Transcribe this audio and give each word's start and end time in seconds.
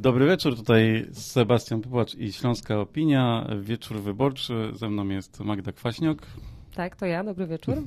Dobry 0.00 0.26
wieczór, 0.26 0.56
tutaj 0.56 1.06
Sebastian 1.12 1.80
Popłacz 1.80 2.14
i 2.14 2.32
Śląska 2.32 2.80
Opinia, 2.80 3.46
wieczór 3.60 4.00
wyborczy. 4.00 4.70
Ze 4.72 4.90
mną 4.90 5.08
jest 5.08 5.40
Magda 5.40 5.72
Kwaśniok. 5.72 6.22
Tak, 6.74 6.96
to 6.96 7.06
ja, 7.06 7.24
dobry 7.24 7.46
wieczór. 7.46 7.74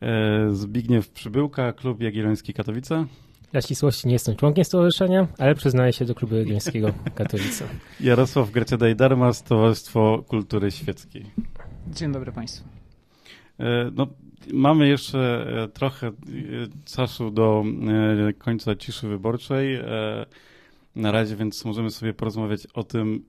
E, 0.00 0.50
Zbigniew 0.50 1.10
Przybyłka, 1.10 1.72
Klub 1.72 2.00
Jagielloński 2.00 2.52
Katowice. 2.54 3.06
Dla 3.52 3.60
ścisłości 3.60 4.06
nie 4.06 4.12
jestem 4.12 4.36
członkiem 4.36 4.64
stowarzyszenia, 4.64 5.28
ale 5.38 5.54
przyznaję 5.54 5.92
się 5.92 6.04
do 6.04 6.14
Klubu 6.14 6.34
Jagiellońskiego 6.34 6.94
Katowice. 7.14 7.64
Jarosław 8.00 8.50
Grecia-Dejdarmas, 8.50 9.42
Towarzystwo 9.42 10.24
Kultury 10.28 10.70
Świeckiej. 10.70 11.26
Dzień 11.86 12.12
dobry 12.12 12.32
Państwu. 12.32 12.68
E, 13.60 13.90
no, 13.94 14.06
mamy 14.52 14.88
jeszcze 14.88 15.46
e, 15.64 15.68
trochę 15.68 16.12
czasu 16.84 17.30
do 17.30 17.64
końca 18.38 18.76
ciszy 18.76 19.08
wyborczej 19.08 19.78
na 20.96 21.12
razie, 21.12 21.36
więc 21.36 21.64
możemy 21.64 21.90
sobie 21.90 22.14
porozmawiać 22.14 22.66
o 22.66 22.84
tym, 22.84 23.24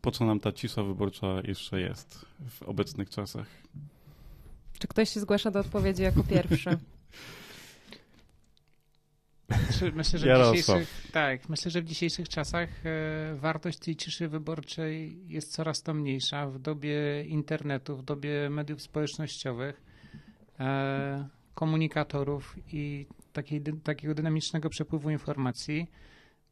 po 0.00 0.10
co 0.10 0.26
nam 0.26 0.40
ta 0.40 0.52
cisza 0.52 0.82
wyborcza 0.82 1.26
jeszcze 1.44 1.80
jest 1.80 2.26
w 2.48 2.62
obecnych 2.62 3.10
czasach. 3.10 3.46
Czy 4.78 4.88
ktoś 4.88 5.10
się 5.10 5.20
zgłasza 5.20 5.50
do 5.50 5.60
odpowiedzi 5.60 6.02
jako 6.02 6.24
pierwszy? 6.24 6.70
Myślę, 9.94 10.18
że 10.18 10.36
w 10.36 10.54
dzisiejszych, 10.54 11.10
tak, 11.12 11.48
myślę, 11.48 11.70
że 11.70 11.82
w 11.82 11.84
dzisiejszych 11.84 12.28
czasach 12.28 12.86
e, 12.86 13.34
wartość 13.34 13.78
tej 13.78 13.96
ciszy 13.96 14.28
wyborczej 14.28 15.18
jest 15.28 15.52
coraz 15.52 15.82
to 15.82 15.94
mniejsza. 15.94 16.46
W 16.46 16.58
dobie 16.58 17.24
internetu, 17.24 17.96
w 17.96 18.02
dobie 18.02 18.50
mediów 18.50 18.82
społecznościowych, 18.82 19.82
e, 20.60 21.28
komunikatorów 21.54 22.56
i 22.72 23.06
takiej, 23.32 23.62
takiego 23.84 24.14
dynamicznego 24.14 24.70
przepływu 24.70 25.10
informacji, 25.10 25.86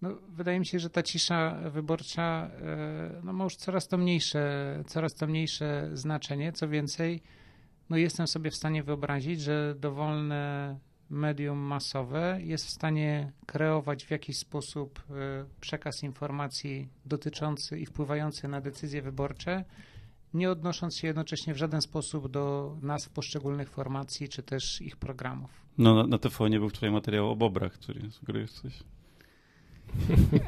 no, 0.04 0.18
wydaje 0.28 0.58
mi 0.58 0.66
się, 0.66 0.78
że 0.78 0.90
ta 0.90 1.02
cisza 1.02 1.58
wyborcza 1.70 2.50
e, 2.62 3.20
no, 3.22 3.32
ma 3.32 3.44
już 3.44 3.56
coraz 3.56 3.88
to 3.88 3.98
mniejsze, 3.98 4.82
coraz 4.86 5.14
to 5.14 5.26
mniejsze 5.26 5.90
znaczenie. 5.92 6.52
Co 6.52 6.68
więcej, 6.68 7.22
no 7.90 7.96
jestem 7.96 8.26
sobie 8.26 8.50
w 8.50 8.54
stanie 8.54 8.82
wyobrazić, 8.82 9.40
że 9.40 9.74
dowolne 9.78 10.78
medium 11.10 11.58
masowe 11.58 12.38
jest 12.42 12.66
w 12.66 12.70
stanie 12.70 13.32
kreować 13.46 14.04
w 14.04 14.10
jakiś 14.10 14.38
sposób 14.38 15.02
e, 15.10 15.12
przekaz 15.60 16.02
informacji 16.02 16.88
dotyczący 17.06 17.78
i 17.78 17.86
wpływający 17.86 18.48
na 18.48 18.60
decyzje 18.60 19.02
wyborcze, 19.02 19.64
nie 20.34 20.50
odnosząc 20.50 20.96
się 20.96 21.06
jednocześnie 21.06 21.54
w 21.54 21.56
żaden 21.56 21.82
sposób 21.82 22.30
do 22.30 22.76
nazw 22.82 23.10
poszczególnych 23.10 23.70
formacji 23.70 24.28
czy 24.28 24.42
też 24.42 24.80
ich 24.80 24.96
programów. 24.96 25.50
No 25.78 25.94
na, 25.94 26.06
na 26.06 26.18
TVN 26.18 26.52
był 26.52 26.68
wczoraj 26.68 26.90
materiał 26.90 27.30
o 27.30 27.36
bobrach, 27.36 27.72
który 27.72 28.10
sugerujesz 28.10 28.52
coś. 28.52 28.82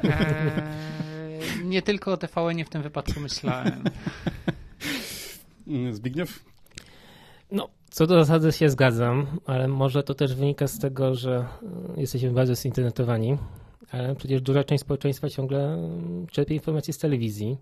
Eee, 0.03 1.65
nie 1.65 1.81
tylko 1.81 2.11
o 2.11 2.17
TVN 2.17 2.65
w 2.65 2.69
tym 2.69 2.81
wypadku 2.81 3.19
myślałem. 3.19 3.83
Zbigniew? 5.91 6.45
No, 7.51 7.69
co 7.89 8.07
do 8.07 8.25
zasady 8.25 8.51
się 8.51 8.69
zgadzam, 8.69 9.27
ale 9.45 9.67
może 9.67 10.03
to 10.03 10.13
też 10.13 10.35
wynika 10.35 10.67
z 10.67 10.79
tego, 10.79 11.15
że 11.15 11.45
y, 11.97 12.01
jesteśmy 12.01 12.31
bardzo 12.31 12.55
zinternetowani, 12.55 13.37
ale 13.91 14.15
przecież 14.15 14.41
duża 14.41 14.63
część 14.63 14.81
społeczeństwa 14.81 15.29
ciągle 15.29 15.73
mm, 15.73 16.27
czerpie 16.27 16.53
informacje 16.53 16.93
z 16.93 16.97
telewizji 16.97 17.57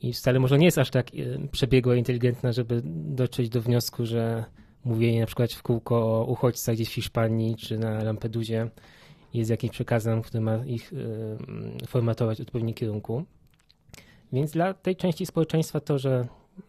i 0.00 0.12
wcale 0.12 0.40
może 0.40 0.58
nie 0.58 0.64
jest 0.64 0.78
aż 0.78 0.90
tak 0.90 1.14
y, 1.14 1.48
przebiegła, 1.52 1.96
inteligentna, 1.96 2.52
żeby 2.52 2.82
dotrzeć 2.84 3.48
do 3.48 3.60
wniosku, 3.60 4.06
że 4.06 4.44
mówienie 4.84 5.20
na 5.20 5.26
przykład 5.26 5.52
w 5.52 5.62
kółko 5.62 5.96
o 5.96 6.24
uchodźcach 6.24 6.74
gdzieś 6.74 6.88
w 6.88 6.92
Hiszpanii 6.92 7.56
czy 7.56 7.78
na 7.78 8.02
Lampedusie 8.04 8.70
jest 9.34 9.50
jakimś 9.50 9.72
przekazem, 9.72 10.22
który 10.22 10.40
ma 10.40 10.64
ich 10.66 10.92
mm, 10.92 11.78
formatować 11.86 12.38
w 12.38 12.40
odpowiednim 12.40 12.74
kierunku. 12.74 13.24
Więc 14.32 14.52
dla 14.52 14.74
tej 14.74 14.96
części 14.96 15.26
społeczeństwa 15.26 15.80
to, 15.80 15.98
że 15.98 16.26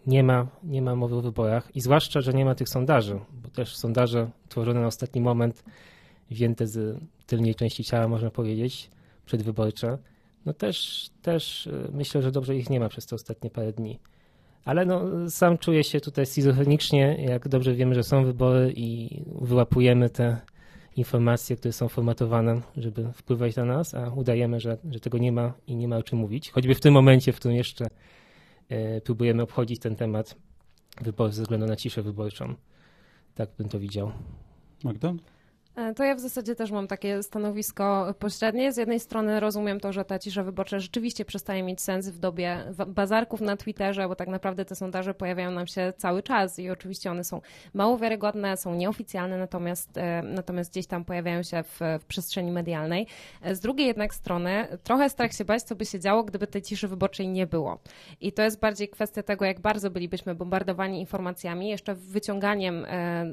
nie 0.08 0.24
ma, 0.24 0.48
nie 0.64 0.82
ma 0.82 0.96
mowy 0.96 1.16
o 1.16 1.22
wyborach 1.22 1.76
i 1.76 1.82
zwłaszcza, 1.82 2.22
że 2.22 2.34
nie 2.34 2.46
ma 2.46 2.56
tych 2.56 2.70
sondaży, 2.70 3.20
bo 3.44 3.50
też 3.50 3.76
sondaże 3.76 4.30
tworzone 4.50 4.82
na 4.82 4.88
ostatni 4.88 5.22
moment, 5.22 5.64
wzięte 6.32 6.68
z 6.68 7.00
tylnej 7.26 7.56
części 7.56 7.84
ciała, 7.84 8.08
można 8.08 8.30
powiedzieć, 8.30 8.90
przedwyborcze, 9.26 9.98
no 10.46 10.54
też, 10.54 11.10
też 11.22 11.68
y, 11.68 11.90
myślę, 11.94 12.22
że 12.22 12.32
dobrze 12.32 12.56
ich 12.56 12.70
nie 12.70 12.80
ma 12.80 12.90
przez 12.90 13.06
te 13.06 13.16
ostatnie 13.16 13.50
parę 13.50 13.74
dni. 13.74 14.00
Ale 14.66 14.86
no, 14.86 15.30
sam 15.30 15.58
czuję 15.58 15.84
się 15.84 16.02
tutaj 16.02 16.26
schizofrenicznie, 16.26 17.26
jak 17.30 17.48
dobrze 17.48 17.74
wiemy, 17.74 17.96
że 17.96 18.04
są 18.04 18.26
wybory 18.26 18.74
i 18.76 19.10
wyłapujemy 19.42 20.10
te 20.10 20.38
informacje, 20.98 21.56
które 21.56 21.74
są 21.74 21.88
formatowane, 21.88 22.62
żeby 22.78 23.14
wpływać 23.14 23.56
na 23.56 23.66
nas, 23.66 23.94
a 23.94 24.10
udajemy, 24.10 24.60
że, 24.60 24.78
że 24.92 25.00
tego 25.00 25.18
nie 25.18 25.32
ma 25.32 25.54
i 25.68 25.76
nie 25.76 25.88
ma 25.88 25.98
o 25.98 26.04
czym 26.04 26.20
mówić. 26.20 26.52
Choćby 26.52 26.76
w 26.76 26.80
tym 26.80 26.94
momencie, 26.94 27.34
w 27.34 27.36
którym 27.36 27.58
jeszcze 27.58 27.86
e, 28.70 29.02
próbujemy 29.02 29.44
obchodzić 29.44 29.80
ten 29.80 29.96
temat 29.96 30.36
wyborów 31.02 31.36
ze 31.36 31.42
względu 31.42 31.66
na 31.66 31.76
ciszę 31.76 32.02
wyborczą. 32.02 32.56
Tak 33.36 33.50
bym 33.58 33.70
to 33.70 33.80
widział. 33.80 34.12
Magda? 34.84 35.14
E, 35.78 35.94
to 35.94 36.04
ja 36.04 36.16
w 36.16 36.20
zasadzie 36.20 36.56
też 36.56 36.72
mam 36.72 36.88
takie 36.88 37.24
stanowisko 37.24 38.14
pośrednie. 38.20 38.72
Z 38.72 38.78
jednej 38.78 39.00
strony 39.00 39.40
rozumiem 39.40 39.80
to, 39.80 39.94
że 39.94 40.06
ta 40.06 40.20
cisza 40.20 40.44
wyborcza 40.44 40.80
rzeczywiście 40.80 41.26
przestaje 41.26 41.64
mieć 41.64 41.82
sens 41.82 42.10
w 42.10 42.20
dobie 42.20 42.58
bazarków 42.88 43.42
na 43.42 43.58
Twitterze, 43.58 44.08
bo 44.08 44.16
tak 44.16 44.28
naprawdę 44.28 44.66
te 44.66 44.76
sondaże 44.76 45.14
pojawiają 45.14 45.52
nam 45.52 45.68
się 45.68 45.94
cały 45.98 46.24
czas 46.24 46.60
i 46.60 46.70
oczywiście 46.70 47.12
one 47.12 47.24
są 47.24 47.42
mało 47.74 47.98
wiarygodne, 47.98 48.58
są 48.58 48.76
nieoficjalne, 48.76 49.38
natomiast, 49.38 49.98
e, 49.98 50.22
natomiast 50.22 50.72
gdzieś 50.72 50.88
tam 50.88 51.06
pojawiają 51.06 51.44
się 51.44 51.64
w, 51.64 51.80
w 52.00 52.06
przestrzeni 52.06 52.52
medialnej. 52.52 53.08
E, 53.42 53.56
z 53.56 53.60
drugiej 53.60 53.88
jednak 53.88 54.14
strony 54.14 54.68
trochę 54.84 55.10
strach 55.10 55.34
się 55.34 55.46
bać, 55.46 55.64
co 55.64 55.76
by 55.76 55.86
się 55.86 56.00
działo, 56.00 56.24
gdyby 56.24 56.48
tej 56.48 56.62
ciszy 56.62 56.88
wyborczej 56.88 57.28
nie 57.28 57.48
było. 57.48 57.80
I 58.22 58.32
to 58.32 58.44
jest 58.44 58.60
bardziej 58.60 58.90
kwestia 58.90 59.24
tego, 59.24 59.46
jak 59.46 59.60
bardzo 59.60 59.90
bylibyśmy 59.90 60.36
bombardowani 60.36 61.00
informacjami, 61.00 61.70
jeszcze 61.70 61.96
wyciąganiem, 61.96 62.86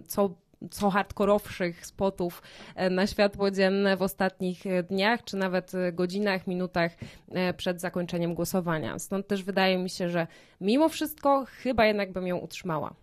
co 0.06 0.30
co 0.70 0.90
hardkorowszych 0.90 1.86
spotów 1.86 2.42
e, 2.74 2.90
na 2.90 3.06
światło 3.06 3.50
dzienne 3.50 3.96
w 3.96 4.02
ostatnich 4.02 4.66
e, 4.66 4.82
dniach, 4.82 5.24
czy 5.24 5.36
nawet 5.36 5.74
e, 5.74 5.92
godzinach, 5.92 6.46
minutach 6.46 6.92
przed 7.56 7.80
zakończeniem 7.80 8.34
głosowania. 8.34 8.98
Stąd 8.98 9.26
też 9.26 9.42
wydaje 9.42 9.78
mi 9.78 9.90
się, 9.90 10.08
że 10.08 10.26
mimo 10.60 10.88
wszystko 10.88 11.44
chyba 11.48 11.86
jednak 11.86 12.12
bym 12.12 12.26
ją 12.26 12.36
utrzymała. 12.36 12.94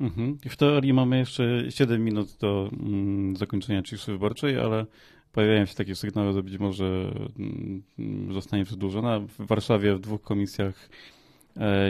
Mhm. 0.00 0.38
W 0.48 0.56
teorii 0.56 0.92
mamy 0.92 1.18
jeszcze 1.18 1.70
7 1.70 2.04
minut 2.04 2.36
do 2.40 2.70
mm, 2.72 3.36
zakończenia 3.36 3.82
ciszy 3.82 4.12
wyborczej, 4.12 4.58
ale 4.58 4.86
pojawiają 5.32 5.66
się 5.66 5.74
takie 5.74 5.94
sygnały, 5.94 6.32
że 6.32 6.42
być 6.42 6.58
może 6.58 7.12
mm, 7.38 8.32
zostanie 8.32 8.64
przedłużona. 8.64 9.20
W 9.20 9.46
Warszawie 9.46 9.94
w 9.94 10.00
dwóch 10.00 10.22
komisjach 10.22 10.88
E, 11.17 11.17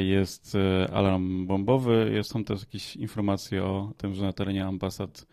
jest 0.04 0.54
e, 0.54 0.90
alarm 0.92 1.46
bombowy. 1.46 2.20
Są 2.22 2.44
też 2.44 2.60
jakieś 2.60 2.96
informacje 2.96 3.64
o 3.64 3.92
tym, 3.96 4.14
że 4.14 4.24
na 4.24 4.32
terenie 4.32 4.66
ambasad 4.66 5.26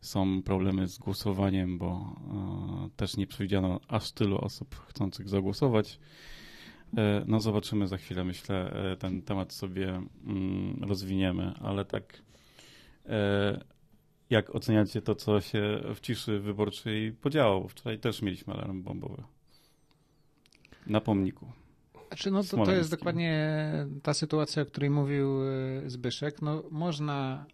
są 0.00 0.42
problemy 0.42 0.88
z 0.88 0.98
głosowaniem, 0.98 1.78
bo 1.78 2.16
e, 2.86 2.96
też 2.96 3.16
nie 3.16 3.26
przewidziano 3.26 3.80
aż 3.88 4.12
tylu 4.12 4.38
osób 4.38 4.74
chcących 4.74 5.28
zagłosować. 5.28 6.00
No 7.26 7.40
zobaczymy 7.40 7.88
za 7.88 7.96
chwilę, 7.96 8.24
myślę, 8.24 8.74
ten 8.98 9.22
temat 9.22 9.52
sobie 9.52 10.02
mm, 10.26 10.84
rozwiniemy, 10.84 11.54
ale 11.60 11.84
tak 11.84 12.22
jak 14.30 14.54
oceniacie 14.54 15.02
to, 15.02 15.14
co 15.14 15.40
się 15.40 15.80
w 15.94 16.00
ciszy 16.00 16.40
wyborczej 16.40 17.12
podziało? 17.12 17.68
Wczoraj 17.68 17.98
też 17.98 18.22
mieliśmy 18.22 18.54
alarm 18.54 18.82
bombowy 18.82 19.22
na 20.86 21.00
pomniku. 21.00 21.52
Znaczy, 22.10 22.30
no 22.30 22.44
to, 22.44 22.64
to 22.64 22.72
jest 22.72 22.90
dokładnie 22.90 23.62
ta 24.02 24.14
sytuacja, 24.14 24.62
o 24.62 24.66
której 24.66 24.90
mówił 24.90 25.42
e, 25.42 25.90
Zbyszek. 25.90 26.42
No, 26.42 26.62
można 26.70 27.46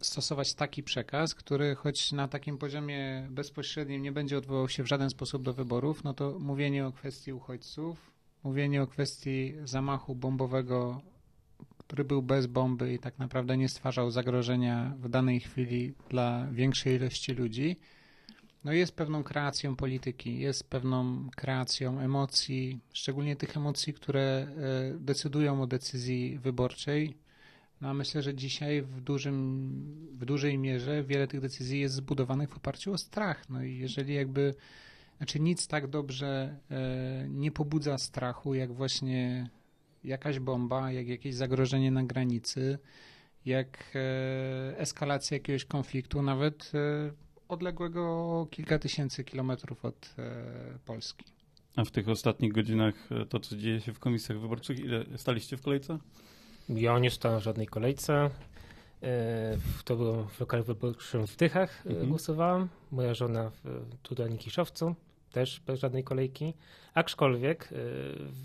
stosować 0.00 0.54
taki 0.54 0.82
przekaz, 0.82 1.34
który 1.34 1.74
choć 1.74 2.12
na 2.12 2.28
takim 2.28 2.58
poziomie 2.58 3.28
bezpośrednim 3.30 4.02
nie 4.02 4.12
będzie 4.12 4.38
odwołał 4.38 4.68
się 4.68 4.82
w 4.82 4.86
żaden 4.86 5.10
sposób 5.10 5.42
do 5.42 5.52
wyborów, 5.52 6.04
no 6.04 6.14
to 6.14 6.38
mówienie 6.38 6.86
o 6.86 6.92
kwestii 6.92 7.32
uchodźców, 7.32 8.10
mówienie 8.44 8.82
o 8.82 8.86
kwestii 8.86 9.54
zamachu 9.64 10.14
bombowego, 10.14 11.00
który 11.78 12.04
był 12.04 12.22
bez 12.22 12.46
bomby 12.46 12.92
i 12.92 12.98
tak 12.98 13.18
naprawdę 13.18 13.56
nie 13.56 13.68
stwarzał 13.68 14.10
zagrożenia 14.10 14.94
w 14.98 15.08
danej 15.08 15.40
chwili 15.40 15.94
dla 16.08 16.46
większej 16.52 16.96
ilości 16.96 17.32
ludzi, 17.32 17.76
no 18.68 18.72
jest 18.74 18.92
pewną 18.92 19.24
kreacją 19.24 19.76
polityki, 19.76 20.38
jest 20.38 20.70
pewną 20.70 21.30
kreacją 21.36 22.00
emocji, 22.00 22.80
szczególnie 22.92 23.36
tych 23.36 23.56
emocji, 23.56 23.94
które 23.94 24.20
e, 24.20 24.48
decydują 24.98 25.62
o 25.62 25.66
decyzji 25.66 26.38
wyborczej. 26.38 27.16
No 27.80 27.88
a 27.88 27.94
myślę, 27.94 28.22
że 28.22 28.34
dzisiaj 28.34 28.82
w, 28.82 29.00
dużym, 29.00 29.70
w 30.18 30.24
dużej 30.24 30.58
mierze 30.58 31.04
wiele 31.04 31.26
tych 31.26 31.40
decyzji 31.40 31.80
jest 31.80 31.94
zbudowanych 31.94 32.50
w 32.50 32.56
oparciu 32.56 32.92
o 32.92 32.98
strach. 32.98 33.48
No 33.48 33.62
i 33.62 33.78
jeżeli 33.78 34.14
jakby, 34.14 34.54
znaczy 35.16 35.40
nic 35.40 35.66
tak 35.66 35.86
dobrze 35.86 36.56
e, 36.70 37.26
nie 37.28 37.50
pobudza 37.50 37.98
strachu, 37.98 38.54
jak 38.54 38.72
właśnie 38.72 39.50
jakaś 40.04 40.38
bomba, 40.38 40.92
jak 40.92 41.08
jakieś 41.08 41.34
zagrożenie 41.34 41.90
na 41.90 42.04
granicy, 42.04 42.78
jak 43.44 43.92
e, 43.94 44.78
eskalacja 44.78 45.34
jakiegoś 45.34 45.64
konfliktu, 45.64 46.22
nawet 46.22 46.72
odległego 47.48 48.46
kilka 48.50 48.78
tysięcy 48.78 49.24
kilometrów 49.24 49.84
od 49.84 50.14
e, 50.18 50.78
Polski. 50.84 51.24
A 51.76 51.84
w 51.84 51.90
tych 51.90 52.08
ostatnich 52.08 52.52
godzinach 52.52 52.94
to, 53.28 53.40
co 53.40 53.56
dzieje 53.56 53.80
się 53.80 53.92
w 53.92 53.98
komisjach 53.98 54.40
wyborczych, 54.40 54.78
ile 54.78 55.04
staliście 55.16 55.56
w 55.56 55.62
kolejce? 55.62 55.98
Ja 56.68 56.98
nie 56.98 57.10
stałem 57.10 57.40
w 57.40 57.42
żadnej 57.42 57.66
kolejce. 57.66 58.30
To 59.84 59.96
było 59.96 60.24
w 60.24 60.40
lokalu 60.40 60.64
wyborczym 60.64 61.26
w 61.26 61.36
Tychach 61.36 61.86
mhm. 61.86 62.08
głosowałam. 62.08 62.68
Moja 62.90 63.14
żona 63.14 63.50
w, 63.50 64.18
na 64.30 64.36
Kiszowcu, 64.36 64.94
też 65.32 65.60
bez 65.66 65.80
żadnej 65.80 66.04
kolejki. 66.04 66.54
Aczkolwiek 66.94 67.68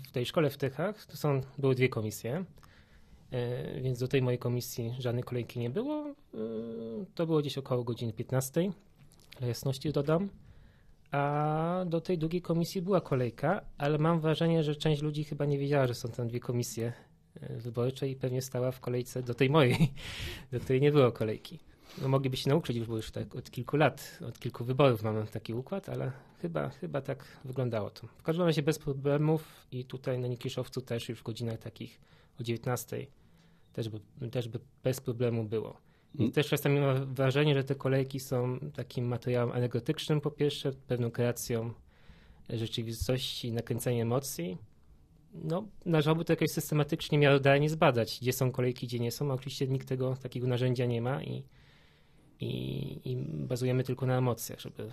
w 0.04 0.10
tej 0.12 0.26
szkole 0.26 0.50
w 0.50 0.56
Tychach 0.56 1.06
to 1.06 1.16
są, 1.16 1.40
były 1.58 1.74
dwie 1.74 1.88
komisje. 1.88 2.44
E, 3.34 3.80
więc 3.80 3.98
do 3.98 4.08
tej 4.08 4.22
mojej 4.22 4.38
komisji 4.38 4.94
żadnej 4.98 5.24
kolejki 5.24 5.60
nie 5.60 5.70
było. 5.70 6.06
E, 6.06 6.14
to 7.14 7.26
było 7.26 7.40
gdzieś 7.40 7.58
około 7.58 7.84
godziny 7.84 8.12
15, 8.12 8.72
dla 9.38 9.48
jasności 9.48 9.92
dodam. 9.92 10.28
A 11.10 11.84
do 11.86 12.00
tej 12.00 12.18
drugiej 12.18 12.42
komisji 12.42 12.82
była 12.82 13.00
kolejka, 13.00 13.60
ale 13.78 13.98
mam 13.98 14.20
wrażenie, 14.20 14.62
że 14.62 14.76
część 14.76 15.02
ludzi 15.02 15.24
chyba 15.24 15.44
nie 15.44 15.58
wiedziała, 15.58 15.86
że 15.86 15.94
są 15.94 16.08
tam 16.08 16.28
dwie 16.28 16.40
komisje 16.40 16.92
e, 17.40 17.56
wyborcze 17.56 18.08
i 18.08 18.16
pewnie 18.16 18.42
stała 18.42 18.70
w 18.70 18.80
kolejce 18.80 19.22
do 19.22 19.34
tej 19.34 19.50
mojej, 19.50 19.92
do 20.52 20.60
której 20.60 20.80
nie 20.80 20.92
było 20.92 21.12
kolejki. 21.12 21.58
No, 22.02 22.08
mogliby 22.08 22.36
się 22.36 22.50
nauczyć 22.50 22.80
bo 22.80 22.96
już 22.96 23.10
tak 23.10 23.36
od 23.36 23.50
kilku 23.50 23.76
lat, 23.76 24.18
od 24.28 24.38
kilku 24.38 24.64
wyborów 24.64 25.02
mamy 25.02 25.26
taki 25.26 25.54
układ, 25.54 25.88
ale 25.88 26.12
chyba, 26.42 26.68
chyba 26.68 27.00
tak 27.00 27.24
wyglądało 27.44 27.90
to. 27.90 28.06
W 28.06 28.22
każdym 28.22 28.46
razie 28.46 28.62
bez 28.62 28.78
problemów 28.78 29.66
i 29.72 29.84
tutaj 29.84 30.18
na 30.18 30.28
Nikiszowcu 30.28 30.80
też 30.80 31.08
już 31.08 31.20
w 31.20 31.22
godzinach 31.22 31.58
takich 31.58 32.00
o 32.40 32.42
19 32.42 33.06
też 33.72 33.88
by, 33.88 34.30
też 34.30 34.48
by 34.48 34.60
bez 34.84 35.00
problemu 35.00 35.44
było. 35.44 35.76
I 36.14 36.20
mm. 36.20 36.32
też 36.32 36.48
czasami 36.48 36.80
mam 36.80 37.14
wrażenie, 37.14 37.54
że 37.54 37.64
te 37.64 37.74
kolejki 37.74 38.20
są 38.20 38.58
takim 38.74 39.06
materiałem 39.06 39.52
anegdotycznym 39.52 40.20
po 40.20 40.30
pierwsze, 40.30 40.72
pewną 40.72 41.10
kreacją 41.10 41.70
rzeczywistości, 42.50 43.52
nakręceniem 43.52 44.08
emocji. 44.08 44.58
No, 45.34 45.68
należałoby 45.86 46.24
to 46.24 46.32
jakoś 46.32 46.50
systematycznie, 46.50 47.18
miarodajnie 47.18 47.70
zbadać, 47.70 48.18
gdzie 48.22 48.32
są 48.32 48.52
kolejki, 48.52 48.86
gdzie 48.86 48.98
nie 48.98 49.10
są, 49.10 49.30
a 49.30 49.34
oczywiście 49.34 49.66
nikt 49.66 49.88
tego 49.88 50.16
takiego 50.22 50.46
narzędzia 50.46 50.86
nie 50.86 51.02
ma 51.02 51.22
i 51.22 51.42
i, 52.40 53.10
i 53.10 53.16
bazujemy 53.46 53.84
tylko 53.84 54.06
na 54.06 54.18
emocjach, 54.18 54.60
żeby, 54.60 54.92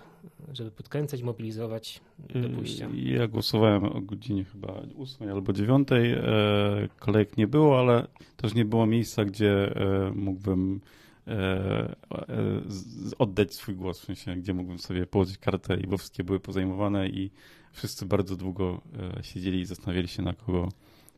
żeby 0.52 0.70
podkręcać, 0.70 1.22
mobilizować 1.22 2.00
do 2.18 2.48
pójścia. 2.48 2.88
Ja 2.94 3.28
głosowałem 3.28 3.84
o 3.84 4.00
godzinie 4.00 4.44
chyba 4.44 4.82
8 4.98 5.28
albo 5.28 5.52
9. 5.52 5.88
E, 5.92 6.88
kolejek 6.98 7.36
nie 7.36 7.46
było, 7.46 7.78
ale 7.80 8.06
też 8.36 8.54
nie 8.54 8.64
było 8.64 8.86
miejsca, 8.86 9.24
gdzie 9.24 9.76
e, 9.76 10.10
mógłbym 10.14 10.80
oddać 13.18 13.54
swój 13.54 13.74
głos, 13.74 14.00
w 14.00 14.04
sensie, 14.04 14.36
gdzie 14.36 14.54
mógłbym 14.54 14.78
sobie 14.78 15.06
położyć 15.06 15.38
kartę 15.38 15.76
i 15.76 15.86
bo 15.86 15.98
wszystkie 15.98 16.24
były 16.24 16.40
pozajmowane 16.40 17.08
i 17.08 17.30
wszyscy 17.72 18.06
bardzo 18.06 18.36
długo 18.36 18.80
siedzieli 19.22 19.60
i 19.60 19.66
zastanawiali 19.66 20.08
się 20.08 20.22
na 20.22 20.32
kogo 20.32 20.68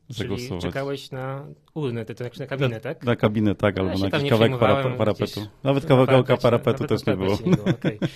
zagłosować. 0.08 0.62
Czyli 0.62 0.72
czekałeś 0.72 1.10
na 1.10 1.46
urnę, 1.74 2.04
to 2.04 2.14
znaczy 2.14 2.40
na 2.40 2.46
kabinę, 2.46 2.80
tak? 2.80 3.04
Na 3.04 3.16
kabinę, 3.16 3.54
tak, 3.54 3.78
albo 3.78 3.98
na 3.98 4.06
jakiś 4.06 4.30
kawałek 4.30 4.58
parapetu. 4.98 5.46
Nawet 5.64 5.86
kawałka 5.86 6.36
parapetu 6.36 6.86
też 6.86 7.06
nie 7.06 7.16
było. 7.16 7.38
Nie 7.46 7.56
było 7.56 7.68
okay. 7.68 7.98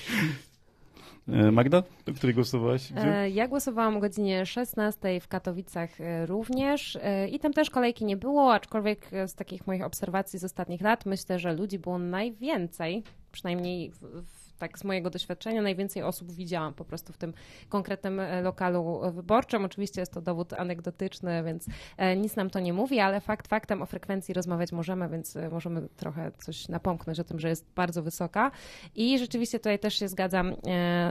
E, 1.32 1.50
Magda, 1.50 1.82
do 2.06 2.14
której 2.14 2.34
głosowałaś? 2.34 2.92
Gdzie? 2.92 3.16
E, 3.16 3.30
ja 3.30 3.48
głosowałam 3.48 3.96
o 3.96 4.00
godzinie 4.00 4.46
16 4.46 5.20
w 5.20 5.28
Katowicach 5.28 6.00
e, 6.00 6.26
również 6.26 6.98
i 7.30 7.38
tam 7.38 7.52
też 7.52 7.70
kolejki 7.70 8.04
nie 8.04 8.16
było, 8.16 8.54
aczkolwiek 8.54 9.10
z 9.26 9.34
takich 9.34 9.66
moich 9.66 9.84
obserwacji 9.84 10.38
z 10.38 10.44
ostatnich 10.44 10.80
lat 10.80 11.06
myślę, 11.06 11.38
że 11.38 11.52
ludzi 11.52 11.78
było 11.78 11.98
najwięcej, 11.98 13.02
przynajmniej 13.32 13.90
w, 13.90 14.38
tak 14.58 14.78
z 14.78 14.84
mojego 14.84 15.10
doświadczenia 15.10 15.62
najwięcej 15.62 16.02
osób 16.02 16.32
widziałam 16.32 16.75
po 16.75 16.84
prostu 16.84 17.12
w 17.12 17.16
tym 17.16 17.34
konkretnym 17.69 18.20
e, 18.20 18.43
lokalu 18.43 19.00
wyborczym. 19.12 19.64
Oczywiście 19.64 20.00
jest 20.00 20.12
to 20.12 20.20
dowód 20.20 20.52
anegdotyczny, 20.52 21.43
więc 21.44 21.66
e, 21.96 22.16
nic 22.16 22.37
nam 22.37 22.50
to 22.50 22.60
nie 22.60 22.72
mówi, 22.72 23.00
ale 23.00 23.20
fakt 23.20 23.49
faktem 23.49 23.82
o 23.82 23.87
frekwencji 23.87 24.34
rozmawiać 24.34 24.72
możemy, 24.72 25.08
więc 25.08 25.37
e, 25.37 25.49
możemy 25.49 25.88
trochę 25.96 26.32
coś 26.38 26.69
napomknąć 26.69 27.20
o 27.20 27.25
tym, 27.25 27.40
że 27.40 27.49
jest 27.49 27.66
bardzo 27.76 28.02
wysoka. 28.02 28.50
I 28.94 29.19
rzeczywiście 29.19 29.58
tutaj 29.58 29.78
też 29.78 29.99
się 29.99 30.08
zgadzam, 30.08 30.55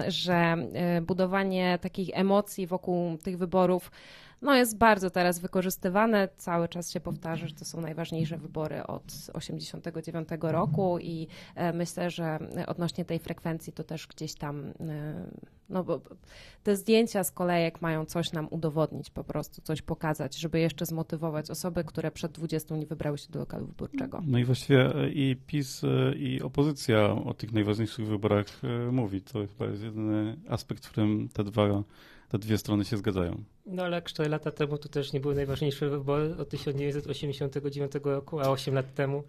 że 0.08 0.56
budowanie 1.02 1.80
takich 1.82 2.10
emocji 2.14 2.68
wokół 2.68 3.18
tych 3.18 3.38
wyborów 3.38 3.92
no 4.42 4.56
jest 4.56 4.78
bardzo 4.78 5.10
teraz 5.10 5.40
wykorzystywane. 5.40 6.30
Cały 6.38 6.68
czas 6.68 6.92
się 6.92 7.00
powtarza, 7.00 7.48
że 7.48 7.56
to 7.56 7.66
są 7.66 7.82
najważniejsze 7.82 8.38
wybory 8.38 8.84
od 8.84 9.04
89 9.34 10.30
roku 10.42 11.00
i 11.00 11.28
e, 11.56 11.74
myślę, 11.74 12.10
że 12.10 12.40
odnośnie 12.68 13.06
tej 13.06 13.20
frekwencji 13.20 13.74
to 13.74 13.84
też 13.84 14.08
gdzieś 14.08 14.34
tam, 14.34 14.66
e, 14.66 14.74
no 15.70 15.84
bo 15.84 16.02
te 16.64 16.76
zdjęcia 16.76 17.24
z 17.24 17.32
kolejek 17.32 17.82
mają 17.82 18.06
coś 18.06 18.32
nam 18.32 18.48
udowodnić, 18.52 19.10
po 19.10 19.24
prostu 19.24 19.62
coś 19.62 19.82
pokazać, 19.82 20.36
żeby 20.36 20.60
jeszcze 20.60 20.86
zmotywować 20.86 21.52
osoby, 21.52 21.84
które 21.84 22.12
przed 22.12 22.32
20 22.32 22.76
nie 22.76 22.86
wybrały 22.86 23.18
się 23.18 23.30
do 23.30 23.40
lokalu 23.40 23.68
wyborczego. 23.68 24.22
No 24.28 24.40
i 24.40 24.46
właściwie 24.46 24.96
e, 24.96 25.10
i 25.10 25.36
PiS 25.36 25.82
i 26.16 26.42
opozycja 26.42 27.12
o 27.12 27.34
tych 27.34 27.54
najważniejszych 27.54 28.08
wyborach 28.08 28.46
mówi. 28.92 29.22
To 29.22 29.40
chyba 29.48 29.72
jest 29.72 29.84
jedyny 29.84 30.38
aspekt, 30.50 30.86
w 30.86 30.92
którym 30.92 31.30
te 31.30 31.44
dwa 31.44 31.84
te 32.30 32.38
dwie 32.38 32.58
strony 32.58 32.86
się 32.86 32.98
zgadzają. 32.98 33.44
No 33.66 33.84
ale 33.84 34.02
4 34.02 34.30
lata 34.30 34.52
temu 34.52 34.78
to 34.78 34.90
też 34.90 35.14
nie 35.14 35.20
były 35.20 35.36
najważniejsze 35.36 35.90
wybory 35.90 36.36
od 36.40 36.50
1989 36.50 37.92
roku, 38.04 38.40
a 38.40 38.50
8 38.50 38.76
lat 38.76 38.94
temu 38.94 39.24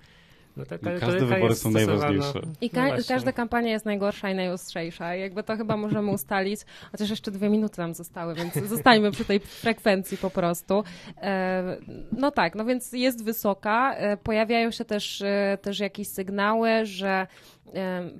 no 0.58 0.64
taka 0.64 0.98
każde 0.98 1.26
wybory 1.26 1.54
są 1.54 1.70
najważniejsze. 1.70 2.40
I 2.60 2.70
ka 2.70 2.88
no 2.88 2.96
każda 3.08 3.32
kampania 3.32 3.70
jest 3.70 3.84
najgorsza 3.84 4.30
i 4.30 4.34
najostrzejsza. 4.34 5.14
Jakby 5.14 5.42
to 5.42 5.56
chyba 5.56 5.76
możemy 5.76 6.10
ustalić, 6.10 6.60
chociaż 6.92 7.10
jeszcze 7.10 7.30
dwie 7.30 7.48
minuty 7.48 7.80
nam 7.80 7.94
zostały, 7.94 8.34
więc 8.34 8.54
zostańmy 8.68 9.10
przy 9.10 9.24
tej 9.24 9.40
frekwencji 9.40 10.18
po 10.18 10.30
prostu. 10.30 10.84
E, 11.22 11.76
no 12.12 12.30
tak, 12.30 12.54
no 12.54 12.64
więc 12.64 12.92
jest 12.92 13.24
wysoka. 13.24 13.94
E, 13.94 14.16
pojawiają 14.16 14.70
się 14.70 14.84
też, 14.84 15.22
e, 15.22 15.58
też 15.62 15.78
jakieś 15.78 16.08
sygnały, 16.08 16.70
że 16.86 17.26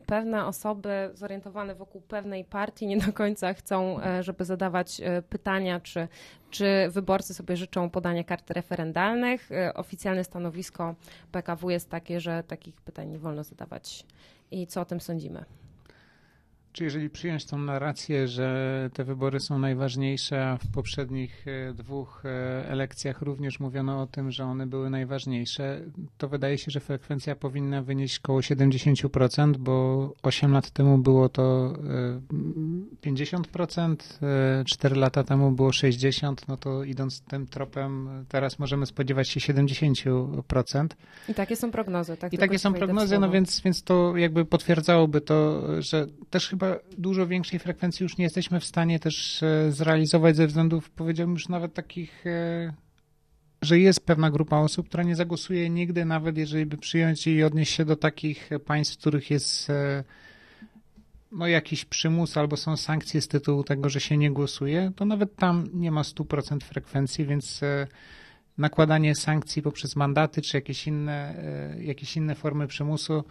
pewne 0.07 0.47
osoby 0.47 1.11
zorientowane 1.15 1.75
wokół 1.75 2.01
pewnej 2.01 2.45
partii 2.45 2.87
nie 2.87 2.99
do 2.99 3.13
końca 3.13 3.55
chcą, 3.55 4.01
e, 4.03 4.23
żeby 4.23 4.45
zadawać 4.45 5.01
e, 5.01 5.23
pytania, 5.23 5.81
czy, 5.81 6.09
czy 6.51 6.89
wyborcy 6.91 7.35
sobie 7.35 7.57
życzą 7.57 7.91
podania 7.91 8.25
kart 8.25 8.51
referendalnych. 8.51 9.53
E, 9.53 9.75
oficjalne 9.75 10.25
stanowisko 10.25 10.95
PKW 11.33 11.71
jest 11.71 11.91
takie, 11.91 12.21
że 12.21 12.43
takich 12.43 12.81
pytań 12.81 13.09
nie 13.09 13.19
wolno 13.19 13.45
zadawać. 13.45 14.07
I 14.51 14.67
co 14.67 14.81
o 14.81 14.85
tym 14.85 15.01
sądzimy? 15.01 15.45
Czy 16.73 16.85
jeżeli 16.85 17.11
przyjąć 17.11 17.47
tą 17.47 17.59
narrację, 17.59 18.29
że 18.29 18.91
te 18.95 19.05
wybory 19.05 19.41
są 19.41 19.59
najważniejsze, 19.59 20.49
a 20.49 20.57
w 20.57 20.67
poprzednich 20.73 21.47
e, 21.49 21.75
dwóch 21.75 22.23
e, 22.25 22.69
elekcjach 22.69 23.23
również 23.23 23.61
mówiono 23.61 24.03
o 24.03 24.07
tym, 24.07 24.31
że 24.31 24.45
one 24.45 24.67
były 24.67 24.91
najważniejsze, 24.91 25.81
to 26.19 26.29
wydaje 26.29 26.59
się, 26.59 26.71
że 26.71 26.81
frekwencja 26.81 27.37
powinna 27.37 27.83
wynieść 27.83 28.19
około 28.19 28.41
70%, 28.41 29.57
bo 29.57 30.13
8 30.23 30.53
lat 30.53 30.71
temu 30.71 30.99
było 30.99 31.29
to 31.29 31.75
50%, 33.03 33.97
e, 34.23 34.65
4 34.65 34.97
lata 34.97 35.25
temu 35.25 35.53
było 35.53 35.71
60%, 35.71 36.35
no 36.49 36.57
to 36.57 36.85
idąc 36.85 37.21
tym 37.21 37.47
tropem, 37.47 38.25
teraz 38.29 38.59
możemy 38.59 38.87
spodziewać 38.87 39.29
się 39.29 39.41
70%. 39.41 40.87
I 41.29 41.35
takie 41.35 41.57
są 41.57 41.71
prognozy, 41.71 42.17
tak? 42.17 42.33
I 42.33 42.39
takie 42.39 42.59
są 42.59 42.75
prognozy, 42.75 43.19
no 43.19 43.31
więc, 43.31 43.61
więc 43.61 43.83
to 43.83 44.17
jakby 44.17 44.45
potwierdzałoby 44.45 45.21
to, 45.21 45.63
że 45.83 46.07
też 46.31 46.49
chyba 46.49 46.58
dużo 46.99 47.27
większej 47.27 47.59
frekwencji 47.59 48.05
już 48.05 48.17
nie 48.17 48.25
jesteśmy 48.25 48.61
w 48.61 48.65
stanie 48.65 49.01
też 49.01 49.43
e, 49.43 49.73
zrealizować 49.73 50.37
ze 50.37 50.47
względów, 50.47 50.91
powiedziałbym 50.91 51.35
już 51.35 51.49
nawet 51.49 51.75
takich, 51.75 52.27
e, 52.27 52.73
że 53.63 53.79
jest 53.79 54.07
pewna 54.07 54.31
grupa 54.31 54.57
osób, 54.57 54.89
która 54.89 55.03
nie 55.03 55.17
zagłosuje 55.17 55.71
nigdy, 55.71 56.05
nawet 56.05 56.39
jeżeli 56.39 56.67
by 56.67 56.77
przyjąć 56.77 57.27
i 57.27 57.43
odnieść 57.43 57.75
się 57.75 57.85
do 57.85 57.97
takich 57.97 58.51
państw, 58.65 58.95
w 58.95 58.99
których 58.99 59.31
jest 59.31 59.71
e, 59.71 60.05
no, 61.33 61.47
jakiś 61.47 61.85
przymus 61.85 62.37
albo 62.37 62.57
są 62.57 62.77
sankcje 62.77 63.21
z 63.21 63.29
tytułu 63.29 63.65
tego, 63.65 63.89
że 63.89 64.01
się 64.01 64.17
nie 64.17 64.31
głosuje, 64.31 64.93
to 64.97 65.05
nawet 65.05 65.37
tam 65.37 65.69
nie 65.75 65.91
ma 65.91 66.03
100% 66.03 66.61
frekwencji, 66.61 67.27
więc 67.27 67.61
nakładanie 68.59 69.15
sankcji 69.15 69.63
poprzez 69.63 69.97
mandaty 69.97 70.43
czy 70.43 70.57
jakieś 70.57 70.87
inne, 70.87 71.35
jakieś 71.81 72.17
inne 72.17 72.35
formy 72.35 72.67
przymusu 72.67 73.25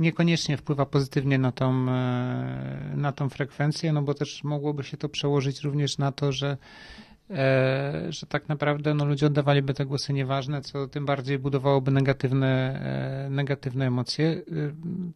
niekoniecznie 0.00 0.56
wpływa 0.56 0.86
pozytywnie 0.86 1.38
na 1.38 1.52
tą, 1.52 1.88
e, 1.88 2.92
na 2.96 3.12
tą 3.12 3.28
frekwencję, 3.28 3.92
no 3.92 4.02
bo 4.02 4.14
też 4.14 4.44
mogłoby 4.44 4.84
się 4.84 4.96
to 4.96 5.08
przełożyć 5.08 5.60
również 5.60 5.98
na 5.98 6.12
to, 6.12 6.32
że 6.32 6.56
e, 7.30 8.06
że 8.08 8.26
tak 8.26 8.48
naprawdę 8.48 8.94
no, 8.94 9.04
ludzie 9.04 9.26
oddawaliby 9.26 9.74
te 9.74 9.86
głosy 9.86 10.12
nieważne, 10.12 10.60
co 10.60 10.88
tym 10.88 11.06
bardziej 11.06 11.38
budowałoby 11.38 11.90
negatywne, 11.90 12.80
e, 13.26 13.30
negatywne 13.30 13.86
emocje. 13.86 14.42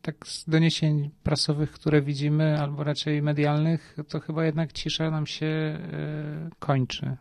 Tak 0.02 0.26
z 0.26 0.50
doniesień 0.50 1.10
prasowych, 1.22 1.70
które 1.70 2.02
widzimy, 2.02 2.60
albo 2.60 2.84
raczej 2.84 3.22
medialnych, 3.22 3.96
to 4.08 4.20
chyba 4.20 4.44
jednak 4.44 4.72
cisza 4.72 5.10
nam 5.10 5.26
się 5.26 5.78
kończy. 6.58 7.16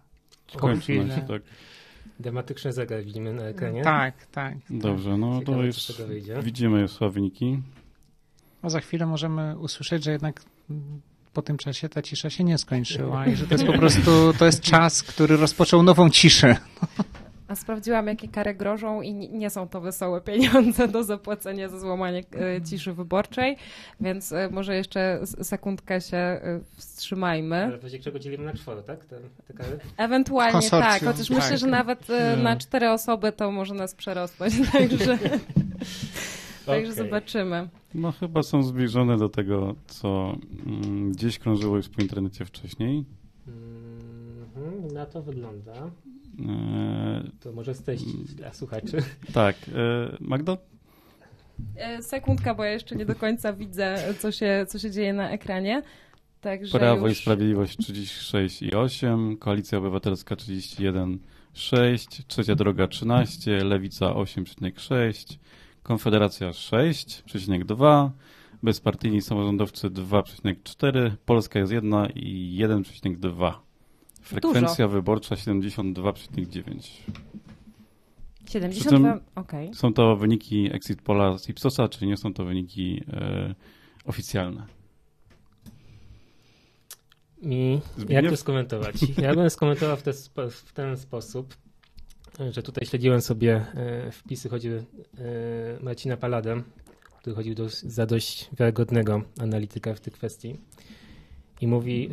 Kończy 0.58 0.94
się, 0.94 1.26
tak. 1.28 1.42
Dramatyczny 2.20 2.74
zegar 2.74 3.04
widzimy 3.04 3.34
na 3.34 3.44
ekranie. 3.44 3.84
Tak, 3.84 4.26
tak. 4.26 4.58
Dobrze, 4.70 5.18
no 5.18 5.40
Ciekawe, 5.40 5.58
to 5.58 5.64
już 5.64 5.92
widzimy 6.44 6.82
już 6.82 6.92
wyniki. 7.12 7.62
No 8.64 8.70
za 8.70 8.80
chwilę 8.80 9.06
możemy 9.06 9.60
usłyszeć, 9.60 10.04
że 10.04 10.12
jednak 10.12 10.42
po 11.34 11.42
tym 11.42 11.58
czasie 11.58 11.90
ta 11.90 12.02
cisza 12.02 12.30
się 12.30 12.44
nie 12.44 12.58
skończyła 12.58 13.28
i 13.28 13.36
że 13.36 13.48
to 13.48 13.54
jest 13.54 13.66
po 13.66 13.74
prostu, 13.84 14.34
to 14.40 14.46
jest 14.46 14.62
czas, 14.62 15.04
który 15.04 15.38
rozpoczął 15.38 15.84
nową 15.84 16.10
ciszę. 16.10 16.58
A 17.54 17.56
sprawdziłam, 17.56 18.08
jakie 18.08 18.28
kary 18.28 18.54
grożą 18.54 19.02
i 19.02 19.14
nie 19.14 19.50
są 19.50 19.68
to 19.68 19.82
wesołe 19.82 20.22
pieniądze 20.22 20.88
do 20.88 21.04
zapłacenia 21.04 21.70
za 21.70 21.80
złamanie 21.80 22.24
e, 22.36 22.62
ciszy 22.62 22.94
wyborczej, 22.94 23.58
więc 24.02 24.32
e, 24.32 24.50
może 24.52 24.76
jeszcze 24.76 25.20
sekundkę 25.26 26.02
się 26.02 26.18
e, 26.18 26.60
wstrzymajmy. 26.76 27.66
Ale 27.66 27.78
w 27.78 27.84
razie 27.84 28.00
czego 28.00 28.20
dzielimy 28.20 28.46
na 28.46 28.54
czworo, 28.54 28.82
tak? 28.82 29.06
Te, 29.06 29.20
te 29.48 29.54
kary? 29.54 29.80
Ewentualnie 29.98 30.70
tak, 30.70 31.04
chociaż 31.04 31.28
tak. 31.28 31.38
myślę, 31.38 31.58
że 31.58 31.68
nawet 31.68 32.08
na 32.44 32.58
cztery 32.58 32.90
osoby 32.90 33.32
to 33.32 33.52
może 33.52 33.74
nas 33.74 33.96
przerosnąć, 33.96 34.54
także, 34.72 35.18
także 36.66 36.92
okay. 36.92 36.94
zobaczymy. 36.94 37.70
No 37.94 38.12
chyba 38.12 38.44
są 38.44 38.64
zbliżone 38.64 39.18
do 39.18 39.30
tego, 39.30 39.76
co 39.88 40.36
mm, 40.66 41.12
gdzieś 41.12 41.40
krążyło 41.40 41.78
już 41.78 41.90
po 41.90 42.02
internecie 42.02 42.46
wcześniej. 42.46 43.06
Mm 43.48 44.46
-hmm, 44.56 44.94
na 44.94 45.06
to 45.06 45.22
wygląda. 45.22 45.74
E, 46.40 47.24
to 47.40 47.52
może 47.52 47.74
streścić 47.74 48.36
dla 48.36 48.54
słuchaczy. 48.54 48.98
Tak. 49.34 49.56
E, 49.76 50.18
Magda? 50.20 50.58
E, 51.76 52.04
sekundka, 52.04 52.56
bo 52.56 52.64
ja 52.64 52.72
jeszcze 52.72 52.96
nie 52.96 53.06
do 53.06 53.16
końca 53.16 53.54
widzę, 53.54 54.14
co 54.20 54.32
się, 54.32 54.66
co 54.70 54.80
się 54.80 54.92
dzieje 54.92 55.14
na 55.14 55.30
ekranie. 55.30 55.84
Także 56.42 56.80
Prawo 56.80 57.08
już... 57.08 57.18
i 57.18 57.22
Sprawiedliwość 57.22 57.78
36 57.78 58.62
i 58.62 58.76
8, 58.76 59.38
Koalicja 59.38 59.78
Obywatelska 59.78 60.36
31 60.36 61.20
6, 61.54 62.26
Trzecia 62.28 62.56
Droga 62.56 62.88
13, 62.88 63.64
Lewica 63.64 64.06
8,6, 64.06 65.38
Konfederacja 65.84 66.50
6,2, 66.50 68.10
Bezpartyjni 68.64 69.22
Samorządowcy 69.22 69.90
2,4, 69.90 71.12
Polska 71.26 71.60
jest 71.60 71.72
jedna 71.72 72.08
i 72.16 72.58
1,2. 72.62 73.54
Frekwencja 74.24 74.86
Dużo. 74.86 74.90
wyborcza 74.90 75.36
72,9. 75.36 76.90
72, 78.50 79.20
okej. 79.36 79.66
Okay. 79.66 79.74
Są 79.74 79.94
to 79.94 80.16
wyniki 80.16 80.70
exit 80.74 81.02
pola 81.02 81.38
z 81.38 81.50
Ipsosa, 81.50 81.88
czy 81.88 82.06
nie 82.06 82.18
są 82.18 82.34
to 82.34 82.46
wyniki 82.46 83.04
e, 83.14 83.56
oficjalne? 84.06 84.66
I 87.42 87.80
jak 88.10 88.30
to 88.30 88.38
skomentować? 88.38 88.96
Ja 89.18 89.36
bym 89.36 89.50
skomentował 89.50 89.98
w, 89.98 90.04
te, 90.04 90.14
w, 90.50 90.74
ten 90.74 90.98
sposób, 90.98 91.56
że 92.52 92.64
tutaj 92.64 92.86
śledziłem 92.86 93.22
sobie 93.22 93.66
e, 93.76 94.12
wpisy 94.12 94.50
chodziły 94.50 94.78
e, 95.18 95.84
Marcina 95.84 96.18
Paladem, 96.18 96.64
który 97.20 97.36
chodził 97.36 97.56
do, 97.56 97.70
za 97.70 98.06
dość 98.06 98.50
wiarygodnego 98.60 99.22
analityka 99.40 99.94
w 99.94 100.00
tej 100.00 100.14
kwestii 100.14 100.58
i 101.64 101.68
mówi, 101.68 102.10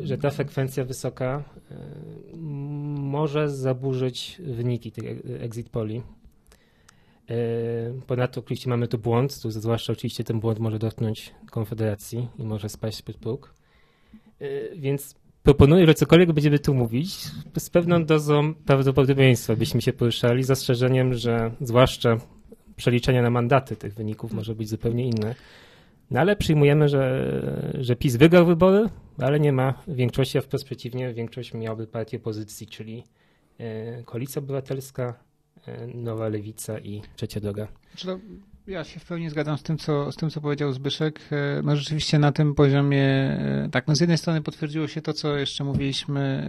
e, 0.00 0.06
że 0.06 0.18
ta 0.18 0.30
frekwencja 0.30 0.84
wysoka 0.84 1.44
e, 1.70 2.36
może 3.00 3.48
zaburzyć 3.50 4.36
wyniki 4.44 4.92
tych 4.92 5.04
exit 5.40 5.68
poli. 5.68 6.02
E, 7.30 7.34
ponadto 8.06 8.40
oczywiście 8.40 8.70
mamy 8.70 8.88
tu 8.88 8.98
błąd, 8.98 9.42
tu 9.42 9.50
zwłaszcza 9.50 9.92
oczywiście 9.92 10.24
ten 10.24 10.40
błąd 10.40 10.58
może 10.58 10.78
dotknąć 10.78 11.34
Konfederacji 11.50 12.28
i 12.38 12.44
może 12.44 12.68
spaść 12.68 13.02
pod 13.02 13.16
próg. 13.16 13.54
Więc 14.76 15.14
proponuję, 15.42 15.86
że 15.86 15.94
cokolwiek 15.94 16.32
będziemy 16.32 16.58
tu 16.58 16.74
mówić, 16.74 17.16
z 17.58 17.70
pewną 17.70 18.04
dozą 18.04 18.54
prawdopodobieństwa 18.54 19.56
byśmy 19.56 19.82
się 19.82 19.92
poruszali, 19.92 20.42
zastrzeżeniem, 20.42 21.14
że 21.14 21.50
zwłaszcza 21.60 22.16
przeliczenia 22.76 23.22
na 23.22 23.30
mandaty 23.30 23.76
tych 23.76 23.94
wyników 23.94 24.32
może 24.32 24.54
być 24.54 24.68
zupełnie 24.68 25.06
inne. 25.06 25.34
No 26.10 26.20
ale 26.20 26.36
przyjmujemy, 26.36 26.88
że, 26.88 27.72
że 27.80 27.96
PiS 27.96 28.16
wygrał 28.16 28.46
wybory, 28.46 28.88
ale 29.18 29.40
nie 29.40 29.52
ma 29.52 29.74
większości, 29.88 30.38
a 30.38 30.40
wprost 30.40 30.64
przeciwnie, 30.64 31.14
większość 31.14 31.54
miałaby 31.54 31.86
partie 31.86 32.16
opozycji, 32.16 32.66
czyli 32.66 33.04
e, 33.58 34.02
Koalicja 34.02 34.38
Obywatelska, 34.38 35.14
e, 35.66 35.86
Nowa 35.86 36.28
Lewica 36.28 36.78
i 36.78 37.02
Trzecia 37.16 37.40
Droga. 37.40 37.68
Ja 38.66 38.84
się 38.84 39.00
w 39.00 39.04
pełni 39.04 39.30
zgadzam 39.30 39.58
z 39.58 39.62
tym, 39.62 39.78
co, 39.78 40.12
z 40.12 40.16
tym, 40.16 40.30
co 40.30 40.40
powiedział 40.40 40.72
Zbyszek. 40.72 41.20
E, 41.32 41.62
no 41.64 41.76
rzeczywiście 41.76 42.18
na 42.18 42.32
tym 42.32 42.54
poziomie, 42.54 43.38
tak, 43.72 43.88
no 43.88 43.96
z 43.96 44.00
jednej 44.00 44.18
strony 44.18 44.42
potwierdziło 44.42 44.88
się 44.88 45.02
to, 45.02 45.12
co 45.12 45.36
jeszcze 45.36 45.64
mówiliśmy, 45.64 46.48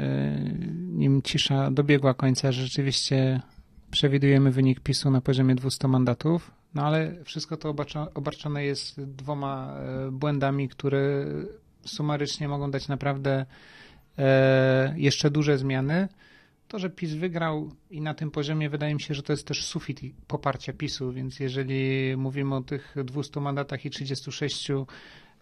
nim 0.92 1.22
cisza 1.22 1.72
dobiegła 1.72 2.14
końca, 2.14 2.52
że 2.52 2.64
rzeczywiście 2.64 3.42
przewidujemy 3.92 4.52
wynik 4.52 4.80
PiSu 4.80 5.12
na 5.12 5.22
poziomie 5.22 5.56
200 5.56 5.88
mandatów, 5.88 6.59
no 6.74 6.86
ale 6.86 7.24
wszystko 7.24 7.58
to 7.58 7.76
obarczone 8.14 8.64
jest 8.64 9.02
dwoma 9.02 9.78
e, 9.78 10.12
błędami, 10.12 10.70
które 10.70 11.26
sumarycznie 11.86 12.48
mogą 12.48 12.72
dać 12.72 12.88
naprawdę 12.88 13.46
e, 14.18 14.94
jeszcze 14.98 15.32
duże 15.32 15.58
zmiany. 15.58 16.08
To, 16.68 16.80
że 16.80 16.90
PiS 16.90 17.14
wygrał 17.14 17.72
i 17.90 18.02
na 18.02 18.14
tym 18.14 18.32
poziomie 18.32 18.70
wydaje 18.70 18.94
mi 18.94 19.02
się, 19.02 19.14
że 19.14 19.24
to 19.24 19.34
jest 19.34 19.48
też 19.48 19.66
sufit 19.66 20.02
poparcia 20.28 20.74
PiSu, 20.74 21.12
więc 21.12 21.40
jeżeli 21.40 22.18
mówimy 22.18 22.56
o 22.56 22.62
tych 22.62 22.96
200 23.04 23.40
mandatach 23.40 23.86
i 23.86 23.90
36, 23.90 24.72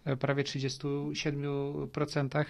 e, 0.04 0.16
prawie 0.16 0.44
37%, 0.44 2.44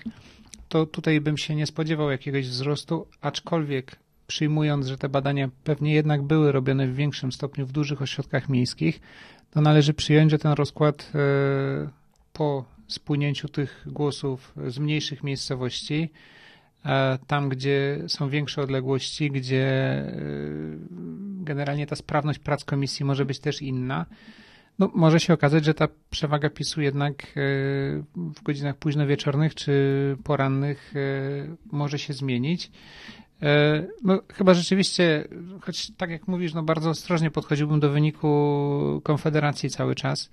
to 0.68 0.86
tutaj 0.86 1.20
bym 1.20 1.38
się 1.38 1.54
nie 1.54 1.66
spodziewał 1.66 2.10
jakiegoś 2.10 2.48
wzrostu, 2.48 3.06
aczkolwiek 3.20 3.96
przyjmując, 4.28 4.86
że 4.86 4.98
te 4.98 5.08
badania 5.08 5.48
pewnie 5.64 5.94
jednak 5.94 6.22
były 6.22 6.52
robione 6.52 6.86
w 6.86 6.94
większym 6.94 7.32
stopniu 7.32 7.66
w 7.66 7.72
dużych 7.72 8.02
ośrodkach 8.02 8.48
miejskich, 8.48 9.00
to 9.50 9.60
należy 9.60 9.94
przyjąć, 9.94 10.30
że 10.30 10.38
ten 10.38 10.52
rozkład 10.52 11.12
e, 11.14 11.18
po 12.32 12.64
spłynięciu 12.86 13.48
tych 13.48 13.84
głosów 13.86 14.54
z 14.66 14.78
mniejszych 14.78 15.22
miejscowości, 15.24 16.10
e, 16.84 17.18
tam 17.26 17.48
gdzie 17.48 18.04
są 18.08 18.28
większe 18.28 18.62
odległości, 18.62 19.30
gdzie 19.30 19.66
e, 19.66 20.12
generalnie 21.44 21.86
ta 21.86 21.96
sprawność 21.96 22.38
prac 22.38 22.64
komisji 22.64 23.04
może 23.04 23.24
być 23.24 23.38
też 23.38 23.62
inna, 23.62 24.06
no, 24.78 24.90
może 24.94 25.20
się 25.20 25.34
okazać, 25.34 25.64
że 25.64 25.74
ta 25.74 25.88
przewaga 26.10 26.50
PiSu 26.50 26.80
jednak 26.80 27.26
w 28.14 28.42
godzinach 28.42 28.76
późno 28.76 29.06
wieczornych 29.06 29.54
czy 29.54 30.16
porannych 30.24 30.94
może 31.72 31.98
się 31.98 32.12
zmienić. 32.12 32.70
E, 33.42 33.86
no, 34.04 34.20
chyba 34.32 34.54
rzeczywiście, 34.54 35.24
choć 35.60 35.92
tak 35.96 36.10
jak 36.10 36.28
mówisz, 36.28 36.54
no 36.54 36.62
bardzo 36.62 36.90
ostrożnie 36.90 37.30
podchodziłbym 37.30 37.80
do 37.80 37.90
wyniku 37.90 39.00
Konfederacji 39.04 39.70
cały 39.70 39.94
czas. 39.94 40.30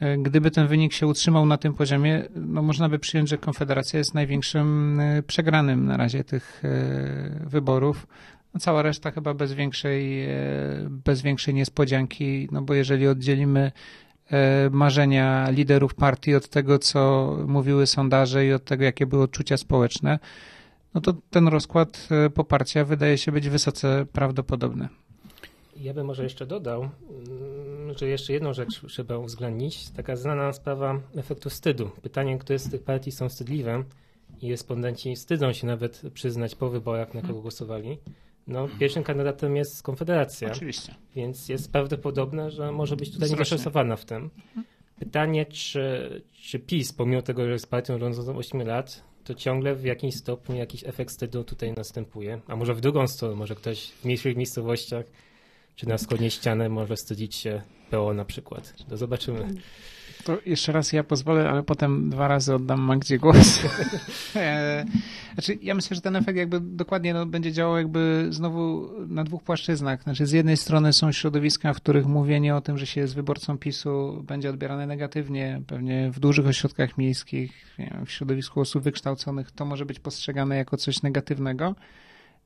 E, 0.00 0.18
gdyby 0.18 0.50
ten 0.50 0.66
wynik 0.66 0.92
się 0.92 1.06
utrzymał 1.06 1.46
na 1.46 1.56
tym 1.56 1.74
poziomie, 1.74 2.22
no 2.34 2.62
można 2.62 2.88
by 2.88 2.98
przyjąć, 2.98 3.28
że 3.28 3.38
Konfederacja 3.38 3.98
jest 3.98 4.14
największym 4.14 5.00
e, 5.00 5.22
przegranym 5.22 5.86
na 5.86 5.96
razie 5.96 6.24
tych 6.24 6.62
wyborów. 7.46 8.06
No 8.54 8.60
cała 8.60 8.82
reszta 8.82 9.10
chyba 9.10 9.34
bez 9.34 9.52
większej, 9.52 10.28
bez 10.90 11.22
większej 11.22 11.54
niespodzianki, 11.54 12.48
no 12.52 12.62
bo 12.62 12.74
jeżeli 12.74 13.08
oddzielimy 13.08 13.72
marzenia 14.70 15.50
liderów 15.50 15.94
partii 15.94 16.34
od 16.34 16.48
tego, 16.48 16.78
co 16.78 17.32
mówiły 17.46 17.86
sondaże 17.86 18.46
i 18.46 18.52
od 18.52 18.64
tego, 18.64 18.84
jakie 18.84 19.06
były 19.06 19.22
odczucia 19.22 19.56
społeczne, 19.56 20.18
no 20.96 21.02
to 21.02 21.14
ten 21.30 21.48
rozkład 21.48 22.08
e, 22.10 22.30
poparcia 22.30 22.84
wydaje 22.84 23.18
się 23.18 23.32
być 23.32 23.48
wysoce 23.48 24.06
prawdopodobny. 24.12 24.88
Ja 25.76 25.94
bym 25.94 26.06
może 26.06 26.22
jeszcze 26.22 26.46
dodał, 26.46 26.82
mm, 26.82 27.98
że 27.98 28.08
jeszcze 28.08 28.32
jedną 28.32 28.52
rzecz 28.52 28.80
trzeba 28.88 29.18
uwzględnić. 29.18 29.90
Taka 29.90 30.16
znana 30.16 30.52
sprawa 30.52 31.00
efektu 31.16 31.50
wstydu. 31.50 31.90
Pytanie, 32.02 32.38
które 32.38 32.58
z 32.58 32.70
tych 32.70 32.82
partii 32.82 33.12
są 33.12 33.28
wstydliwe 33.28 33.84
i 34.42 34.50
respondenci 34.50 35.16
wstydzą 35.16 35.52
się 35.52 35.66
nawet 35.66 36.02
przyznać 36.14 36.54
po 36.54 36.70
wyborach, 36.70 37.14
na 37.14 37.22
kogo 37.22 37.40
głosowali. 37.40 37.98
No, 38.46 38.68
pierwszym 38.78 39.02
kandydatem 39.02 39.56
jest 39.56 39.82
Konfederacja. 39.82 40.50
Oczywiście. 40.50 40.94
Więc 41.16 41.48
jest 41.48 41.72
prawdopodobne, 41.72 42.50
że 42.50 42.72
może 42.72 42.96
być 42.96 43.12
tutaj 43.12 43.30
niezaszansowana 43.30 43.96
w 43.96 44.04
tym. 44.04 44.30
Pytanie, 44.98 45.46
czy, 45.46 46.10
czy 46.32 46.58
PiS, 46.58 46.92
pomimo 46.92 47.22
tego, 47.22 47.44
że 47.44 47.52
jest 47.52 47.70
partią 47.70 47.98
rządzącą 47.98 48.36
8 48.36 48.62
lat, 48.66 49.04
to 49.26 49.34
ciągle 49.34 49.74
w 49.74 49.84
jakimś 49.84 50.14
stopniu 50.14 50.56
jakiś 50.56 50.84
efekt 50.84 51.10
wstydu 51.10 51.44
tutaj 51.44 51.72
następuje. 51.72 52.40
A 52.46 52.56
może 52.56 52.74
w 52.74 52.80
drugą 52.80 53.06
stronę, 53.06 53.34
może 53.34 53.54
ktoś 53.54 53.90
w 53.90 54.04
mniejszych 54.04 54.36
miejscowościach 54.36 55.04
czy 55.76 55.88
na 55.88 55.96
wschodniej 55.96 56.30
ściany 56.30 56.68
może 56.68 56.96
wstydzić 56.96 57.34
się 57.34 57.62
PO 57.90 58.14
na 58.14 58.24
przykład. 58.24 58.74
To 58.88 58.96
zobaczymy. 58.96 59.48
To 60.26 60.38
jeszcze 60.46 60.72
raz 60.72 60.92
ja 60.92 61.04
pozwolę, 61.04 61.50
ale 61.50 61.62
potem 61.62 62.10
dwa 62.10 62.28
razy 62.28 62.54
oddam 62.54 62.80
Magdzie 62.80 63.18
głos. 63.18 63.60
E, 64.36 64.84
znaczy, 65.34 65.58
ja 65.62 65.74
myślę, 65.74 65.94
że 65.94 66.00
ten 66.00 66.16
efekt 66.16 66.38
jakby 66.38 66.60
dokładnie 66.60 67.14
no, 67.14 67.26
będzie 67.26 67.52
działał 67.52 67.76
jakby 67.76 68.26
znowu 68.30 68.90
na 69.08 69.24
dwóch 69.24 69.42
płaszczyznach. 69.42 70.02
Znaczy, 70.02 70.26
z 70.26 70.32
jednej 70.32 70.56
strony 70.56 70.92
są 70.92 71.12
środowiska, 71.12 71.74
w 71.74 71.76
których 71.76 72.06
mówienie 72.06 72.56
o 72.56 72.60
tym, 72.60 72.78
że 72.78 72.86
się 72.86 73.00
jest 73.00 73.14
wyborcą 73.14 73.58
PiSu 73.58 74.22
będzie 74.26 74.50
odbierane 74.50 74.86
negatywnie, 74.86 75.62
pewnie 75.66 76.10
w 76.10 76.20
dużych 76.20 76.46
ośrodkach 76.46 76.98
miejskich, 76.98 77.76
w 78.06 78.10
środowisku 78.10 78.60
osób 78.60 78.82
wykształconych 78.82 79.50
to 79.50 79.64
może 79.64 79.86
być 79.86 79.98
postrzegane 80.00 80.56
jako 80.56 80.76
coś 80.76 81.02
negatywnego. 81.02 81.74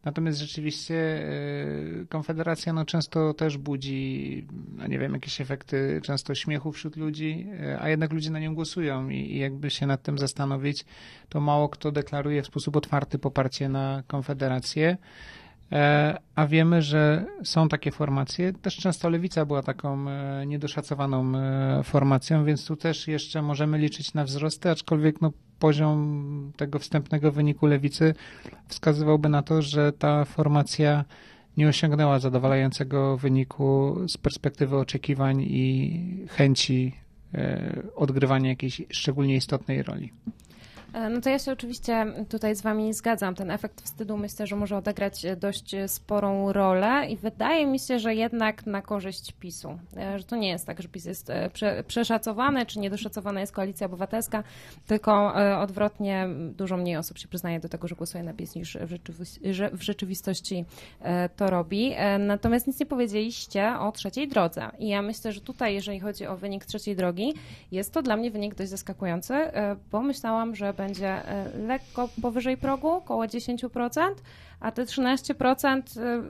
Natomiast 0.05 0.39
rzeczywiście 0.39 0.95
e, 0.95 2.07
Konfederacja 2.09 2.73
no, 2.73 2.85
często 2.85 3.35
też 3.35 3.59
budzi, 3.59 4.47
no 4.77 4.87
nie 4.87 4.99
wiem, 4.99 5.15
jakieś 5.15 5.41
efekty 5.41 6.01
często 6.05 6.35
śmiechu 6.35 6.73
wśród 6.73 6.97
ludzi, 6.97 7.47
e, 7.61 7.81
a 7.81 7.89
jednak 7.89 8.13
ludzie 8.13 8.31
na 8.31 8.39
nią 8.39 8.55
głosują 8.55 9.09
i, 9.09 9.17
i 9.17 9.39
jakby 9.39 9.71
się 9.71 9.87
nad 9.87 10.03
tym 10.03 10.19
zastanowić, 10.19 10.85
to 11.29 11.41
mało 11.41 11.69
kto 11.69 11.93
deklaruje 11.93 12.43
w 12.43 12.47
sposób 12.47 12.77
otwarty 12.77 13.19
poparcie 13.19 13.69
na 13.69 14.03
Konfederację. 14.07 14.97
E, 15.73 16.19
a 16.35 16.47
wiemy, 16.47 16.83
że 16.83 17.27
są 17.45 17.69
takie 17.69 17.91
formacje. 17.91 18.53
Też 18.53 18.77
często 18.77 19.09
lewica 19.09 19.47
była 19.47 19.63
taką 19.63 20.07
niedoszacowaną 20.47 21.33
formacją, 21.83 22.45
więc 22.45 22.67
tu 22.67 22.77
też 22.77 23.09
jeszcze 23.09 23.43
możemy 23.43 23.79
liczyć 23.79 24.15
na 24.15 24.25
wzrosty, 24.25 24.71
aczkolwiek 24.71 25.21
no, 25.21 25.33
poziom 25.59 26.53
tego 26.57 26.79
wstępnego 26.79 27.33
wyniku 27.33 27.67
lewicy 27.67 28.15
wskazywałby 28.69 29.29
na 29.29 29.43
to, 29.43 29.63
że 29.63 29.93
ta 29.93 30.25
formacja 30.25 31.05
nie 31.57 31.69
osiągnęła 31.69 32.19
zadowalającego 32.19 33.17
wyniku 33.17 33.97
z 34.09 34.17
perspektywy 34.17 34.77
oczekiwań 34.77 35.43
i 35.43 36.27
chęci 36.29 36.93
e, 37.35 37.83
odgrywania 37.97 38.51
jakiejś 38.51 38.83
szczególnie 38.91 39.37
istotnej 39.37 39.83
roli. 39.83 40.13
E, 40.93 41.11
no 41.11 41.21
to 41.21 41.31
ja 41.31 41.39
się 41.39 41.53
oczywiście 41.53 42.07
tutaj 42.29 42.57
z 42.57 42.63
Wami 42.63 42.95
zgadzam. 42.95 43.35
Ten 43.35 43.51
efekt 43.51 43.81
wstydu 43.81 44.17
myślę, 44.17 44.47
że 44.47 44.57
może 44.57 44.77
odegrać 44.77 45.27
dość 45.37 45.77
sporą 45.87 46.53
rolę 46.53 47.07
i 47.09 47.17
wydaje 47.17 47.67
mi 47.67 47.79
się, 47.79 47.99
że 47.99 48.15
jednak 48.15 48.67
na 48.67 48.83
korzyść 48.83 49.33
PiSu. 49.33 49.79
E, 49.97 50.19
że 50.19 50.25
to 50.25 50.37
nie 50.37 50.49
jest 50.49 50.67
tak, 50.67 50.83
że 50.83 50.89
PiS 50.89 51.05
jest 51.05 51.31
e, 51.31 51.51
przeszacowany, 51.87 52.67
czy 52.67 52.79
niedoszacowana 52.79 53.41
jest 53.41 53.53
koalicja 53.53 53.87
obywatelska, 53.87 54.45
tylko 54.87 55.35
odwrotnie 55.61 56.29
dużo 56.57 56.77
mniej 56.77 56.97
osób 56.97 57.19
się 57.19 57.29
przyznaje 57.29 57.61
do 57.61 57.69
tego, 57.69 57.89
że 57.89 57.95
głosuje 57.95 58.25
na 58.25 58.35
PiS 58.35 58.55
niż 58.55 58.79
w 59.73 59.83
rzeczywistości 59.83 60.65
to 61.37 61.51
robi. 61.51 61.95
Natomiast 62.19 62.67
nic 62.67 62.81
nie 62.81 62.87
powiedzieliście 62.87 63.79
o 63.79 63.93
trzeciej 63.93 64.29
drodze. 64.29 64.71
I 64.79 64.89
ja 64.89 65.03
myślę, 65.03 65.33
że 65.33 65.41
tutaj, 65.41 65.75
jeżeli 65.75 66.01
chodzi 66.01 66.27
o 66.27 66.37
wynik 66.37 66.65
trzeciej 66.65 66.97
drogi, 66.97 67.35
jest 67.73 67.93
to 67.93 68.03
dla 68.03 68.17
mnie 68.17 68.31
wynik 68.31 68.55
dość 68.55 68.71
zaskakujący, 68.71 69.35
bo 69.91 70.03
myślałam, 70.03 70.55
że 70.55 70.73
będzie 70.81 71.09
e, 71.09 71.59
lekko 71.59 72.09
powyżej 72.23 72.57
progu, 72.57 72.89
około 72.89 73.25
10%, 73.25 74.01
a 74.61 74.73
te 74.73 74.85
13% 74.85 76.01
e, 76.01 76.23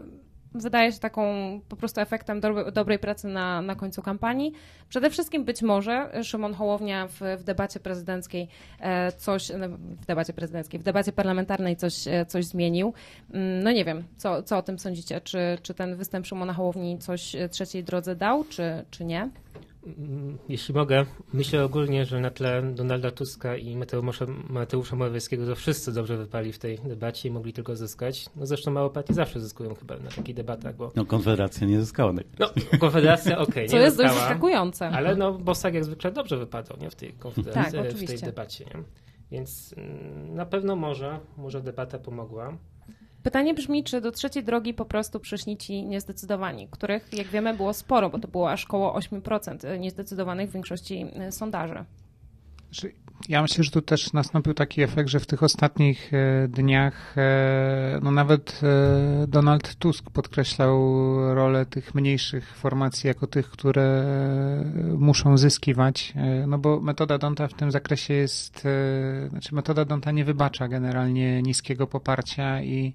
wydaje 0.55 0.93
się 0.93 0.99
taką 0.99 1.25
po 1.69 1.77
prostu 1.77 2.01
efektem 2.01 2.41
do, 2.41 2.73
dobrej 2.73 2.99
pracy 2.99 3.29
na, 3.29 3.63
na 3.63 3.75
końcu 3.75 4.03
kampanii. 4.03 4.53
Przede 4.89 5.11
wszystkim 5.11 5.45
być 5.45 5.63
może 5.63 6.23
Szymon 6.23 6.55
Hołownia 6.55 7.09
w, 7.09 7.21
w 7.39 7.45
debacie 7.45 7.81
prezydenckiej 7.81 8.49
e, 8.81 9.13
coś, 9.13 9.53
w 10.01 10.07
debacie 10.07 10.33
prezydenckiej, 10.33 10.81
w 10.81 10.83
debacie 10.83 11.13
parlamentarnej 11.13 11.77
coś, 11.77 11.95
coś 12.29 12.45
zmienił. 12.45 12.93
Mm, 13.33 13.63
no 13.63 13.73
nie 13.73 13.85
wiem, 13.85 14.05
co, 14.17 14.43
co 14.43 14.59
o 14.59 14.63
tym 14.63 14.79
sądzicie? 14.79 15.21
Czy, 15.21 15.59
czy 15.63 15.75
ten 15.75 15.97
występ 15.97 16.27
Szymona 16.27 16.53
Hołowni 16.53 16.99
coś 16.99 17.37
trzeciej 17.51 17.85
drodze 17.85 18.17
dał, 18.17 18.45
czy, 18.45 18.85
czy 18.91 19.05
nie? 19.05 19.31
Mm, 19.87 20.39
jeśli 20.49 20.75
mogę, 20.75 21.07
myślę 21.33 21.65
ogólnie, 21.65 22.05
że 22.05 22.21
na 22.21 22.31
tle 22.31 22.63
Donalda 22.75 23.11
Tuska 23.11 23.57
i 23.57 23.77
Mateusza, 23.77 24.27
Mateusza 24.49 24.97
Morawieckiego 24.97 25.47
to 25.47 25.55
wszyscy 25.55 25.93
dobrze 25.93 26.17
wypali 26.17 26.53
w 26.53 26.59
tej 26.59 26.79
debacie 26.79 27.29
i 27.29 27.33
mogli 27.33 27.53
tylko 27.53 27.77
zyskać. 27.77 28.27
No 28.37 28.47
zresztą 28.47 28.71
małe 28.71 28.91
partie 28.91 29.15
zawsze 29.15 29.41
zyskują 29.41 29.75
chyba 29.75 29.97
na 29.97 30.11
takich 30.11 30.35
debatach, 30.35 30.77
bo... 30.77 30.93
No 30.97 31.05
Konfederacja 31.05 31.67
nie 31.67 31.81
zyskała. 31.81 32.13
No, 32.39 32.51
Konfederacja 32.81 33.39
okej, 33.39 33.53
okay, 33.53 33.69
Co 33.69 33.77
jest 33.77 33.97
zyskała, 33.97 34.15
dość 34.15 34.21
zaskakujące. 34.21 34.89
Ale 34.89 35.17
no 35.17 35.33
Bosak 35.33 35.75
jak 35.75 35.85
zwykle 35.85 36.13
dobrze 36.13 36.37
wypadał, 36.37 36.77
nie? 36.81 36.91
W 36.91 36.95
tej 36.95 37.13
konfederacji, 37.13 37.79
tak, 37.79 37.93
w 37.93 38.07
tej 38.07 38.19
debacie, 38.19 38.65
nie? 38.65 38.83
Więc 39.31 39.75
mm, 39.77 40.35
na 40.35 40.47
pewno 40.47 40.77
może, 40.77 41.21
może 41.37 41.61
debata 41.61 41.99
pomogła. 41.99 42.59
Pytanie 43.23 43.55
brzmi, 43.55 43.85
czy 43.85 44.01
do 44.01 44.13
trzeciej 44.13 44.45
drogi 44.45 44.75
po 44.75 44.85
prostu 44.85 45.21
przyszli 45.21 45.57
ci 45.57 45.83
niezdecydowani, 45.83 46.69
których, 46.71 47.13
jak 47.13 47.27
wiemy, 47.27 47.55
było 47.55 47.73
sporo, 47.73 48.11
bo 48.11 48.19
to 48.19 48.29
było 48.29 48.51
aż 48.51 48.65
około 48.65 48.99
8% 48.99 49.79
niezdecydowanych 49.79 50.51
w 50.51 50.53
większości 50.53 51.07
e, 51.15 51.33
sondaży. 51.33 51.85
Ja 53.29 53.43
myślę, 53.43 53.65
że 53.65 53.71
tu 53.71 53.83
też 53.83 54.13
nastąpił 54.13 54.55
taki 54.55 54.83
efekt, 54.83 55.09
że 55.09 55.21
w 55.21 55.27
tych 55.27 55.43
ostatnich 55.43 56.11
e, 56.15 56.49
dniach 56.49 57.19
e, 57.19 58.01
no 58.03 58.11
nawet 58.11 58.61
Donald 59.29 59.75
Tusk 59.75 60.11
podkreślał 60.11 60.81
rolę 61.35 61.67
tych 61.67 61.95
mniejszych 61.95 62.57
formacji 62.57 63.09
jako 63.09 63.27
tych, 63.27 63.51
które 63.51 64.05
muszą 64.99 65.39
zyskiwać, 65.39 66.15
no 66.47 66.59
bo 66.59 66.81
metoda 66.81 67.19
Donta 67.19 67.49
w 67.49 67.55
tym 67.55 67.71
zakresie 67.71 68.15
jest, 68.15 68.67
znaczy 69.29 69.55
metoda 69.55 69.85
Donta 69.85 70.11
nie 70.11 70.25
wybacza 70.25 70.69
generalnie 70.69 71.43
niskiego 71.43 71.87
poparcia 71.87 72.63
i 72.63 72.95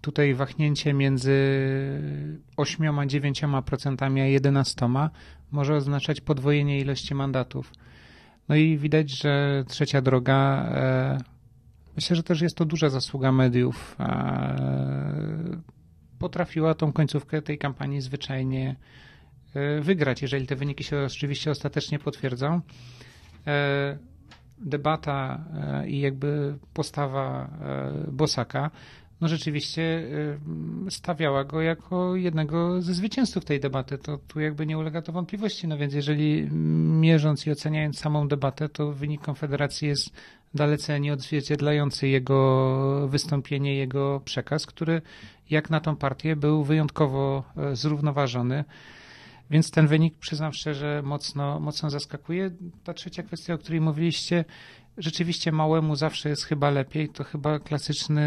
tutaj 0.00 0.34
wahnięcie 0.34 0.94
między 0.94 1.36
8 2.56 2.98
a 2.98 3.06
9% 3.06 4.20
a 4.20 4.26
11 4.26 4.88
może 5.52 5.76
oznaczać 5.76 6.20
podwojenie 6.20 6.80
ilości 6.80 7.14
mandatów. 7.14 7.72
No 8.48 8.56
i 8.56 8.78
widać, 8.78 9.10
że 9.10 9.64
trzecia 9.68 10.02
droga, 10.02 10.66
e, 10.70 11.18
myślę, 11.96 12.16
że 12.16 12.22
też 12.22 12.40
jest 12.40 12.56
to 12.56 12.64
duża 12.64 12.88
zasługa 12.88 13.32
mediów, 13.32 13.96
e, 14.00 15.56
potrafiła 16.18 16.74
tą 16.74 16.92
końcówkę 16.92 17.42
tej 17.42 17.58
kampanii 17.58 18.00
zwyczajnie 18.00 18.76
e, 19.54 19.80
wygrać, 19.80 20.22
jeżeli 20.22 20.46
te 20.46 20.56
wyniki 20.56 20.84
się 20.84 20.98
oczywiście 21.06 21.50
ostatecznie 21.50 21.98
potwierdzą. 21.98 22.60
Debata 24.58 25.44
i 25.86 26.00
jakby 26.00 26.58
postawa 26.74 27.50
Bosaka 28.12 28.70
no 29.20 29.28
rzeczywiście 29.28 30.08
stawiała 30.90 31.44
go 31.44 31.62
jako 31.62 32.16
jednego 32.16 32.82
ze 32.82 32.94
zwycięzców 32.94 33.44
tej 33.44 33.60
debaty. 33.60 33.98
To 33.98 34.18
tu 34.18 34.40
jakby 34.40 34.66
nie 34.66 34.78
ulega 34.78 35.02
to 35.02 35.12
wątpliwości. 35.12 35.68
No 35.68 35.78
więc 35.78 35.94
jeżeli 35.94 36.48
mierząc 37.00 37.46
i 37.46 37.50
oceniając 37.50 37.98
samą 37.98 38.28
debatę, 38.28 38.68
to 38.68 38.92
wynik 38.92 39.20
Konfederacji 39.20 39.88
jest 39.88 40.10
dalece 40.54 41.00
nieodzwierciedlający 41.00 42.08
jego 42.08 43.08
wystąpienie, 43.08 43.74
jego 43.74 44.20
przekaz, 44.24 44.66
który 44.66 45.02
jak 45.50 45.70
na 45.70 45.80
tą 45.80 45.96
partię 45.96 46.36
był 46.36 46.64
wyjątkowo 46.64 47.44
e, 47.56 47.76
zrównoważony. 47.76 48.64
Więc 49.50 49.70
ten 49.70 49.86
wynik, 49.86 50.18
przyznam 50.18 50.52
szczerze, 50.52 51.02
mocno, 51.04 51.60
mocno 51.60 51.90
zaskakuje. 51.90 52.50
Ta 52.84 52.94
trzecia 52.94 53.22
kwestia, 53.22 53.54
o 53.54 53.58
której 53.58 53.80
mówiliście, 53.80 54.44
rzeczywiście 54.98 55.52
małemu 55.52 55.96
zawsze 55.96 56.28
jest 56.28 56.44
chyba 56.44 56.70
lepiej. 56.70 57.08
To 57.08 57.24
chyba 57.24 57.58
klasyczny, 57.58 58.22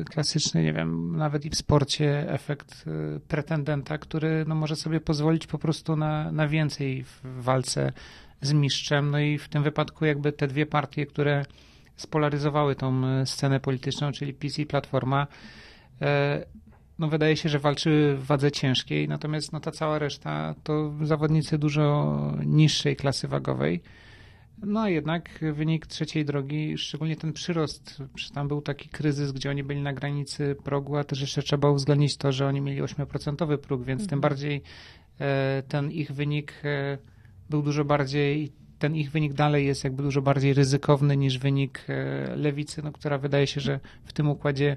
e, 0.00 0.04
klasyczny, 0.04 0.62
nie 0.62 0.72
wiem, 0.72 1.16
nawet 1.16 1.44
i 1.44 1.50
w 1.50 1.56
sporcie 1.56 2.32
efekt 2.32 2.84
e, 2.86 3.20
pretendenta, 3.20 3.98
który 3.98 4.44
no, 4.48 4.54
może 4.54 4.76
sobie 4.76 5.00
pozwolić 5.00 5.46
po 5.46 5.58
prostu 5.58 5.96
na, 5.96 6.32
na 6.32 6.48
więcej 6.48 7.04
w 7.04 7.20
walce 7.24 7.92
z 8.40 8.52
mistrzem. 8.52 9.10
No 9.10 9.18
i 9.18 9.38
w 9.38 9.48
tym 9.48 9.62
wypadku 9.62 10.04
jakby 10.04 10.32
te 10.32 10.46
dwie 10.46 10.66
partie, 10.66 11.06
które 11.06 11.44
spolaryzowały 11.96 12.76
tą 12.76 13.06
e, 13.06 13.26
scenę 13.26 13.60
polityczną, 13.60 14.12
czyli 14.12 14.34
PiS 14.34 14.58
i 14.58 14.66
Platforma, 14.66 15.26
no 16.98 17.08
wydaje 17.08 17.36
się, 17.36 17.48
że 17.48 17.58
walczy 17.58 18.16
w 18.18 18.26
wadze 18.26 18.52
ciężkiej, 18.52 19.08
natomiast 19.08 19.52
no 19.52 19.60
ta 19.60 19.70
cała 19.70 19.98
reszta 19.98 20.54
to 20.62 20.92
zawodnicy 21.02 21.58
dużo 21.58 22.16
niższej 22.46 22.96
klasy 22.96 23.28
wagowej. 23.28 23.82
No 24.62 24.88
jednak 24.88 25.44
wynik 25.52 25.86
trzeciej 25.86 26.24
drogi, 26.24 26.78
szczególnie 26.78 27.16
ten 27.16 27.32
przyrost, 27.32 28.02
tam 28.34 28.48
był 28.48 28.62
taki 28.62 28.88
kryzys, 28.88 29.32
gdzie 29.32 29.50
oni 29.50 29.64
byli 29.64 29.82
na 29.82 29.92
granicy 29.92 30.56
progu, 30.64 30.96
a 30.96 31.04
też 31.04 31.20
jeszcze 31.20 31.42
trzeba 31.42 31.70
uwzględnić 31.70 32.16
to, 32.16 32.32
że 32.32 32.46
oni 32.46 32.60
mieli 32.60 32.82
8% 32.82 33.58
próg, 33.58 33.84
więc 33.84 34.02
mhm. 34.02 34.08
tym 34.08 34.20
bardziej 34.20 34.62
e, 35.20 35.62
ten 35.68 35.90
ich 35.90 36.12
wynik 36.12 36.52
e, 36.64 36.98
był 37.50 37.62
dużo 37.62 37.84
bardziej, 37.84 38.52
ten 38.78 38.96
ich 38.96 39.10
wynik 39.10 39.32
dalej 39.32 39.66
jest 39.66 39.84
jakby 39.84 40.02
dużo 40.02 40.22
bardziej 40.22 40.54
ryzykowny 40.54 41.16
niż 41.16 41.38
wynik 41.38 41.84
e, 41.88 42.36
lewicy, 42.36 42.82
no, 42.82 42.92
która 42.92 43.18
wydaje 43.18 43.46
się, 43.46 43.60
że 43.60 43.80
w 44.04 44.12
tym 44.12 44.28
układzie 44.28 44.76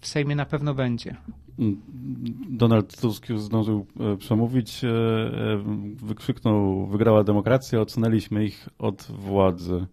w 0.00 0.06
Sejmie 0.06 0.36
na 0.36 0.46
pewno 0.46 0.74
będzie. 0.74 1.16
Donald 2.48 3.00
Tusk 3.00 3.28
już 3.28 3.40
zdążył 3.40 3.86
e, 4.00 4.16
przemówić, 4.16 4.84
e, 4.84 4.88
e, 4.88 4.92
wykrzyknął, 5.94 6.86
wygrała 6.86 7.24
demokracja, 7.24 7.80
odsunęliśmy 7.80 8.44
ich 8.44 8.68
od 8.78 9.02
władzy. 9.02 9.86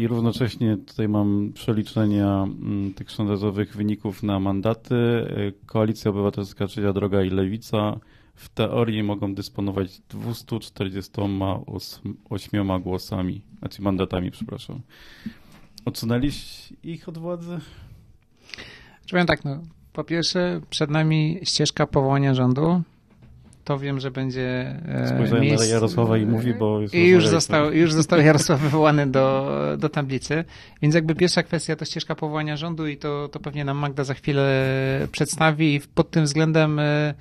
I 0.00 0.06
równocześnie 0.06 0.76
tutaj 0.76 1.08
mam 1.08 1.52
przeliczenia 1.54 2.42
mm, 2.42 2.94
tych 2.94 3.10
sondażowych 3.10 3.76
wyników 3.76 4.22
na 4.22 4.40
mandaty. 4.40 4.94
Koalicja 5.66 6.10
Obywatelska, 6.10 6.66
Trzecia 6.66 6.92
Droga 6.92 7.22
i 7.22 7.30
Lewica 7.30 8.00
w 8.34 8.48
teorii 8.48 9.02
mogą 9.02 9.34
dysponować 9.34 10.00
248 10.00 12.82
głosami, 12.82 13.42
znaczy 13.58 13.82
mandatami, 13.82 14.30
przepraszam. 14.30 14.80
Odsunęliście 15.84 16.74
ich 16.82 17.08
od 17.08 17.18
władzy? 17.18 17.60
Powiem 19.10 19.26
tak, 19.26 19.44
no, 19.44 19.62
po 19.92 20.04
pierwsze, 20.04 20.60
przed 20.70 20.90
nami 20.90 21.40
ścieżka 21.42 21.86
powołania 21.86 22.34
rządu. 22.34 22.82
to 23.64 23.78
wiem, 23.78 24.00
że 24.00 24.10
będzie 24.10 24.76
Spojrzałem 25.06 25.44
miejsc... 25.44 25.64
na 25.64 25.70
Jarosława 25.70 26.18
i 26.18 26.26
mówi, 26.26 26.54
bo... 26.54 26.80
I 26.92 27.06
już 27.08 27.26
został, 27.26 27.72
już 27.72 27.92
został 27.92 28.20
Jarosław 28.20 28.60
wywołany 28.60 29.06
do, 29.06 29.56
do 29.78 29.88
tablicy. 29.88 30.44
Więc 30.82 30.94
jakby 30.94 31.14
pierwsza 31.14 31.42
kwestia 31.42 31.76
to 31.76 31.84
ścieżka 31.84 32.14
powołania 32.14 32.56
rządu 32.56 32.86
i 32.86 32.96
to, 32.96 33.28
to 33.28 33.40
pewnie 33.40 33.64
nam 33.64 33.76
Magda 33.76 34.04
za 34.04 34.14
chwilę 34.14 34.66
przedstawi 35.12 35.74
i 35.74 35.80
pod 35.80 36.10
tym 36.10 36.24
względem 36.24 36.78
E, 36.78 37.14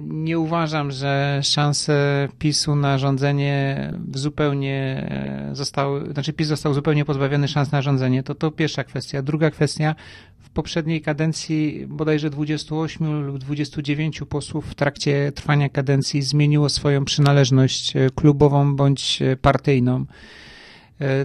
nie 0.00 0.38
uważam, 0.38 0.90
że 0.90 1.40
szanse 1.42 2.28
PiSu 2.38 2.76
na 2.76 2.98
rządzenie 2.98 3.92
zupełnie 4.14 5.06
e, 5.50 5.54
zostały, 5.54 6.12
znaczy 6.12 6.32
PiS 6.32 6.48
został 6.48 6.74
zupełnie 6.74 7.04
pozbawiony 7.04 7.48
szans 7.48 7.72
na 7.72 7.82
rządzenie. 7.82 8.22
To 8.22 8.34
to 8.34 8.50
pierwsza 8.50 8.84
kwestia. 8.84 9.22
Druga 9.22 9.50
kwestia, 9.50 9.94
w 10.38 10.50
poprzedniej 10.50 11.02
kadencji 11.02 11.86
bodajże 11.88 12.30
28 12.30 13.26
lub 13.26 13.38
29 13.38 14.20
posłów 14.28 14.66
w 14.66 14.74
trakcie 14.74 15.32
trwania 15.32 15.68
kadencji 15.68 16.22
zmieniło 16.22 16.68
swoją 16.68 17.04
przynależność 17.04 17.96
e, 17.96 18.10
klubową 18.14 18.76
bądź 18.76 19.22
partyjną. 19.42 20.04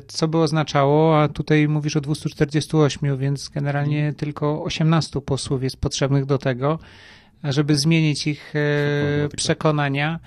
Co 0.07 0.27
by 0.27 0.37
oznaczało, 0.37 1.21
a 1.21 1.27
tutaj 1.27 1.67
mówisz 1.67 1.95
o 1.95 2.01
248, 2.01 3.17
więc 3.17 3.49
generalnie 3.49 4.13
tylko 4.17 4.63
18 4.63 5.21
posłów 5.21 5.63
jest 5.63 5.77
potrzebnych 5.77 6.25
do 6.25 6.37
tego, 6.37 6.79
żeby 7.43 7.75
zmienić 7.75 8.27
ich 8.27 8.53
e, 8.55 9.29
przekonania. 9.37 10.19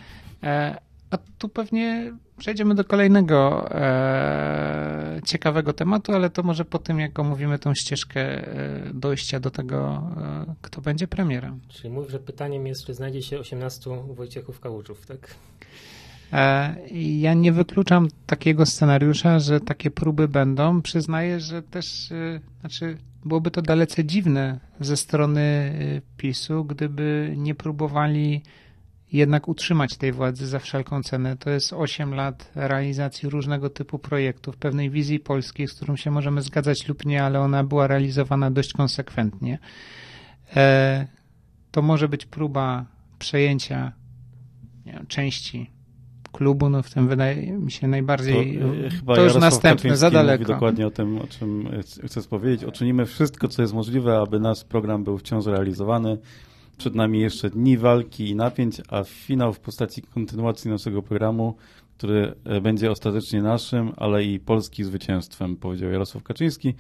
E, 0.42 0.78
a 1.10 1.18
tu 1.38 1.48
pewnie 1.48 2.12
przejdziemy 2.38 2.74
do 2.74 2.84
kolejnego 2.84 3.70
e, 3.70 5.20
ciekawego 5.24 5.72
tematu, 5.72 6.12
ale 6.12 6.30
to 6.30 6.42
może 6.42 6.64
po 6.64 6.78
tym, 6.78 7.00
jak 7.00 7.18
omówimy 7.18 7.58
tą 7.58 7.74
ścieżkę 7.74 8.46
dojścia 8.94 9.40
do 9.40 9.50
tego, 9.50 10.10
kto 10.62 10.80
będzie 10.80 11.08
premierem. 11.08 11.60
Czyli 11.68 11.90
mówisz, 11.90 12.12
że 12.12 12.18
pytaniem 12.18 12.66
jest, 12.66 12.86
czy 12.86 12.94
znajdzie 12.94 13.22
się 13.22 13.38
18 13.38 13.90
Wojciechów 14.14 14.60
Kałużów, 14.60 15.06
tak? 15.06 15.34
Ja 16.92 17.34
nie 17.34 17.52
wykluczam 17.52 18.08
takiego 18.26 18.66
scenariusza, 18.66 19.38
że 19.38 19.60
takie 19.60 19.90
próby 19.90 20.28
będą. 20.28 20.82
Przyznaję, 20.82 21.40
że 21.40 21.62
też, 21.62 22.12
znaczy, 22.60 22.98
byłoby 23.24 23.50
to 23.50 23.62
dalece 23.62 24.04
dziwne 24.04 24.60
ze 24.80 24.96
strony 24.96 25.40
y, 25.40 26.02
PiSu, 26.16 26.64
gdyby 26.64 27.34
nie 27.36 27.54
próbowali 27.54 28.42
jednak 29.12 29.48
utrzymać 29.48 29.96
tej 29.96 30.12
władzy 30.12 30.46
za 30.46 30.58
wszelką 30.58 31.02
cenę. 31.02 31.36
To 31.36 31.50
jest 31.50 31.72
8 31.72 32.14
lat 32.14 32.50
realizacji 32.54 33.28
różnego 33.28 33.70
typu 33.70 33.98
projektów, 33.98 34.56
pewnej 34.56 34.90
wizji 34.90 35.20
polskiej, 35.20 35.68
z 35.68 35.74
którą 35.74 35.96
się 35.96 36.10
możemy 36.10 36.42
zgadzać 36.42 36.88
lub 36.88 37.06
nie, 37.06 37.24
ale 37.24 37.40
ona 37.40 37.64
była 37.64 37.86
realizowana 37.86 38.50
dość 38.50 38.72
konsekwentnie. 38.72 39.58
E, 40.56 41.06
to 41.70 41.82
może 41.82 42.08
być 42.08 42.26
próba 42.26 42.84
przejęcia 43.18 43.92
wiem, 44.86 45.06
części 45.06 45.70
klubu, 46.34 46.70
no 46.70 46.82
w 46.82 46.90
tym 46.90 47.08
wydaje 47.08 47.52
mi 47.52 47.72
się 47.72 47.88
najbardziej, 47.88 48.58
to, 48.58 48.86
e, 48.86 48.90
chyba 48.90 49.14
to 49.14 49.24
już 49.24 49.34
następne, 49.34 49.96
za 49.96 50.10
daleko. 50.10 50.42
Mówi 50.42 50.52
dokładnie 50.52 50.86
o 50.86 50.90
tym, 50.90 51.18
o 51.18 51.26
czym 51.26 51.68
chcę 52.04 52.22
powiedzieć. 52.22 52.64
Oczynimy 52.64 53.06
wszystko, 53.06 53.48
co 53.48 53.62
jest 53.62 53.74
możliwe, 53.74 54.18
aby 54.18 54.40
nasz 54.40 54.64
program 54.64 55.04
był 55.04 55.18
wciąż 55.18 55.46
realizowany. 55.46 56.18
Przed 56.76 56.94
nami 56.94 57.20
jeszcze 57.20 57.50
dni 57.50 57.78
walki 57.78 58.30
i 58.30 58.36
napięć, 58.36 58.80
a 58.88 59.04
finał 59.04 59.52
w 59.52 59.60
postaci 59.60 60.02
kontynuacji 60.02 60.70
naszego 60.70 61.02
programu, 61.02 61.56
który 61.96 62.34
e, 62.44 62.60
będzie 62.60 62.90
ostatecznie 62.90 63.42
naszym, 63.42 63.92
ale 63.96 64.24
i 64.24 64.40
polskim 64.40 64.84
zwycięstwem, 64.84 65.56
powiedział 65.56 65.90
Jarosław 65.90 66.22
Kaczyński. 66.22 66.74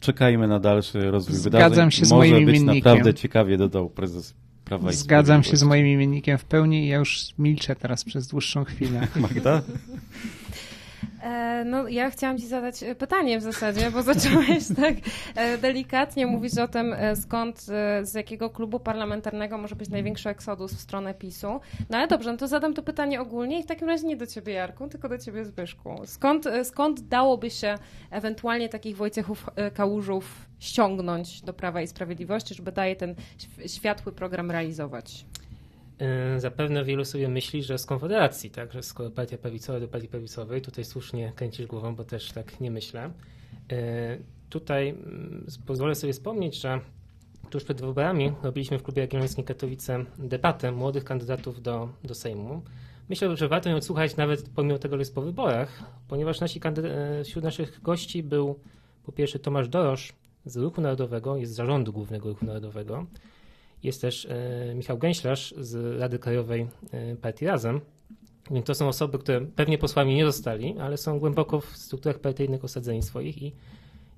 Czekajmy 0.00 0.48
na 0.48 0.60
dalszy 0.60 1.10
rozwój 1.10 1.36
Zgadzam 1.36 1.68
wydarzeń. 1.68 1.90
Się 1.90 2.04
z 2.04 2.10
Może 2.10 2.40
być 2.40 2.60
naprawdę 2.60 3.14
ciekawie, 3.14 3.56
dodał 3.56 3.90
prezes 3.90 4.34
Prawa 4.70 4.92
Zgadzam 4.92 5.42
się 5.42 5.56
z 5.56 5.62
moim 5.62 5.86
imiennikiem 5.86 6.38
w 6.38 6.44
pełni 6.44 6.84
i 6.84 6.88
ja 6.88 6.96
już 6.96 7.28
milczę 7.38 7.76
teraz 7.76 8.04
przez 8.04 8.26
dłuższą 8.26 8.64
chwilę. 8.64 9.06
Magda? 9.16 9.62
E, 11.22 11.64
no, 11.64 11.88
ja 11.88 12.10
chciałam 12.10 12.38
ci 12.38 12.46
zadać 12.46 12.82
e, 12.82 12.94
pytanie 12.94 13.38
w 13.38 13.42
zasadzie, 13.42 13.90
bo 13.90 14.02
zacząłeś 14.12 14.68
tak 14.76 14.94
e, 15.34 15.58
delikatnie 15.58 16.26
mówić 16.26 16.58
o 16.58 16.68
tym, 16.68 16.94
skąd, 17.14 17.60
z 18.02 18.14
jakiego 18.14 18.50
klubu 18.50 18.80
parlamentarnego 18.80 19.58
może 19.58 19.76
być 19.76 19.88
największy 19.88 20.28
eksodus 20.28 20.74
w 20.74 20.80
stronę 20.80 21.14
PiSu. 21.14 21.60
No 21.90 21.98
ale 21.98 22.08
dobrze, 22.08 22.32
no 22.32 22.38
to 22.38 22.48
zadam 22.48 22.74
to 22.74 22.82
pytanie 22.82 23.20
ogólnie 23.20 23.60
i 23.60 23.62
w 23.62 23.66
takim 23.66 23.88
razie 23.88 24.06
nie 24.06 24.16
do 24.16 24.26
ciebie, 24.26 24.52
Jarku, 24.52 24.88
tylko 24.88 25.08
do 25.08 25.18
ciebie, 25.18 25.44
Zbyszku. 25.44 26.00
Skąd, 26.04 26.44
skąd 26.64 27.00
dałoby 27.00 27.50
się 27.50 27.74
ewentualnie 28.10 28.68
takich 28.68 28.96
Wojciechów 28.96 29.50
Kałużów 29.74 30.46
ściągnąć 30.58 31.42
do 31.42 31.52
Prawa 31.52 31.82
i 31.82 31.86
Sprawiedliwości, 31.86 32.54
żeby 32.54 32.72
daje 32.72 32.96
ten 32.96 33.14
światły 33.66 34.12
program 34.12 34.50
realizować? 34.50 35.24
Y, 36.36 36.40
zapewne 36.40 36.84
wielu 36.84 37.04
sobie 37.04 37.28
myśli, 37.28 37.62
że 37.62 37.78
z 37.78 37.86
Konfederacji, 37.86 38.50
tak, 38.50 38.72
że 38.72 38.82
skoro 38.82 39.10
partia 39.10 39.38
prawicowa 39.38 39.80
do 39.80 39.88
partii 39.88 40.08
prawicowej, 40.08 40.62
tutaj 40.62 40.84
słusznie 40.84 41.32
kręcisz 41.36 41.66
głową, 41.66 41.94
bo 41.94 42.04
też 42.04 42.32
tak 42.32 42.60
nie 42.60 42.70
myślę. 42.70 43.10
Y, 43.72 44.22
tutaj 44.50 44.88
mm, 44.88 45.46
pozwolę 45.66 45.94
sobie 45.94 46.12
wspomnieć, 46.12 46.60
że 46.60 46.80
tuż 47.50 47.64
przed 47.64 47.80
wyborami 47.80 48.32
robiliśmy 48.42 48.78
w 48.78 48.82
klubie 48.82 49.02
Jagiellońskim 49.02 49.44
Katowice 49.44 50.04
debatę 50.18 50.72
młodych 50.72 51.04
kandydatów 51.04 51.62
do, 51.62 51.88
do 52.04 52.14
Sejmu. 52.14 52.62
Myślę, 53.08 53.36
że 53.36 53.48
warto 53.48 53.68
ją 53.68 53.76
odsłuchać 53.76 54.16
nawet 54.16 54.48
pomimo 54.48 54.78
tego, 54.78 54.96
że 54.96 55.00
jest 55.00 55.14
po 55.14 55.22
wyborach, 55.22 55.82
ponieważ 56.08 56.40
nasi 56.40 56.60
y, 57.20 57.24
wśród 57.24 57.44
naszych 57.44 57.82
gości 57.82 58.22
był 58.22 58.58
po 59.04 59.12
pierwsze 59.12 59.38
Tomasz 59.38 59.68
Dorosz 59.68 60.12
z 60.44 60.56
Ruchu 60.56 60.80
Narodowego, 60.80 61.36
jest 61.36 61.52
z 61.52 61.56
zarządu 61.56 61.92
Głównego 61.92 62.28
Ruchu 62.28 62.46
Narodowego, 62.46 63.06
jest 63.82 64.00
też 64.00 64.26
e, 64.30 64.74
Michał 64.74 64.98
Gęślarz 64.98 65.54
z 65.58 65.98
Rady 66.00 66.18
Krajowej 66.18 66.66
e, 66.92 67.16
Partii 67.16 67.46
Razem. 67.46 67.80
Więc 68.50 68.66
to 68.66 68.74
są 68.74 68.88
osoby, 68.88 69.18
które 69.18 69.40
pewnie 69.40 69.78
posłami 69.78 70.14
nie 70.14 70.24
zostali, 70.24 70.78
ale 70.78 70.96
są 70.96 71.18
głęboko 71.18 71.60
w 71.60 71.76
strukturach 71.76 72.18
partyjnych 72.18 72.64
osadzeni 72.64 73.02
swoich 73.02 73.42
i, 73.42 73.52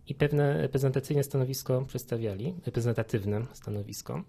i 0.09 0.15
pewne 0.15 0.63
reprezentacyjne 0.63 1.25
stanowisko 1.25 1.85
przedstawiali, 1.87 2.55
reprezentatywne 2.67 3.47
stanowisko. 3.53 4.23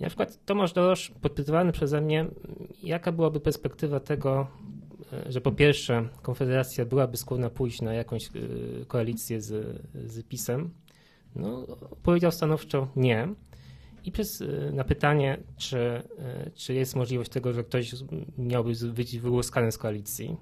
I 0.00 0.02
na 0.02 0.08
przykład 0.08 0.44
Tomasz 0.44 0.72
Dorosz, 0.72 1.12
podpytywany 1.20 1.72
przeze 1.72 2.00
mnie, 2.00 2.26
jaka 2.82 3.12
byłaby 3.12 3.40
perspektywa 3.40 4.00
tego, 4.00 4.46
e, 5.12 5.32
że 5.32 5.40
po 5.40 5.52
pierwsze 5.52 6.08
Konfederacja 6.22 6.84
byłaby 6.84 7.16
skłonna 7.16 7.50
pójść 7.50 7.82
na 7.82 7.94
jakąś 7.94 8.30
koalicję 8.88 9.40
z, 9.40 9.82
z 9.94 10.22
PiSem, 10.22 10.70
no, 11.36 11.66
powiedział 12.02 12.32
stanowczo 12.32 12.88
nie. 12.96 13.28
I 14.06 14.12
przez, 14.12 14.40
y, 14.40 14.70
na 14.72 14.84
pytanie, 14.84 15.38
czy, 15.56 15.78
y, 16.46 16.50
czy 16.54 16.74
jest 16.74 16.96
możliwość 16.96 17.30
tego, 17.30 17.52
że 17.52 17.64
ktoś 17.64 17.94
miałby 18.38 18.72
być 18.94 19.18
wyłuskany 19.18 19.72
z 19.72 19.78
koalicji, 19.78 20.36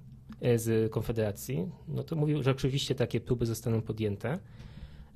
y, 0.44 0.58
z 0.58 0.92
Konfederacji, 0.92 1.70
no 1.88 2.04
to 2.04 2.16
mówił, 2.16 2.42
że 2.42 2.50
oczywiście 2.50 2.94
takie 2.94 3.20
próby 3.20 3.46
zostaną 3.46 3.82
podjęte, 3.82 4.38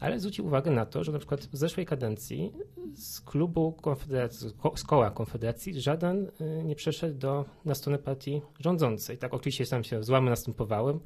ale 0.00 0.20
zwrócił 0.20 0.46
uwagę 0.46 0.70
na 0.70 0.86
to, 0.86 1.04
że 1.04 1.12
na 1.12 1.18
przykład 1.18 1.40
w 1.40 1.56
zeszłej 1.56 1.86
kadencji 1.86 2.52
z 2.94 3.20
klubu 3.20 3.72
Konfederacji, 3.72 4.48
z 4.76 4.84
koła 4.84 5.10
Konfederacji 5.10 5.80
żaden 5.80 6.30
nie 6.64 6.74
przeszedł 6.74 7.18
do, 7.18 7.44
na 7.64 7.74
stronę 7.74 7.98
partii 7.98 8.42
rządzącej. 8.60 9.18
Tak, 9.18 9.34
oczywiście 9.34 9.66
tam 9.66 9.84
się 9.84 10.02
złamy 10.02 10.30
następowały, 10.30 10.98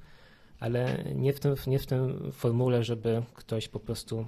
ale 0.61 1.05
nie 1.15 1.33
w, 1.33 1.41
tym, 1.41 1.55
nie 1.67 1.79
w 1.79 1.87
tym 1.87 2.33
formule, 2.33 2.85
żeby 2.85 3.23
ktoś 3.35 3.69
po 3.69 3.81
prostu 3.81 4.27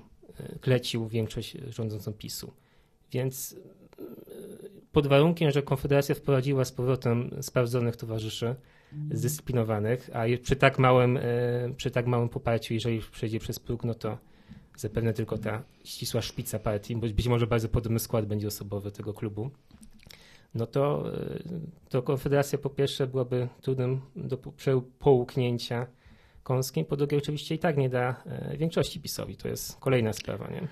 klecił 0.60 1.08
większość 1.08 1.56
rządzącą 1.68 2.12
PiSu. 2.12 2.52
Więc 3.14 3.56
pod 4.92 5.06
warunkiem, 5.06 5.50
że 5.50 5.62
Konfederacja 5.62 6.14
wprowadziła 6.14 6.64
z 6.64 6.72
powrotem 6.72 7.30
sprawdzonych 7.40 7.96
towarzyszy, 7.96 8.54
zdyscyplinowanych, 9.10 10.10
a 10.12 10.22
przy 10.42 10.56
tak 10.56 10.78
małym, 10.78 11.16
e, 11.16 11.20
przy 11.76 11.90
tak 11.90 12.06
małym 12.06 12.28
poparciu, 12.28 12.74
jeżeli 12.74 13.00
przejdzie 13.12 13.40
przez 13.40 13.58
próg, 13.58 13.84
no 13.84 13.94
to 13.94 14.18
zapewne 14.76 15.12
tylko 15.12 15.38
ta 15.38 15.62
ścisła 15.84 16.22
szpica 16.22 16.58
partii, 16.58 16.96
bo 16.96 17.06
być 17.08 17.28
może 17.28 17.46
bardzo 17.46 17.68
podobny 17.68 17.98
skład 17.98 18.26
będzie 18.26 18.48
osobowy 18.48 18.92
tego 18.92 19.14
klubu, 19.14 19.50
no 20.54 20.66
to, 20.66 21.12
e, 21.14 21.38
to 21.88 22.02
Konfederacja 22.02 22.58
po 22.58 22.70
pierwsze 22.70 23.06
byłaby 23.06 23.48
trudnym 23.60 24.00
do 24.16 24.36
połknięcia 24.98 25.86
kąskiem, 26.42 26.84
po 26.84 26.96
drugie 26.96 27.18
oczywiście 27.18 27.54
i 27.54 27.58
tak 27.58 27.76
nie 27.76 27.88
da 27.88 28.22
większości 28.58 29.00
PiSowi. 29.00 29.36
To 29.36 29.48
jest 29.48 29.80
kolejna 29.80 30.12
sprawa, 30.12 30.48
nie? 30.50 30.68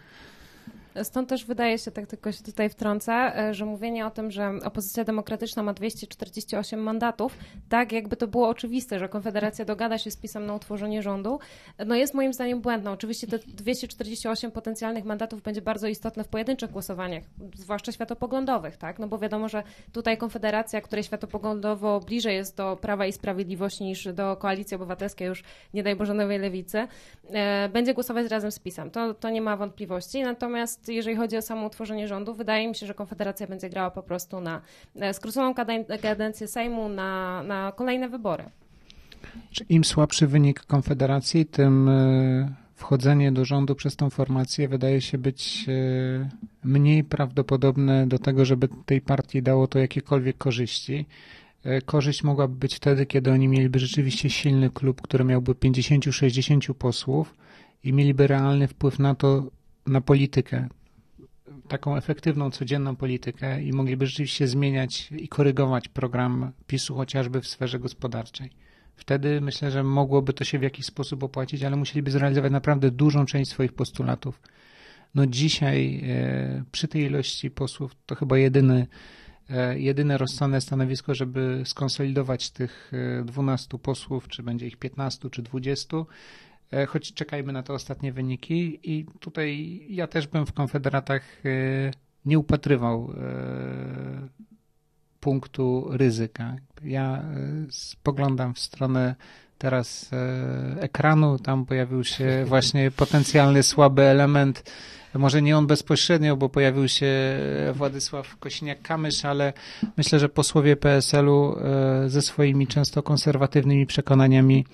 Stąd 1.02 1.28
też 1.28 1.44
wydaje 1.44 1.78
się, 1.78 1.90
tak 1.90 2.06
tylko 2.06 2.32
się 2.32 2.44
tutaj 2.44 2.68
wtrącę, 2.68 3.12
e, 3.12 3.54
że 3.54 3.64
mówienie 3.64 4.06
o 4.06 4.10
tym, 4.10 4.30
że 4.30 4.52
opozycja 4.64 5.04
demokratyczna 5.04 5.62
ma 5.62 5.74
248 5.74 6.80
mandatów, 6.80 7.38
tak 7.68 7.92
jakby 7.92 8.16
to 8.16 8.26
było 8.26 8.48
oczywiste, 8.48 8.98
że 8.98 9.08
Konfederacja 9.08 9.64
dogada 9.64 9.98
się 9.98 10.10
z 10.10 10.16
PiSem 10.16 10.46
na 10.46 10.54
utworzenie 10.54 11.02
rządu, 11.02 11.38
no 11.86 11.94
jest 11.94 12.14
moim 12.14 12.32
zdaniem 12.32 12.60
błędne. 12.60 12.90
Oczywiście 12.90 13.26
te 13.26 13.38
248 13.38 14.50
potencjalnych 14.50 15.04
mandatów 15.04 15.42
będzie 15.42 15.62
bardzo 15.62 15.88
istotne 15.88 16.24
w 16.24 16.28
pojedynczych 16.28 16.70
głosowaniach, 16.70 17.22
zwłaszcza 17.54 17.92
światopoglądowych, 17.92 18.76
tak? 18.76 18.98
No 18.98 19.08
bo 19.08 19.18
wiadomo, 19.18 19.48
że 19.48 19.62
tutaj 19.92 20.18
Konfederacja, 20.18 20.80
której 20.80 21.04
światopoglądowo 21.04 22.00
bliżej 22.00 22.36
jest 22.36 22.56
do 22.56 22.76
Prawa 22.76 23.06
i 23.06 23.12
Sprawiedliwości 23.12 23.84
niż 23.84 24.08
do 24.12 24.36
Koalicji 24.36 24.74
Obywatelskiej, 24.74 25.28
już 25.28 25.44
nie 25.74 25.82
daj 25.82 25.96
Boże 25.96 26.14
nowej 26.14 26.38
lewicy, 26.38 26.88
e, 27.30 27.68
będzie 27.68 27.94
głosować 27.94 28.26
razem 28.30 28.52
z 28.52 28.58
PiSem. 28.58 28.90
To, 28.90 29.14
to 29.14 29.30
nie 29.30 29.40
ma 29.40 29.56
wątpliwości. 29.56 30.22
Natomiast 30.22 30.81
Natomiast 30.82 30.96
jeżeli 30.96 31.16
chodzi 31.16 31.36
o 31.36 31.42
samo 31.42 31.66
utworzenie 31.66 32.08
rządu, 32.08 32.34
wydaje 32.34 32.68
mi 32.68 32.74
się, 32.74 32.86
że 32.86 32.94
Konfederacja 32.94 33.46
będzie 33.46 33.70
grała 33.70 33.90
po 33.90 34.02
prostu 34.02 34.40
na 34.40 34.60
skróconą 35.12 35.54
kadencję 36.02 36.48
Sejmu, 36.48 36.88
na, 36.88 37.42
na 37.42 37.72
kolejne 37.76 38.08
wybory. 38.08 38.44
Im 39.68 39.84
słabszy 39.84 40.26
wynik 40.26 40.60
Konfederacji, 40.60 41.46
tym 41.46 41.90
wchodzenie 42.76 43.32
do 43.32 43.44
rządu 43.44 43.74
przez 43.74 43.96
tą 43.96 44.10
formację 44.10 44.68
wydaje 44.68 45.00
się 45.00 45.18
być 45.18 45.66
e, 45.68 46.28
mniej 46.64 47.04
prawdopodobne 47.04 48.06
do 48.06 48.18
tego, 48.18 48.44
żeby 48.44 48.68
tej 48.86 49.00
partii 49.00 49.42
dało 49.42 49.66
to 49.66 49.78
jakiekolwiek 49.78 50.38
korzyści. 50.38 51.06
E, 51.64 51.80
korzyść 51.80 52.24
mogłaby 52.24 52.56
być 52.56 52.74
wtedy, 52.74 53.06
kiedy 53.06 53.30
oni 53.30 53.48
mieliby 53.48 53.78
rzeczywiście 53.78 54.30
silny 54.30 54.70
klub, 54.70 55.02
który 55.02 55.24
miałby 55.24 55.52
50-60 55.52 56.74
posłów 56.74 57.34
i 57.84 57.92
mieliby 57.92 58.26
realny 58.26 58.68
wpływ 58.68 58.98
na 58.98 59.14
to, 59.14 59.42
na 59.86 60.00
politykę, 60.00 60.68
taką 61.68 61.96
efektywną, 61.96 62.50
codzienną 62.50 62.96
politykę 62.96 63.62
i 63.62 63.72
mogliby 63.72 64.06
rzeczywiście 64.06 64.48
zmieniać 64.48 65.12
i 65.12 65.28
korygować 65.28 65.88
program 65.88 66.52
PiSu 66.66 66.94
chociażby 66.94 67.40
w 67.40 67.46
sferze 67.46 67.78
gospodarczej. 67.78 68.50
Wtedy 68.96 69.40
myślę, 69.40 69.70
że 69.70 69.82
mogłoby 69.82 70.32
to 70.32 70.44
się 70.44 70.58
w 70.58 70.62
jakiś 70.62 70.86
sposób 70.86 71.22
opłacić, 71.22 71.62
ale 71.62 71.76
musieliby 71.76 72.10
zrealizować 72.10 72.52
naprawdę 72.52 72.90
dużą 72.90 73.26
część 73.26 73.50
swoich 73.50 73.72
postulatów. 73.72 74.40
No 75.14 75.26
dzisiaj 75.26 76.02
e, 76.04 76.64
przy 76.72 76.88
tej 76.88 77.02
ilości 77.02 77.50
posłów 77.50 77.92
to 78.06 78.14
chyba 78.14 78.38
jedyny, 78.38 78.86
e, 79.50 79.78
jedyne 79.78 80.18
rozsądne 80.18 80.60
stanowisko, 80.60 81.14
żeby 81.14 81.62
skonsolidować 81.64 82.50
tych 82.50 82.92
12 83.24 83.68
e, 83.76 83.78
posłów, 83.78 84.28
czy 84.28 84.42
będzie 84.42 84.66
ich 84.66 84.76
15 84.76 85.30
czy 85.30 85.42
20, 85.42 85.96
choć 86.88 87.14
czekajmy 87.14 87.52
na 87.52 87.62
te 87.62 87.72
ostatnie 87.72 88.12
wyniki. 88.12 88.80
I 88.82 89.06
tutaj 89.20 89.80
ja 89.88 90.06
też 90.06 90.26
bym 90.26 90.46
w 90.46 90.52
konfederatach 90.52 91.42
nie 92.24 92.38
upatrywał 92.38 93.14
punktu 95.22 95.88
ryzyka. 95.90 96.56
Ja 96.84 97.16
e, 97.16 97.22
spoglądam 97.70 98.54
w 98.54 98.58
stronę 98.58 99.14
teraz 99.58 100.10
e, 100.12 100.80
ekranu, 100.80 101.38
tam 101.38 101.66
pojawił 101.66 102.04
się 102.04 102.26
właśnie 102.52 102.90
potencjalny 102.90 103.62
słaby 103.62 104.02
element, 104.02 104.72
może 105.14 105.42
nie 105.42 105.56
on 105.56 105.66
bezpośrednio, 105.66 106.36
bo 106.36 106.48
pojawił 106.48 106.88
się 106.88 107.38
Władysław 107.74 108.38
Kośniak-Kamysz, 108.40 109.28
ale 109.28 109.52
myślę, 109.96 110.18
że 110.18 110.28
posłowie 110.28 110.76
PSL-u 110.76 111.56
e, 111.58 112.08
ze 112.08 112.22
swoimi 112.22 112.66
często 112.66 113.02
konserwatywnymi 113.02 113.86
przekonaniami, 113.86 114.66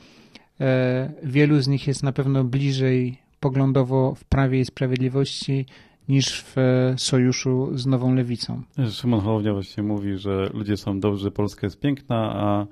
wielu 1.22 1.60
z 1.60 1.68
nich 1.68 1.86
jest 1.86 2.02
na 2.02 2.12
pewno 2.12 2.44
bliżej 2.44 3.18
poglądowo 3.40 4.14
w 4.14 4.24
Prawie 4.24 4.60
i 4.60 4.64
Sprawiedliwości 4.64 5.66
niż 6.08 6.42
w 6.42 6.56
sojuszu 6.96 7.70
z 7.74 7.86
Nową 7.86 8.14
Lewicą. 8.14 8.62
Szymon 8.90 9.20
Hołownia 9.20 9.52
właśnie 9.52 9.82
mówi, 9.82 10.18
że 10.18 10.50
ludzie 10.54 10.76
są 10.76 11.00
dobrzy, 11.00 11.30
Polska 11.30 11.66
jest 11.66 11.80
piękna, 11.80 12.32
a, 12.34 12.66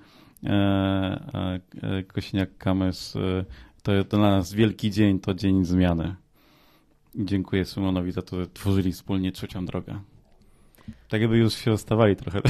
e, 0.45 1.31
a 1.33 1.53
e, 1.53 2.03
Kośniak-Kamys 2.03 3.19
e, 3.19 3.45
to 3.83 4.17
dla 4.17 4.31
nas 4.31 4.53
wielki 4.53 4.91
dzień, 4.91 5.21
to 5.21 5.35
dzień 5.35 5.65
zmiany. 5.65 6.15
Dziękuję 7.15 7.65
Szymonowi 7.65 8.13
za 8.13 8.23
to, 8.23 8.37
że 8.37 8.47
tworzyli 8.47 8.93
wspólnie 8.93 9.33
trzecią 9.33 9.67
drogę. 9.67 10.01
Tak 11.09 11.21
jakby 11.21 11.37
już 11.37 11.55
się 11.55 11.71
rozstawali 11.71 12.17
trochę. 12.17 12.41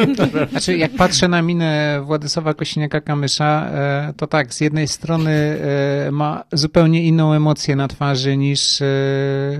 Znaczy, 0.50 0.76
jak 0.76 0.96
patrzę 0.96 1.28
na 1.28 1.42
minę 1.42 2.00
Władysława 2.04 2.52
Kosiniaka-Kamysza, 2.52 3.66
e, 3.66 4.12
to 4.16 4.26
tak, 4.26 4.54
z 4.54 4.60
jednej 4.60 4.88
strony 4.88 5.30
e, 5.30 6.10
ma 6.10 6.44
zupełnie 6.52 7.04
inną 7.04 7.32
emocję 7.32 7.76
na 7.76 7.88
twarzy 7.88 8.36
niż 8.36 8.82
e, 8.82 8.86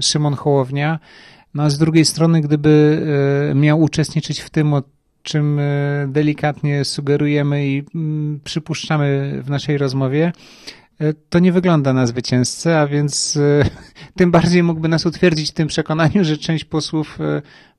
Szymon 0.02 0.34
Hołownia, 0.34 0.98
no 1.54 1.62
a 1.62 1.70
z 1.70 1.78
drugiej 1.78 2.04
strony, 2.04 2.40
gdyby 2.40 3.02
miał 3.54 3.80
uczestniczyć 3.80 4.40
w 4.40 4.50
tym, 4.50 4.74
o 4.74 4.82
czym 5.22 5.60
delikatnie 6.08 6.84
sugerujemy 6.84 7.66
i 7.66 7.84
mm, 7.94 8.40
przypuszczamy 8.44 9.40
w 9.44 9.50
naszej 9.50 9.78
rozmowie, 9.78 10.32
to 11.30 11.38
nie 11.38 11.52
wygląda 11.52 11.92
na 11.92 12.06
zwycięzcę, 12.06 12.80
a 12.80 12.86
więc 12.86 13.38
tym 14.18 14.30
bardziej 14.30 14.62
mógłby 14.62 14.88
nas 14.88 15.06
utwierdzić 15.06 15.50
w 15.50 15.54
tym 15.54 15.68
przekonaniu, 15.68 16.24
że 16.24 16.38
część 16.38 16.64
posłów 16.64 17.18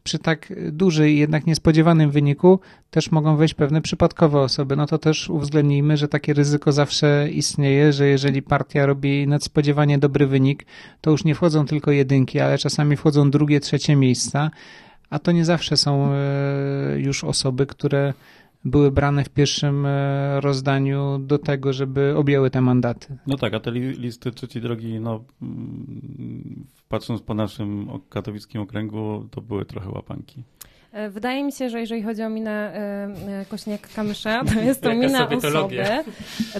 przy 0.04 0.20
tak 0.20 0.54
dużym 0.72 1.08
jednak 1.08 1.48
niespodziewanym 1.48 2.12
wyniku 2.12 2.60
też 2.92 3.12
mogą 3.12 3.36
wejść 3.36 3.54
pewne 3.54 3.82
przypadkowe 3.82 4.40
osoby. 4.40 4.76
No 4.76 4.88
to 4.88 4.98
też 4.98 5.30
uwzględnijmy, 5.30 5.98
że 5.98 6.08
takie 6.08 6.34
ryzyko 6.34 6.72
zawsze 6.72 7.28
istnieje, 7.32 7.94
że 7.94 8.08
jeżeli 8.08 8.42
partia 8.42 8.86
robi 8.86 9.28
nadspodziewanie 9.28 9.98
dobry 9.98 10.28
wynik, 10.28 10.66
to 11.02 11.12
już 11.12 11.24
nie 11.24 11.36
wchodzą 11.36 11.66
tylko 11.66 11.92
jedynki, 11.92 12.40
ale 12.40 12.58
czasami 12.58 12.98
wchodzą 12.98 13.32
drugie, 13.32 13.60
trzecie 13.60 13.96
miejsca, 13.96 14.52
a 15.10 15.20
to 15.20 15.32
nie 15.32 15.46
zawsze 15.46 15.78
są 15.78 16.14
e, 16.14 17.00
już 17.00 17.24
osoby, 17.24 17.66
które 17.66 18.14
brane 18.92 19.24
w 19.24 19.30
pierwszym 19.30 19.86
e, 19.86 20.42
rozdaniu 20.42 21.20
do 21.20 21.38
tego, 21.38 21.74
żeby 21.74 22.14
objęły 22.18 22.50
te 22.50 22.62
mandaty. 22.62 23.18
No 23.28 23.38
tak, 23.38 23.54
a 23.54 23.60
te 23.60 23.72
listy 23.72 24.32
trzeciej 24.32 24.62
drogi, 24.62 25.00
no 25.00 25.24
mm, 25.42 26.66
patrząc 26.90 27.22
po 27.22 27.34
naszym 27.34 27.90
katowickim 28.10 28.62
okręgu, 28.62 29.28
to 29.32 29.42
były 29.42 29.66
trochę 29.66 29.90
łapanki. 29.90 30.44
E, 30.94 31.10
wydaje 31.10 31.44
mi 31.44 31.52
się, 31.52 31.70
że 31.70 31.80
jeżeli 31.80 32.04
chodzi 32.04 32.24
o 32.24 32.30
minę 32.30 32.52
e, 32.52 33.40
e, 33.42 33.46
Kośniak-Kamysza, 33.46 34.54
to 34.54 34.60
jest 34.70 34.82
to 34.82 34.94
mina 34.94 35.30
osoby, 35.30 35.84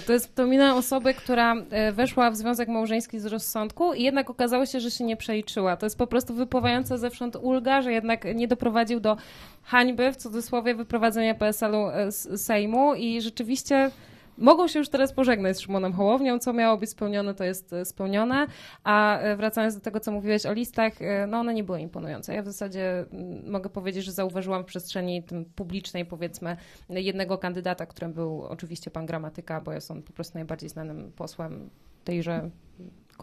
to 0.06 0.12
jest 0.12 0.34
to 0.34 0.46
mina 0.46 0.76
osoby, 0.76 1.14
która 1.14 1.54
weszła 1.92 2.30
w 2.30 2.36
związek 2.36 2.68
małżeński 2.68 3.20
z 3.20 3.26
rozsądku 3.26 3.94
i 3.94 4.02
jednak 4.02 4.30
okazało 4.30 4.66
się, 4.66 4.80
że 4.80 4.90
się 4.90 5.04
nie 5.04 5.16
przeliczyła. 5.16 5.76
To 5.76 5.86
jest 5.86 5.98
po 5.98 6.06
prostu 6.06 6.34
wypływająca 6.34 6.96
zewsząd 6.96 7.36
ulga, 7.36 7.82
że 7.82 7.92
jednak 7.92 8.24
nie 8.34 8.48
doprowadził 8.48 9.00
do 9.00 9.16
hańby, 9.62 10.12
w 10.12 10.16
cudzysłowie, 10.16 10.74
wyprowadzenia 10.74 11.34
PSL-u 11.34 11.86
z 12.08 12.40
Sejmu 12.40 12.94
i 12.94 13.20
rzeczywiście 13.20 13.90
mogą 14.38 14.68
się 14.68 14.78
już 14.78 14.88
teraz 14.88 15.12
pożegnać 15.12 15.56
z 15.56 15.60
Szymonem 15.60 15.92
Hołownią. 15.92 16.38
Co 16.38 16.52
miało 16.52 16.76
być 16.76 16.90
spełnione, 16.90 17.34
to 17.34 17.44
jest 17.44 17.72
e, 17.72 17.84
spełnione. 17.84 18.46
A 18.84 19.18
e, 19.18 19.36
wracając 19.36 19.74
do 19.74 19.80
tego, 19.80 20.00
co 20.00 20.12
mówiłeś 20.12 20.46
o 20.46 20.52
listach, 20.52 21.02
e, 21.02 21.26
no 21.26 21.38
one 21.38 21.54
nie 21.54 21.64
były 21.64 21.80
imponujące. 21.80 22.34
Ja 22.34 22.42
w 22.42 22.46
zasadzie 22.46 23.04
mm, 23.12 23.50
mogę 23.50 23.70
powiedzieć, 23.70 24.04
że 24.04 24.12
zauważyłam 24.12 24.62
w 24.62 24.66
przestrzeni 24.66 25.22
tym 25.22 25.44
publicznej, 25.44 26.04
powiedzmy, 26.04 26.56
jednego 26.88 27.38
kandydata, 27.38 27.86
którym 27.86 28.12
był 28.12 28.42
oczywiście 28.42 28.90
pan 28.90 29.06
Gramatyka, 29.06 29.60
bo 29.60 29.72
jest 29.72 29.90
on 29.90 30.02
po 30.02 30.12
prostu 30.12 30.38
najbardziej 30.38 30.68
znanym 30.68 31.12
posłem 31.16 31.70
tejże 32.04 32.50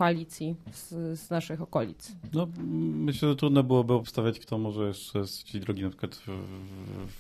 koalicji 0.02 0.56
z, 0.72 1.20
z, 1.20 1.30
naszych 1.30 1.62
okolic. 1.62 2.12
No, 2.34 2.48
myślę, 2.94 3.30
że 3.30 3.36
trudno 3.36 3.64
byłoby 3.64 3.94
obstawiać, 3.94 4.40
kto 4.40 4.58
może 4.58 4.88
jeszcze 4.88 5.28
z 5.28 5.44
ci 5.44 5.60
drogi 5.60 5.84
na 5.84 5.90
przykład 5.90 6.16
w, 6.16 6.28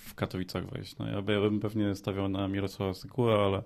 w 0.09 0.15
Katowicach 0.15 0.69
wejść. 0.69 0.97
No, 0.97 1.07
ja 1.07 1.21
bym 1.21 1.59
pewnie 1.59 1.95
stawiał 1.95 2.29
na 2.29 2.47
Mirosława 2.47 2.93
Sykura, 2.93 3.35
ale 3.35 3.63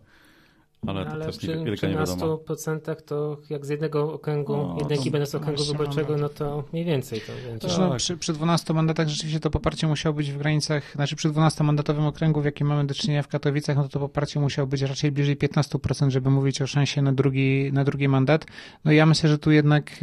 ale, 0.88 1.06
ale 1.06 1.20
to 1.20 1.26
też 1.26 1.38
przy, 1.38 1.64
wielka 1.64 1.88
nie 1.88 1.94
wiadomo. 1.94 2.38
13% 2.38 2.96
to 2.96 3.38
jak 3.50 3.66
z 3.66 3.70
jednego 3.70 4.14
okręgu, 4.14 4.58
no, 4.58 4.76
jednej 4.80 5.00
ekipy 5.00 5.26
z 5.26 5.36
okręgu 5.36 5.64
wyborczego, 5.64 6.18
no 6.18 6.30
to 6.30 6.64
mniej 6.74 6.86
więcej 6.86 7.22
to 7.22 7.34
będzie. 7.50 7.68
No, 7.68 7.90
tak. 7.90 7.98
przy, 7.98 8.18
przy 8.18 8.34
12 8.34 8.74
mandatach 8.74 9.08
rzeczywiście 9.08 9.40
to 9.40 9.50
poparcie 9.50 9.88
musiało 9.88 10.14
być 10.14 10.32
w 10.32 10.38
granicach, 10.38 10.92
znaczy 10.96 11.16
przy 11.16 11.30
12-mandatowym 11.30 12.08
okręgu, 12.08 12.42
w 12.42 12.46
jakim 12.46 12.68
mamy 12.68 12.86
do 12.86 12.94
czynienia 12.94 13.24
w 13.24 13.28
Katowicach, 13.28 13.78
no 13.78 13.84
to 13.84 13.90
to 13.90 14.00
poparcie 14.00 14.40
musiało 14.40 14.68
być 14.68 14.82
raczej 14.82 15.12
bliżej 15.12 15.38
15%, 15.38 16.10
żeby 16.10 16.30
mówić 16.30 16.62
o 16.62 16.68
szansie 16.68 17.02
na 17.02 17.14
drugi, 17.14 17.70
na 17.74 17.84
drugi 17.84 18.08
mandat. 18.08 18.46
No 18.86 18.92
ja 18.92 19.06
myślę, 19.06 19.30
że 19.30 19.38
tu 19.38 19.52
jednak 19.52 19.92
e, 19.92 19.96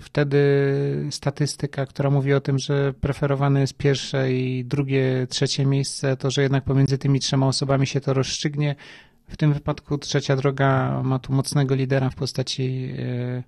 wtedy 0.00 0.44
statystyka, 1.10 1.86
która 1.86 2.10
mówi 2.10 2.34
o 2.34 2.40
tym, 2.40 2.58
że 2.58 2.94
preferowane 3.00 3.60
jest 3.60 3.76
pierwsze 3.76 4.32
i 4.32 4.64
drugie, 4.64 5.26
trzecie 5.30 5.66
miejsce, 5.66 6.16
to 6.16 6.30
że 6.30 6.42
jednak 6.42 6.64
pomiędzy 6.64 6.98
tymi 6.98 7.20
trzema 7.20 7.46
osobami 7.46 7.86
się 7.86 8.00
to 8.00 8.14
rozstrzygnie, 8.14 8.76
w 9.28 9.36
tym 9.36 9.52
wypadku 9.52 9.98
trzecia 9.98 10.36
droga 10.36 11.00
ma 11.04 11.18
tu 11.18 11.32
mocnego 11.32 11.74
lidera 11.74 12.10
w 12.10 12.14
postaci. 12.14 12.94
E, 12.98 13.42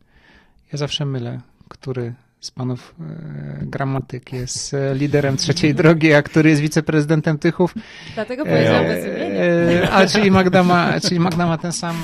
ja 0.72 0.78
zawsze 0.78 1.06
mylę, 1.06 1.40
który 1.68 2.14
z 2.40 2.50
panów 2.50 2.94
e, 3.00 3.66
gramatyk 3.66 4.32
jest 4.32 4.74
e, 4.74 4.94
liderem 4.94 5.36
trzeciej 5.36 5.74
drogi, 5.80 6.12
a 6.12 6.22
który 6.22 6.50
jest 6.50 6.62
wiceprezydentem 6.62 7.38
Tychów. 7.38 7.74
Dlatego 8.14 8.44
powiedział 8.44 8.84
bez 8.84 9.04
imienia. 9.04 9.90
A 9.90 10.06
czyli 10.06 10.30
Magda 10.30 10.62
ma, 10.62 11.00
czyli 11.00 11.20
Magda 11.20 11.46
ma 11.46 11.58
ten, 11.58 11.72
sam, 11.72 11.96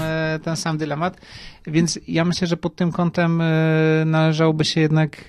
ten 0.42 0.56
sam 0.56 0.78
dylemat. 0.78 1.20
Więc 1.66 1.98
ja 2.08 2.24
myślę, 2.24 2.46
że 2.46 2.56
pod 2.56 2.76
tym 2.76 2.92
kątem 2.92 3.42
należałoby 4.06 4.64
się 4.64 4.80
jednak 4.80 5.24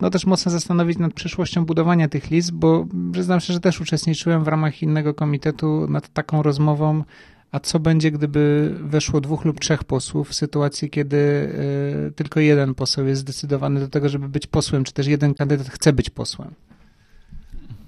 no 0.00 0.10
też 0.10 0.26
mocno 0.26 0.52
zastanowić 0.52 0.98
nad 0.98 1.12
przyszłością 1.12 1.64
budowania 1.64 2.08
tych 2.08 2.30
list, 2.30 2.52
bo 2.52 2.86
przyznam 3.12 3.40
się, 3.40 3.52
że 3.52 3.60
też 3.60 3.80
uczestniczyłem 3.80 4.44
w 4.44 4.48
ramach 4.48 4.82
innego 4.82 5.14
komitetu 5.14 5.86
nad 5.88 6.08
taką 6.08 6.42
rozmową 6.42 7.04
a 7.52 7.60
co 7.60 7.78
będzie, 7.78 8.10
gdyby 8.10 8.74
weszło 8.80 9.20
dwóch 9.20 9.44
lub 9.44 9.60
trzech 9.60 9.84
posłów 9.84 10.28
w 10.28 10.34
sytuacji, 10.34 10.90
kiedy 10.90 11.16
y, 11.16 12.12
tylko 12.16 12.40
jeden 12.40 12.74
poseł 12.74 13.06
jest 13.06 13.20
zdecydowany 13.20 13.80
do 13.80 13.88
tego, 13.88 14.08
żeby 14.08 14.28
być 14.28 14.46
posłem, 14.46 14.84
czy 14.84 14.92
też 14.92 15.06
jeden 15.06 15.34
kandydat 15.34 15.68
chce 15.68 15.92
być 15.92 16.10
posłem? 16.10 16.54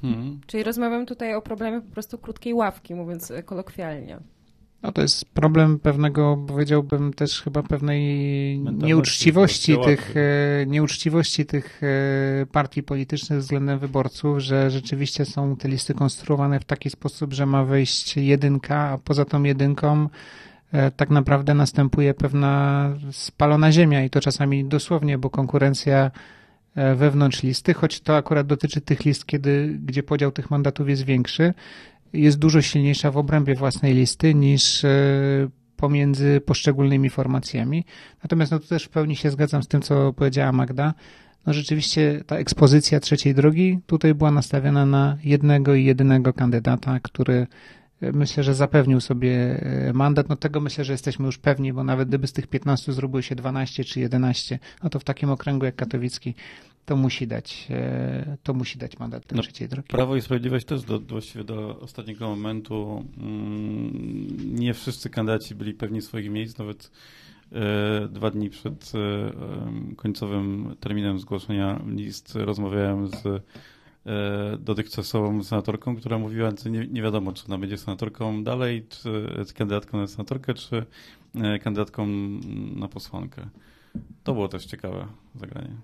Hmm. 0.03 0.41
Czyli 0.47 0.63
rozmawiam 0.63 1.07
tutaj 1.07 1.35
o 1.35 1.43
problemie 1.43 1.81
po 1.81 1.93
prostu 1.93 2.19
krótkiej 2.19 2.55
ławki, 2.55 2.95
mówiąc 2.95 3.33
kolokwialnie. 3.45 4.19
No 4.83 4.93
to 4.93 5.03
jest 5.03 5.25
problem 5.25 5.79
pewnego, 5.79 6.45
powiedziałbym 6.49 7.13
też 7.13 7.43
chyba 7.43 7.63
pewnej 7.63 8.03
nieuczciwości 8.59 9.77
tych, 9.85 10.15
e, 10.17 10.67
nieuczciwości 10.67 11.47
tych 11.47 11.81
e, 11.83 12.47
partii 12.47 12.83
politycznych 12.83 13.39
względem 13.39 13.79
wyborców, 13.79 14.39
że 14.39 14.71
rzeczywiście 14.71 15.25
są 15.25 15.57
te 15.57 15.69
listy 15.69 15.95
konstruowane 15.95 16.61
w 16.61 16.65
taki 16.65 16.91
sposób, 16.91 17.35
że 17.35 17.47
ma 17.47 17.65
wejść 17.65 18.17
jedynka, 18.17 18.77
a 18.77 18.99
poza 18.99 19.25
tą 19.25 19.43
jedynką 19.43 20.09
e, 20.73 20.91
tak 20.91 21.11
naprawdę 21.11 21.55
następuje 21.55 22.15
pewna 22.15 22.91
spalona 23.11 23.73
ziemia 23.73 24.05
i 24.05 24.11
to 24.11 24.21
czasami 24.21 24.65
dosłownie, 24.65 25.19
bo 25.19 25.31
konkurencja 25.31 26.11
wewnątrz 26.97 27.43
listy, 27.43 27.75
choć 27.75 28.01
to 28.01 28.17
akurat 28.17 28.47
dotyczy 28.47 28.81
tych 28.81 29.05
list, 29.05 29.27
kiedy, 29.27 29.79
gdzie 29.85 30.03
podział 30.03 30.33
tych 30.33 30.51
mandatów 30.51 30.89
jest 30.89 31.05
większy, 31.05 31.55
jest 32.13 32.39
dużo 32.39 32.63
silniejsza 32.63 33.11
w 33.11 33.17
obrębie 33.17 33.55
własnej 33.55 33.95
listy 33.95 34.35
niż 34.35 34.85
e, 34.85 34.89
pomiędzy 35.77 36.41
poszczególnymi 36.41 37.11
formacjami. 37.11 37.85
Natomiast 38.23 38.53
no 38.53 38.59
tu 38.59 38.67
też 38.67 38.85
w 38.85 38.89
pełni 38.89 39.17
się 39.17 39.31
zgadzam 39.31 39.63
z 39.63 39.69
tym, 39.69 39.83
co 39.83 40.13
powiedziała 40.13 40.53
Magda. 40.53 40.95
No 41.47 41.53
rzeczywiście 41.53 42.25
ta 42.27 42.37
ekspozycja 42.37 43.01
trzeciej 43.01 43.35
drogi 43.35 43.79
tutaj 43.87 44.15
była 44.15 44.31
nastawiona 44.31 44.87
na 44.87 45.17
jednego 45.25 45.75
i 45.75 45.85
jedynego 45.85 46.33
kandydata, 46.33 47.01
który 47.03 47.47
e, 48.03 48.13
myślę, 48.13 48.43
że 48.43 48.55
zapewnił 48.55 49.01
sobie 49.01 49.61
e, 49.63 49.93
mandat. 49.93 50.29
No 50.29 50.37
tego 50.37 50.61
myślę, 50.61 50.85
że 50.85 50.93
jesteśmy 50.93 51.27
już 51.27 51.39
pewni, 51.39 51.73
bo 51.73 51.85
nawet 51.85 52.09
gdyby 52.09 52.27
z 52.27 52.33
tych 52.33 52.47
15 52.47 52.93
zrobiło 52.93 53.23
się 53.23 53.35
12 53.35 53.85
czy 53.85 54.01
11, 54.01 54.59
no 54.83 54.91
to 54.91 54.99
w 54.99 55.05
takim 55.05 55.31
okręgu 55.31 55.65
jak 55.65 55.77
katowicki 55.77 56.35
to 56.89 56.97
musi 56.97 57.27
dać, 57.27 57.67
e, 57.71 58.37
to 58.43 58.55
musi 58.55 58.79
dać 58.79 58.99
mandat 58.99 59.27
do 59.27 59.37
no, 59.37 59.43
trzeciej 59.43 59.69
drogi. 59.69 59.89
Prawo 59.89 60.17
i 60.17 60.21
Sprawiedliwość 60.21 60.67
też 60.67 60.83
do, 60.83 61.01
właściwie 61.01 61.45
do 61.45 61.81
ostatniego 61.81 62.29
momentu 62.29 63.05
mm, 63.19 64.55
nie 64.55 64.75
wszyscy 64.75 65.11
kandydaci 65.11 65.55
byli 65.55 65.75
pewni 65.75 66.03
swoich 66.03 66.31
miejsc, 66.31 66.59
nawet 66.59 66.91
e, 67.53 68.09
dwa 68.09 68.31
dni 68.31 68.51
przed 68.51 68.93
e, 68.95 69.97
końcowym 69.97 70.77
terminem 70.81 71.19
zgłoszenia 71.19 71.83
list 71.87 72.35
rozmawiałem 72.35 73.09
z 73.09 73.27
e, 73.27 73.41
dotychczasową 74.59 75.43
senatorką, 75.43 75.97
która 75.97 76.19
mówiła, 76.19 76.51
że 76.65 76.71
nie, 76.71 76.87
nie 76.87 77.03
wiadomo, 77.03 77.33
czy 77.33 77.47
ona 77.47 77.59
będzie 77.59 77.79
senatorką 77.79 78.45
dalej, 78.45 78.87
czy 78.89 79.29
kandydatką 79.55 79.99
na 79.99 80.07
senatorkę, 80.07 80.55
czy 80.55 80.87
e, 81.35 81.59
kandydatką 81.59 82.07
na 82.77 82.89
posłankę. 82.89 83.49
To 84.25 84.35
było 84.35 84.49
też 84.49 84.67
ciekawe 84.67 85.07
zagranie. 85.35 85.77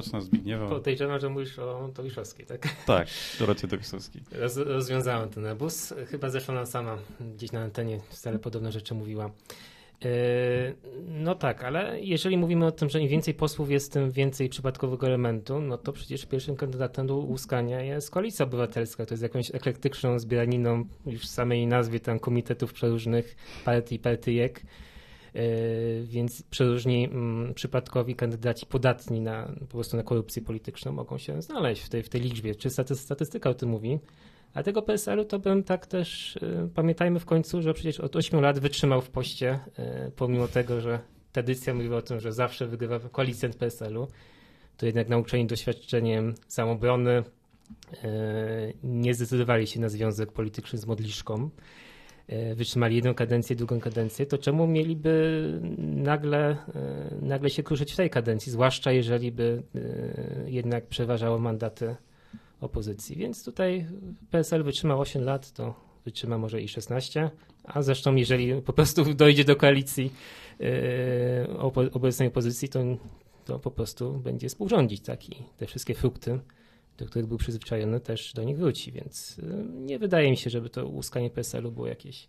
Patrz 0.00 0.12
na 0.12 0.20
Zbigniewa. 0.20 0.68
Podejrzewam, 0.68 1.20
że 1.20 1.28
mówisz 1.28 1.58
o 1.58 1.90
Towiszowskiej, 1.94 2.46
tak? 2.46 2.68
Tak, 2.86 3.08
Dorocie 3.38 3.68
Towiszowskiej. 3.68 4.22
Roz, 4.32 4.56
rozwiązałem 4.56 5.28
ten 5.28 5.46
obóz. 5.46 5.94
Chyba 6.06 6.30
zeszła 6.30 6.54
nam 6.54 6.66
sama 6.66 6.98
gdzieś 7.34 7.52
na 7.52 7.60
antenie 7.60 8.00
wcale 8.08 8.38
podobne 8.38 8.72
rzeczy 8.72 8.94
mówiła. 8.94 9.30
Yy, 10.04 10.10
no 11.08 11.34
tak, 11.34 11.64
ale 11.64 12.00
jeżeli 12.00 12.36
mówimy 12.36 12.66
o 12.66 12.72
tym, 12.72 12.90
że 12.90 13.00
im 13.00 13.08
więcej 13.08 13.34
posłów 13.34 13.70
jest, 13.70 13.92
tym 13.92 14.10
więcej 14.10 14.48
przypadkowego 14.48 15.06
elementu, 15.06 15.60
no 15.60 15.78
to 15.78 15.92
przecież 15.92 16.26
pierwszym 16.26 16.56
kandydatem 16.56 17.06
do 17.06 17.16
ułuskania 17.16 17.82
jest 17.82 18.10
Koalicja 18.10 18.44
Obywatelska. 18.44 19.06
To 19.06 19.14
jest 19.14 19.22
jakąś 19.22 19.54
eklektyczną 19.54 20.18
zbieraniną 20.18 20.84
już 21.06 21.22
w 21.22 21.28
samej 21.28 21.66
nazwie 21.66 22.00
tam 22.00 22.18
komitetów 22.18 22.72
przeróżnych 22.72 23.36
partii, 23.64 23.98
partyjek. 23.98 24.62
E, 25.34 26.02
więc 26.02 26.42
przeróżni 26.42 27.04
mm, 27.04 27.54
przypadkowi 27.54 28.14
kandydaci 28.14 28.66
podatni 28.66 29.20
na, 29.20 29.52
po 29.60 29.66
prostu 29.66 29.96
na 29.96 30.02
korupcję 30.02 30.42
polityczną 30.42 30.92
mogą 30.92 31.18
się 31.18 31.42
znaleźć 31.42 31.82
w 31.82 31.88
tej, 31.88 32.02
w 32.02 32.08
tej 32.08 32.20
liczbie. 32.20 32.54
Czy 32.54 32.70
statystyka 32.94 33.50
o 33.50 33.54
tym 33.54 33.68
mówi? 33.68 33.98
A 34.54 34.62
tego 34.62 34.82
PSL-u 34.82 35.24
to 35.24 35.38
bym 35.38 35.62
tak 35.62 35.86
też, 35.86 36.36
e, 36.36 36.68
pamiętajmy 36.74 37.20
w 37.20 37.24
końcu, 37.24 37.62
że 37.62 37.74
przecież 37.74 38.00
od 38.00 38.16
8 38.16 38.40
lat 38.40 38.58
wytrzymał 38.58 39.00
w 39.00 39.10
poście, 39.10 39.58
e, 39.78 40.10
pomimo 40.16 40.48
tego, 40.48 40.80
że 40.80 40.98
tradycja 41.32 41.74
mówiła 41.74 41.96
o 41.96 42.02
tym, 42.02 42.20
że 42.20 42.32
zawsze 42.32 42.66
wygrywa 42.66 42.98
koalicjant 42.98 43.56
PSL-u, 43.56 44.08
to 44.76 44.86
jednak 44.86 45.08
nauczeni 45.08 45.46
doświadczeniem 45.46 46.34
samobrony 46.48 47.22
nie 48.82 49.14
zdecydowali 49.14 49.66
się 49.66 49.80
na 49.80 49.88
związek 49.88 50.32
polityczny 50.32 50.78
z 50.78 50.86
modliszką. 50.86 51.50
E, 52.30 52.54
wytrzymali 52.54 52.96
jedną 52.96 53.14
kadencję, 53.14 53.56
drugą 53.56 53.80
kadencję, 53.80 54.26
to 54.26 54.38
czemu 54.38 54.66
mieliby 54.66 55.60
nagle, 55.78 56.50
e, 56.50 56.56
nagle 57.22 57.50
się 57.50 57.62
kruszyć 57.62 57.92
w 57.92 57.96
tej 57.96 58.10
kadencji, 58.10 58.52
zwłaszcza 58.52 58.92
jeżeli 58.92 59.32
by 59.32 59.62
e, 59.74 60.50
jednak 60.50 60.86
przeważało 60.86 61.38
mandaty 61.38 61.96
opozycji. 62.60 63.16
Więc 63.16 63.44
tutaj 63.44 63.86
PSL 64.30 64.64
wytrzymał 64.64 65.00
8 65.00 65.24
lat, 65.24 65.52
to 65.52 65.74
wytrzyma 66.04 66.38
może 66.38 66.62
i 66.62 66.68
16, 66.68 67.30
a 67.64 67.82
zresztą 67.82 68.14
jeżeli 68.14 68.62
po 68.62 68.72
prostu 68.72 69.04
dojdzie 69.14 69.44
do 69.44 69.56
koalicji 69.56 70.12
obecnej 71.92 72.28
opozycji, 72.28 72.68
to, 72.68 72.80
to 73.44 73.58
po 73.58 73.70
prostu 73.70 74.12
będzie 74.12 74.48
współrządzić 74.48 75.00
taki, 75.00 75.36
te 75.58 75.66
wszystkie 75.66 75.94
frukty 75.94 76.40
do 77.00 77.06
których 77.06 77.28
był 77.28 77.38
przyzwyczajony, 77.38 78.00
też 78.00 78.32
do 78.32 78.44
nich 78.44 78.58
wróci, 78.58 78.92
więc 78.92 79.38
y, 79.38 79.42
nie 79.70 79.98
wydaje 79.98 80.30
mi 80.30 80.36
się, 80.36 80.50
żeby 80.50 80.70
to 80.70 80.86
uskanie 80.86 81.30
PSL-u 81.30 81.72
było 81.72 81.86
jakieś 81.86 82.28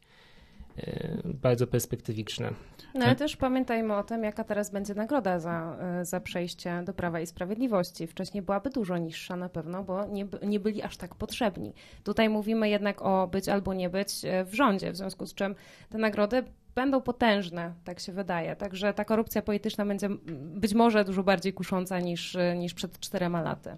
y, 0.78 1.22
bardzo 1.26 1.68
perspektywiczne. 1.68 2.54
No 2.96 3.06
ale 3.06 3.16
też 3.16 3.38
pamiętajmy 3.38 3.96
o 3.96 4.04
tym, 4.04 4.24
jaka 4.24 4.44
teraz 4.44 4.72
będzie 4.72 4.94
nagroda 4.94 5.40
za, 5.40 5.78
y, 6.02 6.06
za 6.06 6.20
przejście 6.20 6.84
do 6.86 6.94
Prawa 6.94 7.20
i 7.20 7.28
Sprawiedliwości. 7.28 8.08
Wcześniej 8.08 8.42
byłaby 8.42 8.70
dużo 8.70 8.98
niższa 8.98 9.36
na 9.36 9.50
pewno, 9.50 9.84
bo 9.84 10.06
nie, 10.06 10.28
nie 10.44 10.60
byli 10.60 10.82
aż 10.82 10.98
tak 10.98 11.16
potrzebni. 11.16 11.74
Tutaj 12.04 12.30
mówimy 12.30 12.70
jednak 12.70 13.02
o 13.02 13.28
być 13.28 13.50
albo 13.50 13.74
nie 13.74 13.90
być 13.90 14.22
w 14.46 14.54
rządzie, 14.54 14.92
w 14.92 14.98
związku 14.98 15.26
z 15.26 15.34
czym 15.34 15.56
te 15.90 15.98
nagrody 15.98 16.44
będą 16.76 17.02
potężne, 17.02 17.74
tak 17.84 18.00
się 18.00 18.12
wydaje. 18.12 18.56
Także 18.56 18.94
ta 18.94 19.06
korupcja 19.06 19.42
polityczna 19.42 19.86
będzie 19.86 20.10
być 20.36 20.74
może 20.74 21.06
dużo 21.06 21.24
bardziej 21.24 21.54
kusząca 21.54 22.00
niż, 22.00 22.38
niż 22.56 22.74
przed 22.74 23.00
czterema 23.00 23.42
laty. 23.42 23.78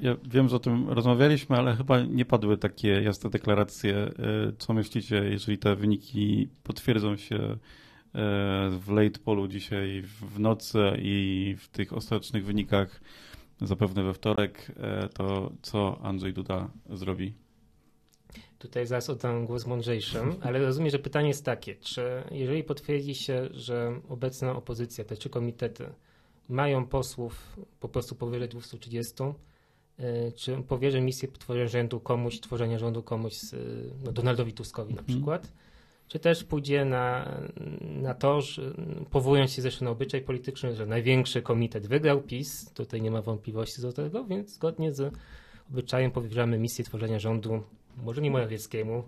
Ja, 0.00 0.16
wiem, 0.24 0.48
że 0.48 0.56
o 0.56 0.58
tym 0.58 0.88
rozmawialiśmy, 0.88 1.56
ale 1.56 1.76
chyba 1.76 2.00
nie 2.00 2.24
padły 2.24 2.58
takie 2.58 2.88
jasne 2.88 3.30
deklaracje. 3.30 3.96
E, 3.96 4.12
co 4.58 4.72
myślicie, 4.72 5.16
jeżeli 5.16 5.58
te 5.58 5.76
wyniki 5.76 6.48
potwierdzą 6.62 7.16
się 7.16 7.36
e, 7.36 7.58
w 8.70 8.84
late 8.88 9.18
polu 9.18 9.48
dzisiaj 9.48 10.02
w 10.02 10.40
nocy 10.40 10.78
i 10.98 11.56
w 11.58 11.68
tych 11.68 11.92
ostatecznych 11.92 12.44
wynikach 12.44 13.00
zapewne 13.60 14.02
we 14.02 14.14
wtorek, 14.14 14.72
e, 14.76 15.08
to 15.08 15.52
co 15.62 16.00
Andrzej 16.02 16.32
Duda 16.32 16.70
zrobi? 16.90 17.34
Tutaj 18.58 18.86
zaraz 18.86 19.10
oddam 19.10 19.46
głos 19.46 19.66
mądrzejszym, 19.66 20.34
ale 20.40 20.58
rozumiem, 20.58 20.90
że 20.90 20.98
pytanie 20.98 21.28
jest 21.28 21.44
takie, 21.44 21.74
czy 21.74 22.02
jeżeli 22.30 22.64
potwierdzi 22.64 23.14
się, 23.14 23.48
że 23.50 24.00
obecna 24.08 24.56
opozycja, 24.56 25.04
te 25.04 25.16
trzy 25.16 25.30
komitety 25.30 25.86
mają 26.48 26.86
posłów 26.86 27.56
po 27.80 27.88
prostu 27.88 28.14
powyżej 28.14 28.48
230, 28.48 29.14
e, 29.98 30.32
czy 30.32 30.56
powierzy 30.56 31.00
misję 31.00 31.28
tworzenia 31.28 31.68
rządu 31.68 32.00
komuś, 32.00 32.40
tworzenia 32.40 32.78
rządu 32.78 33.02
komuś, 33.02 33.34
no 34.04 34.12
Donaldowi 34.12 34.52
Tuskowi 34.52 34.94
na 34.94 35.00
mhm. 35.00 35.16
przykład, 35.18 35.52
czy 36.08 36.18
też 36.18 36.44
pójdzie 36.44 36.84
na, 36.84 37.38
na 37.80 38.14
to, 38.14 38.40
że, 38.40 38.62
powołując 39.10 39.52
się 39.52 39.62
zresztą 39.62 39.84
na 39.84 39.90
obyczaj 39.90 40.22
polityczny, 40.22 40.76
że 40.76 40.86
największy 40.86 41.42
komitet 41.42 41.86
wygrał 41.86 42.20
PiS, 42.22 42.70
tutaj 42.74 43.02
nie 43.02 43.10
ma 43.10 43.22
wątpliwości 43.22 43.82
do 43.82 43.92
tego, 43.92 44.24
więc 44.24 44.54
zgodnie 44.54 44.92
z 44.92 45.14
obyczajem 45.70 46.10
powierzamy 46.10 46.58
misję 46.58 46.84
tworzenia 46.84 47.18
rządu, 47.18 47.62
może 47.96 48.22
nie 48.22 48.30
Morawieckiemu, 48.30 49.04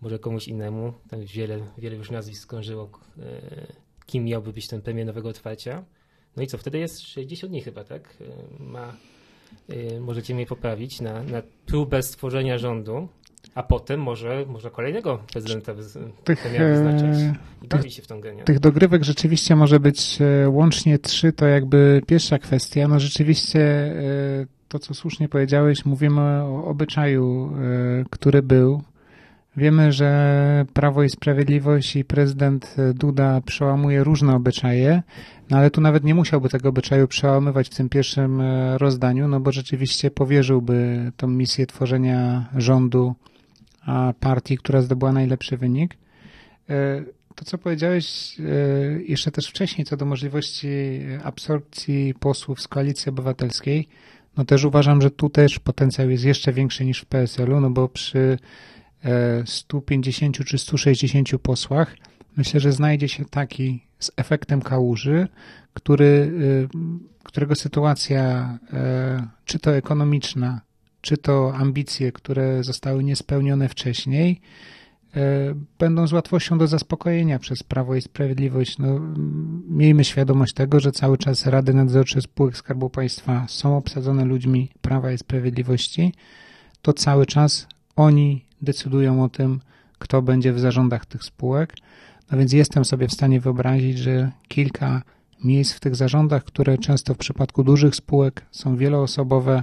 może 0.00 0.18
komuś 0.18 0.48
innemu, 0.48 0.92
tam 1.08 1.20
wiele, 1.20 1.60
wiele 1.78 1.96
już 1.96 2.10
nazwisk 2.10 2.42
skrążyło, 2.42 2.90
e, 3.18 3.66
kim 4.06 4.24
miałby 4.24 4.52
być 4.52 4.68
ten 4.68 4.82
premier 4.82 5.06
nowego 5.06 5.28
otwarcia. 5.28 5.84
No 6.36 6.42
i 6.42 6.46
co, 6.46 6.58
wtedy 6.58 6.78
jest 6.78 7.00
60 7.00 7.50
dni 7.50 7.62
chyba, 7.62 7.84
tak? 7.84 8.16
Ma, 8.60 8.96
y, 9.70 10.00
możecie 10.00 10.34
mnie 10.34 10.46
poprawić 10.46 11.00
na, 11.00 11.22
na 11.22 11.42
próbę 11.66 12.02
stworzenia 12.02 12.58
rządu, 12.58 13.08
a 13.54 13.62
potem 13.62 14.00
może, 14.00 14.44
może 14.48 14.70
kolejnego 14.70 15.18
prezydenta 15.32 15.74
tych, 16.24 16.42
wyznaczyć 16.42 17.36
i 17.62 17.68
bawi 17.68 17.90
się 17.90 18.02
w 18.02 18.06
tą 18.06 18.20
genię. 18.20 18.44
Tych 18.44 18.60
dogrywek 18.60 19.04
rzeczywiście 19.04 19.56
może 19.56 19.80
być 19.80 20.18
e, 20.20 20.48
łącznie 20.48 20.98
trzy, 20.98 21.32
to 21.32 21.46
jakby 21.46 22.02
pierwsza 22.06 22.38
kwestia. 22.38 22.88
No 22.88 23.00
rzeczywiście 23.00 23.60
e, 23.60 24.46
to, 24.68 24.78
co 24.78 24.94
słusznie 24.94 25.28
powiedziałeś, 25.28 25.84
mówimy 25.84 26.20
o 26.20 26.64
obyczaju, 26.64 27.52
e, 28.00 28.04
który 28.10 28.42
był. 28.42 28.82
Wiemy, 29.56 29.92
że 29.92 30.64
Prawo 30.72 31.02
i 31.02 31.08
Sprawiedliwość 31.08 31.96
i 31.96 32.04
prezydent 32.04 32.76
Duda 32.94 33.40
przełamuje 33.40 34.04
różne 34.04 34.34
obyczaje, 34.34 35.02
no 35.50 35.56
ale 35.56 35.70
tu 35.70 35.80
nawet 35.80 36.04
nie 36.04 36.14
musiałby 36.14 36.48
tego 36.48 36.68
obyczaju 36.68 37.08
przełamywać 37.08 37.68
w 37.68 37.74
tym 37.74 37.88
pierwszym 37.88 38.40
e, 38.40 38.78
rozdaniu, 38.78 39.28
no 39.28 39.40
bo 39.40 39.52
rzeczywiście 39.52 40.10
powierzyłby 40.10 41.10
tą 41.16 41.28
misję 41.28 41.66
tworzenia 41.66 42.48
rządu 42.56 43.14
a 43.86 44.14
partii, 44.20 44.58
która 44.58 44.82
zdobyła 44.82 45.12
najlepszy 45.12 45.56
wynik. 45.56 45.96
E, 46.70 47.02
to, 47.34 47.44
co 47.44 47.58
powiedziałeś 47.58 48.36
e, 48.40 48.42
jeszcze 49.02 49.30
też 49.30 49.46
wcześniej, 49.46 49.84
co 49.84 49.96
do 49.96 50.04
możliwości 50.04 51.00
absorpcji 51.24 52.14
posłów 52.20 52.60
z 52.60 52.68
koalicji 52.68 53.10
obywatelskiej, 53.10 53.88
no 54.36 54.44
też 54.44 54.64
uważam, 54.64 55.02
że 55.02 55.10
tu 55.10 55.28
też 55.28 55.58
potencjał 55.58 56.10
jest 56.10 56.24
jeszcze 56.24 56.52
większy 56.52 56.84
niż 56.84 57.00
w 57.00 57.06
PSL-u, 57.06 57.60
no 57.60 57.70
bo 57.70 57.88
przy 57.88 58.38
150 59.44 60.44
czy 60.44 60.58
160 60.58 61.28
posłach, 61.42 61.96
myślę, 62.36 62.60
że 62.60 62.72
znajdzie 62.72 63.08
się 63.08 63.24
taki 63.24 63.86
z 63.98 64.10
efektem 64.16 64.62
kałuży, 64.62 65.28
który, 65.74 66.32
którego 67.22 67.54
sytuacja, 67.54 68.58
czy 69.44 69.58
to 69.58 69.76
ekonomiczna, 69.76 70.60
czy 71.00 71.16
to 71.16 71.54
ambicje, 71.54 72.12
które 72.12 72.64
zostały 72.64 73.04
niespełnione 73.04 73.68
wcześniej, 73.68 74.40
E, 75.16 75.54
będą 75.78 76.06
z 76.06 76.12
łatwością 76.12 76.58
do 76.58 76.66
zaspokojenia 76.66 77.38
przez 77.38 77.62
Prawo 77.62 77.94
i 77.94 78.00
Sprawiedliwość. 78.00 78.78
No, 78.78 79.00
miejmy 79.68 80.04
świadomość 80.04 80.54
tego, 80.54 80.80
że 80.80 80.92
cały 80.92 81.18
czas 81.18 81.46
Rady 81.46 81.74
Nadzorcze 81.74 82.20
Spółek 82.20 82.56
Skarbu 82.56 82.90
Państwa 82.90 83.44
są 83.48 83.76
obsadzone 83.76 84.24
ludźmi 84.24 84.70
Prawa 84.80 85.12
i 85.12 85.18
Sprawiedliwości. 85.18 86.12
To 86.82 86.92
cały 86.92 87.26
czas 87.26 87.66
oni 87.96 88.44
decydują 88.62 89.24
o 89.24 89.28
tym, 89.28 89.60
kto 89.98 90.22
będzie 90.22 90.52
w 90.52 90.60
zarządach 90.60 91.06
tych 91.06 91.24
spółek. 91.24 91.76
No 92.30 92.38
więc 92.38 92.52
jestem 92.52 92.84
sobie 92.84 93.08
w 93.08 93.12
stanie 93.12 93.40
wyobrazić, 93.40 93.98
że 93.98 94.30
kilka 94.48 95.02
miejsc 95.44 95.72
w 95.72 95.80
tych 95.80 95.96
zarządach, 95.96 96.44
które 96.44 96.78
często 96.78 97.14
w 97.14 97.18
przypadku 97.18 97.64
dużych 97.64 97.96
spółek 97.96 98.46
są 98.50 98.76
wieloosobowe 98.76 99.62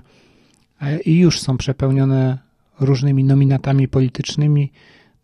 i 1.06 1.20
już 1.20 1.40
są 1.40 1.58
przepełnione 1.58 2.38
różnymi 2.80 3.24
nominatami 3.24 3.88
politycznymi, 3.88 4.72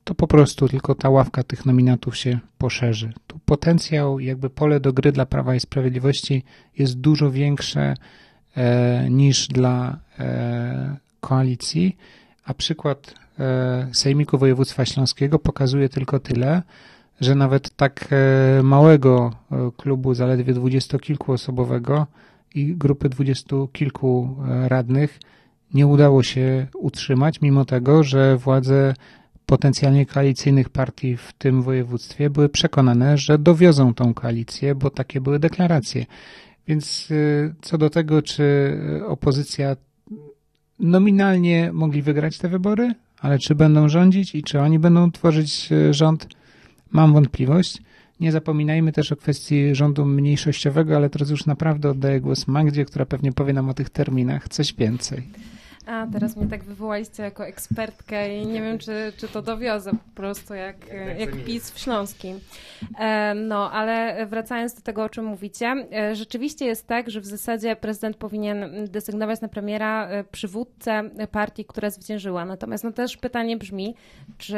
to 0.03 0.15
po 0.15 0.27
prostu 0.27 0.67
tylko 0.67 0.95
ta 0.95 1.09
ławka 1.09 1.43
tych 1.43 1.65
nominatów 1.65 2.17
się 2.17 2.39
poszerzy. 2.57 3.13
Tu 3.27 3.39
potencjał, 3.45 4.19
jakby 4.19 4.49
pole 4.49 4.79
do 4.79 4.93
gry 4.93 5.11
dla 5.11 5.25
Prawa 5.25 5.55
i 5.55 5.59
Sprawiedliwości 5.59 6.43
jest 6.77 6.99
dużo 6.99 7.31
większe 7.31 7.93
e, 8.55 9.09
niż 9.09 9.47
dla 9.47 9.99
e, 10.19 10.97
koalicji, 11.19 11.97
a 12.45 12.53
przykład 12.53 13.13
Sejmiku 13.93 14.37
Województwa 14.37 14.85
Śląskiego 14.85 15.39
pokazuje 15.39 15.89
tylko 15.89 16.19
tyle, 16.19 16.61
że 17.21 17.35
nawet 17.35 17.75
tak 17.75 18.07
e, 18.11 18.63
małego 18.63 19.31
e, 19.51 19.71
klubu, 19.77 20.13
zaledwie 20.13 20.53
dwudziestokilkuosobowego 20.53 22.07
i 22.55 22.75
grupy 22.75 23.09
dwudziestu 23.09 23.69
kilku 23.73 24.35
e, 24.47 24.69
radnych 24.69 25.19
nie 25.73 25.87
udało 25.87 26.23
się 26.23 26.67
utrzymać, 26.77 27.41
mimo 27.41 27.65
tego, 27.65 28.03
że 28.03 28.37
władze 28.37 28.93
potencjalnie 29.45 30.05
koalicyjnych 30.05 30.69
partii 30.69 31.17
w 31.17 31.33
tym 31.33 31.61
województwie 31.61 32.29
były 32.29 32.49
przekonane, 32.49 33.17
że 33.17 33.37
dowiozą 33.37 33.93
tą 33.93 34.13
koalicję, 34.13 34.75
bo 34.75 34.89
takie 34.89 35.21
były 35.21 35.39
deklaracje. 35.39 36.05
Więc 36.67 37.07
co 37.61 37.77
do 37.77 37.89
tego, 37.89 38.21
czy 38.21 38.77
opozycja 39.07 39.75
nominalnie 40.79 41.69
mogli 41.73 42.01
wygrać 42.01 42.37
te 42.37 42.49
wybory, 42.49 42.95
ale 43.25 43.39
czy 43.39 43.55
będą 43.55 43.89
rządzić 43.89 44.35
i 44.35 44.43
czy 44.43 44.59
oni 44.59 44.79
będą 44.79 45.11
tworzyć 45.11 45.71
y, 45.71 45.93
rząd, 45.93 46.27
mam 46.91 47.13
wątpliwość. 47.13 47.81
Nie 48.19 48.31
zapominajmy 48.31 48.91
też 48.91 49.11
o 49.11 49.15
kwestii 49.15 49.75
rządu 49.75 50.05
mniejszościowego, 50.05 50.95
ale 50.95 51.09
teraz 51.09 51.29
już 51.29 51.45
naprawdę 51.45 51.89
oddaję 51.89 52.21
głos 52.21 52.47
Magdzie, 52.47 52.85
która 52.85 53.05
pewnie 53.05 53.31
powie 53.31 53.53
nam 53.53 53.69
o 53.69 53.73
tych 53.73 53.89
terminach 53.89 54.49
coś 54.49 54.73
więcej. 54.73 55.23
A, 55.85 56.07
teraz 56.13 56.37
mnie 56.37 56.47
tak 56.47 56.63
wywołaliście 56.63 57.23
jako 57.23 57.47
ekspertkę 57.47 58.37
i 58.37 58.47
nie 58.47 58.61
wiem, 58.61 58.77
czy, 58.77 59.13
czy 59.17 59.27
to 59.27 59.41
dowiozę 59.41 59.91
po 59.91 60.15
prostu 60.15 60.53
jak, 60.53 60.75
jak 61.17 61.43
PiS 61.45 61.71
w 61.71 61.79
Śląskim. 61.79 62.39
E, 62.99 63.33
no, 63.35 63.71
ale 63.71 64.25
wracając 64.25 64.73
do 64.73 64.81
tego, 64.81 65.03
o 65.03 65.09
czym 65.09 65.25
mówicie, 65.25 65.75
e, 65.93 66.15
rzeczywiście 66.15 66.65
jest 66.65 66.87
tak, 66.87 67.09
że 67.09 67.21
w 67.21 67.25
zasadzie 67.25 67.75
prezydent 67.75 68.17
powinien 68.17 68.87
desygnować 68.87 69.41
na 69.41 69.47
premiera 69.47 70.07
e, 70.07 70.23
przywódcę 70.23 71.09
partii, 71.31 71.65
która 71.65 71.89
zwyciężyła. 71.89 72.45
Natomiast 72.45 72.83
no 72.83 72.91
też 72.91 73.17
pytanie 73.17 73.57
brzmi, 73.57 73.95
czy 74.37 74.57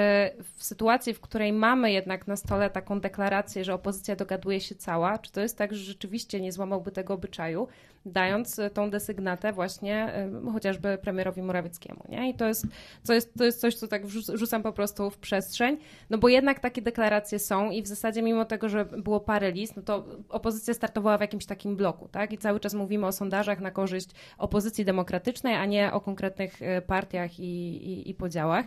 w 0.55 0.63
sytuacji, 0.63 1.13
w 1.13 1.19
której 1.19 1.53
mamy 1.53 1.91
jednak 1.91 2.27
na 2.27 2.35
stole 2.35 2.69
taką 2.69 2.99
deklarację, 2.99 3.63
że 3.63 3.73
opozycja 3.73 4.15
dogaduje 4.15 4.61
się 4.61 4.75
cała, 4.75 5.17
czy 5.17 5.31
to 5.31 5.41
jest 5.41 5.57
tak, 5.57 5.73
że 5.73 5.83
rzeczywiście 5.83 6.41
nie 6.41 6.51
złamałby 6.51 6.91
tego 6.91 7.13
obyczaju, 7.13 7.67
dając 8.11 8.61
tą 8.73 8.89
desygnatę 8.89 9.53
właśnie 9.53 10.13
chociażby 10.53 10.97
premierowi 10.97 11.41
Morawieckiemu, 11.41 12.03
nie? 12.09 12.29
I 12.29 12.33
to 12.33 12.47
jest, 12.47 12.65
jest, 13.09 13.33
to 13.33 13.45
jest 13.45 13.61
coś, 13.61 13.75
co 13.75 13.87
tak 13.87 14.01
rzucam 14.33 14.63
po 14.63 14.73
prostu 14.73 15.09
w 15.09 15.17
przestrzeń, 15.17 15.77
no 16.09 16.17
bo 16.17 16.29
jednak 16.29 16.59
takie 16.59 16.81
deklaracje 16.81 17.39
są 17.39 17.71
i 17.71 17.81
w 17.81 17.87
zasadzie 17.87 18.21
mimo 18.21 18.45
tego, 18.45 18.69
że 18.69 18.85
było 18.85 19.19
parę 19.19 19.51
list, 19.51 19.75
no 19.75 19.83
to 19.83 20.05
opozycja 20.29 20.73
startowała 20.73 21.17
w 21.17 21.21
jakimś 21.21 21.45
takim 21.45 21.75
bloku, 21.75 22.07
tak? 22.07 22.33
I 22.33 22.37
cały 22.37 22.59
czas 22.59 22.73
mówimy 22.73 23.07
o 23.07 23.11
sondażach 23.11 23.59
na 23.59 23.71
korzyść 23.71 24.09
opozycji 24.37 24.85
demokratycznej, 24.85 25.55
a 25.55 25.65
nie 25.65 25.93
o 25.93 26.01
konkretnych 26.01 26.61
e, 26.61 26.81
partiach 26.81 27.39
i, 27.39 27.43
i, 27.43 28.09
i 28.09 28.13
podziałach. 28.13 28.65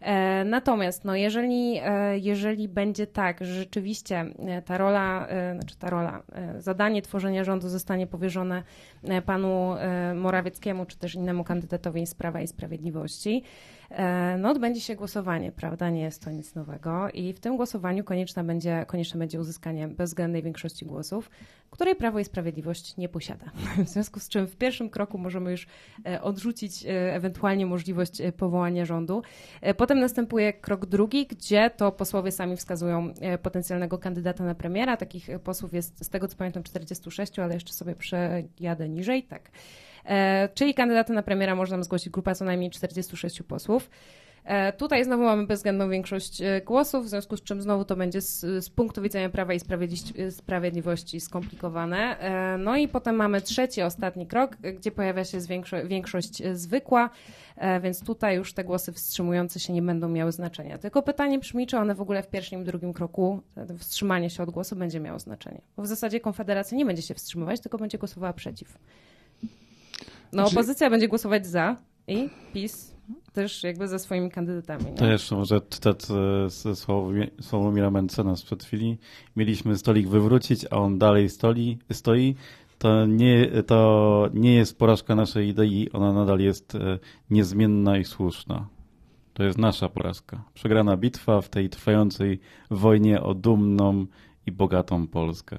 E, 0.00 0.44
natomiast, 0.44 1.04
no 1.04 1.16
jeżeli, 1.16 1.80
e, 1.82 2.18
jeżeli 2.18 2.68
będzie 2.68 3.06
tak, 3.06 3.44
że 3.44 3.54
rzeczywiście 3.54 4.16
e, 4.38 4.62
ta 4.62 4.78
rola, 4.78 5.26
e, 5.28 5.54
znaczy 5.54 5.78
ta 5.78 5.90
rola, 5.90 6.22
e, 6.32 6.60
zadanie 6.60 7.02
tworzenia 7.02 7.44
rządu 7.44 7.68
zostanie 7.68 8.06
powierzone 8.06 8.62
panu 9.26 9.74
Morawieckiemu, 10.14 10.86
czy 10.86 10.98
też 10.98 11.14
innemu 11.14 11.44
kandydatowi 11.44 12.06
z 12.06 12.14
Prawa 12.14 12.40
i 12.40 12.46
Sprawiedliwości, 12.46 13.42
e, 13.44 13.77
no 14.38 14.50
odbędzie 14.50 14.80
się 14.80 14.96
głosowanie, 14.96 15.52
prawda? 15.52 15.90
Nie 15.90 16.02
jest 16.02 16.24
to 16.24 16.30
nic 16.30 16.54
nowego 16.54 17.10
i 17.10 17.32
w 17.32 17.40
tym 17.40 17.56
głosowaniu 17.56 18.04
konieczne 18.04 18.44
będzie, 18.44 18.84
konieczne 18.86 19.18
będzie 19.18 19.40
uzyskanie 19.40 19.88
bezwzględnej 19.88 20.42
większości 20.42 20.86
głosów, 20.86 21.30
której 21.70 21.96
Prawo 21.96 22.18
i 22.18 22.24
Sprawiedliwość 22.24 22.96
nie 22.96 23.08
posiada. 23.08 23.50
W 23.84 23.88
związku 23.88 24.20
z 24.20 24.28
czym 24.28 24.46
w 24.46 24.56
pierwszym 24.56 24.90
kroku 24.90 25.18
możemy 25.18 25.50
już 25.50 25.66
e, 26.06 26.22
odrzucić 26.22 26.86
e, 26.86 27.14
ewentualnie 27.14 27.66
możliwość 27.66 28.22
powołania 28.36 28.84
rządu. 28.84 29.22
Potem 29.76 30.00
następuje 30.00 30.52
krok 30.52 30.86
drugi, 30.86 31.26
gdzie 31.26 31.70
to 31.70 31.92
posłowie 31.92 32.32
sami 32.32 32.56
wskazują 32.56 33.14
potencjalnego 33.42 33.98
kandydata 33.98 34.44
na 34.44 34.54
premiera. 34.54 34.96
Takich 34.96 35.28
posłów 35.44 35.74
jest 35.74 36.04
z 36.04 36.08
tego 36.08 36.28
co 36.28 36.36
pamiętam 36.36 36.62
46, 36.62 37.38
ale 37.38 37.54
jeszcze 37.54 37.72
sobie 37.72 37.94
przejadę 37.94 38.88
niżej. 38.88 39.22
Tak. 39.22 39.50
E, 40.04 40.48
czyli 40.54 40.74
kandydaty 40.74 41.12
na 41.12 41.22
premiera 41.22 41.54
można 41.54 41.82
zgłosić 41.82 42.08
grupa 42.08 42.34
co 42.34 42.44
najmniej 42.44 42.70
46 42.70 43.42
posłów. 43.42 43.90
E, 44.44 44.72
tutaj 44.72 45.04
znowu 45.04 45.22
mamy 45.22 45.46
bezwzględną 45.46 45.90
większość 45.90 46.42
e, 46.42 46.60
głosów, 46.60 47.04
w 47.04 47.08
związku 47.08 47.36
z 47.36 47.42
czym 47.42 47.62
znowu 47.62 47.84
to 47.84 47.96
będzie 47.96 48.20
z, 48.20 48.40
z, 48.40 48.70
punktu 48.70 49.02
widzenia 49.02 49.28
Prawa 49.30 49.52
i 49.54 49.60
Sprawiedliwości 50.30 51.20
skomplikowane. 51.20 52.16
No 52.58 52.76
i 52.76 52.88
potem 52.88 53.16
mamy 53.16 53.40
trzeci, 53.40 53.82
ostatni 53.82 54.26
krok, 54.26 54.56
gdzie 54.56 54.90
pojawia 54.90 55.24
się 55.24 55.38
większość 55.84 56.42
zwykła, 56.52 57.10
więc 57.82 58.04
tutaj 58.04 58.36
już 58.36 58.52
te 58.52 58.64
głosy 58.64 58.92
wstrzymujące 58.92 59.60
się 59.60 59.72
nie 59.72 59.82
będą 59.82 60.08
miały 60.08 60.32
znaczenia. 60.32 60.78
Tylko 60.78 61.02
pytanie 61.02 61.38
brzmi, 61.38 61.66
czy 61.66 61.78
one 61.78 61.94
w 61.94 62.00
ogóle 62.00 62.22
w 62.22 62.28
pierwszym 62.28 62.62
i 62.62 62.64
drugim 62.64 62.92
kroku 62.92 63.40
wstrzymanie 63.78 64.30
się 64.30 64.42
od 64.42 64.50
głosu 64.50 64.76
będzie 64.76 65.00
miało 65.00 65.18
znaczenie. 65.18 65.60
Bo 65.76 65.82
w 65.82 65.86
zasadzie 65.86 66.20
Konfederacja 66.20 66.78
nie 66.78 66.86
będzie 66.86 67.02
się 67.02 67.14
wstrzymywać, 67.14 67.60
tylko 67.60 67.78
będzie 67.78 67.98
głosowała 67.98 68.32
przeciw. 68.32 68.78
No 70.32 70.42
znaczy... 70.42 70.56
opozycja 70.56 70.90
będzie 70.90 71.08
głosować 71.08 71.46
za 71.46 71.76
i 72.06 72.30
PiS 72.52 72.98
też 73.32 73.62
jakby 73.62 73.88
ze 73.88 73.98
swoimi 73.98 74.30
kandydatami. 74.30 74.84
Nie? 74.84 74.92
To 74.92 75.06
jeszcze 75.06 75.36
może 75.36 75.60
cytat 75.70 76.06
ze 76.46 76.76
Sławomira 77.40 77.90
Mencena 77.90 78.36
sprzed 78.36 78.64
chwili. 78.64 78.98
Mieliśmy 79.36 79.76
stolik 79.76 80.08
wywrócić, 80.08 80.66
a 80.70 80.76
on 80.76 80.98
dalej 80.98 81.28
stoi. 81.28 81.78
stoi. 81.92 82.34
To 82.78 83.06
nie, 83.06 83.62
to 83.66 84.30
nie 84.34 84.54
jest 84.54 84.78
porażka 84.78 85.14
naszej 85.14 85.48
idei, 85.48 85.90
ona 85.92 86.12
nadal 86.12 86.40
jest 86.40 86.74
e, 86.74 86.98
niezmienna 87.30 87.98
i 87.98 88.04
słuszna. 88.04 88.68
To 89.34 89.42
jest 89.42 89.58
nasza 89.58 89.88
porażka. 89.88 90.44
Przegrana 90.54 90.96
bitwa 90.96 91.40
w 91.40 91.48
tej 91.48 91.68
trwającej 91.68 92.40
wojnie 92.70 93.22
o 93.22 93.34
dumną 93.34 94.06
i 94.46 94.52
bogatą 94.52 95.06
Polskę. 95.06 95.58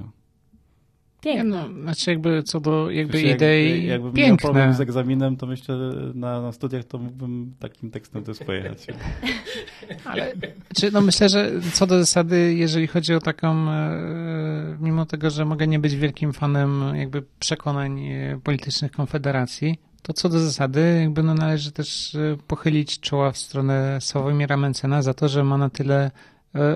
Piękne. 1.22 1.43
No, 1.43 1.82
znaczy 1.82 2.11
jakby 2.11 2.43
co 2.43 2.59
do 2.59 2.91
jakby 2.91 3.17
znaczy, 3.20 3.36
idei 3.36 3.78
jak, 3.78 3.84
jakbym 3.84 4.13
piękne. 4.13 4.30
miał 4.30 4.38
problem 4.38 4.74
z 4.74 4.82
egzaminem, 4.82 5.38
to 5.38 5.45
myślę, 5.47 5.76
na, 6.13 6.41
na 6.41 6.51
studiach 6.51 6.84
to 6.84 6.97
mógłbym 6.97 7.53
takim 7.59 7.91
tekstem 7.91 8.24
też 8.24 8.39
pojechać. 8.39 8.88
Ale 10.05 10.34
czy, 10.76 10.91
no 10.91 11.01
myślę, 11.01 11.30
że 11.30 11.51
co 11.74 11.88
do 11.88 11.99
zasady, 11.99 12.53
jeżeli 12.53 12.88
chodzi 12.88 13.13
o 13.13 13.20
taką, 13.20 13.70
e, 13.70 14.78
mimo 14.80 15.05
tego, 15.05 15.30
że 15.30 15.45
mogę 15.45 15.67
nie 15.67 15.80
być 15.80 15.95
wielkim 15.95 16.34
fanem 16.34 16.95
jakby 16.95 17.24
przekonań 17.39 18.07
e, 18.07 18.39
politycznych 18.43 18.91
Konfederacji, 18.91 19.80
to 20.01 20.13
co 20.13 20.30
do 20.30 20.39
zasady 20.39 20.99
jakby 21.01 21.24
no 21.24 21.34
należy 21.34 21.72
też 21.72 22.15
e, 22.15 22.38
pochylić 22.47 22.99
czoła 22.99 23.32
w 23.32 23.38
stronę 23.38 23.97
Sławomira 24.01 24.57
Mencena 24.57 25.01
za 25.01 25.13
to, 25.13 25.28
że 25.28 25.43
ma 25.43 25.57
na 25.57 25.70
tyle 25.70 26.11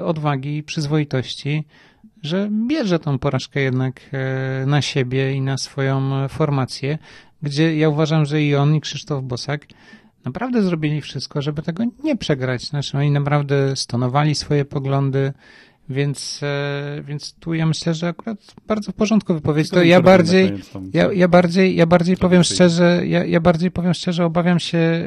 odwagi 0.04 0.58
i 0.58 0.64
przyzwoitości, 0.64 1.66
że 2.24 2.50
bierze 2.68 3.00
tą 3.00 3.20
porażkę 3.20 3.62
jednak 3.62 4.02
e, 4.12 4.66
na 4.66 4.82
siebie 4.82 5.34
i 5.34 5.42
na 5.42 5.58
swoją 5.58 6.28
formację, 6.28 6.98
gdzie 7.42 7.78
ja 7.78 7.90
uważam, 7.90 8.26
że 8.26 8.42
i 8.42 8.56
on, 8.56 8.76
i 8.76 8.82
Krzysztof 8.82 9.24
Bosak 9.24 9.68
naprawdę 10.26 10.62
zrobili 10.62 11.02
wszystko, 11.02 11.42
żeby 11.42 11.62
tego 11.62 11.84
nie 12.04 12.18
przegrać. 12.18 12.64
Znaczy, 12.64 12.98
oni 12.98 13.12
naprawdę 13.12 13.76
stonowali 13.76 14.36
swoje 14.36 14.66
poglądy, 14.66 15.34
więc, 15.90 16.40
e, 16.44 17.04
więc 17.04 17.34
tu 17.34 17.54
ja 17.54 17.66
myślę, 17.66 17.94
że 17.94 18.08
akurat 18.08 18.38
bardzo 18.68 18.92
w 18.92 18.96
porządku 18.96 19.34
wypowiedź. 19.34 19.70
To 19.70 19.84
ja 19.84 20.02
bardziej, 20.02 20.54
ja, 20.94 21.14
ja 21.14 21.28
bardziej, 21.28 21.76
ja 21.76 21.86
bardziej 21.86 22.18
powiem 22.18 22.44
szczerze, 22.44 23.02
ja, 23.06 23.26
ja 23.26 23.40
bardziej 23.40 23.72
powiem 23.72 23.94
szczerze, 23.94 24.26
obawiam 24.26 24.60
się 24.60 24.78
e, 24.78 25.04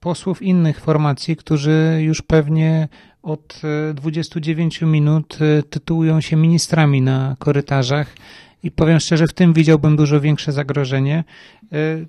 posłów 0.00 0.42
innych 0.42 0.80
formacji, 0.80 1.36
którzy 1.36 1.98
już 2.00 2.22
pewnie 2.22 2.88
od 3.24 3.60
29 3.94 4.82
minut 4.82 5.38
tytułują 5.70 6.20
się 6.20 6.36
ministrami 6.36 7.02
na 7.02 7.36
korytarzach. 7.38 8.16
I 8.62 8.70
powiem 8.70 9.00
szczerze, 9.00 9.26
w 9.26 9.32
tym 9.32 9.52
widziałbym 9.52 9.96
dużo 9.96 10.20
większe 10.20 10.52
zagrożenie. 10.52 11.24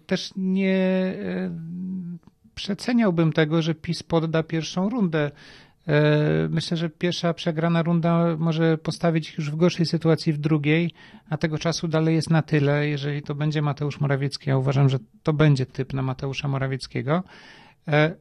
Też 0.06 0.32
nie 0.36 1.14
przeceniałbym 2.56 3.34
tego, 3.34 3.62
że 3.62 3.76
PiS 3.76 4.04
podda 4.04 4.44
pierwszą 4.44 4.90
rundę. 4.90 5.32
E, 5.88 6.48
myślę, 6.50 6.78
że 6.78 6.90
pierwsza 6.90 7.34
przegrana 7.34 7.84
runda 7.84 8.36
może 8.38 8.78
postawić 8.78 9.38
już 9.38 9.52
w 9.52 9.56
gorszej 9.56 9.86
sytuacji 9.86 10.34
w 10.34 10.38
drugiej, 10.38 10.94
a 11.30 11.38
tego 11.38 11.58
czasu 11.58 11.88
dalej 11.88 12.16
jest 12.16 12.30
na 12.30 12.42
tyle. 12.42 12.88
Jeżeli 12.88 13.22
to 13.22 13.36
będzie 13.36 13.62
Mateusz 13.62 14.00
Morawiecki, 14.00 14.50
ja 14.50 14.58
uważam, 14.58 14.90
że 14.90 14.98
to 15.24 15.34
będzie 15.34 15.66
typ 15.66 15.94
na 15.94 16.02
Mateusza 16.02 16.48
Morawieckiego, 16.48 17.24
E, 17.24 17.65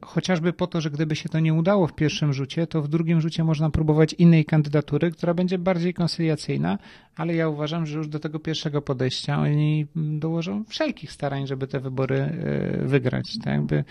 chociażby 0.01 0.53
po 0.53 0.67
to, 0.67 0.81
że 0.81 0.91
gdyby 0.91 1.15
się 1.15 1.29
to 1.29 1.39
nie 1.39 1.53
udało 1.53 1.87
w 1.87 1.95
pierwszym 1.95 2.33
rzucie, 2.33 2.67
to 2.67 2.81
w 2.81 2.87
drugim 2.87 3.21
rzucie 3.21 3.43
można 3.43 3.69
próbować 3.69 4.13
innej 4.13 4.45
kandydatury, 4.45 5.11
która 5.11 5.33
będzie 5.33 5.57
bardziej 5.57 5.93
konsyliacyjna, 5.93 6.77
ale 7.15 7.35
ja 7.35 7.49
uważam, 7.49 7.85
że 7.85 7.97
już 7.97 8.07
do 8.07 8.19
tego 8.19 8.39
pierwszego 8.39 8.81
podejścia 8.81 9.39
oni 9.39 9.87
dołożą 9.95 10.63
wszelkich 10.67 11.11
starań, 11.11 11.47
żeby 11.47 11.67
te 11.67 11.79
wybory 11.79 12.15
e, 12.15 12.31
wygrać. 12.87 13.37
Tak 13.43 13.53
jakby, 13.53 13.83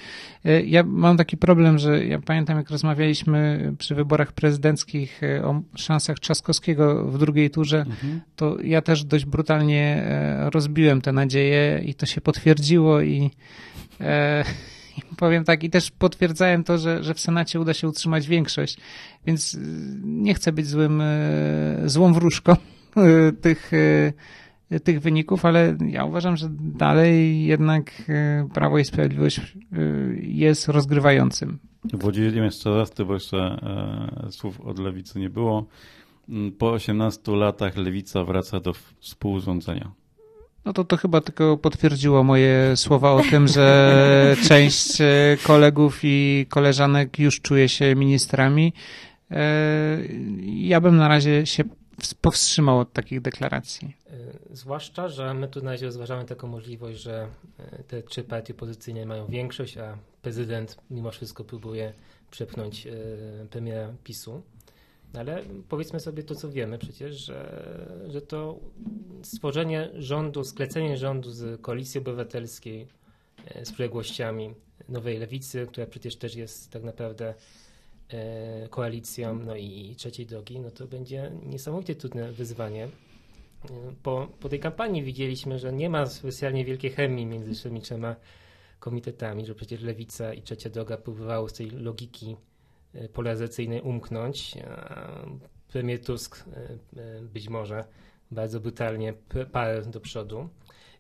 e, 0.45 0.63
ja 0.63 0.83
mam 0.83 1.17
taki 1.17 1.37
problem, 1.37 1.79
że 1.79 2.05
ja 2.05 2.19
pamiętam, 2.19 2.57
jak 2.57 2.71
rozmawialiśmy 2.71 3.73
przy 3.79 3.95
wyborach 3.95 4.33
prezydenckich 4.33 5.21
o 5.45 5.61
szansach 5.77 6.19
Trzaskowskiego 6.19 7.05
w 7.05 7.19
drugiej 7.19 7.51
turze, 7.51 7.81
mhm. 7.81 8.21
to 8.37 8.57
ja 8.63 8.83
też 8.83 9.05
dość 9.05 9.25
brutalnie 9.25 10.05
rozbiłem 10.53 11.01
te 11.01 11.13
nadzieje 11.13 11.83
i 11.85 11.95
to 11.95 12.07
się 12.07 12.21
potwierdziło 12.21 13.01
i 13.01 13.31
powiem 15.15 15.45
tak, 15.45 15.65
i 15.65 15.71
też 15.71 15.91
potwierdzałem 15.91 16.65
to, 16.65 16.79
że, 16.79 17.05
że 17.05 17.15
w 17.15 17.21
Senacie 17.21 17.61
uda 17.61 17.75
się 17.75 17.89
utrzymać 17.89 18.27
większość, 18.27 18.77
więc 19.27 19.55
y, 19.55 19.59
nie 20.05 20.35
chcę 20.35 20.53
być 20.53 20.67
złym, 20.67 21.01
y, 21.01 21.83
złą 21.85 22.13
wróżką 22.13 22.53
y, 22.53 23.33
tych, 23.33 23.71
tych 24.85 25.01
wyników, 25.01 25.45
ale 25.45 25.77
ja 25.89 26.05
uważam, 26.05 26.37
że 26.37 26.49
dalej 26.61 27.45
jednak 27.45 27.93
Prawo 28.55 28.79
i 28.79 28.85
Sprawiedliwość 28.85 29.41
jest 30.21 30.69
rozgrywającym. 30.69 31.59
Włodzimierz 31.93 32.65
raz, 32.65 32.93
bo 33.07 33.15
jeszcze 33.15 33.39
e, 34.27 34.33
słów 34.33 34.61
od 34.61 34.79
lewicy 34.79 35.19
nie 35.19 35.31
było. 35.31 35.67
Mm, 36.29 36.53
po 36.53 36.71
18 36.73 37.33
latach 37.33 37.77
lewica 37.77 38.25
wraca 38.25 38.61
do 38.61 38.73
współrządzenia. 39.01 39.93
No 40.65 40.73
to 40.73 40.85
to 40.85 40.97
chyba 40.97 41.21
tylko 41.21 41.57
potwierdziło 41.57 42.25
moje 42.25 42.77
słowa 42.77 43.13
o 43.13 43.23
tym, 43.31 43.49
że 43.49 44.37
część 44.49 45.01
e, 45.01 45.37
kolegów 45.43 46.01
i 46.03 46.47
koleżanek 46.49 47.19
już 47.19 47.41
czuje 47.41 47.69
się 47.69 47.95
ministrami. 47.95 48.73
E, 49.31 49.99
ja 50.45 50.81
bym 50.81 50.97
na 50.97 51.09
razie 51.09 51.47
się 51.47 51.65
powstrzymał 52.21 52.79
od 52.79 52.93
takich 52.93 53.21
deklaracji. 53.21 53.97
E, 54.07 54.17
zwłaszcza, 54.57 55.09
że 55.09 55.35
my 55.35 55.49
tu 55.49 55.63
na 55.63 55.71
razie 55.71 55.87
rozważamy 55.87 56.25
taką 56.25 56.49
możliwość, 56.49 57.01
że 57.01 57.29
te 57.89 58.03
trzy 58.03 58.23
partie 58.23 58.55
opozycyjne 58.55 59.07
mają 59.07 59.27
większość, 59.27 59.79
a 59.79 59.99
prezydent 60.23 60.77
mimo 60.91 61.11
wszystko 61.11 61.45
próbuje 61.45 61.93
przepchnąć 62.31 62.89
premiera 63.51 63.89
PiSu. 64.05 64.43
Ale 65.19 65.43
powiedzmy 65.69 66.01
sobie 66.01 66.23
to, 66.23 66.35
co 66.35 66.51
wiemy 66.51 66.79
przecież, 66.79 67.17
że, 67.17 67.87
że 68.09 68.23
to 68.23 68.61
stworzenie 69.23 69.91
rządu, 69.95 70.45
sklecenie 70.45 70.97
rządu 70.97 71.31
z 71.31 71.61
koalicji 71.61 72.01
obywatelskiej, 72.01 72.87
e, 73.47 73.65
z 73.65 73.73
przyległościami 73.73 74.55
nowej 74.89 75.19
lewicy, 75.19 75.67
która 75.67 75.87
przecież 75.87 76.17
też 76.17 76.35
jest 76.35 76.71
tak 76.71 76.83
naprawdę 76.83 77.35
e, 78.09 78.69
koalicją, 78.69 79.39
no 79.39 79.57
i 79.57 79.95
trzeciej 79.97 80.27
drogi, 80.27 80.61
no 80.61 80.71
to 80.71 80.87
będzie 80.87 81.33
niesamowicie 81.43 81.95
trudne 81.95 82.33
wyzwanie. 82.33 82.85
E, 82.85 82.89
po, 84.03 84.29
po 84.41 84.49
tej 84.49 84.61
kampanii 84.61 85.03
widzieliśmy, 85.03 85.59
że 85.59 85.73
nie 85.73 85.91
ma 85.91 86.07
specjalnie 86.07 86.65
wielkiej 86.65 86.91
chemii 86.91 87.27
między 87.27 87.63
tymi 87.63 87.81
trzema 87.81 88.17
komitetami, 88.81 89.47
że 89.47 89.55
przecież 89.55 89.81
lewica 89.81 90.35
i 90.35 90.43
trzecia 90.43 90.71
droga 90.71 90.97
próbowały 90.97 91.51
z 91.51 91.53
tej 91.53 91.71
logiki 91.71 92.37
polaryzacyjnej 93.13 93.81
umknąć. 93.81 94.55
Premier 95.75 96.01
Tusk 96.01 96.45
e, 96.47 97.01
e, 97.01 97.21
być 97.21 97.49
może 97.49 97.85
bardzo 98.31 98.61
brutalnie 98.61 99.15
parę 99.53 99.83
do 99.83 100.01
przodu. 100.01 100.49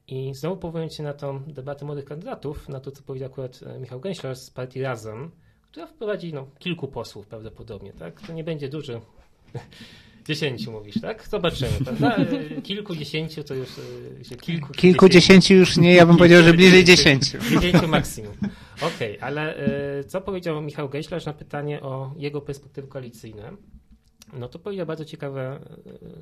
I 0.07 0.35
znowu 0.35 0.57
powołując 0.57 0.95
się 0.95 1.03
na 1.03 1.13
tą 1.13 1.43
debatę 1.45 1.85
młodych 1.85 2.05
kandydatów, 2.05 2.69
na 2.69 2.81
to, 2.81 2.91
co 2.91 3.03
powiedział 3.03 3.31
akurat 3.31 3.61
e, 3.63 3.79
Michał 3.79 4.01
Gęślar 4.01 4.37
z 4.37 4.51
partii 4.51 4.83
Razem, 4.83 5.31
która 5.71 5.87
wprowadzi 5.87 6.33
no, 6.33 6.47
kilku 6.59 6.89
posłów 6.89 7.27
prawdopodobnie, 7.27 7.93
tak? 7.93 8.21
To 8.21 8.33
nie 8.33 8.45
będzie 8.45 8.69
duży. 8.69 9.01
Dziesięciu 10.27 10.73
mówisz, 10.73 11.01
tak? 11.01 11.29
Zobaczymy, 11.29 11.71
prawda? 11.85 12.17
Kilkudziesięciu 12.63 13.45
to 13.45 13.55
już... 13.55 13.69
Kilku, 14.41 14.73
Kilkudziesięciu 14.73 15.55
już 15.55 15.77
nie, 15.77 15.95
ja 15.95 16.07
bym 16.07 16.17
powiedział, 16.17 16.43
że 16.43 16.55
bliżej 16.55 16.85
dziesięciu. 16.85 17.39
Dziesięciu 17.39 17.89
maksimum. 17.89 18.33
Okej, 18.77 19.17
okay, 19.17 19.21
ale 19.21 19.55
co 20.07 20.21
powiedział 20.21 20.63
Michał 20.63 20.89
Gęślarz 20.89 21.27
na 21.27 21.33
pytanie 21.33 21.81
o 21.81 22.15
jego 22.17 22.41
perspektywy 22.41 22.89
koalicyjne? 22.89 23.53
no 24.33 24.49
to 24.49 24.59
powiedział 24.59 24.87
bardzo 24.87 25.05
ciekawe 25.05 25.61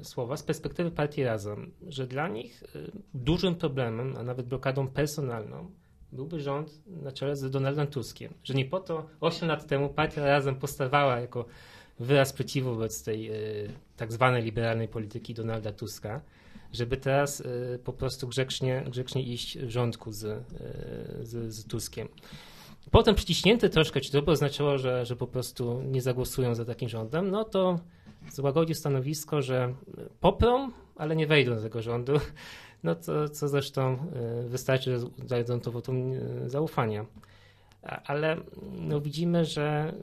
e, 0.00 0.05
słowa 0.05 0.36
z 0.36 0.42
perspektywy 0.42 0.90
partii 0.90 1.24
Razem, 1.24 1.72
że 1.88 2.07
dla 2.07 2.28
nich 2.28 2.62
e, 2.62 2.78
dużym 3.14 3.55
problemem, 3.55 4.16
a 4.16 4.22
nawet 4.22 4.46
blokadą 4.46 4.88
personalną 4.88 5.70
byłby 6.12 6.40
rząd 6.40 6.86
na 6.86 7.12
czele 7.12 7.36
z 7.36 7.50
Donaldem 7.50 7.86
Tuskiem. 7.86 8.34
Że 8.44 8.55
nie 8.55 8.64
po 8.64 8.80
to 8.80 9.07
8 9.20 9.48
lat 9.48 9.66
temu 9.66 9.88
partia 9.88 10.24
Razem 10.26 10.57
postawała 10.57 11.20
jako 11.20 11.44
wyraz 12.03 12.28
sprzeciwu 12.28 12.74
wobec 12.74 13.03
tej 13.03 13.30
e, 13.30 13.34
tak 13.96 14.12
zwanej 14.12 14.42
liberalnej 14.42 14.88
polityki 14.88 15.34
Donalda 15.34 15.72
Tuska, 15.72 16.20
żeby 16.72 16.96
teraz 16.96 17.42
po 17.84 17.92
prostu 17.92 18.28
grzecznie, 18.28 18.84
grzecznie 18.90 19.22
iść 19.22 19.59
w 19.59 19.70
rządku 19.70 20.12
z, 20.12 20.44
z, 21.22 21.55
z 21.55 21.64
Tuskiem. 21.64 22.09
Potem 22.90 23.14
przyciśnięty 23.14 23.70
troszkę, 23.70 24.00
czy 24.00 24.12
to 24.12 24.22
by 24.22 24.30
oznaczało, 24.30 24.78
że, 24.78 25.07
że 25.07 25.16
po 25.16 25.26
prostu 25.26 25.82
nie 25.82 26.03
zagłosują 26.03 26.55
za 26.55 26.64
takim 26.64 26.88
rządem, 26.88 27.30
no 27.30 27.44
to 27.44 27.78
złagodził 28.30 28.74
stanowisko, 28.74 29.42
że 29.42 29.74
poprą, 30.20 30.70
ale 30.96 31.16
nie 31.16 31.26
wejdą 31.26 31.55
do 31.55 31.62
tego 31.62 31.82
rządu, 31.82 32.12
no 32.84 32.94
to, 32.94 33.28
co 33.28 33.48
zresztą 33.48 33.92
e, 33.92 34.48
wystarczy, 34.48 34.98
że 34.98 35.07
dadzą 35.18 35.61
to 35.61 35.72
wotum 35.72 36.12
e, 36.12 36.50
zaufania. 36.50 37.07
Ale 37.82 38.36
no 38.72 39.00
widzimy, 39.00 39.44
że 39.44 39.94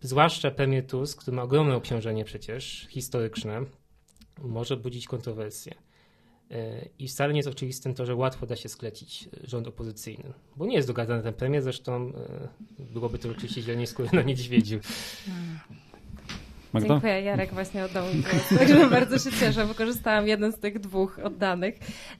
zwłaszcza 0.00 0.50
premier 0.50 0.86
Tusk, 0.86 1.22
który 1.22 1.36
ma 1.36 1.42
ogromne 1.42 1.76
obciążenie 1.76 2.24
przecież 2.24 2.86
historyczne, 2.88 3.64
może 4.42 4.76
budzić 4.76 5.06
kontrowersje. 5.06 5.74
E, 6.50 6.88
I 6.98 7.08
wcale 7.08 7.32
nie 7.32 7.38
jest 7.38 7.48
oczywistym 7.48 7.94
to, 7.94 8.06
że 8.06 8.14
łatwo 8.14 8.46
da 8.46 8.56
się 8.56 8.68
sklecić 8.68 9.28
rząd 9.44 9.66
opozycyjny, 9.66 10.32
bo 10.56 10.66
nie 10.66 10.76
jest 10.76 10.88
dogadany 10.88 11.22
ten 11.22 11.34
premier, 11.34 11.62
zresztą 11.62 12.12
byłoby 12.78 13.18
to 13.18 13.30
oczywiście 13.30 13.62
dzielnie 13.62 13.86
skóry 13.86 14.08
na 14.12 14.22
niedźwiedziu. 14.22 14.80
Magda? 16.72 16.88
Dziękuję, 16.88 17.22
Jarek 17.22 17.54
właśnie 17.54 17.84
oddał 17.84 18.06
mi 18.06 18.22
głos, 18.22 18.48
także 18.58 18.90
bardzo 18.90 19.18
się 19.18 19.36
cieszę, 19.36 19.64
wykorzystałam 19.64 20.28
jeden 20.28 20.52
z 20.52 20.58
tych 20.58 20.78
dwóch 20.78 21.18
oddanych. 21.24 21.74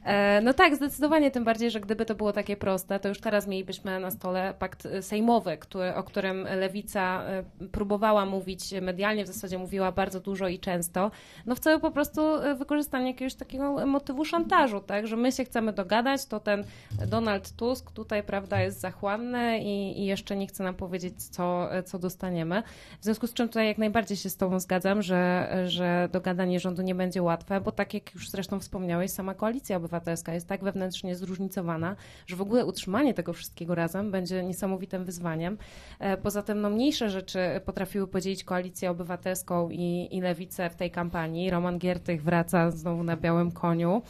E, 0.05 0.41
no 0.41 0.55
tak, 0.55 0.77
zdecydowanie, 0.77 1.31
tym 1.31 1.45
bardziej, 1.45 1.71
że 1.71 1.81
gdyby 1.81 2.07
to 2.07 2.15
było 2.15 2.33
takie 2.33 2.57
proste, 2.57 3.01
to 3.01 3.09
już 3.09 3.21
teraz 3.21 3.47
mielibyśmy 3.47 4.01
na 4.01 4.11
stole 4.11 4.55
pakt 4.59 4.89
sejmowy, 5.01 5.57
który, 5.57 5.95
o 5.95 6.03
którym 6.03 6.43
Lewica 6.43 7.23
e, 7.25 7.45
próbowała 7.73 8.27
mówić 8.27 8.75
medialnie, 8.83 9.25
w 9.25 9.27
zasadzie 9.27 9.59
mówiła 9.59 9.93
bardzo 9.93 10.21
dużo 10.21 10.49
i 10.49 10.59
często, 10.59 11.11
no 11.47 11.55
w 11.55 11.61
celu 11.61 11.81
po 11.81 11.91
prostu 11.91 12.35
e, 12.35 12.55
wykorzystania 12.55 13.07
jakiegoś 13.07 13.35
takiego 13.35 13.87
motywu 13.87 14.25
szantażu, 14.25 14.81
tak, 14.81 15.07
że 15.07 15.17
my 15.17 15.33
się 15.33 15.45
chcemy 15.45 15.73
dogadać, 15.73 16.27
to 16.27 16.41
ten 16.41 16.65
Donald 17.07 17.53
Tusk 17.57 17.91
tutaj, 17.91 18.23
prawda, 18.23 18.61
jest 18.61 18.81
zachłanny 18.81 19.59
i, 19.59 20.01
i 20.01 20.07
jeszcze 20.07 20.37
nie 20.37 20.47
chce 20.47 20.65
nam 20.65 20.75
powiedzieć, 20.75 21.23
co, 21.23 21.69
co 21.85 21.99
dostaniemy. 21.99 22.63
W 23.01 23.05
związku 23.05 23.27
z 23.27 23.35
czym 23.35 23.49
tutaj 23.49 23.67
jak 23.67 23.79
najbardziej 23.79 24.17
się 24.17 24.31
Tobą 24.41 24.61
zgadzam, 24.61 25.03
że, 25.03 25.49
że 25.67 26.09
dogadanie 26.13 26.61
rządu 26.61 26.83
nie 26.83 26.95
będzie 26.95 27.23
łatwe, 27.23 27.61
bo 27.61 27.73
tak 27.73 27.95
jak 27.95 28.15
już 28.15 28.31
zresztą 28.31 28.61
wspomniałeś, 28.61 29.11
sama 29.11 29.35
koalicja 29.35 29.77
obywatelska 29.77 30.35
jest 30.35 30.49
tak 30.49 30.65
wewnętrznie 30.65 31.17
zróżnicowana, 31.17 31.97
że 32.27 32.37
w 32.37 32.41
ogóle 32.41 32.67
utrzymanie 32.67 33.15
tego 33.15 33.33
wszystkiego 33.33 33.75
razem 33.75 34.11
będzie 34.11 34.43
niesamowitym 34.43 35.05
wyzwaniem. 35.05 35.59
E, 35.99 36.17
poza 36.17 36.43
tym 36.43 36.61
no, 36.61 36.71
mniejsze 36.71 37.11
rzeczy 37.11 37.39
potrafiły 37.65 38.07
podzielić 38.07 38.45
koalicję 38.45 38.91
obywatelską 38.91 39.71
i, 39.71 40.09
i 40.11 40.21
lewicę 40.21 40.71
w 40.71 40.75
tej 40.75 40.91
kampanii. 40.91 41.51
Roman 41.51 41.79
Giertych 41.79 42.23
wraca 42.23 42.71
znowu 42.71 43.05
na 43.05 43.17
białym 43.17 43.53
koniu, 43.53 44.03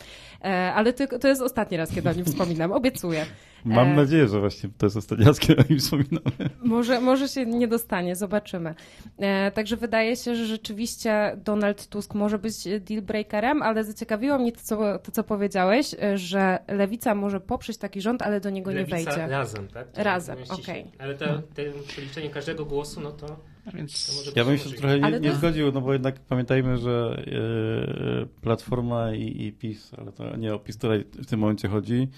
e, 0.45 0.73
ale 0.75 0.93
to, 0.93 1.19
to 1.19 1.29
jest 1.29 1.43
ostatni 1.43 1.77
raz, 1.77 1.91
kiedy 1.91 2.11
o 2.11 2.13
nim 2.13 2.25
wspominam, 2.25 2.73
obiecuję. 2.73 3.27
Mam 3.65 3.89
e... 3.89 3.97
nadzieję, 3.97 4.29
że 4.29 4.41
właśnie 4.41 4.71
to 4.79 4.87
jest 4.87 4.97
ostatni 4.97 5.25
raz, 5.25 5.39
kiedy 5.41 5.63
o 5.63 5.65
nim 5.71 5.79
wspominamy. 5.79 6.51
Może, 6.65 7.01
może 7.01 7.29
się 7.29 7.47
nie 7.47 7.69
dostanie, 7.69 8.17
zobaczymy. 8.17 8.75
E, 9.19 9.51
także 9.51 9.77
wydaje 9.77 10.17
się, 10.17 10.20
się, 10.23 10.37
że 10.37 10.47
rzeczywiście 10.47 11.37
Donald 11.45 11.87
Tusk 11.87 12.15
może 12.15 12.39
być 12.39 12.55
deal 12.81 13.03
breakerem, 13.03 13.63
ale 13.63 13.85
zaciekawiło 13.85 14.39
mnie 14.39 14.53
to 14.53 14.61
co, 14.63 14.99
to, 14.99 15.13
co 15.13 15.25
powiedziałeś, 15.25 15.95
że 16.15 16.59
lewica 16.69 17.15
może 17.15 17.41
poprzeć 17.41 17.79
taki 17.79 18.01
rząd, 18.01 18.23
ale 18.23 18.41
do 18.41 18.51
niego 18.51 18.73
lewica 18.73 18.99
nie 18.99 19.05
wejdzie. 19.05 19.27
razem, 19.27 19.69
tak? 19.69 19.87
Razem, 19.95 20.39
okej. 20.49 20.83
Okay. 20.83 20.93
Ale 20.99 21.15
to, 21.15 21.27
to 21.27 21.63
przeliczenie 21.87 22.31
każdego 22.31 22.65
głosu, 22.65 23.01
no 23.01 23.13
to 23.13 23.37
więc 23.75 24.33
ja 24.37 24.45
bym 24.45 24.59
się 24.59 24.71
trochę 24.71 25.01
nie, 25.01 25.21
nie, 25.21 25.33
zgodził, 25.33 25.73
no 25.73 25.81
bo 25.81 25.93
jednak 25.93 26.21
pamiętajmy, 26.21 26.79
że 26.79 27.23
yy, 27.27 28.29
Platforma 28.41 29.15
i, 29.15 29.43
i, 29.43 29.53
PiS, 29.53 29.91
ale 29.99 30.13
to 30.13 30.37
nie 30.37 30.55
o 30.55 30.59
PiS 30.59 30.79
tutaj 30.79 31.05
w 31.13 31.27
tym 31.27 31.41
momencie 31.41 31.69
chodzi, 31.69 32.09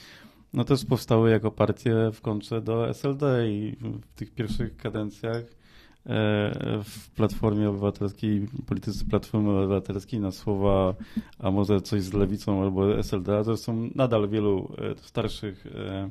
no 0.53 0.65
też 0.65 0.85
powstały 0.85 1.31
jako 1.31 1.51
partie 1.51 1.95
w 2.13 2.21
kontrze 2.21 2.61
do 2.61 2.89
SLD 2.89 3.49
i 3.49 3.77
w 3.81 4.15
tych 4.17 4.35
pierwszych 4.35 4.77
kadencjach 4.77 5.37
e, 5.37 5.62
w 6.85 7.11
Platformie 7.17 7.69
Obywatelskiej, 7.69 8.47
politycy 8.67 9.05
Platformy 9.05 9.51
Obywatelskiej 9.51 10.21
na 10.21 10.31
słowa, 10.31 10.95
a 11.39 11.51
może 11.51 11.81
coś 11.81 12.03
z 12.03 12.13
Lewicą 12.13 12.63
albo 12.63 12.99
SLD, 12.99 13.39
a 13.39 13.43
zresztą 13.43 13.91
nadal 13.95 14.29
wielu 14.29 14.75
e, 14.79 14.95
starszych 15.03 15.65
e, 15.67 16.11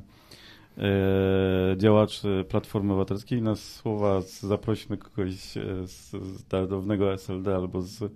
działaczy 1.76 2.44
Platformy 2.48 2.92
Obywatelskiej 2.92 3.42
na 3.42 3.56
słowa 3.56 4.20
zaprośmy 4.40 4.96
kogoś 4.96 5.34
z, 5.34 6.10
z 6.10 6.46
dawnego 6.68 7.12
SLD 7.12 7.54
albo 7.54 7.82
z 7.82 8.12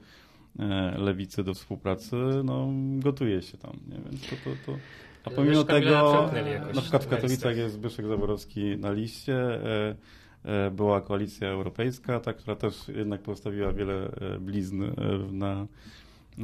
Lewicy 0.97 1.45
do 1.45 1.55
współpracy, 1.55 2.17
no 2.45 2.69
gotuje 2.99 3.43
się 3.43 3.59
tam, 3.59 3.73
nie? 3.89 3.99
więc 4.11 4.23
to, 4.23 4.37
to, 4.37 4.51
to 4.67 4.79
a 5.27 5.31
pomimo 5.31 5.65
tego, 5.65 6.31
na 6.75 6.81
przykład 6.81 7.05
w 7.05 7.09
Katowicach 7.09 7.57
jest 7.57 7.75
Zbyszek 7.75 8.07
Zaborowski 8.07 8.77
na 8.79 8.93
liście, 8.93 9.35
e, 9.35 9.91
e, 9.91 9.95
była 10.71 11.01
koalicja 11.01 11.49
europejska, 11.49 12.21
ta, 12.21 12.33
która 12.33 12.57
też 12.57 12.89
jednak 12.89 13.23
postawiła 13.23 13.73
wiele 13.73 14.11
e, 14.21 14.39
blizn 14.39 14.83
na 15.33 15.33
na 15.33 15.67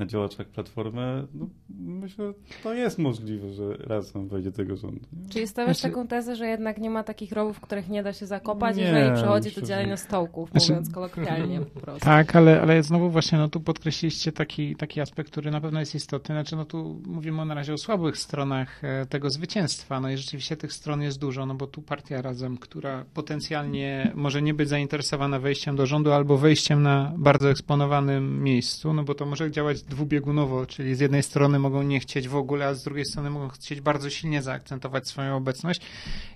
działaczach 0.07 0.47
Platformy, 0.47 1.27
no, 1.35 1.47
myślę, 1.79 2.33
to 2.63 2.75
jest 2.75 2.99
możliwe, 2.99 3.53
że 3.53 3.77
razem 3.77 4.29
wejdzie 4.29 4.53
tego 4.53 4.77
rządu. 4.77 5.07
Nie? 5.13 5.29
Czyli 5.29 5.47
stawiasz 5.47 5.79
znaczy... 5.79 5.95
taką 5.95 6.09
tezę, 6.09 6.37
że 6.37 6.47
jednak 6.47 6.79
nie 6.79 6.91
ma 6.91 7.03
takich 7.05 7.33
rowów, 7.33 7.61
których 7.61 7.89
nie 7.89 8.03
da 8.03 8.13
się 8.13 8.27
zakopać, 8.27 8.77
nie, 8.77 8.83
jeżeli 8.83 9.15
przychodzi 9.15 9.49
myślę, 9.49 9.63
do 9.63 9.69
dzielenia 9.69 9.97
że... 9.97 10.03
stołków, 10.03 10.51
znaczy... 10.51 10.69
mówiąc 10.69 10.95
kolokwialnie 10.95 11.61
po 11.61 11.81
prostu. 11.81 12.05
Tak, 12.05 12.37
ale, 12.37 12.63
ale 12.63 12.83
znowu 12.83 13.11
właśnie 13.11 13.39
no, 13.39 13.49
tu 13.49 13.61
podkreśliliście 13.61 14.33
taki, 14.33 14.77
taki 14.77 15.01
aspekt, 15.01 15.31
który 15.31 15.51
na 15.51 15.61
pewno 15.61 15.81
jest 15.81 15.95
istotny. 15.95 16.35
Znaczy, 16.35 16.57
no 16.57 16.65
tu 16.65 17.01
mówimy 17.07 17.45
na 17.45 17.55
razie 17.55 17.75
o 17.75 17.79
słabych 17.79 18.19
stronach 18.19 18.85
e, 18.85 19.07
tego 19.07 19.31
zwycięstwa, 19.31 20.01
no 20.01 20.11
i 20.11 20.17
rzeczywiście 20.17 20.57
tych 20.57 20.73
stron 20.73 21.03
jest 21.03 21.19
dużo, 21.19 21.47
no 21.47 21.55
bo 21.55 21.67
tu 21.67 21.83
partia 21.83 22.23
Razem, 22.23 22.59
która 22.59 23.05
potencjalnie 23.15 24.13
może 24.15 24.43
nie 24.43 24.55
być 24.55 24.69
zainteresowana 24.69 25.39
wejściem 25.39 25.77
do 25.77 25.87
rządu 25.87 26.13
albo 26.13 26.39
wejściem 26.39 26.83
na 26.83 27.13
bardzo 27.17 27.51
eksponowanym 27.51 28.43
miejscu, 28.43 28.95
no 28.95 29.05
bo 29.05 29.15
to 29.15 29.27
może 29.27 29.51
działać 29.51 29.82
dwubiegunowo, 29.89 30.67
czyli 30.67 30.95
z 30.95 31.01
jednej 31.01 31.23
strony 31.23 31.59
mogą 31.59 31.83
nie 31.83 32.01
chcieć 32.01 32.29
w 32.29 32.37
ogóle, 32.37 32.67
a 32.67 32.75
z 32.75 32.85
drugiej 32.85 33.05
strony 33.05 33.31
mogą 33.31 33.49
chcieć 33.49 33.81
bardzo 33.81 34.11
silnie 34.11 34.43
zaakcentować 34.43 35.09
swoją 35.09 35.37
obecność 35.37 35.81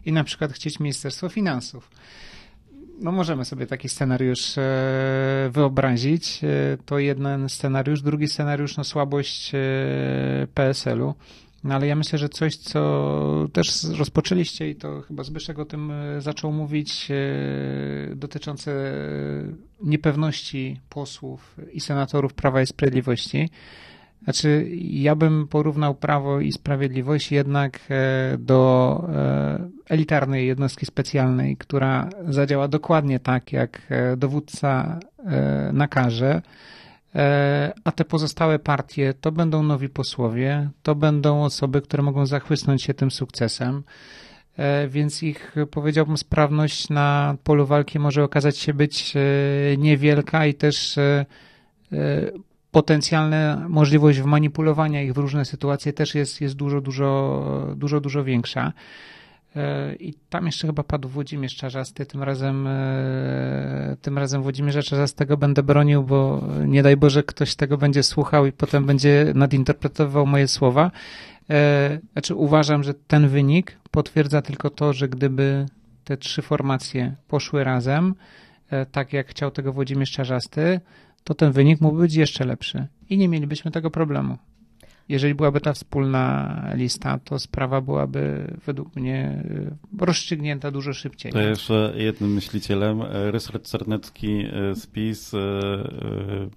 i 0.05 0.12
na 0.12 0.24
przykład 0.24 0.53
chcieć 0.53 0.80
Ministerstwo 0.80 1.28
Finansów. 1.28 1.90
No 3.01 3.12
możemy 3.12 3.44
sobie 3.44 3.66
taki 3.66 3.88
scenariusz 3.88 4.59
e, 4.59 5.51
wyobrazić. 5.53 6.44
E, 6.44 6.76
to 6.86 6.99
jeden 6.99 7.49
scenariusz. 7.49 8.03
Drugi 8.03 8.28
scenariusz, 8.28 8.76
no 8.76 8.84
słabość 8.84 9.55
e, 9.55 9.59
PSL-u. 10.55 11.14
No 11.67 11.75
ale 11.75 11.87
ja 11.87 11.97
myślę, 11.97 12.19
że 12.19 12.29
coś, 12.29 12.57
co 12.57 13.49
też 13.53 13.85
rozpoczęliście 13.85 14.71
i 14.71 14.77
to 14.77 15.03
chyba 15.03 15.23
Zbyszek 15.23 15.59
o 15.59 15.64
tym 15.64 15.91
e, 15.91 16.21
zaczął 16.21 16.53
mówić, 16.53 17.09
e, 17.11 18.14
dotyczące 18.17 18.93
niepewności 19.83 20.81
posłów 20.89 21.57
i 21.73 21.81
senatorów 21.81 22.35
Prawa 22.35 22.62
i 22.62 22.67
Sprawiedliwości. 22.67 23.51
Znaczy, 24.25 24.69
ja 24.81 25.14
bym 25.14 25.49
porównał 25.49 25.95
Prawo 25.95 26.41
i 26.41 26.53
Sprawiedliwość 26.53 27.33
jednak 27.33 27.81
e, 27.91 28.37
do 28.39 29.09
elitarnej 29.89 30.47
jednostki 30.47 30.87
specjalnej, 30.87 31.57
która 31.57 32.09
zadziała 32.29 32.69
dokładnie 32.69 33.21
tak, 33.21 33.53
jak 33.53 33.83
dowódca 34.17 35.01
nakaże 35.73 36.29
E, 36.37 36.43
a 37.85 37.93
te 37.93 38.05
pozostałe 38.05 38.59
partie 38.59 39.14
to 39.21 39.33
będą 39.33 39.62
nowi 39.62 39.89
posłowie, 39.89 40.71
to 40.83 40.95
będą 40.95 41.45
osoby, 41.45 41.81
które 41.81 42.03
mogą 42.03 42.27
zachłysnąć 42.27 42.83
się 42.83 42.95
tym 42.95 43.11
sukcesem, 43.11 43.83
e, 44.57 44.89
więc 44.89 45.23
ich, 45.23 45.55
powiedziałbym, 45.71 46.17
sprawność 46.17 46.89
na 46.89 47.37
polu 47.45 47.67
walki 47.67 47.99
może 47.99 48.25
okazać 48.25 48.59
się 48.59 48.75
być 48.75 49.14
e, 49.17 49.21
niewielka 49.77 50.47
i 50.47 50.55
też 50.55 50.99
potencjalna 52.71 53.67
możliwość 53.69 54.21
wmanipulowania 54.21 55.03
ich 55.03 55.12
w 55.12 55.19
różne 55.19 55.45
sytuacje 55.45 55.93
też 55.93 56.14
jest, 56.14 56.41
jest 56.41 56.55
dużo, 56.55 56.81
dużo, 56.81 57.73
dużo, 57.77 58.01
dużo 58.01 58.25
większa. 58.25 58.73
E, 59.57 59.95
I 59.95 60.15
tam 60.31 60.47
jeszcze 60.47 60.67
chyba 60.67 60.83
padł 60.83 61.09
Włodzimierz 61.09 61.57
Czarzasty. 61.57 62.07
Tym 62.07 62.23
razem, 62.23 62.67
e, 62.67 63.97
tym 64.03 64.19
razem 64.19 64.43
Włodzimierza 64.43 64.83
Czarzastego 64.83 65.37
będę 65.37 65.63
bronił, 65.63 66.03
bo 66.03 66.49
nie 66.67 66.83
daj 66.83 66.97
Boże 66.97 67.23
ktoś 67.23 67.55
tego 67.55 67.79
będzie 67.79 68.03
słuchał 68.03 68.47
i 68.47 68.53
potem 68.53 68.87
będzie 68.87 69.33
nadinterpretował 69.35 70.27
moje 70.27 70.49
słowa. 70.49 70.91
E, 71.51 71.99
znaczy 72.13 72.35
uważam, 72.35 72.83
że 72.83 72.95
ten 72.95 73.29
wynik 73.29 73.79
potwierdza 73.91 74.43
tylko 74.43 74.71
to, 74.71 74.93
że 74.93 75.09
gdyby 75.09 75.67
te 76.05 76.17
trzy 76.17 76.43
formacje 76.43 77.17
poszły 77.29 77.65
razem, 77.65 78.15
tak 78.93 79.13
jak 79.13 79.29
chciał 79.29 79.51
tego 79.51 79.73
Włodzimierz 79.73 80.11
Czarzasty, 80.11 80.81
to 81.25 81.35
ten 81.35 81.53
wynik 81.53 81.81
mógłby 81.81 82.03
być 82.03 82.15
jeszcze 82.15 82.45
lepszy 82.45 82.87
i 83.09 83.19
nie 83.19 83.29
mielibyśmy 83.29 83.71
tego 83.71 83.91
problemu 83.91 84.39
jeżeli 85.09 85.35
byłaby 85.35 85.61
ta 85.61 85.73
wspólna 85.73 86.63
lista, 86.75 87.19
to 87.25 87.39
sprawa 87.39 87.81
byłaby 87.81 88.55
według 88.67 88.97
mnie 88.97 89.45
e, 90.01 90.05
rozstrzygnięta 90.07 90.71
dużo 90.71 90.93
szybciej. 90.93 91.33
To 91.33 91.41
jeszcze 91.41 91.93
jednym 91.97 92.35
myślicielem, 92.35 93.03
e, 93.03 93.31
Ryszard 93.31 93.71
Czarnecki 93.71 94.45
e, 94.53 94.75
z 94.75 94.87
PiS 94.87 95.33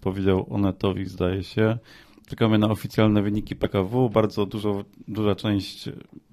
powiedział 0.02 0.45
Onetowi, 0.50 1.06
zdaje 1.06 1.43
się, 1.43 1.78
czekamy 2.28 2.58
na 2.58 2.70
oficjalne 2.70 3.22
wyniki 3.22 3.56
PKW, 3.56 4.10
bardzo 4.10 4.45
dużo, 4.45 4.86
duża 5.08 5.36
część 5.36 5.89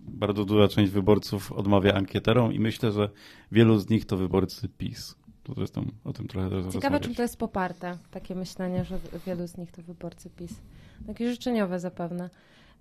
bardzo 0.08 0.44
duża 0.44 0.68
część 0.68 0.92
wyborców 0.92 1.52
odmawia 1.52 1.94
ankieterom 1.94 2.52
i 2.52 2.60
myślę, 2.60 2.92
że 2.92 3.10
wielu 3.52 3.78
z 3.78 3.88
nich 3.88 4.04
to 4.04 4.16
wyborcy 4.16 4.68
PiS. 4.68 5.16
To 5.42 5.54
zresztą 5.54 5.86
o 6.04 6.12
tym 6.12 6.28
trochę 6.28 6.72
Ciekawe, 6.72 7.00
czym 7.00 7.14
to 7.14 7.22
jest 7.22 7.38
poparte, 7.38 7.98
takie 8.10 8.34
myślenie, 8.34 8.84
że 8.84 8.98
wielu 9.26 9.46
z 9.46 9.56
nich 9.56 9.72
to 9.72 9.82
wyborcy 9.82 10.30
PiS. 10.30 10.60
Takie 11.06 11.30
życzeniowe 11.30 11.80
zapewne. 11.80 12.30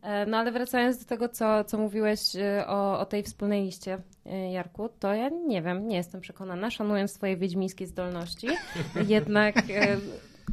E, 0.05 0.26
no 0.26 0.38
ale 0.38 0.51
wracając 0.51 0.97
do 0.97 1.05
tego, 1.05 1.30
co, 1.30 1.63
co 1.63 1.78
mówiłeś 1.78 2.36
e, 2.36 2.67
o, 2.67 2.99
o 2.99 3.05
tej 3.05 3.23
wspólnej 3.23 3.63
liście, 3.63 3.97
e, 4.26 4.51
Jarku, 4.51 4.89
to 4.99 5.13
ja 5.13 5.30
nie 5.30 5.61
wiem, 5.61 5.88
nie 5.88 5.97
jestem 5.97 6.21
przekonana, 6.21 6.71
szanując 6.71 7.11
swoje 7.11 7.38
wiedźmińskie 7.38 7.88
zdolności, 7.88 8.47
jednak 9.07 9.55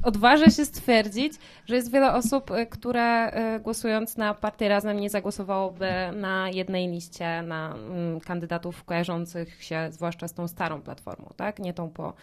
odważę 0.03 0.51
się 0.51 0.65
stwierdzić, 0.65 1.33
że 1.67 1.77
jest 1.77 1.93
wiele 1.93 2.13
osób, 2.13 2.51
które 2.71 3.33
głosując 3.63 4.17
na 4.17 4.35
partię 4.35 4.69
Razem 4.69 5.01
nie 5.01 5.11
zagłosowałoby 5.11 5.91
na 6.17 6.51
jednej 6.51 6.89
liście 6.89 7.43
na 7.43 7.75
mm, 7.75 8.21
kandydatów 8.21 8.85
kojarzących 8.85 9.65
się 9.65 9.89
zwłaszcza 9.91 10.29
z 10.29 10.35
tą 10.35 10.49
starą 10.49 10.83
platformą, 10.83 11.33
tak? 11.37 11.59
Nie 11.59 11.75
tą 11.75 11.91
po 11.91 12.15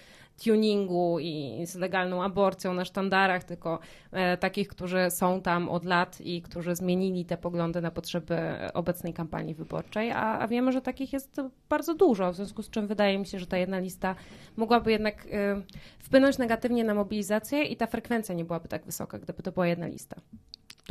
tuningu 0.44 1.20
i 1.20 1.66
z 1.66 1.76
legalną 1.76 2.24
aborcją 2.24 2.74
na 2.74 2.86
sztandarach, 2.86 3.44
tylko 3.44 3.80
e, 4.12 4.38
takich, 4.38 4.68
którzy 4.68 5.08
są 5.10 5.42
tam 5.42 5.70
od 5.70 5.86
lat 5.86 6.22
i 6.22 6.42
którzy 6.42 6.76
zmienili 6.76 7.26
te 7.26 7.38
poglądy 7.38 7.82
na 7.82 7.92
potrzeby 7.92 8.38
obecnej 8.74 9.14
kampanii 9.14 9.56
wyborczej, 9.56 10.12
a, 10.12 10.40
a 10.40 10.48
wiemy, 10.48 10.72
że 10.72 10.82
takich 10.82 11.14
jest 11.14 11.42
bardzo 11.70 11.94
dużo, 11.94 12.32
w 12.32 12.36
związku 12.36 12.64
z 12.64 12.70
czym 12.70 12.88
wydaje 12.88 13.20
mi 13.20 13.26
się, 13.26 13.40
że 13.40 13.48
ta 13.48 13.58
jedna 13.58 13.80
lista 13.80 14.16
mogłaby 14.58 14.92
jednak 14.92 15.28
e, 15.32 15.62
wpłynąć 16.00 16.38
negatywnie 16.38 16.84
na 16.84 16.94
mobilizację 16.94 17.64
i 17.64 17.78
ta 17.78 17.88
frekwencja 17.88 18.36
nie 18.36 18.46
byłaby 18.46 18.68
tak 18.68 18.86
wysoka, 18.86 19.20
gdyby 19.20 19.44
to 19.44 19.52
była 19.52 19.68
jedna 19.68 19.88
lista. 19.88 20.16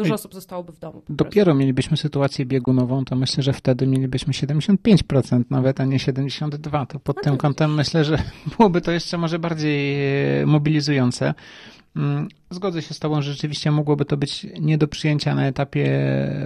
Dużo 0.02 0.14
osób 0.14 0.34
zostałoby 0.34 0.72
w 0.72 0.78
domu. 0.78 1.02
Dopiero 1.08 1.54
mielibyśmy 1.54 1.96
sytuację 1.96 2.46
biegunową, 2.46 3.04
to 3.04 3.16
myślę, 3.16 3.42
że 3.42 3.52
wtedy 3.52 3.86
mielibyśmy 3.86 4.32
75% 4.32 5.44
nawet, 5.50 5.80
a 5.80 5.84
nie 5.84 5.98
72%. 5.98 6.86
To 6.86 6.98
pod 6.98 7.16
no 7.16 7.22
tym 7.22 7.36
kątem 7.36 7.74
myślę, 7.74 8.04
że 8.04 8.18
byłoby 8.56 8.80
to 8.80 8.92
jeszcze 8.92 9.18
może 9.18 9.38
bardziej 9.38 9.96
e, 10.42 10.46
mobilizujące. 10.46 11.34
Mm, 11.96 12.28
zgodzę 12.50 12.82
się 12.82 12.94
z 12.94 12.98
Tobą, 12.98 13.22
że 13.22 13.32
rzeczywiście 13.32 13.70
mogłoby 13.70 14.04
to 14.04 14.16
być 14.16 14.46
nie 14.60 14.78
do 14.78 14.88
przyjęcia 14.88 15.34
na 15.34 15.46
etapie 15.46 15.90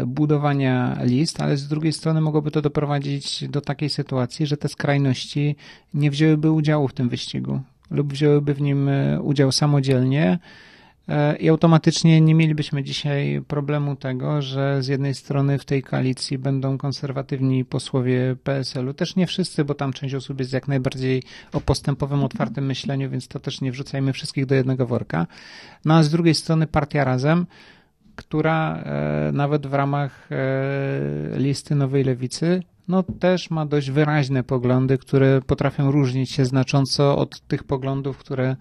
budowania 0.07 0.99
list, 1.05 1.41
ale 1.41 1.57
z 1.57 1.69
drugiej 1.69 1.93
strony 1.93 2.21
mogłoby 2.21 2.51
to 2.51 2.63
doprowadzić 2.63 3.49
do 3.49 3.61
takiej 3.61 3.91
sytuacji, 3.91 4.47
że 4.47 4.57
te 4.57 4.69
skrajności 4.69 5.57
nie 5.95 6.11
wzięłyby 6.11 6.51
udziału 6.51 6.89
w 6.89 6.93
tym 6.93 7.09
wyścigu 7.09 7.61
lub 7.91 8.13
wzięłyby 8.13 8.55
w 8.55 8.61
nim 8.61 8.89
e, 8.89 9.21
udział 9.23 9.53
samodzielnie 9.53 10.39
i 11.41 11.49
automatycznie 11.49 12.21
nie 12.21 12.35
mielibyśmy 12.35 12.83
dzisiaj 12.83 13.43
problemu 13.49 13.97
tego, 13.97 14.43
że 14.43 14.83
z 14.83 14.89
jednej 14.89 15.15
strony 15.15 15.59
w 15.59 15.65
tej 15.65 15.83
koalicji 15.83 16.39
będą 16.39 16.79
konserwatywni 16.79 17.65
posłowie 17.65 18.37
PSL-u, 18.45 18.95
też 18.95 19.17
nie 19.17 19.27
wszyscy, 19.27 19.65
bo 19.65 19.75
tam 19.75 19.93
część 19.93 20.15
osób 20.15 20.39
jest 20.39 20.53
jak 20.53 20.69
najbardziej 20.69 21.23
o 21.53 21.61
postępowym, 21.61 22.25
otwartym 22.25 22.67
myśleniu, 22.67 23.11
więc 23.11 23.29
to 23.29 23.41
też 23.41 23.61
nie 23.61 23.73
wrzucajmy 23.73 24.13
wszystkich 24.13 24.47
do 24.47 24.55
jednego 24.55 24.87
worka. 24.87 25.27
No 25.85 25.95
a 25.95 26.03
z 26.03 26.11
drugiej 26.11 26.35
strony 26.35 26.67
partia 26.67 27.05
Razem, 27.05 27.47
która 28.17 28.77
e, 28.77 29.31
nawet 29.33 29.67
w 29.67 29.75
ramach 29.75 30.29
e, 30.33 31.39
listy 31.39 31.75
Nowej 31.75 32.05
Lewicy 32.05 32.63
no 32.89 33.03
też 33.03 33.51
ma 33.51 33.67
dość 33.67 33.91
wyraźne 33.91 34.43
poglądy, 34.43 34.99
które 34.99 35.41
potrafią 35.47 35.91
różnić 35.91 36.31
się 36.31 36.45
znacząco 36.45 37.19
od 37.19 37.41
tych 37.41 37.65
poglądów, 37.65 38.19
które 38.19 38.57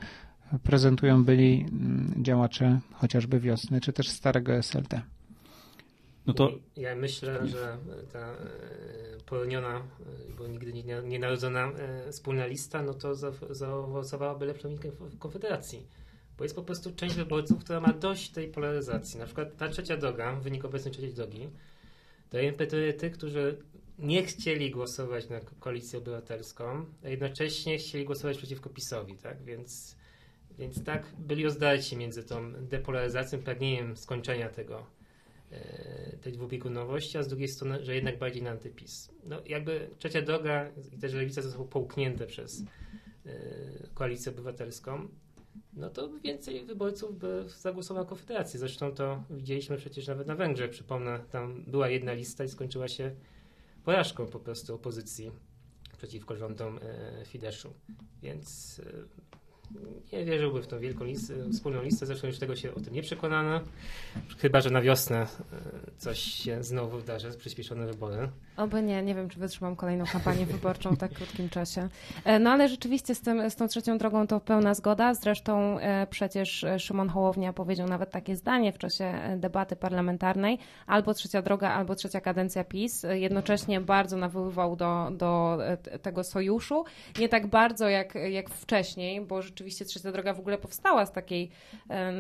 prezentują 0.64 1.24
byli 1.24 1.66
mm, 1.72 2.14
działacze 2.24 2.80
chociażby 2.94 3.40
wiosny, 3.40 3.82
czy 3.82 3.94
też 3.94 4.10
starego 4.10 4.54
SLD. 4.54 5.02
No 6.28 6.34
to... 6.34 6.52
Ja 6.78 6.96
myślę, 6.96 7.48
że 7.48 7.78
ta 8.14 8.20
e, 8.20 8.36
poloniona, 9.26 9.82
bo 10.38 10.48
nigdy 10.48 10.74
nie, 10.74 11.02
nie 11.04 11.20
narodzona 11.20 11.72
wspólna 12.12 12.46
lista, 12.46 12.82
no 12.82 12.94
to 12.94 13.16
zaowocowałaby 13.50 14.46
lepszą 14.46 14.76
Konfederacji 15.20 15.88
bo 16.42 16.46
jest 16.46 16.56
po 16.56 16.64
prostu 16.64 16.92
część 16.96 17.16
wyborców, 17.16 17.64
która 17.64 17.80
ma 17.80 17.94
dość 17.94 18.30
tej 18.30 18.48
polaryzacji. 18.48 19.20
Na 19.20 19.26
przykład 19.26 19.58
ta 19.58 19.70
trzecia 19.70 19.98
droga, 19.98 20.36
wynik 20.36 20.66
obecnej 20.66 20.94
trzeciej 20.94 21.14
drogi, 21.14 21.50
to 22.30 22.40
impetuje 22.40 22.94
tych, 22.94 23.14
którzy 23.14 23.58
nie 24.00 24.24
chcieli 24.24 24.72
głosować 24.72 25.30
na 25.30 25.40
koalicję 25.40 26.00
obywatelską, 26.00 26.86
a 27.04 27.10
jednocześnie 27.10 27.78
chcieli 27.78 28.06
głosować 28.06 28.38
przeciwko 28.38 28.70
PiSowi, 28.70 29.18
tak? 29.18 29.44
Więc, 29.44 29.96
więc 30.62 30.84
tak 30.84 31.06
byli 31.20 31.44
rozdarci 31.44 31.98
między 31.98 32.24
tą 32.24 32.54
depolaryzacją, 32.54 33.40
pragnieniem 33.40 33.98
skończenia 33.98 34.50
tego, 34.50 34.86
e, 35.52 36.18
tej 36.22 36.34
dwubiegunowości, 36.34 37.18
a 37.18 37.24
z 37.24 37.28
drugiej 37.28 37.48
strony, 37.48 37.86
że 37.86 37.96
jednak 37.96 38.20
bardziej 38.20 38.44
na 38.44 38.52
antypis. 38.52 39.12
No 39.24 39.42
jakby 39.46 39.90
trzecia 39.98 40.22
droga 40.22 40.70
i 40.94 40.98
też 40.98 41.14
lewica 41.14 41.42
zostały 41.42 41.68
połknięte 41.68 42.28
przez 42.28 42.64
e, 43.26 43.32
koalicję 43.94 44.32
obywatelską, 44.32 45.08
no 45.74 45.90
to 45.90 46.10
więcej 46.24 46.66
wyborców 46.66 47.20
by 47.20 47.46
zagłosowało 47.60 48.06
Konfederacji. 48.06 48.60
Zresztą 48.60 48.92
to 48.92 49.24
widzieliśmy 49.30 49.78
przecież 49.78 50.08
nawet 50.08 50.28
na 50.28 50.36
Węgrzech. 50.36 50.72
Przypomnę, 50.72 51.20
tam 51.32 51.64
była 51.68 51.90
jedna 51.90 52.14
lista 52.14 52.44
i 52.44 52.50
skończyła 52.50 52.88
się 52.88 53.16
porażką 53.84 54.26
po 54.26 54.40
prostu 54.40 54.76
opozycji 54.76 55.32
przeciwko 55.98 56.36
rządom 56.36 56.80
e, 56.82 57.26
Fideszu. 57.26 57.74
Więc 58.22 58.82
nie 60.14 60.26
wierzyłby 60.26 60.62
w 60.62 60.68
tą 60.68 60.80
wielką 60.80 61.06
listę, 61.06 61.34
wspólną 61.54 61.84
listę, 61.84 62.06
zresztą 62.06 62.28
już 62.28 62.40
tego 62.40 62.56
się 62.56 62.76
o 62.76 62.80
tym 62.80 62.94
nie 62.94 63.02
przekonano. 63.02 63.62
Chyba, 64.38 64.62
że 64.62 64.70
na 64.70 64.82
wiosnę 64.82 65.18
e, 65.18 65.28
coś 65.98 66.20
się 66.20 66.64
znowu 66.64 66.98
wydarzy, 66.98 67.32
przyspieszone 67.38 67.88
wybory. 67.88 68.30
Oby 68.58 68.82
nie, 68.82 69.04
nie 69.04 69.16
wiem, 69.16 69.30
czy 69.30 69.40
wytrzymam 69.40 69.76
kolejną 69.76 70.06
kampanię 70.06 70.46
wyborczą 70.46 70.96
w 70.96 70.98
tak 70.98 71.14
krótkim 71.14 71.50
czasie. 71.50 71.90
E, 72.26 72.40
no 72.40 72.50
ale 72.50 72.70
rzeczywiście 72.70 73.16
z, 73.16 73.22
tym, 73.22 73.50
z 73.50 73.56
tą 73.56 73.68
trzecią 73.68 73.98
drogą 73.98 74.28
to 74.28 74.40
pełna 74.40 74.74
zgoda. 74.74 75.14
Zresztą 75.14 75.80
e, 75.80 76.08
przecież 76.08 76.66
Szymon 76.78 77.10
Hołownia 77.10 77.54
powiedział 77.54 77.88
nawet 77.88 78.12
takie 78.12 78.36
zdanie 78.36 78.74
w 78.74 78.78
czasie 78.78 79.14
debaty 79.38 79.76
parlamentarnej, 79.76 80.60
albo 80.88 81.14
trzecia 81.14 81.42
droga, 81.42 81.70
albo 81.70 81.96
trzecia 81.96 82.22
kadencja 82.22 82.64
PiS. 82.64 83.06
Jednocześnie 83.12 83.82
bardzo 83.82 84.18
nawoływał 84.18 84.76
do, 84.76 85.12
do 85.12 85.58
tego 86.02 86.24
sojuszu. 86.24 86.84
Nie 87.20 87.30
tak 87.30 87.48
bardzo 87.48 87.90
jak, 87.90 88.16
jak 88.16 88.50
wcześniej, 88.50 89.22
bo 89.22 89.42
rzeczywiście 89.42 89.61
rzeczywiście 89.62 89.86
Trzecia 89.86 90.12
Droga 90.12 90.34
w 90.34 90.40
ogóle 90.40 90.58
powstała 90.58 91.06
z 91.06 91.12
takiej, 91.12 91.52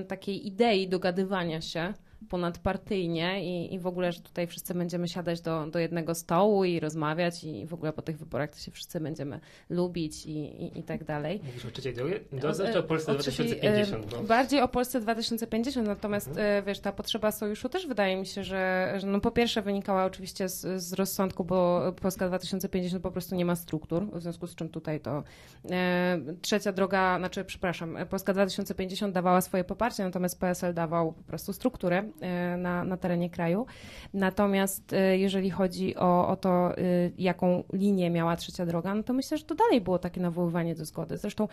takiej 0.07 0.47
idei 0.47 0.87
dogadywania 0.87 1.61
się 1.61 1.93
ponadpartyjnie 2.29 3.43
i, 3.43 3.73
i 3.73 3.79
w 3.79 3.87
ogóle, 3.87 4.11
że 4.11 4.19
tutaj 4.19 4.47
wszyscy 4.47 4.73
będziemy 4.73 5.07
siadać 5.07 5.41
do, 5.41 5.67
do 5.67 5.79
jednego 5.79 6.15
stołu 6.15 6.65
i 6.65 6.79
rozmawiać 6.79 7.43
i 7.43 7.65
w 7.65 7.73
ogóle 7.73 7.93
po 7.93 8.01
tych 8.01 8.17
wyborach 8.17 8.49
to 8.49 8.57
się 8.57 8.71
wszyscy 8.71 8.99
będziemy 8.99 9.39
lubić 9.69 10.25
i, 10.25 10.31
i, 10.31 10.79
i 10.79 10.83
tak 10.83 11.03
dalej. 11.03 11.41
Mówisz 11.43 11.65
o 11.65 11.71
trzeciej 11.71 11.93
drodze, 12.31 12.73
czy 12.73 12.79
o 12.79 12.83
Polsce 12.83 13.11
o 13.11 13.15
2050? 13.15 14.05
Bo... 14.05 14.23
Bardziej 14.23 14.61
o 14.61 14.67
Polsce 14.67 14.99
2050, 14.99 15.87
natomiast 15.87 16.27
mhm. 16.27 16.65
wiesz, 16.65 16.79
ta 16.79 16.91
potrzeba 16.91 17.31
sojuszu 17.31 17.69
też 17.69 17.87
wydaje 17.87 18.17
mi 18.17 18.25
się, 18.25 18.43
że, 18.43 18.93
że 18.97 19.07
no 19.07 19.19
po 19.19 19.31
pierwsze 19.31 19.61
wynikała 19.61 20.05
oczywiście 20.05 20.49
z, 20.49 20.83
z 20.83 20.93
rozsądku, 20.93 21.43
bo 21.43 21.81
Polska 22.01 22.27
2050 22.27 23.03
po 23.03 23.11
prostu 23.11 23.35
nie 23.35 23.45
ma 23.45 23.55
struktur, 23.55 24.07
w 24.13 24.21
związku 24.21 24.47
z 24.47 24.55
czym 24.55 24.69
tutaj 24.69 24.99
to 24.99 25.23
e, 25.71 26.19
trzecia 26.41 26.71
droga, 26.71 27.17
znaczy 27.17 27.45
przepraszam, 27.45 27.97
Polska 28.09 28.33
2050 28.33 29.13
dawała 29.13 29.41
swoje 29.41 29.63
poparcie, 29.63 30.03
natomiast 30.03 30.39
PSL 30.39 30.73
dawał 30.73 31.13
po 31.13 31.23
prostu 31.23 31.53
strukturę 31.53 31.91
E, 32.01 32.10
na, 32.57 32.83
na 32.83 32.97
terenie 32.97 33.29
kraju. 33.29 33.65
Natomiast 34.13 34.93
e, 34.93 35.17
jeżeli 35.17 35.49
chodzi 35.49 35.95
o, 35.95 36.27
o 36.27 36.35
to, 36.35 36.77
e, 36.77 36.83
jaką 37.17 37.63
linię 37.73 38.09
miała 38.09 38.35
trzecia 38.35 38.65
droga, 38.65 38.95
no 38.95 39.03
to 39.03 39.13
myślę, 39.13 39.37
że 39.37 39.43
to 39.43 39.55
dalej 39.55 39.81
było 39.81 39.99
takie 39.99 40.21
nawoływanie 40.21 40.75
do 40.75 40.85
zgody. 40.85 41.17
Zresztą 41.17 41.47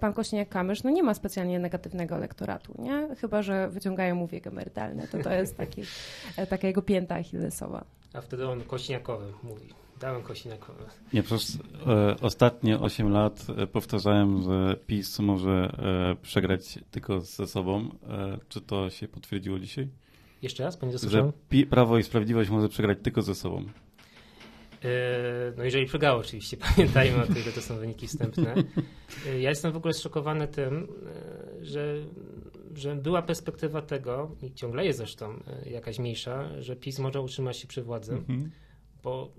pan 0.00 0.12
Kośniak-Kamysz 0.12 0.84
no 0.84 0.90
nie 0.90 1.02
ma 1.02 1.14
specjalnie 1.14 1.58
negatywnego 1.58 2.16
elektoratu, 2.16 2.74
nie? 2.78 3.16
Chyba, 3.16 3.42
że 3.42 3.68
wyciągają 3.68 4.14
mu 4.14 4.26
wiek 4.26 4.46
emerytalny. 4.46 5.08
To 5.08 5.18
to 5.18 5.32
jest 5.32 5.56
taki, 5.56 5.82
taka 6.50 6.66
jego 6.66 6.82
pięta 6.82 7.14
achillesowa. 7.14 7.84
A 8.14 8.20
wtedy 8.20 8.48
on 8.48 8.64
Kośniakowy 8.64 9.32
mówi. 9.42 9.68
Dałem 10.02 10.22
Kosiniakowy. 10.22 10.84
Nie, 11.12 11.22
przez 11.22 11.58
e, 11.86 12.16
ostatnie 12.20 12.78
8 12.78 13.10
lat 13.10 13.46
e, 13.56 13.66
powtarzałem, 13.66 14.42
że 14.42 14.76
PiS 14.86 15.18
może 15.18 15.50
e, 15.50 16.22
przegrać 16.22 16.78
tylko 16.90 17.20
ze 17.20 17.46
sobą. 17.46 17.88
E, 18.08 18.38
czy 18.48 18.60
to 18.60 18.90
się 18.90 19.08
potwierdziło 19.08 19.58
dzisiaj? 19.58 19.88
Jeszcze 20.42 20.64
raz, 20.64 20.76
panie 20.76 20.92
Że 20.98 21.32
Prawo 21.70 21.98
i 21.98 22.02
Sprawiedliwość 22.02 22.50
może 22.50 22.68
przegrać 22.68 22.98
tylko 23.02 23.22
ze 23.22 23.34
sobą. 23.34 23.64
E, 24.84 24.90
no 25.56 25.64
jeżeli 25.64 25.86
przegrało 25.86 26.20
oczywiście, 26.20 26.56
pamiętajmy 26.76 27.22
o 27.22 27.26
tym, 27.26 27.36
że 27.36 27.52
to 27.52 27.60
są 27.60 27.76
wyniki 27.76 28.06
wstępne. 28.06 28.54
E, 29.26 29.40
ja 29.40 29.48
jestem 29.50 29.72
w 29.72 29.76
ogóle 29.76 29.94
zszokowany 29.94 30.48
tym, 30.48 30.88
że, 31.60 31.96
że 32.74 32.96
była 32.96 33.22
perspektywa 33.22 33.82
tego, 33.82 34.36
i 34.42 34.54
ciągle 34.54 34.84
jest 34.84 34.98
zresztą 34.98 35.42
jakaś 35.70 35.98
mniejsza, 35.98 36.62
że 36.62 36.76
PiS 36.76 36.98
może 36.98 37.20
utrzymać 37.20 37.56
się 37.56 37.68
przy 37.68 37.82
władzy, 37.82 38.12
mhm. 38.12 38.50
bo 39.02 39.32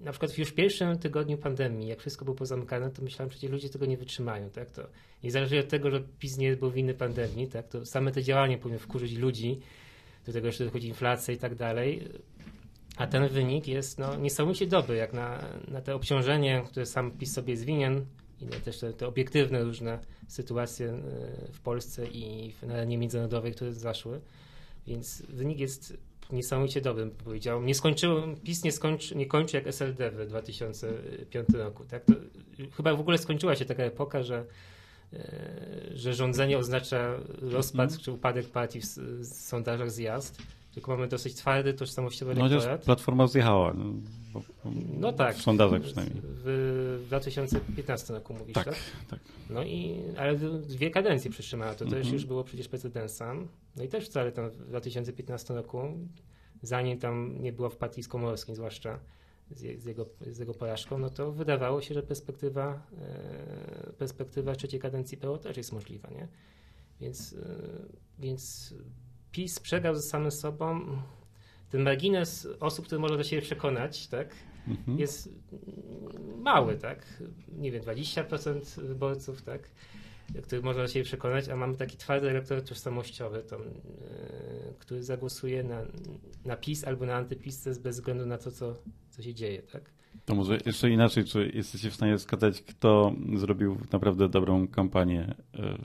na 0.00 0.12
przykład 0.12 0.38
już 0.38 0.48
w 0.48 0.54
pierwszym 0.54 0.98
tygodniu 0.98 1.38
pandemii, 1.38 1.88
jak 1.88 2.00
wszystko 2.00 2.24
było 2.24 2.36
pozamykane, 2.36 2.90
to 2.90 3.02
myślałem, 3.02 3.30
że 3.30 3.30
przecież 3.30 3.50
ludzie 3.50 3.68
tego 3.68 3.86
nie 3.86 3.96
wytrzymają, 3.96 4.50
tak? 4.50 4.70
To 4.70 4.82
niezależnie 5.24 5.60
od 5.60 5.68
tego, 5.68 5.90
że 5.90 6.00
PiS 6.18 6.38
nie 6.38 6.56
był 6.56 6.70
winny 6.70 6.94
pandemii, 6.94 7.48
tak? 7.48 7.68
To 7.68 7.86
same 7.86 8.12
te 8.12 8.22
działania 8.22 8.58
powinny 8.58 8.78
wkurzyć 8.78 9.16
ludzi, 9.16 9.60
do 10.26 10.32
tego 10.32 10.46
jeszcze 10.46 10.64
dochodzi 10.64 10.88
inflacja 10.88 11.34
i 11.34 11.38
tak 11.38 11.54
dalej. 11.54 12.08
A 12.96 13.06
ten 13.06 13.28
wynik 13.28 13.68
jest 13.68 13.98
no, 13.98 14.16
niesamowicie 14.16 14.66
dobry, 14.66 14.96
jak 14.96 15.12
na, 15.12 15.44
na 15.68 15.80
te 15.80 15.94
obciążenie, 15.94 16.62
które 16.66 16.86
sam 16.86 17.10
PiS 17.10 17.32
sobie 17.32 17.50
jest 17.50 17.64
winien 17.64 18.06
i 18.40 18.46
też 18.46 18.78
te, 18.78 18.92
te 18.92 19.06
obiektywne 19.06 19.64
różne 19.64 19.98
sytuacje 20.28 20.86
e, 20.86 21.00
w 21.52 21.60
Polsce 21.60 22.06
i 22.06 22.54
na 22.62 22.74
arenie 22.74 22.98
międzynarodowej, 22.98 23.52
które 23.52 23.72
zaszły. 23.72 24.20
Więc 24.86 25.22
wynik 25.22 25.58
jest 25.58 25.98
niesamowicie 26.32 26.80
dobrym 26.80 27.10
powiedział. 27.10 27.62
Nie 27.62 27.74
skończył, 27.74 28.36
PiS 28.44 28.64
nie, 28.64 28.72
skończy, 28.72 29.16
nie 29.16 29.26
kończy 29.26 29.56
jak 29.56 29.66
SLD 29.66 30.10
w 30.10 30.26
2005 30.26 31.48
roku. 31.54 31.84
Tak? 31.84 32.04
To, 32.04 32.12
chyba 32.76 32.94
w 32.94 33.00
ogóle 33.00 33.18
skończyła 33.18 33.56
się 33.56 33.64
taka 33.64 33.82
epoka, 33.82 34.22
że, 34.22 34.44
e, 35.12 35.18
że 35.94 36.14
rządzenie 36.14 36.58
oznacza 36.58 37.14
rozpad 37.40 37.90
mm. 37.90 38.00
czy 38.02 38.12
upadek 38.12 38.48
partii 38.48 38.80
w, 38.80 38.86
w 38.86 39.24
sondażach 39.26 39.90
zjazd 39.90 40.42
tylko 40.72 40.96
mamy 40.96 41.08
dosyć 41.08 41.34
twardy, 41.34 41.74
tożsamościowy 41.74 42.34
no, 42.34 42.46
elektorat. 42.46 42.84
Platforma 42.84 43.26
zjechała. 43.26 43.74
No, 43.74 43.92
no 44.98 45.12
tak. 45.12 45.36
W 45.36 45.42
sondażach 45.42 45.82
przynajmniej. 45.82 46.22
W, 46.24 47.00
w 47.04 47.06
2015 47.06 48.14
roku 48.14 48.34
mówisz, 48.34 48.54
tak? 48.54 48.64
Tak, 48.64 48.76
tak. 49.10 49.20
No 49.50 49.64
i, 49.64 50.02
ale 50.16 50.36
dwie 50.60 50.90
kadencje 50.90 51.30
przytrzymała, 51.30 51.74
to 51.74 51.84
też 51.84 51.94
mhm. 51.94 52.14
już 52.14 52.24
było 52.24 52.44
przecież 52.44 52.68
precedensem. 52.68 53.48
No 53.76 53.84
i 53.84 53.88
też 53.88 54.06
wcale 54.06 54.32
tam 54.32 54.50
w 54.50 54.56
2015 54.56 55.54
roku, 55.54 55.78
zanim 56.62 56.98
tam 56.98 57.42
nie 57.42 57.52
było 57.52 57.70
w 57.70 57.76
partii 57.76 58.02
z 58.02 58.08
Komorskim 58.08 58.54
zwłaszcza, 58.54 58.98
z, 59.50 59.84
jego, 59.84 60.06
z 60.26 60.38
jego 60.38 60.54
porażką, 60.54 60.98
no 60.98 61.10
to 61.10 61.32
wydawało 61.32 61.82
się, 61.82 61.94
że 61.94 62.02
perspektywa, 62.02 62.86
e, 62.98 63.92
perspektywa 63.98 64.54
trzeciej 64.54 64.80
kadencji 64.80 65.18
PO 65.18 65.38
też 65.38 65.56
jest 65.56 65.72
możliwa, 65.72 66.10
nie? 66.10 66.28
Więc, 67.00 67.32
e, 67.32 67.36
więc 68.18 68.74
PiS 69.38 69.60
przegrał 69.60 69.94
ze 69.94 70.02
samym 70.02 70.30
sobą. 70.30 70.80
Ten 71.70 71.82
margines 71.82 72.48
osób, 72.60 72.86
które 72.86 73.00
można 73.00 73.16
do 73.16 73.24
siebie 73.24 73.42
przekonać, 73.42 74.06
tak, 74.06 74.34
mhm. 74.68 74.98
jest 74.98 75.28
mały, 76.38 76.76
tak? 76.76 77.22
Nie 77.58 77.72
wiem, 77.72 77.82
20% 77.82 78.82
wyborców, 78.82 79.42
tak? 79.42 79.70
Który 80.42 80.62
można 80.62 80.82
do 80.82 80.88
siebie 80.88 81.04
przekonać, 81.04 81.48
a 81.48 81.56
mamy 81.56 81.76
taki 81.76 81.96
twardy 81.96 82.30
elektorat 82.30 82.68
tożsamościowy, 82.68 83.42
tam, 83.42 83.60
yy, 83.60 84.74
który 84.78 85.02
zagłosuje 85.02 85.62
na, 85.62 85.82
na 86.44 86.56
PiS 86.56 86.84
albo 86.84 87.06
na 87.06 87.14
antypis 87.14 87.78
bez 87.78 87.96
względu 87.96 88.26
na 88.26 88.38
to, 88.38 88.50
co, 88.50 88.74
co 89.10 89.22
się 89.22 89.34
dzieje, 89.34 89.62
tak? 89.62 89.90
To 90.24 90.34
może 90.34 90.58
jeszcze 90.66 90.90
inaczej, 90.90 91.24
czy 91.24 91.50
jesteście 91.54 91.90
w 91.90 91.94
stanie 91.94 92.18
wskazać, 92.18 92.62
kto 92.62 93.12
zrobił 93.36 93.78
naprawdę 93.92 94.28
dobrą 94.28 94.68
kampanię? 94.68 95.34
Yy 95.54 95.78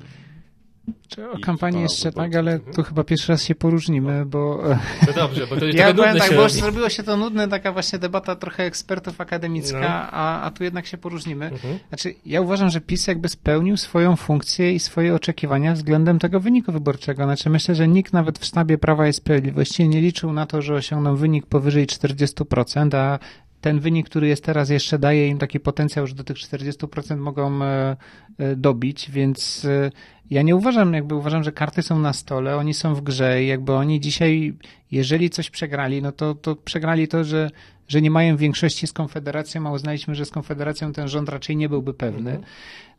o 1.33 1.39
kampanii 1.39 1.81
jeszcze 1.81 2.11
tak, 2.11 2.35
ale 2.35 2.59
tu 2.59 2.83
chyba 2.83 3.03
pierwszy 3.03 3.31
raz 3.31 3.43
się 3.43 3.55
poróżnimy, 3.55 4.25
bo... 4.25 4.63
To 5.05 5.13
dobrze, 5.13 5.47
bo 5.47 5.55
to 5.55 5.65
jest 5.65 5.77
ja 5.77 5.93
powiem 5.93 6.17
tak, 6.17 6.35
bo 6.35 6.43
już 6.43 6.51
zrobiło 6.51 6.89
się 6.89 7.03
to 7.03 7.17
nudne, 7.17 7.47
taka 7.47 7.71
właśnie 7.71 7.99
debata 7.99 8.35
trochę 8.35 8.63
ekspertów 8.63 9.21
akademicka, 9.21 9.79
no. 9.79 9.87
a, 9.87 10.41
a 10.41 10.51
tu 10.51 10.63
jednak 10.63 10.85
się 10.85 10.97
poróżnimy. 10.97 11.45
Mhm. 11.45 11.79
Znaczy, 11.89 12.15
ja 12.25 12.41
uważam, 12.41 12.69
że 12.69 12.81
PiS 12.81 13.07
jakby 13.07 13.29
spełnił 13.29 13.77
swoją 13.77 14.15
funkcję 14.15 14.73
i 14.73 14.79
swoje 14.79 15.15
oczekiwania 15.15 15.73
względem 15.73 16.19
tego 16.19 16.39
wyniku 16.39 16.71
wyborczego. 16.71 17.23
Znaczy, 17.23 17.49
myślę, 17.49 17.75
że 17.75 17.87
nikt 17.87 18.13
nawet 18.13 18.39
w 18.39 18.45
sztabie 18.45 18.77
Prawa 18.77 19.07
i 19.07 19.13
Sprawiedliwości 19.13 19.89
nie 19.89 20.01
liczył 20.01 20.33
na 20.33 20.45
to, 20.45 20.61
że 20.61 20.75
osiągną 20.75 21.15
wynik 21.15 21.45
powyżej 21.45 21.87
40%, 21.87 22.95
a 22.95 23.19
ten 23.63 23.79
wynik, 23.79 24.09
który 24.09 24.27
jest 24.27 24.43
teraz, 24.43 24.69
jeszcze 24.69 24.99
daje 24.99 25.27
im 25.27 25.37
taki 25.37 25.59
potencjał, 25.59 26.07
że 26.07 26.15
do 26.15 26.23
tych 26.23 26.37
40% 26.37 27.17
mogą 27.17 27.63
e, 27.63 27.95
e, 28.37 28.55
dobić, 28.55 29.11
więc 29.11 29.65
e, 29.65 29.91
ja 30.29 30.41
nie 30.41 30.55
uważam, 30.55 30.93
jakby 30.93 31.15
uważam, 31.15 31.43
że 31.43 31.51
karty 31.51 31.81
są 31.81 31.99
na 31.99 32.13
stole, 32.13 32.57
oni 32.57 32.73
są 32.73 32.95
w 32.95 33.01
grze 33.01 33.43
i 33.43 33.47
jakby 33.47 33.73
oni 33.73 33.99
dzisiaj, 33.99 34.53
jeżeli 34.91 35.29
coś 35.29 35.49
przegrali, 35.49 36.01
no 36.01 36.11
to, 36.11 36.35
to 36.35 36.55
przegrali 36.55 37.07
to, 37.07 37.23
że, 37.23 37.51
że 37.87 38.01
nie 38.01 38.11
mają 38.11 38.37
większości 38.37 38.87
z 38.87 38.93
Konfederacją, 38.93 39.67
a 39.67 39.71
uznaliśmy, 39.71 40.15
że 40.15 40.25
z 40.25 40.29
Konfederacją 40.31 40.93
ten 40.93 41.07
rząd 41.07 41.29
raczej 41.29 41.57
nie 41.57 41.69
byłby 41.69 41.93
pewny. 41.93 42.31
Mhm. 42.31 42.43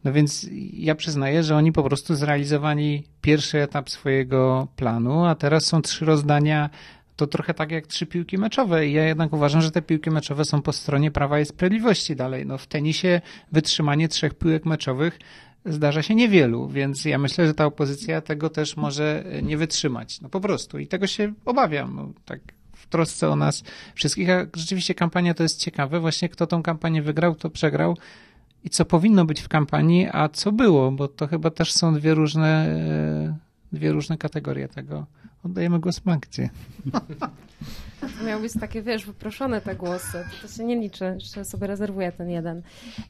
No 0.05 0.13
więc 0.13 0.47
ja 0.73 0.95
przyznaję, 0.95 1.43
że 1.43 1.57
oni 1.57 1.73
po 1.73 1.83
prostu 1.83 2.15
zrealizowali 2.15 3.05
pierwszy 3.21 3.63
etap 3.63 3.91
swojego 3.91 4.69
planu, 4.77 5.25
a 5.25 5.35
teraz 5.35 5.65
są 5.65 5.83
trzy 5.83 6.05
rozdania 6.05 6.71
to 7.17 7.27
trochę 7.27 7.55
tak 7.55 7.71
jak 7.71 7.87
trzy 7.87 8.07
piłki 8.07 8.39
meczowe. 8.39 8.87
I 8.87 8.93
ja 8.93 9.05
jednak 9.05 9.33
uważam, 9.33 9.63
że 9.63 9.71
te 9.71 9.83
piłki 9.83 10.11
meczowe 10.11 10.45
są 10.45 10.63
po 10.63 10.73
stronie 10.73 11.11
Prawa 11.11 11.41
i 11.41 11.45
Sprawiedliwości 11.45 12.17
dalej. 12.17 12.47
No, 12.47 12.59
w 12.59 12.67
tenisie 12.67 13.21
wytrzymanie 13.53 14.09
trzech 14.09 14.35
piłek 14.35 14.67
meczowych 14.67 15.19
zdarza 15.67 16.03
się 16.03 16.15
niewielu, 16.15 16.69
więc 16.69 17.05
ja 17.05 17.19
myślę, 17.19 17.47
że 17.47 17.55
ta 17.55 17.67
opozycja 17.67 18.21
tego 18.21 18.51
też 18.51 18.77
może 18.77 19.25
nie 19.43 19.57
wytrzymać. 19.57 20.21
No 20.21 20.29
po 20.29 20.41
prostu. 20.41 20.79
I 20.79 20.87
tego 20.87 21.07
się 21.07 21.33
obawiam. 21.45 21.97
No, 21.97 22.13
tak 22.25 22.41
w 22.73 22.87
trosce 22.87 23.29
o 23.29 23.37
nas 23.37 23.65
wszystkich. 23.95 24.31
A 24.31 24.47
rzeczywiście 24.57 24.95
kampania 24.95 25.35
to 25.35 25.43
jest 25.43 25.61
ciekawe. 25.61 26.01
Właśnie 26.01 26.29
kto 26.29 26.47
tą 26.47 26.63
kampanię 26.63 27.03
wygrał, 27.03 27.35
to 27.35 27.51
przegrał. 27.51 27.97
I 28.65 28.71
co 28.71 28.85
powinno 28.85 29.25
być 29.25 29.41
w 29.41 29.49
kampanii, 29.49 30.09
a 30.13 30.29
co 30.29 30.53
było, 30.53 30.93
bo 30.93 31.09
to 31.09 31.27
chyba 31.27 31.51
też 31.51 31.73
są 31.73 31.95
dwie 31.95 32.15
różne, 32.15 32.67
e, 32.67 33.37
dwie 33.73 33.93
różne 33.93 34.19
kategorie 34.19 34.69
tego. 34.69 35.07
Oddajemy 35.45 35.81
głos 35.81 36.05
Magdzie. 36.05 36.51
To 38.19 38.25
miał 38.25 38.41
być 38.41 38.53
takie, 38.61 38.83
wiesz, 38.83 39.07
wyproszone 39.07 39.61
te 39.61 39.75
głosy. 39.75 40.25
To 40.43 40.49
się 40.49 40.65
nie 40.65 40.77
liczy, 40.77 41.05
jeszcze 41.15 41.45
sobie 41.45 41.67
rezerwuję 41.67 42.13
ten 42.13 42.31
jeden. 42.31 42.63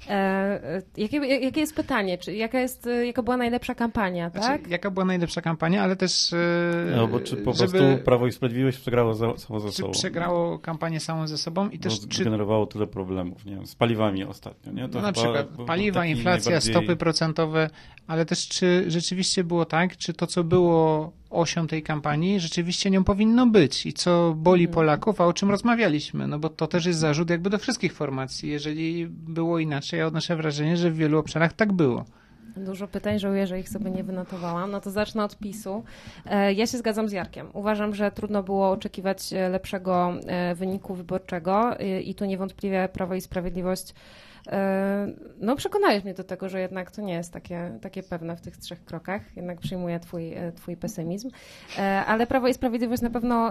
E, 0.08 0.10
e 0.10 0.82
jakie, 0.96 1.16
jakie 1.16 1.60
jest 1.60 1.74
pytanie? 1.74 2.18
Czy 2.18 2.34
jaka, 2.34 2.60
jest, 2.60 2.88
jaka 3.04 3.22
była 3.22 3.36
najlepsza 3.36 3.74
kampania, 3.74 4.30
znaczy, 4.30 4.46
tak? 4.46 4.68
Jaka 4.70 4.90
była 4.90 5.04
najlepsza 5.04 5.42
kampania, 5.42 5.82
ale 5.82 5.96
też... 5.96 6.32
E, 6.32 6.36
no, 6.96 7.08
bo 7.08 7.20
czy 7.20 7.36
po 7.36 7.52
żeby, 7.52 7.70
prostu 7.70 8.04
Prawo 8.04 8.26
i 8.26 8.32
Sprawiedliwość 8.32 8.78
przegrało 8.78 9.14
za, 9.14 9.36
samo 9.36 9.60
ze 9.60 9.72
sobą? 9.72 9.92
Czy 9.92 9.98
przegrało 9.98 10.58
kampanię 10.58 11.00
samą 11.00 11.26
ze 11.26 11.38
sobą 11.38 11.68
i 11.68 11.78
też... 11.78 12.02
No, 12.02 12.08
czy 12.08 12.24
generowało 12.24 12.66
tyle 12.66 12.86
problemów, 12.86 13.44
nie 13.44 13.54
wiem, 13.54 13.66
z 13.66 13.74
paliwami 13.74 14.24
ostatnio, 14.24 14.72
nie? 14.72 14.88
To 14.88 14.98
no, 14.98 15.02
na 15.02 15.12
przykład 15.12 15.46
paliwa, 15.66 16.06
inflacja, 16.06 16.50
najbardziej... 16.50 16.74
stopy 16.74 16.96
procentowe, 16.96 17.70
ale 18.06 18.26
też 18.26 18.48
czy 18.48 18.84
rzeczywiście 18.88 19.44
było 19.44 19.64
tak, 19.64 19.96
czy 19.96 20.14
to, 20.14 20.26
co 20.26 20.44
było 20.44 21.12
osią 21.34 21.66
tej 21.66 21.82
kampanii 21.82 22.40
rzeczywiście 22.40 22.90
nią 22.90 23.04
powinno 23.04 23.46
być 23.46 23.86
i 23.86 23.92
co 23.92 24.34
boli 24.36 24.64
mhm. 24.64 24.74
Polaków, 24.74 25.20
a 25.20 25.26
o 25.26 25.32
czym 25.32 25.50
rozmawialiśmy, 25.50 26.26
no 26.26 26.38
bo 26.38 26.48
to 26.48 26.66
też 26.66 26.86
jest 26.86 26.98
zarzut 26.98 27.30
jakby 27.30 27.50
do 27.50 27.58
wszystkich 27.58 27.92
formacji. 27.92 28.50
Jeżeli 28.50 29.06
było 29.08 29.58
inaczej, 29.58 29.98
ja 29.98 30.06
odnoszę 30.06 30.36
wrażenie, 30.36 30.76
że 30.76 30.90
w 30.90 30.96
wielu 30.96 31.18
obszarach 31.18 31.52
tak 31.52 31.72
było. 31.72 32.04
Dużo 32.56 32.88
pytań, 32.88 33.18
żałuję, 33.18 33.46
że 33.46 33.60
ich 33.60 33.68
sobie 33.68 33.90
nie 33.90 34.04
wynotowałam. 34.04 34.70
No 34.70 34.80
to 34.80 34.90
zacznę 34.90 35.24
od 35.24 35.38
PiSu. 35.38 35.84
E, 36.26 36.52
ja 36.52 36.66
się 36.66 36.78
zgadzam 36.78 37.08
z 37.08 37.12
Jarkiem. 37.12 37.46
Uważam, 37.52 37.94
że 37.94 38.10
trudno 38.10 38.42
było 38.42 38.70
oczekiwać 38.70 39.32
e, 39.32 39.48
lepszego 39.48 40.12
e, 40.26 40.54
wyniku 40.54 40.94
wyborczego 40.94 41.76
i 42.04 42.14
tu 42.14 42.24
niewątpliwie 42.24 42.88
Prawo 42.92 43.14
i 43.14 43.20
Sprawiedliwość 43.20 43.94
no 45.40 45.56
przekonałeś 45.56 46.04
mnie 46.04 46.14
do 46.14 46.24
tego, 46.24 46.48
że 46.48 46.60
jednak 46.60 46.90
to 46.90 47.02
nie 47.02 47.14
jest 47.14 47.32
takie, 47.32 47.78
takie 47.82 48.02
pewne 48.02 48.36
w 48.36 48.40
tych 48.40 48.56
trzech 48.56 48.84
krokach. 48.84 49.36
Jednak 49.36 49.60
przyjmuję 49.60 50.00
twój, 50.00 50.32
e, 50.32 50.52
twój 50.52 50.76
pesymizm. 50.76 51.30
E, 51.78 52.04
ale 52.06 52.26
Prawo 52.26 52.48
i 52.48 52.54
Sprawiedliwość 52.54 53.02
na 53.02 53.10
pewno 53.10 53.50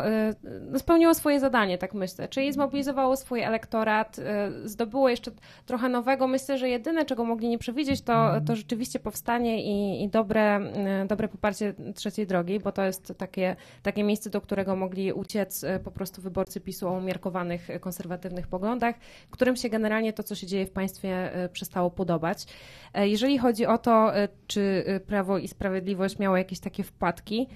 no, 0.72 0.80
spełniło 0.80 1.14
swoje 1.14 1.40
zadanie, 1.40 1.78
tak 1.78 1.94
myślę. 1.94 2.28
Czyli 2.28 2.54
zmobilizowało 2.54 3.16
swój 3.16 3.42
elektorat, 3.42 4.20
zdobyło 4.64 5.10
jeszcze 5.10 5.32
trochę 5.66 5.90
nowego. 5.90 6.28
Myślę, 6.28 6.58
że 6.58 6.70
jedyne, 6.70 7.06
czego 7.06 7.26
mogli 7.26 7.50
nie 7.50 7.58
przewidzieć, 7.58 8.02
to, 8.02 8.42
to 8.46 8.56
rzeczywiście 8.56 9.00
powstanie 9.00 9.64
i, 9.64 10.04
i 10.04 10.10
dobre, 10.10 10.60
dobre 11.08 11.28
poparcie 11.28 11.74
trzeciej 11.96 12.28
drogi, 12.28 12.60
bo 12.60 12.72
to 12.72 12.84
jest 12.84 13.14
takie, 13.18 13.56
takie 13.84 14.04
miejsce, 14.04 14.30
do 14.30 14.42
którego 14.42 14.76
mogli 14.76 15.14
uciec 15.14 15.66
po 15.84 15.92
prostu 15.92 16.22
wyborcy 16.22 16.62
PiSu 16.62 16.88
o 16.88 16.92
umiarkowanych, 16.92 17.68
konserwatywnych 17.82 18.48
poglądach, 18.48 18.96
którym 19.32 19.56
się 19.56 19.70
generalnie 19.70 20.14
to, 20.14 20.24
co 20.24 20.36
się 20.36 20.48
dzieje 20.48 20.66
w 20.66 20.72
państwie, 20.72 20.83
państwie 20.84 21.34
e, 21.34 21.50
przestało 21.50 21.92
podobać. 21.92 22.46
E, 22.94 23.08
jeżeli 23.08 23.38
chodzi 23.38 23.66
o 23.66 23.78
to, 23.78 24.16
e, 24.16 24.28
czy 24.48 24.84
Prawo 25.08 25.38
i 25.38 25.48
Sprawiedliwość 25.48 26.20
miało 26.20 26.38
jakieś 26.38 26.60
takie 26.60 26.84
wpadki, 26.84 27.48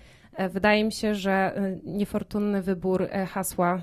Wydaje 0.49 0.83
mi 0.83 0.91
się, 0.91 1.15
że 1.15 1.61
niefortunny 1.83 2.61
wybór 2.61 3.09
hasła 3.29 3.81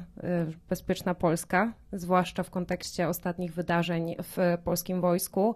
Bezpieczna 0.68 1.14
Polska, 1.14 1.72
zwłaszcza 1.92 2.42
w 2.42 2.50
kontekście 2.50 3.08
ostatnich 3.08 3.54
wydarzeń 3.54 4.16
w 4.22 4.58
polskim 4.64 5.00
wojsku, 5.00 5.54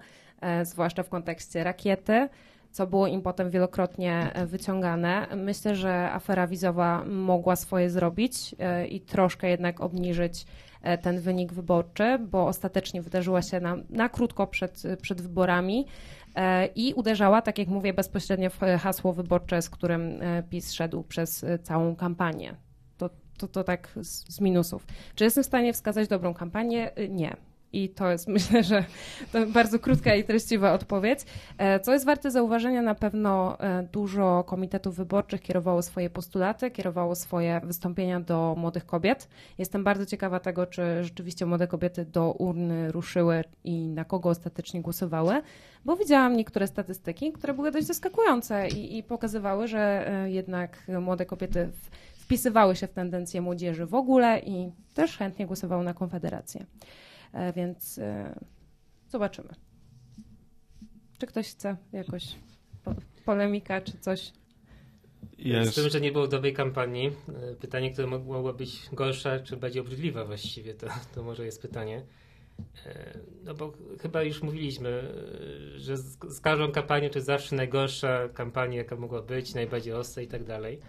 zwłaszcza 0.62 1.02
w 1.02 1.08
kontekście 1.08 1.64
rakiety, 1.64 2.28
co 2.70 2.86
było 2.86 3.06
im 3.06 3.22
potem 3.22 3.50
wielokrotnie 3.50 4.30
wyciągane. 4.46 5.26
Myślę, 5.36 5.76
że 5.76 6.12
afera 6.12 6.46
wizowa 6.46 7.04
mogła 7.04 7.56
swoje 7.56 7.90
zrobić 7.90 8.54
i 8.88 9.00
troszkę 9.00 9.48
jednak 9.48 9.80
obniżyć 9.80 10.46
ten 11.02 11.20
wynik 11.20 11.52
wyborczy, 11.52 12.18
bo 12.18 12.46
ostatecznie 12.46 13.02
wydarzyła 13.02 13.42
się 13.42 13.60
na, 13.60 13.76
na 13.90 14.08
krótko 14.08 14.46
przed, 14.46 14.82
przed 15.02 15.20
wyborami 15.20 15.86
e, 16.34 16.66
i 16.66 16.94
uderzała, 16.94 17.42
tak 17.42 17.58
jak 17.58 17.68
mówię, 17.68 17.92
bezpośrednio 17.92 18.50
w 18.50 18.58
hasło 18.58 19.12
wyborcze, 19.12 19.62
z 19.62 19.70
którym 19.70 20.22
e, 20.22 20.42
PiS 20.42 20.72
szedł 20.72 21.02
przez 21.02 21.44
całą 21.62 21.96
kampanię. 21.96 22.54
To, 22.98 23.10
to, 23.38 23.48
to 23.48 23.64
tak 23.64 23.88
z, 24.02 24.34
z 24.34 24.40
minusów. 24.40 24.86
Czy 25.14 25.24
jestem 25.24 25.44
w 25.44 25.46
stanie 25.46 25.72
wskazać 25.72 26.08
dobrą 26.08 26.34
kampanię? 26.34 26.90
Nie. 27.08 27.47
I 27.72 27.88
to 27.88 28.10
jest, 28.10 28.28
myślę, 28.38 28.62
że 28.62 28.84
to 29.32 29.46
bardzo 29.46 29.78
krótka 29.78 30.14
i 30.14 30.24
treściwa 30.24 30.72
odpowiedź. 30.72 31.20
E, 31.58 31.80
co 31.80 31.92
jest 31.92 32.04
warte 32.04 32.30
zauważenia, 32.30 32.82
na 32.82 32.94
pewno 32.94 33.60
e, 33.60 33.82
dużo 33.92 34.44
komitetów 34.46 34.96
wyborczych 34.96 35.40
kierowało 35.42 35.82
swoje 35.82 36.10
postulaty, 36.10 36.70
kierowało 36.70 37.14
swoje 37.14 37.60
wystąpienia 37.64 38.20
do 38.20 38.54
młodych 38.58 38.86
kobiet. 38.86 39.28
Jestem 39.58 39.84
bardzo 39.84 40.06
ciekawa 40.06 40.40
tego, 40.40 40.66
czy 40.66 41.04
rzeczywiście 41.04 41.46
młode 41.46 41.66
kobiety 41.66 42.04
do 42.04 42.32
urny 42.32 42.92
ruszyły 42.92 43.44
i 43.64 43.88
na 43.88 44.04
kogo 44.04 44.28
ostatecznie 44.28 44.82
głosowały, 44.82 45.42
bo 45.84 45.96
widziałam 45.96 46.36
niektóre 46.36 46.66
statystyki, 46.66 47.32
które 47.32 47.54
były 47.54 47.70
dość 47.70 47.86
zaskakujące 47.86 48.68
i, 48.68 48.98
i 48.98 49.02
pokazywały, 49.02 49.68
że 49.68 50.10
e, 50.10 50.30
jednak 50.30 50.86
młode 51.00 51.26
kobiety 51.26 51.70
wpisywały 52.14 52.76
się 52.76 52.86
w 52.86 52.92
tendencje 52.92 53.40
młodzieży 53.40 53.86
w 53.86 53.94
ogóle 53.94 54.40
i 54.40 54.72
też 54.94 55.18
chętnie 55.18 55.46
głosowały 55.46 55.84
na 55.84 55.94
Konfederację. 55.94 56.66
E, 57.32 57.52
więc 57.52 57.98
e, 57.98 58.38
zobaczymy. 59.08 59.48
Czy 61.18 61.26
ktoś 61.26 61.50
chce 61.50 61.76
jakoś 61.92 62.34
polemika 63.24 63.80
czy 63.80 63.98
coś? 63.98 64.32
Yes. 65.38 65.72
Z 65.72 65.74
tym, 65.74 65.88
że 65.88 66.00
nie 66.00 66.12
było 66.12 66.28
dobrej 66.28 66.52
kampanii, 66.52 67.06
e, 67.06 67.54
pytanie, 67.54 67.92
które 67.92 68.06
mogło 68.06 68.52
być 68.52 68.88
gorsze, 68.92 69.40
czy 69.44 69.56
bardziej 69.56 69.82
obrzydliwe 69.82 70.24
właściwie, 70.24 70.74
to, 70.74 70.86
to 71.14 71.22
może 71.22 71.44
jest 71.44 71.62
pytanie. 71.62 72.02
No 73.44 73.54
bo 73.54 73.72
chyba 74.00 74.22
już 74.22 74.42
mówiliśmy, 74.42 75.14
że 75.76 75.96
z, 75.96 76.18
z 76.28 76.40
każdą 76.40 76.72
kampanią 76.72 77.08
to 77.08 77.18
jest 77.18 77.26
zawsze 77.26 77.56
najgorsza 77.56 78.28
kampania, 78.28 78.76
jaka 78.76 78.96
mogła 78.96 79.22
być, 79.22 79.54
najbardziej 79.54 79.92
ostra 79.92 80.22
i 80.22 80.26
tak 80.26 80.44
dalej. 80.44 80.80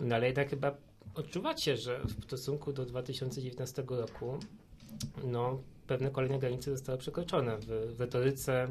No 0.00 0.14
ale 0.14 0.26
jednak 0.26 0.50
chyba 0.50 0.76
odczuwacie, 1.14 1.76
że 1.76 2.00
w 2.04 2.24
stosunku 2.24 2.72
do 2.72 2.86
2019 2.86 3.84
roku 3.88 4.38
no, 5.24 5.62
pewne 5.86 6.10
kolejne 6.10 6.38
granice 6.38 6.70
zostały 6.70 6.98
przekroczone 6.98 7.58
w, 7.58 8.00
retoryce, 8.00 8.68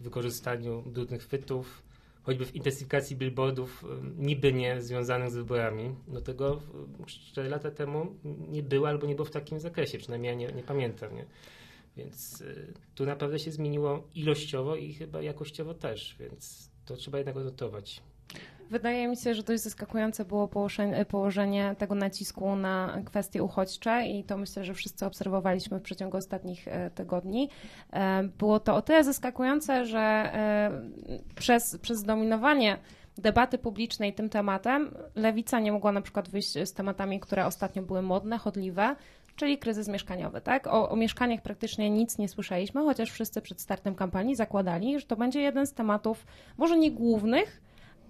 w 0.00 0.02
wykorzystaniu 0.02 0.82
brudnych 0.82 1.22
chwytów, 1.22 1.82
choćby 2.22 2.46
w 2.46 2.54
intensyfikacji 2.54 3.16
billboardów 3.16 3.84
niby 4.18 4.52
nie 4.52 4.82
związanych 4.82 5.30
z 5.30 5.34
wyborami. 5.34 5.94
No 6.08 6.20
tego 6.20 6.60
4 7.06 7.48
lata 7.48 7.70
temu 7.70 8.14
nie 8.24 8.62
było 8.62 8.88
albo 8.88 9.06
nie 9.06 9.14
było 9.14 9.24
w 9.24 9.30
takim 9.30 9.60
zakresie, 9.60 9.98
przynajmniej 9.98 10.30
ja 10.30 10.34
nie, 10.38 10.46
nie 10.46 10.62
pamiętam. 10.62 11.16
Nie? 11.16 11.26
Więc 11.96 12.40
y, 12.40 12.74
tu 12.94 13.06
naprawdę 13.06 13.38
się 13.38 13.52
zmieniło 13.52 14.08
ilościowo 14.14 14.76
i 14.76 14.94
chyba 14.94 15.22
jakościowo 15.22 15.74
też, 15.74 16.16
więc 16.20 16.70
to 16.84 16.96
trzeba 16.96 17.18
jednak 17.18 17.36
odnotować. 17.36 18.02
Wydaje 18.70 19.08
mi 19.08 19.16
się, 19.16 19.34
że 19.34 19.42
dość 19.42 19.62
zaskakujące 19.62 20.24
było 20.24 20.48
położenie, 21.08 21.74
tego 21.78 21.94
nacisku 21.94 22.56
na 22.56 23.02
kwestie 23.04 23.42
uchodźcze 23.42 24.06
i 24.06 24.24
to 24.24 24.36
myślę, 24.36 24.64
że 24.64 24.74
wszyscy 24.74 25.06
obserwowaliśmy 25.06 25.78
w 25.78 25.82
przeciągu 25.82 26.16
ostatnich 26.16 26.68
e, 26.68 26.90
tygodni. 26.90 27.48
E, 27.92 28.22
było 28.22 28.60
to 28.60 28.74
o 28.74 28.82
tyle 28.82 29.04
zaskakujące, 29.04 29.86
że 29.86 30.00
e, 30.00 30.70
przez, 31.34 31.78
przez 31.78 32.02
dominowanie 32.02 32.78
debaty 33.18 33.58
publicznej 33.58 34.14
tym 34.14 34.28
tematem, 34.28 34.94
lewica 35.14 35.60
nie 35.60 35.72
mogła 35.72 35.92
na 35.92 36.00
przykład 36.00 36.28
wyjść 36.28 36.52
z 36.64 36.72
tematami, 36.72 37.20
które 37.20 37.46
ostatnio 37.46 37.82
były 37.82 38.02
modne, 38.02 38.38
chodliwe, 38.38 38.96
czyli 39.36 39.58
kryzys 39.58 39.88
mieszkaniowy. 39.88 40.40
Tak? 40.40 40.66
O, 40.66 40.88
o, 40.90 40.96
mieszkaniach 40.96 41.42
praktycznie 41.42 41.90
nic 41.90 42.18
nie 42.18 42.28
słyszeliśmy, 42.28 42.82
chociaż 42.82 43.10
wszyscy 43.10 43.40
przed 43.40 43.60
startem 43.60 43.94
kampanii 43.94 44.36
zakładali, 44.36 45.00
że 45.00 45.06
to 45.06 45.16
będzie 45.16 45.40
jeden 45.40 45.66
z 45.66 45.72
tematów, 45.72 46.26
może 46.58 46.78
nie 46.78 46.90
głównych, 46.92 47.63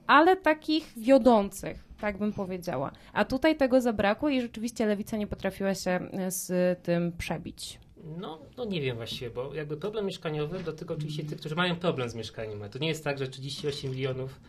ale 0.07 0.37
takich 0.37 0.93
wiodących, 0.97 1.85
tak 2.01 2.19
bym 2.19 2.33
powiedziała. 2.33 2.93
A 3.13 3.25
tutaj 3.25 3.57
tego 3.57 3.81
zabrakło 3.81 4.29
i 4.29 4.41
rzeczywiście 4.41 4.87
lewica 4.87 5.17
nie 5.17 5.27
potrafiła 5.27 5.75
się 5.75 6.01
z 6.29 6.49
tym 6.83 7.13
przebić. 7.13 7.79
No, 8.19 8.39
no 8.57 8.65
nie 8.65 8.81
wiem 8.81 8.97
właściwie, 8.97 9.31
bo 9.31 9.55
jakby 9.55 9.77
problem 9.77 10.07
mieszkaniowy 10.07 10.63
dotyczy 10.63 10.93
oczywiście 10.93 11.25
tych, 11.25 11.39
którzy 11.39 11.55
mają 11.55 11.77
problem 11.77 12.09
z 12.09 12.15
mieszkaniem. 12.15 12.71
To 12.71 12.79
nie 12.79 12.89
jest 12.89 13.05
tak, 13.05 13.19
że 13.19 13.29
38 13.29 13.91
milionów 13.91 14.41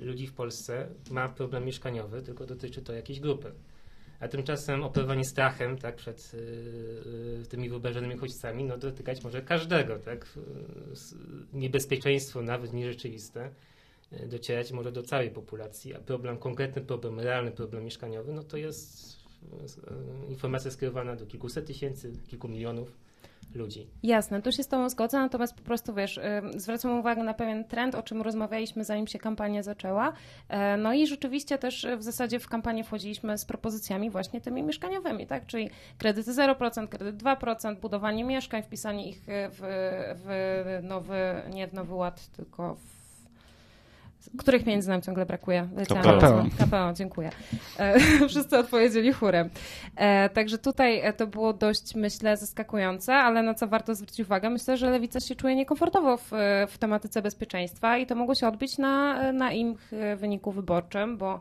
ludzi 0.00 0.26
w 0.26 0.32
Polsce 0.32 0.88
ma 1.10 1.28
problem 1.28 1.64
mieszkaniowy, 1.64 2.22
tylko 2.22 2.46
dotyczy 2.46 2.82
to 2.82 2.92
jakiejś 2.92 3.20
grupy. 3.20 3.52
A 4.20 4.28
tymczasem 4.28 4.82
operowanie 4.82 5.24
strachem 5.24 5.78
tak, 5.78 5.96
przed 5.96 6.32
y, 6.34 7.46
tymi 7.48 7.68
wyobrażonymi 7.68 8.14
uchodźcami 8.14 8.64
no, 8.64 8.78
dotykać 8.78 9.24
może 9.24 9.42
każdego. 9.42 9.98
Tak? 9.98 10.38
Niebezpieczeństwo, 11.52 12.42
nawet 12.42 12.72
nierzeczywiste, 12.72 13.50
docierać 14.26 14.72
może 14.72 14.92
do 14.92 15.02
całej 15.02 15.30
populacji, 15.30 15.94
a 15.94 15.98
problem, 15.98 16.38
konkretny 16.38 16.82
problem, 16.82 17.20
realny 17.20 17.50
problem 17.50 17.84
mieszkaniowy, 17.84 18.32
no 18.32 18.42
to 18.42 18.56
jest 18.56 19.16
y, 20.26 20.30
informacja 20.30 20.70
skierowana 20.70 21.16
do 21.16 21.26
kilkuset 21.26 21.66
tysięcy, 21.66 22.12
kilku 22.26 22.48
milionów 22.48 22.96
ludzi. 23.54 23.86
Jasne, 24.02 24.42
tu 24.42 24.52
się 24.52 24.62
z 24.62 24.68
Tobą 24.68 24.88
zgodzę, 24.88 25.18
natomiast 25.18 25.54
po 25.54 25.62
prostu 25.62 25.94
wiesz, 25.94 26.20
zwracam 26.56 26.98
uwagę 26.98 27.22
na 27.22 27.34
pewien 27.34 27.64
trend, 27.64 27.94
o 27.94 28.02
czym 28.02 28.22
rozmawialiśmy 28.22 28.84
zanim 28.84 29.06
się 29.06 29.18
kampania 29.18 29.62
zaczęła. 29.62 30.12
E, 30.48 30.76
no 30.76 30.94
i 30.94 31.06
rzeczywiście 31.06 31.58
też 31.58 31.86
w 31.98 32.02
zasadzie 32.02 32.38
w 32.38 32.48
kampanię 32.48 32.84
wchodziliśmy 32.84 33.38
z 33.38 33.44
propozycjami 33.44 34.10
właśnie 34.10 34.40
tymi 34.40 34.62
mieszkaniowymi, 34.62 35.26
tak? 35.26 35.46
Czyli 35.46 35.70
kredyty 35.98 36.32
0%, 36.32 36.88
kredyt 36.88 37.22
2%, 37.22 37.80
budowanie 37.80 38.24
mieszkań, 38.24 38.62
wpisanie 38.62 39.08
ich 39.08 39.22
w, 39.26 39.58
w 40.24 40.78
nowy, 40.82 41.42
nie 41.50 41.68
w 41.68 41.72
nowy 41.72 41.94
ład, 41.94 42.26
tylko 42.36 42.74
w 42.74 42.97
Których 44.38 44.64
pieniędzy 44.64 44.88
nam 44.88 45.02
ciągle 45.02 45.26
brakuje? 45.26 45.68
KPO. 45.88 46.44
KPO, 46.58 46.92
dziękuję. 46.92 47.30
E, 47.78 48.00
wszyscy 48.28 48.58
odpowiedzieli 48.58 49.12
chórem. 49.12 49.50
E, 49.96 50.28
także 50.28 50.58
tutaj 50.58 51.00
e, 51.00 51.12
to 51.12 51.26
było 51.26 51.52
dość, 51.52 51.94
myślę, 51.94 52.36
zaskakujące, 52.36 53.14
ale 53.14 53.42
na 53.42 53.54
co 53.54 53.68
warto 53.68 53.94
zwrócić 53.94 54.20
uwagę, 54.20 54.50
myślę, 54.50 54.76
że 54.76 54.90
lewica 54.90 55.20
się 55.20 55.34
czuje 55.34 55.54
niekomfortowo 55.54 56.16
w, 56.16 56.30
w 56.68 56.78
tematyce 56.78 57.22
bezpieczeństwa 57.22 57.98
i 57.98 58.06
to 58.06 58.14
mogło 58.14 58.34
się 58.34 58.48
odbić 58.48 58.78
na, 58.78 59.32
na 59.32 59.52
im 59.52 59.76
wyniku 60.16 60.52
wyborczym, 60.52 61.18
bo 61.18 61.40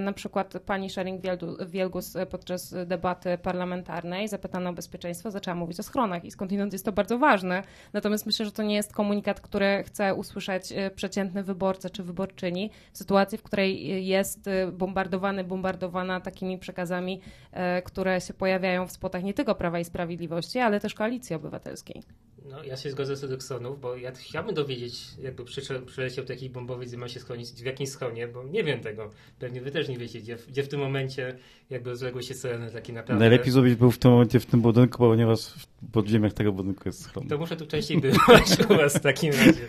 na 0.00 0.12
przykład 0.12 0.54
pani 0.66 0.88
Szering-Wielgus 0.88 2.26
podczas 2.26 2.74
debaty 2.86 3.38
parlamentarnej 3.38 4.28
zapytana 4.28 4.70
o 4.70 4.72
bezpieczeństwo 4.72 5.30
zaczęła 5.30 5.54
mówić 5.54 5.80
o 5.80 5.82
schronach 5.82 6.24
i 6.24 6.30
skądinąd 6.30 6.72
jest 6.72 6.84
to 6.84 6.92
bardzo 6.92 7.18
ważne. 7.18 7.62
Natomiast 7.92 8.26
myślę, 8.26 8.46
że 8.46 8.52
to 8.52 8.62
nie 8.62 8.74
jest 8.74 8.92
komunikat, 8.92 9.40
który 9.40 9.84
chce 9.86 10.14
usłyszeć 10.14 10.72
przeciętny 10.96 11.42
wyborca 11.42 11.90
czy 11.90 12.02
wyborczyni 12.18 12.70
w 12.92 12.98
sytuacji, 12.98 13.38
w 13.38 13.42
której 13.42 14.06
jest 14.06 14.46
y, 14.46 14.72
bombardowany, 14.72 15.44
bombardowana 15.44 16.20
takimi 16.20 16.58
przekazami, 16.58 17.20
e, 17.52 17.82
które 17.82 18.20
się 18.20 18.34
pojawiają 18.34 18.86
w 18.86 18.92
spotach 18.92 19.22
nie 19.22 19.34
tylko 19.34 19.54
Prawa 19.54 19.78
i 19.78 19.84
Sprawiedliwości, 19.84 20.58
ale 20.58 20.80
też 20.80 20.94
Koalicji 20.94 21.36
Obywatelskiej. 21.36 22.02
No, 22.50 22.64
ja 22.64 22.76
się 22.76 22.90
zgodzę 22.90 23.16
z 23.16 23.24
Edeksonów, 23.24 23.80
bo 23.80 23.96
ja 23.96 24.12
chciałbym 24.12 24.54
dowiedzieć, 24.54 25.02
jakby 25.22 25.44
przyleciał 25.86 26.24
taki 26.24 26.50
bombowiec 26.50 26.92
i 26.92 26.96
ma 26.96 27.08
się 27.08 27.20
schronić 27.20 27.48
w 27.48 27.64
jakimś 27.64 27.88
schronie, 27.88 28.28
bo 28.28 28.44
nie 28.44 28.64
wiem 28.64 28.80
tego. 28.80 29.10
Pewnie 29.38 29.60
wy 29.60 29.70
też 29.70 29.88
nie 29.88 29.98
wiecie, 29.98 30.20
gdzie, 30.20 30.36
gdzie 30.48 30.62
w 30.62 30.68
tym 30.68 30.80
momencie 30.80 31.38
jakby 31.70 31.90
rozległy 31.90 32.22
się 32.22 32.34
syreny 32.34 32.70
taki 32.70 32.92
naprawdę. 32.92 33.20
Najlepiej 33.20 33.52
zrobić 33.52 33.74
był 33.74 33.90
w 33.90 33.98
tym 33.98 34.10
momencie 34.10 34.40
w 34.40 34.46
tym 34.46 34.60
budynku, 34.60 34.98
ponieważ 34.98 35.40
w 35.40 35.66
podziemiach 35.92 36.32
tego 36.32 36.52
budynku 36.52 36.82
jest 36.86 37.02
schron. 37.02 37.28
To 37.28 37.38
muszę 37.38 37.56
tu 37.56 37.66
częściej 37.66 38.00
bywać 38.00 38.44
u 38.70 38.76
was 38.76 38.96
w 38.96 39.00
takim 39.00 39.32
razie. 39.32 39.68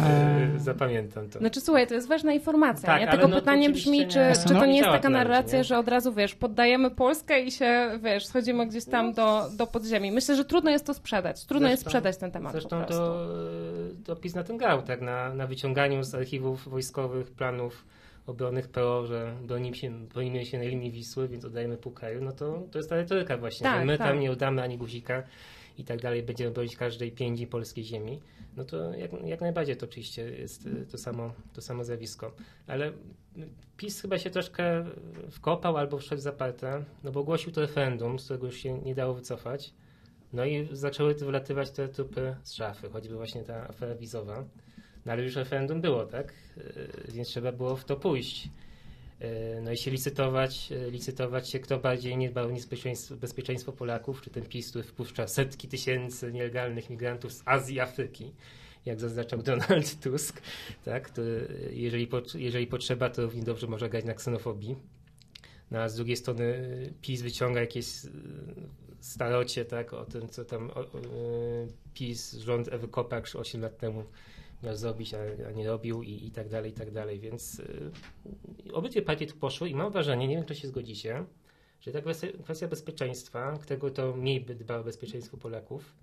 E, 0.00 0.50
zapamiętam 0.58 1.28
to. 1.28 1.38
Znaczy 1.38 1.60
słuchaj, 1.60 1.86
to 1.86 1.94
jest 1.94 2.08
ważna 2.08 2.32
informacja. 2.32 2.86
Tak, 2.86 3.00
nie? 3.00 3.08
Tego 3.08 3.28
no, 3.28 3.36
pytanie 3.36 3.70
brzmi, 3.70 4.06
czy, 4.06 4.18
czy 4.48 4.54
to 4.54 4.66
nie 4.66 4.76
jest 4.76 4.88
taka 4.88 5.08
narracja, 5.08 5.58
nie? 5.58 5.64
że 5.64 5.78
od 5.78 5.88
razu, 5.88 6.12
wiesz, 6.12 6.34
poddajemy 6.34 6.90
Polskę 6.90 7.42
i 7.42 7.50
się, 7.50 7.98
wiesz, 8.02 8.26
schodzimy 8.26 8.66
gdzieś 8.66 8.84
tam 8.84 9.12
do, 9.12 9.48
do 9.56 9.66
podziemi. 9.66 10.12
Myślę, 10.12 10.36
że 10.36 10.44
trudno 10.44 10.70
jest 10.70 10.86
to 10.86 10.94
sprzedać. 10.94 11.44
Trudno 11.44 11.68
zresztą, 11.68 11.70
jest 11.70 11.82
sprzedać 11.82 12.11
temat 12.18 12.52
Zresztą 12.52 12.84
to, 12.84 13.26
to 14.04 14.16
PiS 14.16 14.34
na 14.34 14.44
tym 14.44 14.56
grał, 14.56 14.82
tak, 14.82 15.00
na, 15.00 15.34
na 15.34 15.46
wyciąganiu 15.46 16.04
z 16.04 16.14
archiwów 16.14 16.68
wojskowych 16.68 17.30
planów 17.30 17.84
obronnych 18.26 18.68
PO, 18.68 19.06
że 19.06 19.34
bronimy 19.42 19.76
się, 19.76 19.90
bronimy 19.90 20.46
się 20.46 20.58
na 20.58 20.64
linii 20.64 20.90
Wisły, 20.90 21.28
więc 21.28 21.44
oddajemy 21.44 21.76
pół 21.76 21.92
kraju, 21.92 22.24
no 22.24 22.32
to, 22.32 22.62
to 22.70 22.78
jest 22.78 22.90
ta 22.90 22.96
retoryka 22.96 23.36
właśnie, 23.36 23.64
tak, 23.64 23.86
my 23.86 23.98
tak. 23.98 24.08
tam 24.08 24.20
nie 24.20 24.30
oddamy 24.30 24.62
ani 24.62 24.78
guzika 24.78 25.22
i 25.78 25.84
tak 25.84 26.00
dalej, 26.00 26.22
będziemy 26.22 26.50
bronić 26.50 26.76
każdej 26.76 27.12
pięści 27.12 27.46
polskiej 27.46 27.84
ziemi 27.84 28.20
no 28.56 28.64
to 28.64 28.94
jak, 28.94 29.10
jak 29.24 29.40
najbardziej 29.40 29.76
to 29.76 29.86
oczywiście 29.86 30.22
jest 30.22 30.66
y, 30.66 30.86
to 30.86 30.98
samo, 30.98 31.32
to 31.52 31.62
samo 31.62 31.84
zjawisko. 31.84 32.32
Ale 32.66 32.92
PiS 33.76 34.00
chyba 34.00 34.18
się 34.18 34.30
troszkę 34.30 34.84
wkopał 35.30 35.76
albo 35.76 35.98
wszedł 35.98 36.20
w 36.20 36.22
zaparte, 36.22 36.84
no 37.04 37.12
bo 37.12 37.20
ogłosił 37.20 37.52
to 37.52 37.60
referendum, 37.60 38.18
z 38.18 38.24
którego 38.24 38.46
już 38.46 38.56
się 38.56 38.78
nie 38.78 38.94
dało 38.94 39.14
wycofać. 39.14 39.74
No 40.32 40.44
i 40.44 40.68
zaczęły 40.72 41.14
wylatywać 41.14 41.70
te 41.70 41.88
trupy 41.88 42.36
z 42.42 42.52
szafy, 42.52 42.90
choćby 42.90 43.14
właśnie 43.14 43.42
ta 43.42 43.68
afera 43.68 43.94
wizowa. 43.94 44.44
No 45.06 45.12
ale 45.12 45.22
już 45.22 45.36
referendum 45.36 45.80
było, 45.80 46.06
tak? 46.06 46.32
Y, 46.58 47.12
więc 47.12 47.28
trzeba 47.28 47.52
było 47.52 47.76
w 47.76 47.84
to 47.84 47.96
pójść. 47.96 48.48
Y, 49.22 49.60
no 49.62 49.72
i 49.72 49.76
się 49.76 49.90
licytować, 49.90 50.68
licytować 50.90 51.50
się, 51.50 51.58
kto 51.58 51.78
bardziej 51.78 52.16
nie 52.16 52.30
dbał 52.30 52.48
o 52.48 52.52
bezpieczeństwo, 52.52 53.16
bezpieczeństwo 53.16 53.72
Polaków, 53.72 54.22
czy 54.22 54.30
ten 54.30 54.46
PiS, 54.46 54.70
który 54.70 54.84
wpuszcza 54.84 55.28
setki 55.28 55.68
tysięcy 55.68 56.32
nielegalnych 56.32 56.90
migrantów 56.90 57.32
z 57.32 57.42
Azji 57.44 57.80
Afryki, 57.80 58.32
jak 58.86 59.00
zaznaczał 59.00 59.42
Donald 59.52 60.00
Tusk, 60.00 60.42
tak, 60.84 61.12
jeżeli, 61.70 62.08
jeżeli 62.34 62.66
potrzeba, 62.66 63.10
to 63.10 63.22
równie 63.22 63.42
dobrze 63.42 63.66
może 63.66 63.88
grać 63.88 64.04
na 64.04 64.14
ksenofobii. 64.14 64.76
No, 65.70 65.78
a 65.78 65.88
z 65.88 65.96
drugiej 65.96 66.16
strony 66.16 66.54
PiS 67.02 67.22
wyciąga 67.22 67.60
jakieś 67.60 68.04
y, 68.04 68.08
starocie, 69.02 69.64
tak, 69.64 69.92
o 69.92 70.04
tym, 70.04 70.28
co 70.28 70.44
tam 70.44 70.70
o, 70.70 70.80
o, 70.80 70.86
PiS, 71.94 72.32
rząd 72.32 72.68
Ewy 72.68 72.88
Kopacz 72.88 73.36
8 73.36 73.60
lat 73.60 73.78
temu 73.78 74.04
miał 74.62 74.76
zrobić, 74.76 75.14
a, 75.14 75.50
nie 75.50 75.66
robił 75.66 76.02
i, 76.02 76.26
i 76.26 76.30
tak 76.30 76.48
dalej, 76.48 76.70
i 76.70 76.74
tak 76.74 76.90
dalej. 76.90 77.20
Więc 77.20 77.60
y, 77.60 77.90
obydwie 78.72 79.02
partie 79.02 79.26
tu 79.26 79.36
poszły 79.36 79.68
i 79.68 79.74
mam 79.74 79.92
wrażenie, 79.92 80.28
nie 80.28 80.36
wiem, 80.36 80.44
czy 80.44 80.54
się 80.54 80.68
zgodzicie, 80.68 81.24
że 81.80 81.92
ta 81.92 82.00
kwestia, 82.42 82.68
bezpieczeństwa, 82.68 83.58
którego 83.62 83.90
to 83.90 84.16
mniej 84.16 84.40
by 84.40 84.54
dba 84.54 84.78
o 84.78 84.84
bezpieczeństwo 84.84 85.36
Polaków, 85.36 85.94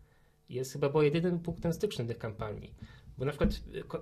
jest 0.49 0.73
chyba 0.73 0.89
było 0.89 1.03
jedynym 1.03 1.39
punktem 1.39 1.73
stycznym 1.73 2.07
tych 2.07 2.17
kampanii. 2.17 2.73
Bo 3.17 3.25
na 3.25 3.31
przykład 3.31 3.49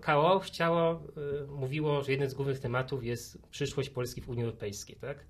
KO 0.01 0.39
chciało, 0.39 1.03
y, 1.43 1.47
mówiło, 1.47 2.03
że 2.03 2.11
jeden 2.11 2.29
z 2.29 2.33
głównych 2.33 2.59
tematów 2.59 3.03
jest 3.03 3.37
przyszłość 3.51 3.89
Polski 3.89 4.21
w 4.21 4.29
Unii 4.29 4.43
Europejskiej, 4.43 4.95
tak? 4.95 5.25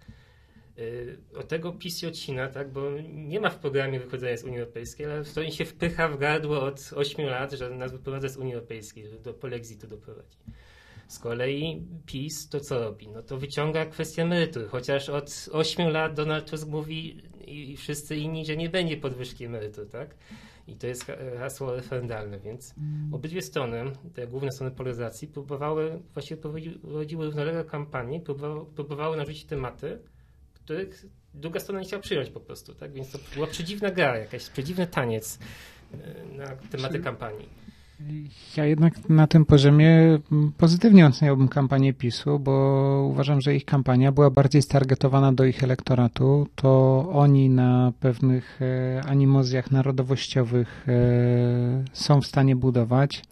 Y, 0.80 1.18
od 1.38 1.48
tego 1.48 1.72
PiS 1.72 1.98
się 2.00 2.08
odcina, 2.08 2.48
tak, 2.48 2.72
bo 2.72 2.82
nie 3.14 3.40
ma 3.40 3.50
w 3.50 3.60
programie 3.60 4.00
wychodzenia 4.00 4.38
z 4.38 4.44
Unii 4.44 4.60
Europejskiej, 4.60 5.06
ale 5.06 5.24
to 5.24 5.50
się 5.50 5.66
wpycha 5.66 6.08
w 6.08 6.18
gardło 6.18 6.62
od 6.62 6.92
8 6.96 7.26
lat, 7.26 7.52
że 7.52 7.70
nas 7.70 7.92
wyprowadza 7.92 8.30
z 8.30 8.38
Unii 8.38 8.54
Europejskiej, 8.54 9.08
że 9.08 9.20
do 9.20 9.34
polexitu 9.34 9.88
doprowadzi. 9.88 10.38
Z 11.08 11.20
kolei 11.20 11.82
PiS 12.06 12.50
to 12.50 12.60
co 12.60 12.80
robi? 12.80 13.08
No 13.08 13.24
to 13.24 13.38
wyciąga 13.38 13.86
kwestię 13.86 14.22
emerytur, 14.22 14.68
chociaż 14.68 15.10
od 15.10 15.50
8 15.52 15.90
lat 15.90 16.14
Donald 16.14 16.50
Tusk 16.50 16.68
mówi 16.68 17.22
i 17.48 17.78
wszyscy 17.78 18.16
inni, 18.16 18.46
że 18.46 18.58
nie 18.58 18.70
będzie 18.70 18.98
podwyżki 18.98 19.46
emerytur, 19.46 19.90
tak? 19.90 20.16
I 20.68 20.76
to 20.76 20.88
jest 20.88 21.06
hasło 21.40 21.76
referendalne, 21.76 22.40
więc 22.40 22.76
obydwie 23.12 23.42
strony, 23.42 23.84
te 24.14 24.28
główne 24.28 24.52
strony 24.52 24.72
polaryzacji, 24.72 25.28
próbowały, 25.28 26.00
właściwie 26.14 26.42
prowadziły 26.42 27.26
równolegle 27.26 27.66
kampanii, 27.66 28.20
próbowały, 28.20 28.66
próbowały 28.66 29.18
narzucić 29.18 29.46
tematy, 29.46 30.00
których 30.68 31.06
druga 31.34 31.60
strona 31.60 31.80
nie 31.80 31.86
chciała 31.86 32.02
przyjąć 32.02 32.30
po 32.30 32.40
prostu, 32.40 32.76
tak? 32.76 32.94
Więc 32.94 33.12
to 33.12 33.20
była 33.36 33.48
przedziwna 33.48 33.92
gra, 33.92 34.18
jakaś 34.18 34.50
przedziwny 34.50 34.88
taniec 34.88 35.40
e, 35.94 36.38
na 36.38 36.48
tematy 36.72 37.00
kampanii. 37.00 37.50
Ja 38.58 38.66
jednak 38.66 39.10
na 39.10 39.28
tym 39.28 39.46
poziomie 39.46 40.20
pozytywnie 40.58 41.08
oceniałbym 41.08 41.48
kampanię 41.48 41.94
PiSu, 41.94 42.40
bo 42.40 43.08
uważam, 43.12 43.42
że 43.42 43.56
ich 43.56 43.66
kampania 43.66 44.12
była 44.12 44.30
bardziej 44.30 44.62
stargetowana 44.62 45.34
do 45.34 45.46
ich 45.46 45.64
elektoratu. 45.64 46.48
To 46.56 47.00
oni 47.12 47.50
na 47.50 47.94
pewnych 48.00 48.60
e, 48.62 49.02
animozjach 49.06 49.72
narodowościowych 49.72 50.86
e, 50.88 51.84
są 51.94 52.22
w 52.22 52.28
stanie 52.28 52.56
budować 52.56 53.24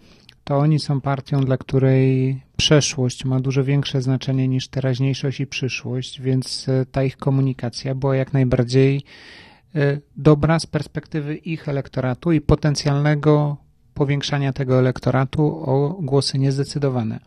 to 0.45 0.57
oni 0.57 0.79
są 0.79 1.01
partią, 1.01 1.41
dla 1.41 1.57
której 1.57 2.41
przeszłość 2.57 3.25
ma 3.25 3.39
dużo 3.39 3.63
większe 3.63 4.01
znaczenie 4.01 4.47
niż 4.47 4.67
teraźniejszość 4.67 5.39
i 5.39 5.47
przyszłość, 5.47 6.21
więc 6.21 6.69
e, 6.69 6.85
ta 6.85 7.03
ich 7.03 7.17
komunikacja 7.17 7.95
była 7.95 8.15
jak 8.15 8.33
najbardziej 8.33 9.03
e, 9.75 9.99
dobra 10.17 10.59
z 10.59 10.65
perspektywy 10.65 11.35
ich 11.35 11.69
elektoratu 11.69 12.31
i 12.31 12.41
potencjalnego 12.41 13.57
powiększania 13.93 14.53
tego 14.53 14.79
elektoratu 14.79 15.43
o 15.45 15.97
głosy 16.01 16.39
niezdecydowane. 16.39 17.19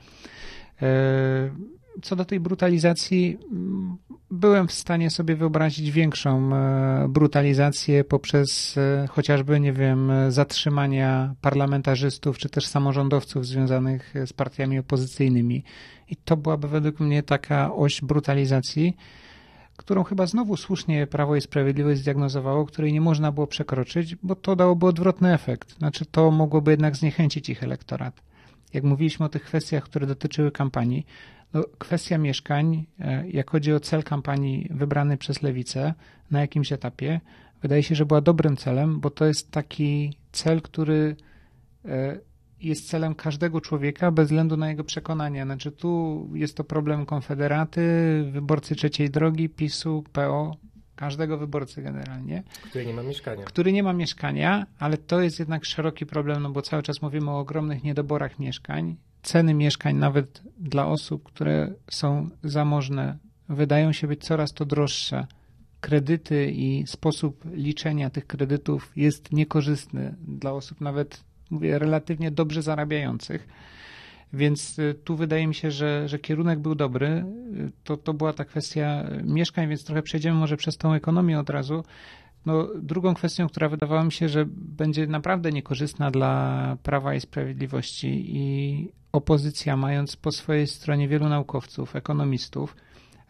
E, 1.99 2.03
co 2.03 2.16
do 2.16 2.24
tej 2.24 2.40
brutalizacji, 2.40 3.38
mm, 3.53 3.96
byłem 4.30 4.68
w 4.68 4.72
stanie 4.72 5.11
sobie 5.11 5.36
wyobrazić 5.36 5.90
większą 5.90 6.55
e, 6.55 7.07
brutalizację 7.09 8.05
poprzez 8.05 8.78
e, 8.78 9.07
chociażby, 9.11 9.61
nie 9.61 9.72
wiem, 9.72 10.11
zatrzymania 10.28 11.34
parlamentarzystów 11.40 12.38
czy 12.38 12.49
też 12.49 12.66
samorządowców 12.66 13.46
związanych 13.46 14.14
z 14.26 14.32
partiami 14.32 14.78
opozycyjnymi. 14.78 15.64
I 16.09 16.16
to 16.16 16.36
byłaby 16.36 16.68
według 16.68 17.01
mnie 17.01 17.22
taka 17.22 17.74
oś 17.74 18.01
brutalizacji, 18.01 18.96
którą 19.76 20.05
chyba 20.05 20.26
znowu 20.26 20.57
słusznie 20.57 21.07
Prawo 21.07 21.36
i 21.36 21.40
Sprawiedliwość 21.40 22.01
zdiagnozowało, 22.01 22.66
której 22.66 22.92
nie 22.92 23.01
można 23.01 23.32
było 23.32 23.46
przekroczyć, 23.46 24.16
bo 24.16 24.34
to 24.34 24.57
dałoby 24.57 24.86
odwrotny 24.86 25.34
efekt. 25.34 25.78
Znaczy, 25.78 26.07
to 26.07 26.30
mogłoby 26.30 26.70
jednak 26.70 26.96
zniechęcić 26.96 27.49
ich 27.49 27.62
elektorat. 27.62 28.22
Jak 28.74 28.84
mówiliśmy 28.84 29.26
o 29.26 29.28
tych 29.28 29.44
kwestiach, 29.44 29.84
które 29.84 30.07
dotyczyły 30.07 30.51
kampanii, 30.51 31.07
no, 31.55 31.64
kwestia 31.78 32.18
mieszkań, 32.18 32.86
e, 33.01 33.28
jak 33.28 33.51
chodzi 33.51 33.72
o 33.72 33.80
cel 33.80 34.03
kampanii 34.03 34.68
wybrany 34.70 35.16
przez 35.16 35.42
lewicę 35.42 35.94
na 36.30 36.40
jakimś 36.40 36.72
etapie, 36.72 37.20
wydaje 37.62 37.82
się, 37.82 37.94
że 37.94 38.07
była 38.07 38.20
dobrym 38.20 38.57
celem, 38.57 39.01
bo 39.01 39.11
to 39.11 39.24
jest 39.24 39.51
taki 39.51 40.16
cel, 40.32 40.62
który 40.62 41.16
e, 41.84 42.18
jest 42.61 42.88
celem 42.88 43.14
każdego 43.14 43.61
człowieka 43.61 44.11
bez 44.11 44.26
względu 44.26 44.57
na 44.57 44.68
jego 44.68 44.84
przekonania. 44.84 45.44
Znaczy 45.44 45.72
tu 45.72 46.24
jest 46.34 46.57
to 46.57 46.64
problem 46.64 47.07
Konfederaty, 47.07 47.80
wyborcy 48.32 48.74
trzeciej 48.74 49.11
drogi, 49.11 49.49
PiSu, 49.49 50.05
PO, 50.12 50.57
każdego 50.96 51.38
wyborcy 51.38 51.82
generalnie. 51.82 52.42
Który 52.62 52.86
nie 52.86 52.94
ma 52.94 53.03
mieszkania. 53.03 53.44
Który 53.44 53.72
nie 53.72 53.82
ma 53.82 53.92
mieszkania, 53.92 54.66
ale 54.78 54.96
to 54.96 55.20
jest 55.20 55.38
jednak 55.38 55.64
szeroki 55.64 56.07
problem, 56.07 56.42
no 56.42 56.51
bo 56.51 56.62
cały 56.62 56.82
czas 56.82 57.03
mówimy 57.03 57.30
o 57.30 57.38
ogromnych 57.38 57.84
niedoborach 57.84 58.38
mieszkań. 58.38 58.96
Ceny 59.22 59.54
mieszkań 59.54 59.96
nawet 59.96 60.42
dla 60.58 60.86
osób, 60.86 61.22
które 61.22 61.74
są 61.90 62.30
zamożne, 62.42 63.18
wydają 63.48 63.92
się 63.92 64.06
być 64.06 64.24
coraz 64.24 64.52
to 64.52 64.64
droższe. 64.64 65.26
Kredyty 65.80 66.50
i 66.50 66.86
sposób 66.86 67.44
liczenia 67.52 68.10
tych 68.10 68.26
kredytów 68.26 68.92
jest 68.96 69.32
niekorzystny 69.32 70.14
dla 70.20 70.52
osób 70.52 70.80
nawet 70.80 71.24
mówię, 71.50 71.78
relatywnie 71.78 72.30
dobrze 72.30 72.62
zarabiających. 72.62 73.48
Więc 74.32 74.78
y, 74.78 74.94
tu 75.04 75.16
wydaje 75.16 75.46
mi 75.46 75.54
się, 75.54 75.70
że, 75.70 76.08
że 76.08 76.18
kierunek 76.18 76.58
był 76.58 76.74
dobry. 76.74 77.06
Y, 77.06 77.72
to, 77.84 77.96
to 77.96 78.14
była 78.14 78.32
ta 78.32 78.44
kwestia 78.44 79.04
mieszkań, 79.24 79.68
więc 79.68 79.84
trochę 79.84 80.02
przejdziemy 80.02 80.38
może 80.38 80.56
przez 80.56 80.76
tą 80.76 80.92
ekonomię 80.92 81.38
od 81.38 81.50
razu. 81.50 81.84
No, 82.47 82.68
drugą 82.82 83.14
kwestią, 83.14 83.49
która 83.49 83.68
wydawała 83.68 84.05
mi 84.05 84.12
się, 84.12 84.28
że 84.28 84.45
będzie 84.51 85.07
naprawdę 85.07 85.53
niekorzystna 85.53 86.11
dla 86.11 86.76
Prawa 86.82 87.14
i 87.14 87.20
Sprawiedliwości 87.20 88.36
i 88.36 88.89
opozycja, 89.12 89.76
mając 89.76 90.16
po 90.16 90.32
swojej 90.32 90.66
stronie 90.66 91.09
wielu 91.09 91.28
naukowców, 91.28 91.97
ekonomistów, 91.97 92.76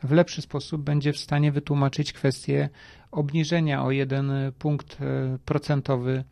w 0.02 0.12
lepszy 0.12 0.42
sposób 0.42 0.82
będzie 0.82 1.12
w 1.12 1.18
stanie 1.18 1.52
wytłumaczyć 1.52 2.12
kwestię 2.12 2.68
obniżenia 3.10 3.84
o 3.84 3.90
jeden 3.90 4.32
punkt 4.58 4.92
y, 5.00 5.38
procentowy 5.44 6.24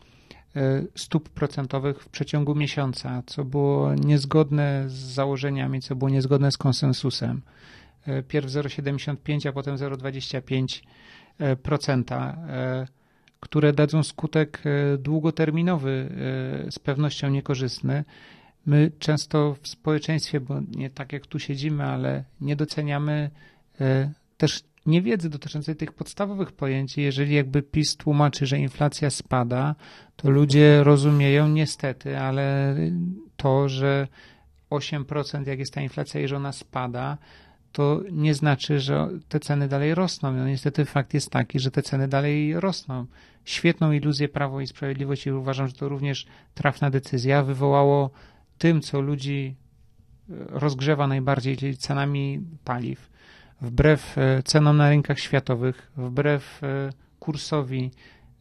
E, 0.56 0.82
stóp 0.94 1.28
procentowych 1.28 2.02
w 2.02 2.08
przeciągu 2.08 2.54
miesiąca, 2.54 3.22
co 3.26 3.44
było 3.44 3.94
niezgodne 3.94 4.84
z 4.86 4.92
założeniami, 4.92 5.80
co 5.80 5.96
było 5.96 6.08
niezgodne 6.08 6.52
z 6.52 6.56
konsensusem. 6.56 7.42
E, 8.06 8.22
pierw 8.22 8.46
0,75, 8.46 9.48
a 9.48 9.52
potem 9.52 9.76
0,25%, 9.76 10.82
e, 11.40 11.56
które 13.40 13.72
dadzą 13.72 14.02
skutek 14.02 14.62
długoterminowy, 14.98 16.08
z 16.70 16.78
pewnością 16.78 17.30
niekorzystny. 17.30 18.04
My 18.66 18.90
często 18.98 19.56
w 19.62 19.68
społeczeństwie, 19.68 20.40
bo 20.40 20.60
nie 20.76 20.90
tak 20.90 21.12
jak 21.12 21.26
tu 21.26 21.38
siedzimy, 21.38 21.84
ale 21.84 22.24
nie 22.40 22.56
doceniamy 22.56 23.30
też 24.36 24.62
niewiedzy 24.86 25.30
dotyczącej 25.30 25.76
tych 25.76 25.92
podstawowych 25.92 26.52
pojęć. 26.52 26.96
Jeżeli 26.96 27.34
jakby 27.34 27.62
PiS 27.62 27.96
tłumaczy, 27.96 28.46
że 28.46 28.58
inflacja 28.58 29.10
spada, 29.10 29.74
to 30.16 30.30
ludzie 30.30 30.84
rozumieją 30.84 31.48
niestety, 31.48 32.18
ale 32.18 32.76
to, 33.36 33.68
że 33.68 34.08
8% 34.70 35.46
jak 35.46 35.58
jest 35.58 35.74
ta 35.74 35.80
inflacja 35.80 36.20
i 36.20 36.28
że 36.28 36.36
ona 36.36 36.52
spada, 36.52 37.18
to 37.72 38.00
nie 38.12 38.34
znaczy, 38.34 38.80
że 38.80 39.08
te 39.28 39.40
ceny 39.40 39.68
dalej 39.68 39.94
rosną. 39.94 40.32
No 40.32 40.48
niestety 40.48 40.84
fakt 40.84 41.14
jest 41.14 41.30
taki, 41.30 41.60
że 41.60 41.70
te 41.70 41.82
ceny 41.82 42.08
dalej 42.08 42.60
rosną. 42.60 43.06
Świetną 43.44 43.92
iluzję 43.92 44.28
Prawo 44.28 44.60
i 44.60 44.66
Sprawiedliwość 44.66 45.26
i 45.26 45.32
uważam, 45.32 45.68
że 45.68 45.74
to 45.74 45.88
również 45.88 46.26
trafna 46.54 46.90
decyzja 46.90 47.42
wywołało 47.42 48.10
tym, 48.58 48.80
co 48.80 49.00
ludzi 49.00 49.56
rozgrzewa 50.48 51.06
najbardziej, 51.06 51.56
czyli 51.56 51.76
cenami 51.76 52.40
paliw 52.64 53.10
wbrew 53.60 54.18
e, 54.18 54.42
cenom 54.42 54.76
na 54.76 54.88
rynkach 54.88 55.18
światowych, 55.18 55.92
wbrew 55.96 56.60
e, 56.62 56.92
kursowi 57.18 57.90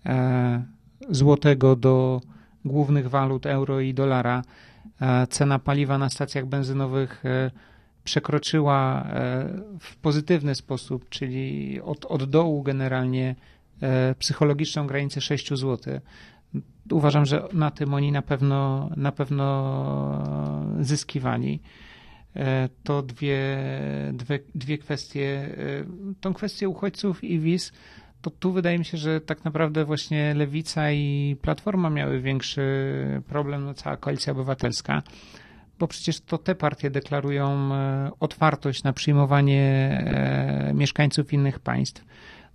e, 0.06 0.64
złotego 1.10 1.76
do 1.76 2.22
głównych 2.66 3.10
walut 3.10 3.46
euro 3.46 3.80
i 3.80 3.94
dolara, 3.94 4.42
cena 5.30 5.60
paliwa 5.60 5.98
na 5.98 6.10
stacjach 6.10 6.46
benzynowych 6.46 7.24
przekroczyła 8.06 9.08
w 9.80 9.96
pozytywny 9.96 10.56
sposób, 10.56 11.10
czyli 11.10 11.82
od, 11.82 12.06
od 12.06 12.24
dołu 12.30 12.64
generalnie 12.64 13.36
psychologiczną 14.20 14.88
granicę 14.88 15.22
6 15.22 15.50
zł. 15.50 16.00
Uważam, 16.92 17.26
że 17.26 17.48
na 17.54 17.72
tym 17.72 17.94
oni 17.94 18.12
na 18.12 18.22
pewno, 18.22 18.90
na 18.98 19.12
pewno 19.12 19.46
zyskiwali. 20.80 21.60
E, 22.36 22.70
to 22.84 23.02
dwie, 23.02 23.58
dwie, 24.14 24.40
dwie 24.56 24.78
kwestie. 24.78 25.50
E, 25.58 26.16
tą 26.22 26.34
kwestię 26.34 26.70
uchodźców 26.70 27.24
i 27.24 27.40
wiz, 27.40 27.72
to 28.22 28.30
tu 28.30 28.52
wydaje 28.52 28.80
mi 28.80 28.86
się, 28.86 28.98
że 28.98 29.22
tak 29.22 29.46
naprawdę 29.46 29.86
właśnie 29.86 30.34
Lewica 30.34 30.92
i 30.92 31.36
Platforma 31.42 31.90
miały 31.90 32.22
większy 32.22 32.62
problem, 33.28 33.66
no 33.66 33.74
cała 33.74 33.98
koalicja 33.98 34.34
obywatelska, 34.34 35.02
bo 35.80 35.88
przecież 35.88 36.22
to 36.22 36.38
te 36.38 36.56
partie 36.56 36.90
deklarują 36.90 37.74
e, 37.74 38.12
otwartość 38.20 38.84
na 38.84 38.94
przyjmowanie 38.94 40.06
mieszkańców 40.74 41.34
innych 41.34 41.60
państw. 41.60 42.06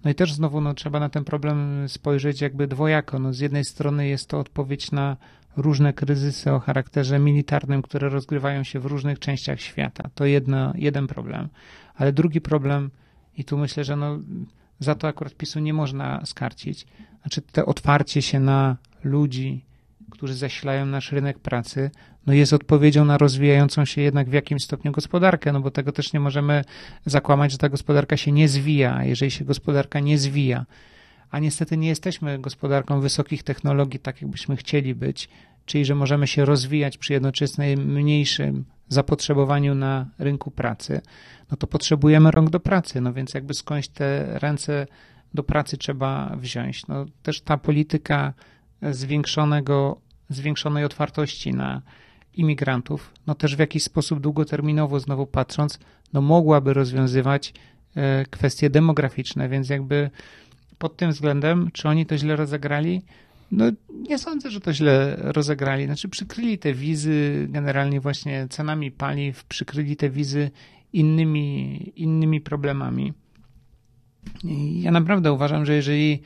No 0.05 0.11
i 0.11 0.15
też 0.15 0.33
znowu 0.33 0.61
no, 0.61 0.75
trzeba 0.75 1.01
na 1.01 1.09
ten 1.09 1.25
problem 1.25 1.89
spojrzeć 1.89 2.41
jakby 2.41 2.67
dwojako. 2.67 3.19
No, 3.19 3.33
z 3.33 3.39
jednej 3.39 3.65
strony 3.65 4.09
jest 4.09 4.29
to 4.29 4.39
odpowiedź 4.39 4.93
na 4.93 5.17
różne 5.57 5.93
kryzysy 5.93 6.53
o 6.53 6.61
charakterze 6.61 7.19
militarnym, 7.19 7.83
które 7.83 8.09
rozgrywają 8.09 8.65
się 8.65 8.81
w 8.81 8.87
różnych 8.87 9.19
częściach 9.19 9.61
świata. 9.61 10.11
To 10.15 10.25
jedno, 10.25 10.73
jeden 10.75 11.07
problem. 11.07 11.49
Ale 11.95 12.13
drugi 12.13 12.41
problem, 12.41 12.91
i 13.37 13.45
tu 13.45 13.59
myślę, 13.59 13.85
że 13.85 13.97
no, 13.97 14.19
za 14.79 14.95
to 14.95 15.09
akurat 15.09 15.35
PiSu 15.35 15.61
nie 15.61 15.75
można 15.75 16.27
skarcić, 16.27 16.87
znaczy 17.23 17.43
te 17.43 17.67
otwarcie 17.67 18.23
się 18.23 18.41
na 18.41 18.77
ludzi, 19.05 19.65
którzy 20.11 20.35
zasilają 20.35 20.87
nasz 20.87 21.13
rynek 21.13 21.39
pracy, 21.39 21.91
no 22.27 22.33
jest 22.33 22.53
odpowiedzią 22.53 23.05
na 23.05 23.19
rozwijającą 23.19 23.85
się 23.85 24.03
jednak 24.03 24.31
w 24.31 24.33
jakimś 24.33 24.65
stopniu 24.65 24.93
gospodarkę, 24.93 25.53
no 25.53 25.61
bo 25.61 25.71
tego 25.71 25.93
też 25.93 26.13
nie 26.13 26.21
możemy 26.21 26.65
zakłamać, 27.07 27.53
że 27.53 27.59
ta 27.59 27.69
gospodarka 27.69 28.17
się 28.17 28.33
nie 28.33 28.49
zwija, 28.49 28.97
a 28.97 29.05
jeżeli 29.05 29.31
się 29.31 29.45
gospodarka 29.45 30.01
nie 30.01 30.19
zwija, 30.19 30.67
a 31.31 31.39
niestety 31.39 31.77
nie 31.77 31.89
jesteśmy 31.89 32.39
gospodarką 32.39 33.01
wysokich 33.01 33.43
technologii, 33.43 34.01
tak 34.01 34.23
jakbyśmy 34.23 34.57
chcieli 34.57 34.95
być, 34.95 35.29
czyli 35.65 35.85
że 35.85 35.95
możemy 35.95 36.27
się 36.27 36.45
rozwijać 36.45 36.99
przy 36.99 37.13
jednoczesnym 37.13 37.93
mniejszym 37.93 38.65
zapotrzebowaniu 38.89 39.75
na 39.75 40.07
rynku 40.19 40.51
pracy, 40.51 41.01
no 41.51 41.57
to 41.57 41.67
potrzebujemy 41.67 42.31
rąk 42.31 42.51
do 42.51 42.61
pracy, 42.61 43.01
no 43.01 43.13
więc 43.13 43.35
jakby 43.35 43.55
skądś 43.55 43.89
te 43.89 44.39
ręce 44.39 44.87
do 45.35 45.43
pracy 45.43 45.77
trzeba 45.77 46.37
wziąć. 46.37 46.87
No 46.87 47.07
też 47.23 47.41
ta 47.41 47.59
polityka 47.59 48.33
zwiększonego, 48.83 50.01
zwiększonej 50.29 50.85
otwartości 50.85 51.55
na 51.55 51.83
imigrantów, 52.35 53.13
no 53.27 53.35
też 53.35 53.57
w 53.57 53.59
jakiś 53.59 53.83
sposób 53.83 54.21
długoterminowo 54.21 55.01
znowu 55.01 55.27
patrząc, 55.27 55.79
no 56.13 56.21
mogłaby 56.21 56.75
rozwiązywać 56.75 57.55
e, 57.97 58.25
kwestie 58.31 58.71
demograficzne, 58.71 59.49
więc 59.49 59.69
jakby 59.69 60.11
pod 60.79 60.97
tym 60.97 61.11
względem, 61.11 61.71
czy 61.73 61.89
oni 61.89 62.07
to 62.07 62.19
źle 62.19 62.37
rozegrali? 62.37 63.03
No, 63.53 63.65
nie 64.09 64.19
sądzę, 64.19 64.51
że 64.51 64.61
to 64.61 64.73
źle 64.73 65.17
rozegrali. 65.19 65.87
Znaczy, 65.87 66.09
przykryli 66.09 66.59
te 66.59 66.75
wizy 66.75 67.47
generalnie 67.51 68.01
właśnie 68.01 68.47
cenami 68.51 68.91
paliw, 68.91 69.45
przykryli 69.45 69.97
te 69.97 70.11
wizy 70.11 70.51
innymi, 70.93 71.93
innymi 71.97 72.41
problemami. 72.41 73.13
I 74.45 74.83
ja 74.83 74.91
naprawdę 74.91 75.33
uważam, 75.33 75.67
że 75.67 75.75
jeżeli 75.75 76.23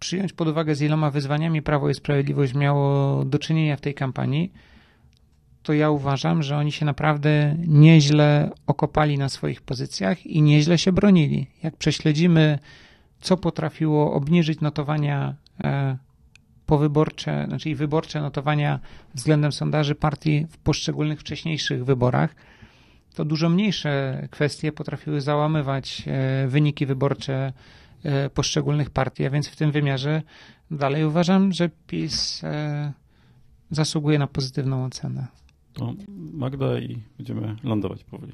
przyjąć 0.00 0.32
pod 0.32 0.48
uwagę, 0.48 0.74
z 0.74 0.82
iloma 0.82 1.10
wyzwaniami 1.10 1.62
Prawo 1.62 1.90
i 1.90 1.94
Sprawiedliwość 1.94 2.54
miało 2.54 3.24
do 3.24 3.38
czynienia 3.38 3.76
w 3.76 3.80
tej 3.80 3.94
kampanii, 3.94 4.52
to 5.62 5.72
ja 5.72 5.90
uważam, 5.90 6.42
że 6.42 6.56
oni 6.56 6.72
się 6.72 6.84
naprawdę 6.84 7.56
nieźle 7.66 8.50
okopali 8.66 9.18
na 9.18 9.28
swoich 9.28 9.62
pozycjach 9.62 10.26
i 10.26 10.42
nieźle 10.42 10.78
się 10.78 10.92
bronili. 10.92 11.46
Jak 11.62 11.76
prześledzimy 11.76 12.58
co 13.20 13.36
potrafiło 13.36 14.12
obniżyć 14.12 14.60
notowania 14.60 15.34
e, 15.64 15.96
powyborcze, 16.66 17.44
znaczy 17.48 17.74
wyborcze 17.74 18.20
notowania 18.20 18.80
względem 19.14 19.52
sondaży 19.52 19.94
partii 19.94 20.46
w 20.50 20.58
poszczególnych 20.58 21.20
wcześniejszych 21.20 21.84
wyborach, 21.84 22.34
to 23.14 23.24
dużo 23.24 23.48
mniejsze 23.48 24.22
kwestie 24.30 24.72
potrafiły 24.72 25.20
załamywać 25.20 26.02
e, 26.06 26.48
wyniki 26.48 26.86
wyborcze 26.86 27.34
e, 27.34 27.83
poszczególnych 28.34 28.90
partii, 28.90 29.26
a 29.26 29.30
więc 29.30 29.48
w 29.48 29.56
tym 29.56 29.72
wymiarze 29.72 30.22
dalej 30.70 31.04
uważam, 31.04 31.52
że 31.52 31.70
PiS 31.86 32.44
e, 32.44 32.92
zasługuje 33.70 34.18
na 34.18 34.26
pozytywną 34.26 34.84
ocenę. 34.84 35.26
To 35.72 35.94
Magda 36.32 36.78
i 36.78 37.02
będziemy 37.16 37.56
lądować 37.64 38.04
powoli. 38.04 38.32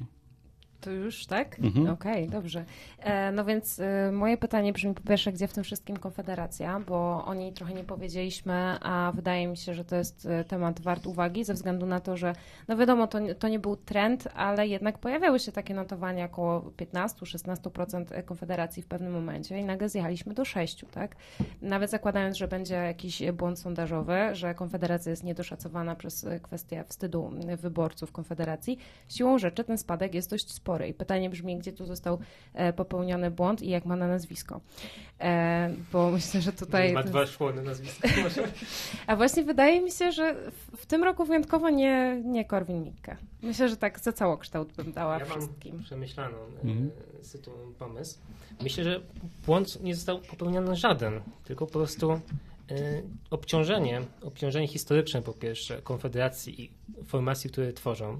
To 0.81 0.91
już, 0.91 1.25
tak? 1.25 1.59
Mhm. 1.59 1.89
Okej, 1.89 2.23
okay, 2.23 2.27
dobrze. 2.27 2.65
E, 2.99 3.31
no 3.31 3.45
więc 3.45 3.79
e, 3.79 4.11
moje 4.11 4.37
pytanie 4.37 4.73
brzmi 4.73 4.93
po 4.93 5.01
pierwsze, 5.01 5.31
gdzie 5.31 5.47
w 5.47 5.53
tym 5.53 5.63
wszystkim 5.63 5.97
Konfederacja, 5.97 6.79
bo 6.79 7.25
o 7.25 7.33
niej 7.33 7.53
trochę 7.53 7.73
nie 7.73 7.83
powiedzieliśmy, 7.83 8.53
a 8.81 9.11
wydaje 9.15 9.47
mi 9.47 9.57
się, 9.57 9.73
że 9.73 9.85
to 9.85 9.95
jest 9.95 10.25
e, 10.25 10.43
temat 10.43 10.81
wart 10.81 11.07
uwagi 11.07 11.43
ze 11.43 11.53
względu 11.53 11.85
na 11.85 11.99
to, 11.99 12.17
że 12.17 12.33
no 12.67 12.77
wiadomo, 12.77 13.07
to, 13.07 13.19
to 13.39 13.47
nie 13.47 13.59
był 13.59 13.75
trend, 13.75 14.27
ale 14.35 14.67
jednak 14.67 14.97
pojawiały 14.97 15.39
się 15.39 15.51
takie 15.51 15.73
notowania 15.73 16.25
około 16.25 16.59
15-16% 16.61 18.23
Konfederacji 18.23 18.83
w 18.83 18.87
pewnym 18.87 19.13
momencie 19.13 19.59
i 19.59 19.63
nagle 19.63 19.89
zjechaliśmy 19.89 20.33
do 20.33 20.45
6, 20.45 20.85
tak? 20.91 21.15
Nawet 21.61 21.89
zakładając, 21.89 22.37
że 22.37 22.47
będzie 22.47 22.75
jakiś 22.75 23.31
błąd 23.31 23.59
sondażowy, 23.59 24.17
że 24.33 24.55
Konfederacja 24.55 25.09
jest 25.09 25.23
niedoszacowana 25.23 25.95
przez 25.95 26.25
kwestię 26.41 26.83
wstydu 26.87 27.31
wyborców 27.57 28.11
Konfederacji, 28.11 28.77
siłą 29.09 29.37
rzeczy 29.37 29.63
ten 29.63 29.77
spadek 29.77 30.13
jest 30.13 30.29
dość 30.29 30.53
spory 30.53 30.70
spory. 30.71 30.87
I 30.87 30.93
pytanie 30.93 31.29
brzmi, 31.29 31.57
gdzie 31.57 31.73
tu 31.73 31.85
został 31.85 32.19
e, 32.53 32.73
popełniony 32.73 33.31
błąd 33.31 33.61
i 33.61 33.69
jak 33.69 33.85
ma 33.85 33.95
na 33.95 34.07
nazwisko. 34.07 34.61
E, 35.19 35.73
bo 35.91 36.11
myślę, 36.17 36.41
że 36.41 36.53
tutaj... 36.53 36.93
Ma 36.93 37.03
dwa 37.03 37.25
szłony 37.27 37.61
nazwisko. 37.61 38.07
A 39.07 39.15
właśnie 39.15 39.43
wydaje 39.43 39.81
mi 39.81 39.91
się, 39.91 40.11
że 40.11 40.35
w, 40.77 40.85
tym 40.85 41.03
roku 41.03 41.25
wyjątkowo 41.25 41.69
nie, 41.69 42.21
nie 42.25 42.45
Korwin-Mikke. 42.45 43.15
Myślę, 43.41 43.69
że 43.69 43.77
tak 43.77 43.99
za 43.99 44.11
całokształt 44.11 44.73
bym 44.73 44.93
dała 44.93 45.19
ja 45.19 45.25
wszystkim. 45.25 45.75
Mam 45.75 45.83
przemyślaną 45.83 46.37
e, 46.37 46.61
mhm. 46.61 46.91
pomysł. 47.79 48.19
Myślę, 48.61 48.83
że 48.83 49.01
błąd 49.45 49.83
nie 49.83 49.95
został 49.95 50.19
popełniony 50.19 50.75
żaden, 50.75 51.21
tylko 51.43 51.65
po 51.65 51.73
prostu 51.73 52.19
obciążenie, 53.29 54.01
obciążenie 54.21 54.67
historyczne 54.67 55.21
po 55.21 55.33
pierwsze 55.33 55.81
Konfederacji 55.81 56.61
i 56.61 56.71
formacji, 57.05 57.49
które 57.49 57.73
tworzą, 57.73 58.19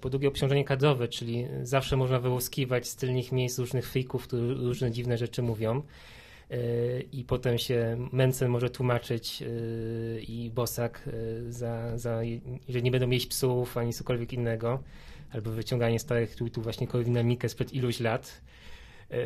po 0.00 0.10
drugie 0.10 0.28
obciążenie 0.28 0.64
kadrowe, 0.64 1.08
czyli 1.08 1.46
zawsze 1.62 1.96
można 1.96 2.20
wyłuskiwać 2.20 2.88
z 2.88 2.96
tylnych 2.96 3.32
miejsc 3.32 3.58
różnych 3.58 3.88
frików, 3.88 4.26
które 4.26 4.54
różne 4.54 4.90
dziwne 4.90 5.18
rzeczy 5.18 5.42
mówią 5.42 5.82
e, 6.50 6.56
i 7.00 7.24
potem 7.24 7.58
się 7.58 8.08
Mencen 8.12 8.48
może 8.48 8.70
tłumaczyć 8.70 9.42
e, 9.42 9.46
i 10.20 10.50
Bosak 10.50 11.08
za, 11.48 11.98
za, 11.98 12.20
że 12.68 12.82
nie 12.82 12.90
będą 12.90 13.06
mieć 13.06 13.26
psów 13.26 13.76
ani 13.76 13.92
cokolwiek 13.92 14.32
innego, 14.32 14.82
albo 15.32 15.50
wyciąganie 15.50 15.98
starych 15.98 16.36
tweetów 16.36 16.64
właśnie 16.64 16.86
Korwina 16.86 17.20
sprzed 17.48 17.72
iluś 17.72 18.00
lat. 18.00 18.40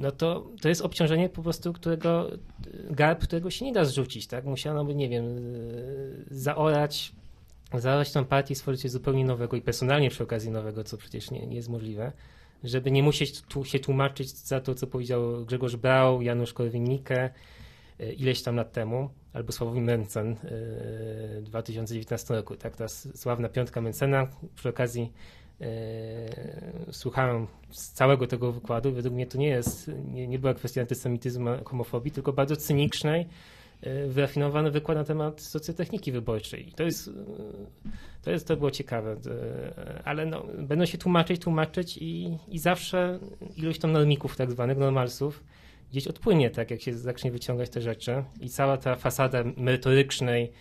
no 0.00 0.10
to, 0.10 0.50
to 0.60 0.68
jest 0.68 0.80
obciążenie 0.80 1.28
po 1.28 1.42
prostu, 1.42 1.72
którego 1.72 2.30
garb, 2.90 3.22
którego 3.22 3.50
się 3.50 3.64
nie 3.64 3.72
da 3.72 3.84
zrzucić, 3.84 4.26
tak? 4.26 4.44
Musiano 4.44 4.84
by, 4.84 4.94
nie 4.94 5.08
wiem, 5.08 5.24
zaorać 6.30 7.12
zabrać 7.72 8.12
tą 8.12 8.24
partię 8.24 8.52
i 8.52 8.56
stworzyć 8.56 8.82
coś 8.82 8.90
zupełnie 8.90 9.24
nowego 9.24 9.56
i 9.56 9.60
personalnie 9.60 10.10
przy 10.10 10.22
okazji 10.22 10.50
nowego, 10.50 10.84
co 10.84 10.96
przecież 10.96 11.30
nie, 11.30 11.46
nie 11.46 11.56
jest 11.56 11.68
możliwe, 11.68 12.12
żeby 12.64 12.90
nie 12.90 13.02
musieć 13.02 13.42
tu 13.42 13.64
się 13.64 13.78
tłumaczyć 13.78 14.30
za 14.30 14.60
to, 14.60 14.74
co 14.74 14.86
powiedział 14.86 15.44
Grzegorz 15.46 15.76
Brał, 15.76 16.22
Janusz 16.22 16.54
Korwin-Mikke 16.54 17.30
e, 18.00 18.12
ileś 18.12 18.42
tam 18.42 18.56
lat 18.56 18.72
temu, 18.72 19.10
albo 19.32 19.52
Sławomir 19.52 19.82
Mencen 19.82 20.36
w 21.40 21.42
2019 21.44 22.34
roku. 22.34 22.56
Tak, 22.56 22.76
ta 22.76 22.88
sławna 22.88 23.48
piątka 23.48 23.80
Mencena 23.80 24.26
przy 24.54 24.68
okazji 24.68 25.12
e, 25.60 25.66
słuchałem 26.92 27.46
z 27.70 27.90
całego 27.90 28.26
tego 28.26 28.52
wykładu. 28.52 28.92
Według 28.92 29.14
mnie 29.14 29.26
to 29.26 29.38
nie 29.38 29.48
jest, 29.48 29.90
nie, 30.12 30.28
nie 30.28 30.38
była 30.38 30.54
kwestia 30.54 30.80
antysemityzmu, 30.80 31.50
homofobii, 31.64 32.10
tylko 32.10 32.32
bardzo 32.32 32.56
cynicznej, 32.56 33.26
E, 33.84 34.06
wyrafinowany 34.06 34.70
wykład 34.70 34.98
na 34.98 35.04
temat 35.04 35.40
socjotechniki 35.40 36.12
wyborczej. 36.12 36.68
I 36.68 36.72
to 36.72 36.82
jest, 36.82 37.08
e, 37.08 37.12
to 38.22 38.30
jest, 38.30 38.48
to 38.48 38.56
było 38.56 38.70
ciekawe, 38.70 39.16
e, 39.26 40.02
ale 40.04 40.26
no, 40.26 40.46
będą 40.58 40.84
się 40.84 40.98
tłumaczyć, 40.98 41.40
tłumaczyć 41.40 41.98
i, 42.00 42.38
i 42.48 42.58
zawsze 42.58 43.18
ilość 43.56 43.80
tam 43.80 43.92
normików 43.92 44.36
tak 44.36 44.50
zwanych, 44.50 44.78
normalsów, 44.78 45.44
gdzieś 45.90 46.06
odpłynie, 46.06 46.50
tak 46.50 46.70
jak 46.70 46.80
się 46.80 46.94
zacznie 46.94 47.30
wyciągać 47.30 47.70
te 47.70 47.80
rzeczy 47.80 48.24
i 48.40 48.48
cała 48.48 48.76
ta 48.76 48.96
fasada 48.96 49.44
merytorycznej 49.56 50.52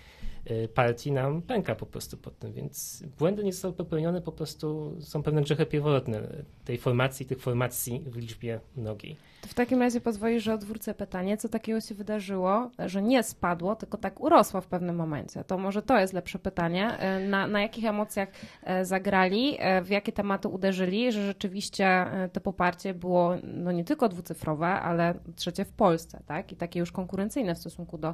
partii 0.73 1.11
nam 1.11 1.41
pęka 1.41 1.75
po 1.75 1.85
prostu 1.85 2.17
pod 2.17 2.39
tym, 2.39 2.53
więc 2.53 3.03
błędy 3.19 3.43
nie 3.43 3.53
zostały 3.53 3.73
popełnione, 3.73 4.21
po 4.21 4.31
prostu 4.31 4.95
są 4.99 5.23
pewne 5.23 5.41
grzechy 5.41 5.65
pierworodne 5.65 6.21
tej 6.65 6.77
formacji, 6.77 7.25
tych 7.25 7.39
formacji 7.39 8.03
w 8.07 8.15
liczbie 8.15 8.59
mnogiej. 8.75 9.17
To 9.41 9.47
w 9.49 9.53
takim 9.53 9.79
razie 9.79 10.01
pozwolisz, 10.01 10.43
że 10.43 10.53
odwrócę 10.53 10.93
pytanie, 10.93 11.37
co 11.37 11.49
takiego 11.49 11.81
się 11.81 11.95
wydarzyło, 11.95 12.71
że 12.85 13.01
nie 13.01 13.23
spadło, 13.23 13.75
tylko 13.75 13.97
tak 13.97 14.21
urosło 14.21 14.61
w 14.61 14.67
pewnym 14.67 14.95
momencie. 14.95 15.43
To 15.43 15.57
może 15.57 15.81
to 15.81 15.99
jest 15.99 16.13
lepsze 16.13 16.39
pytanie. 16.39 16.97
E, 16.97 17.19
na, 17.19 17.47
na 17.47 17.61
jakich 17.61 17.85
emocjach 17.85 18.29
e, 18.63 18.85
zagrali, 18.85 19.57
w 19.83 19.89
jakie 19.89 20.11
tematy 20.11 20.47
uderzyli, 20.47 21.11
że 21.11 21.25
rzeczywiście 21.25 22.05
to 22.33 22.41
poparcie 22.41 22.93
było 22.93 23.33
no 23.43 23.71
nie 23.71 23.83
tylko 23.83 24.09
dwucyfrowe, 24.09 24.67
ale 24.67 25.13
trzecie 25.35 25.65
w 25.65 25.71
Polsce, 25.71 26.23
tak? 26.25 26.51
I 26.51 26.55
takie 26.55 26.79
już 26.79 26.91
konkurencyjne 26.91 27.55
w 27.55 27.57
stosunku 27.57 27.97
do 27.97 28.13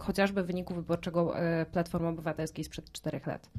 chociażby 0.00 0.42
wyniku 0.42 0.74
wyborczego 0.74 1.34
Platformy 1.66 2.08
Obywatelskiej 2.08 2.64
sprzed 2.64 2.92
czterech 2.92 3.26
lat. 3.26 3.50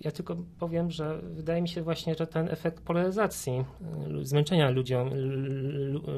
Ja 0.00 0.10
tylko 0.10 0.36
powiem, 0.58 0.90
że 0.90 1.18
wydaje 1.22 1.62
mi 1.62 1.68
się 1.68 1.82
właśnie, 1.82 2.14
że 2.14 2.26
ten 2.26 2.48
efekt 2.48 2.82
polaryzacji, 2.82 3.64
y, 4.20 4.24
zmęczenia 4.24 4.70
ludziom, 4.70 5.10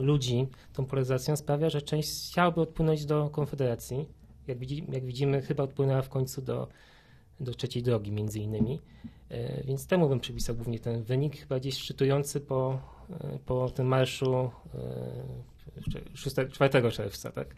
ludzi 0.01 0.47
tą 0.73 0.87
polaryzacją 0.87 1.37
sprawia, 1.37 1.71
że 1.71 1.83
część 1.83 2.31
chciałaby 2.31 2.61
odpłynąć 2.61 3.07
do 3.07 3.31
Konfederacji. 3.31 4.09
Jak, 4.47 4.59
widzi, 4.59 4.87
jak 4.93 5.05
widzimy, 5.05 5.43
chyba 5.43 5.63
odpłynęła 5.63 6.03
w 6.03 6.09
końcu 6.09 6.43
do, 6.43 6.69
do 7.41 7.55
trzeciej 7.55 7.83
drogi 7.83 8.13
między 8.13 8.39
innymi. 8.39 8.81
Y, 9.33 9.65
więc 9.67 9.87
temu 9.87 10.09
bym 10.09 10.21
przypisał 10.21 10.55
głównie 10.55 10.79
ten 10.79 11.03
wynik, 11.03 11.37
chyba 11.37 11.61
gdzieś 11.61 11.79
szczytujący 11.79 12.41
po, 12.41 12.79
y, 13.35 13.39
po 13.47 13.71
tym 13.71 13.87
marszu 13.87 14.51
6, 16.15 16.37
4 16.53 16.91
czerwca, 16.93 17.33
tak? 17.33 17.55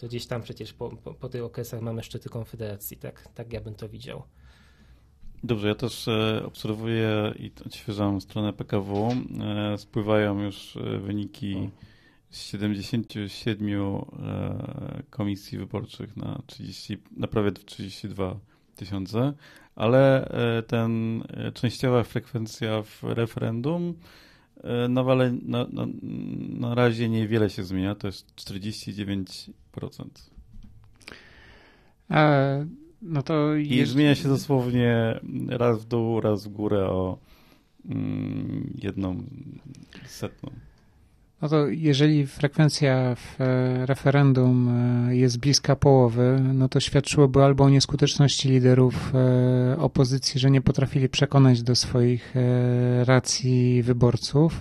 To 0.00 0.06
gdzieś 0.06 0.26
tam 0.26 0.42
przecież 0.42 0.72
po, 0.72 0.88
po, 0.88 1.14
po 1.14 1.28
tych 1.28 1.44
okresach 1.44 1.80
mamy 1.80 2.02
szczyty 2.02 2.28
Konfederacji, 2.28 2.96
tak, 2.96 3.28
tak 3.34 3.52
ja 3.52 3.60
bym 3.60 3.74
to 3.74 3.88
widział. 3.88 4.22
Dobrze, 5.44 5.68
ja 5.68 5.74
też 5.74 6.08
e, 6.08 6.42
obserwuję 6.46 7.34
i 7.38 7.52
odświeżam 7.66 8.20
stronę 8.20 8.52
PKW. 8.52 9.08
E, 9.40 9.78
spływają 9.78 10.40
już 10.40 10.76
e, 10.76 10.98
wyniki 10.98 11.70
z 12.30 12.42
77 12.42 13.68
komisji 15.10 15.58
wyborczych 15.58 16.16
na, 16.16 16.42
30, 16.46 16.98
na 17.16 17.26
prawie 17.26 17.52
32 17.52 18.38
tysiące, 18.76 19.32
ale 19.76 20.30
ten 20.66 21.22
częściowa 21.54 22.04
frekwencja 22.04 22.82
w 22.82 23.02
referendum 23.02 23.94
na, 24.88 25.02
wale, 25.02 25.32
na, 25.32 25.66
na, 25.72 25.86
na 26.58 26.74
razie 26.74 27.08
niewiele 27.08 27.50
się 27.50 27.64
zmienia, 27.64 27.94
to 27.94 28.06
jest 28.06 28.34
49%. 28.36 29.52
E 32.10 32.66
no 33.02 33.22
to 33.22 33.54
I 33.54 33.68
jest... 33.68 33.92
zmienia 33.92 34.14
się 34.14 34.28
dosłownie 34.28 35.20
raz 35.48 35.82
w 35.82 35.88
dół, 35.88 36.20
raz 36.20 36.46
w 36.46 36.48
górę 36.48 36.86
o 36.86 37.18
mm, 37.88 38.74
jedną 38.82 39.22
setną. 40.06 40.50
No 41.42 41.48
to 41.48 41.68
jeżeli 41.68 42.26
frekwencja 42.26 43.14
w 43.14 43.40
e, 43.40 43.86
referendum 43.86 44.68
e, 45.08 45.16
jest 45.16 45.38
bliska 45.38 45.76
połowy, 45.76 46.42
no 46.54 46.68
to 46.68 46.80
świadczyłoby 46.80 47.44
albo 47.44 47.64
o 47.64 47.70
nieskuteczności 47.70 48.48
liderów 48.48 49.12
e, 49.14 49.78
opozycji, 49.78 50.40
że 50.40 50.50
nie 50.50 50.60
potrafili 50.60 51.08
przekonać 51.08 51.62
do 51.62 51.74
swoich 51.74 52.34
racji 53.04 53.82
wyborców, 53.82 54.60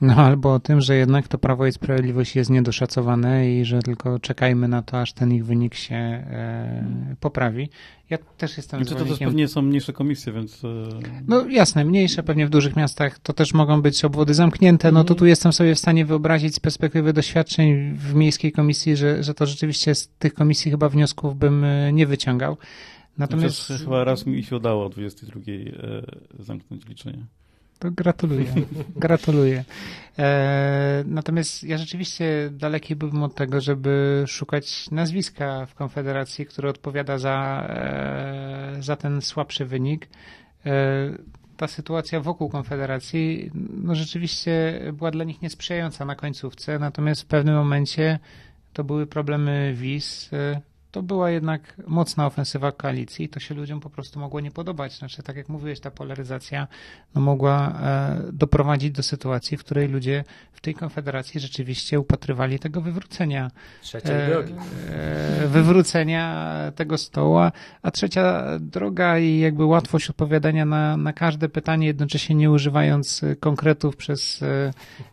no 0.00 0.14
albo 0.14 0.54
o 0.54 0.60
tym, 0.60 0.80
że 0.80 0.96
jednak 0.96 1.28
to 1.28 1.38
Prawo 1.38 1.66
i 1.66 1.72
Sprawiedliwość 1.72 2.36
jest 2.36 2.50
niedoszacowane 2.50 3.50
i 3.50 3.64
że 3.64 3.82
tylko 3.82 4.18
czekajmy 4.18 4.68
na 4.68 4.82
to, 4.82 5.00
aż 5.00 5.12
ten 5.12 5.32
ich 5.32 5.44
wynik 5.44 5.74
się 5.74 5.94
e, 5.94 7.16
poprawi. 7.20 7.68
Ja 8.10 8.18
też 8.18 8.56
jestem 8.56 8.84
znaczy, 8.84 9.04
To 9.04 9.10
też 9.10 9.18
pewnie 9.18 9.48
są 9.48 9.62
mniejsze 9.62 9.92
komisje, 9.92 10.32
więc... 10.32 10.64
E... 10.64 10.68
No 11.28 11.48
jasne, 11.48 11.84
mniejsze 11.84 12.22
pewnie 12.22 12.46
w 12.46 12.50
dużych 12.50 12.76
miastach 12.76 13.18
to 13.18 13.32
też 13.32 13.54
mogą 13.54 13.82
być 13.82 14.04
obwody 14.04 14.34
zamknięte, 14.34 14.92
no 14.92 15.04
to 15.04 15.14
tu 15.14 15.26
jestem 15.26 15.52
sobie 15.52 15.74
w 15.74 15.78
stanie 15.78 16.06
wyobrazić 16.06 16.54
z 16.54 16.60
perspektywy 16.60 17.12
doświadczeń 17.12 17.94
w 17.94 18.14
miejskiej 18.14 18.52
komisji, 18.52 18.96
że, 18.96 19.22
że 19.22 19.34
to 19.34 19.46
rzeczywiście 19.46 19.94
z 19.94 20.08
tych 20.08 20.34
komisji 20.34 20.70
chyba 20.70 20.88
wniosków 20.88 21.36
bym 21.36 21.64
e, 21.64 21.92
nie 21.92 22.06
wyciągał. 22.06 22.56
Natomiast... 23.18 23.66
Znaczy, 23.66 23.84
chyba 23.84 24.04
raz 24.04 24.26
mi 24.26 24.42
się 24.42 24.56
udało 24.56 24.86
o 24.86 24.88
22 24.88 25.40
e, 25.40 26.42
zamknąć 26.42 26.86
liczenie. 26.86 27.26
To 27.80 27.90
gratuluję. 27.90 28.46
Gratuluję. 28.96 29.64
E, 30.18 31.04
natomiast 31.06 31.64
ja 31.64 31.78
rzeczywiście 31.78 32.50
daleki 32.52 32.96
byłbym 32.96 33.22
od 33.22 33.34
tego, 33.34 33.60
żeby 33.60 34.24
szukać 34.26 34.90
nazwiska 34.90 35.66
w 35.66 35.74
Konfederacji, 35.74 36.46
które 36.46 36.70
odpowiada 36.70 37.18
za, 37.18 37.66
e, 37.68 38.76
za 38.80 38.96
ten 38.96 39.22
słabszy 39.22 39.64
wynik. 39.64 40.08
E, 40.66 40.70
ta 41.56 41.68
sytuacja 41.68 42.20
wokół 42.20 42.48
Konfederacji 42.48 43.50
no 43.82 43.94
rzeczywiście 43.94 44.80
była 44.92 45.10
dla 45.10 45.24
nich 45.24 45.42
niesprzyjająca 45.42 46.04
na 46.04 46.14
końcówce, 46.14 46.78
natomiast 46.78 47.22
w 47.22 47.26
pewnym 47.26 47.54
momencie 47.54 48.18
to 48.72 48.84
były 48.84 49.06
problemy 49.06 49.74
wiz, 49.76 50.30
to 50.90 51.02
była 51.02 51.30
jednak 51.30 51.74
mocna 51.86 52.26
ofensywa 52.26 52.72
koalicji 52.72 53.24
i 53.24 53.28
to 53.28 53.40
się 53.40 53.54
ludziom 53.54 53.80
po 53.80 53.90
prostu 53.90 54.20
mogło 54.20 54.40
nie 54.40 54.50
podobać. 54.50 54.98
Znaczy, 54.98 55.22
tak 55.22 55.36
jak 55.36 55.48
mówiłeś, 55.48 55.80
ta 55.80 55.90
polaryzacja 55.90 56.68
no, 57.14 57.20
mogła 57.20 57.68
e, 57.68 58.22
doprowadzić 58.32 58.90
do 58.90 59.02
sytuacji, 59.02 59.56
w 59.56 59.64
której 59.64 59.88
ludzie 59.88 60.24
w 60.52 60.60
tej 60.60 60.74
konfederacji 60.74 61.40
rzeczywiście 61.40 62.00
upatrywali 62.00 62.58
tego 62.58 62.80
wywrócenia. 62.80 63.50
Trzeciej 63.82 64.16
e, 64.16 64.26
drogi. 64.26 64.52
E, 64.88 65.48
wywrócenia 65.48 66.46
tego 66.76 66.98
stoła, 66.98 67.52
a 67.82 67.90
trzecia 67.90 68.44
droga 68.58 69.18
i 69.18 69.38
jakby 69.38 69.64
łatwość 69.64 70.10
odpowiadania 70.10 70.64
na, 70.64 70.96
na 70.96 71.12
każde 71.12 71.48
pytanie, 71.48 71.86
jednocześnie 71.86 72.36
nie 72.36 72.50
używając 72.50 73.20
konkretów 73.40 73.96
przez 73.96 74.42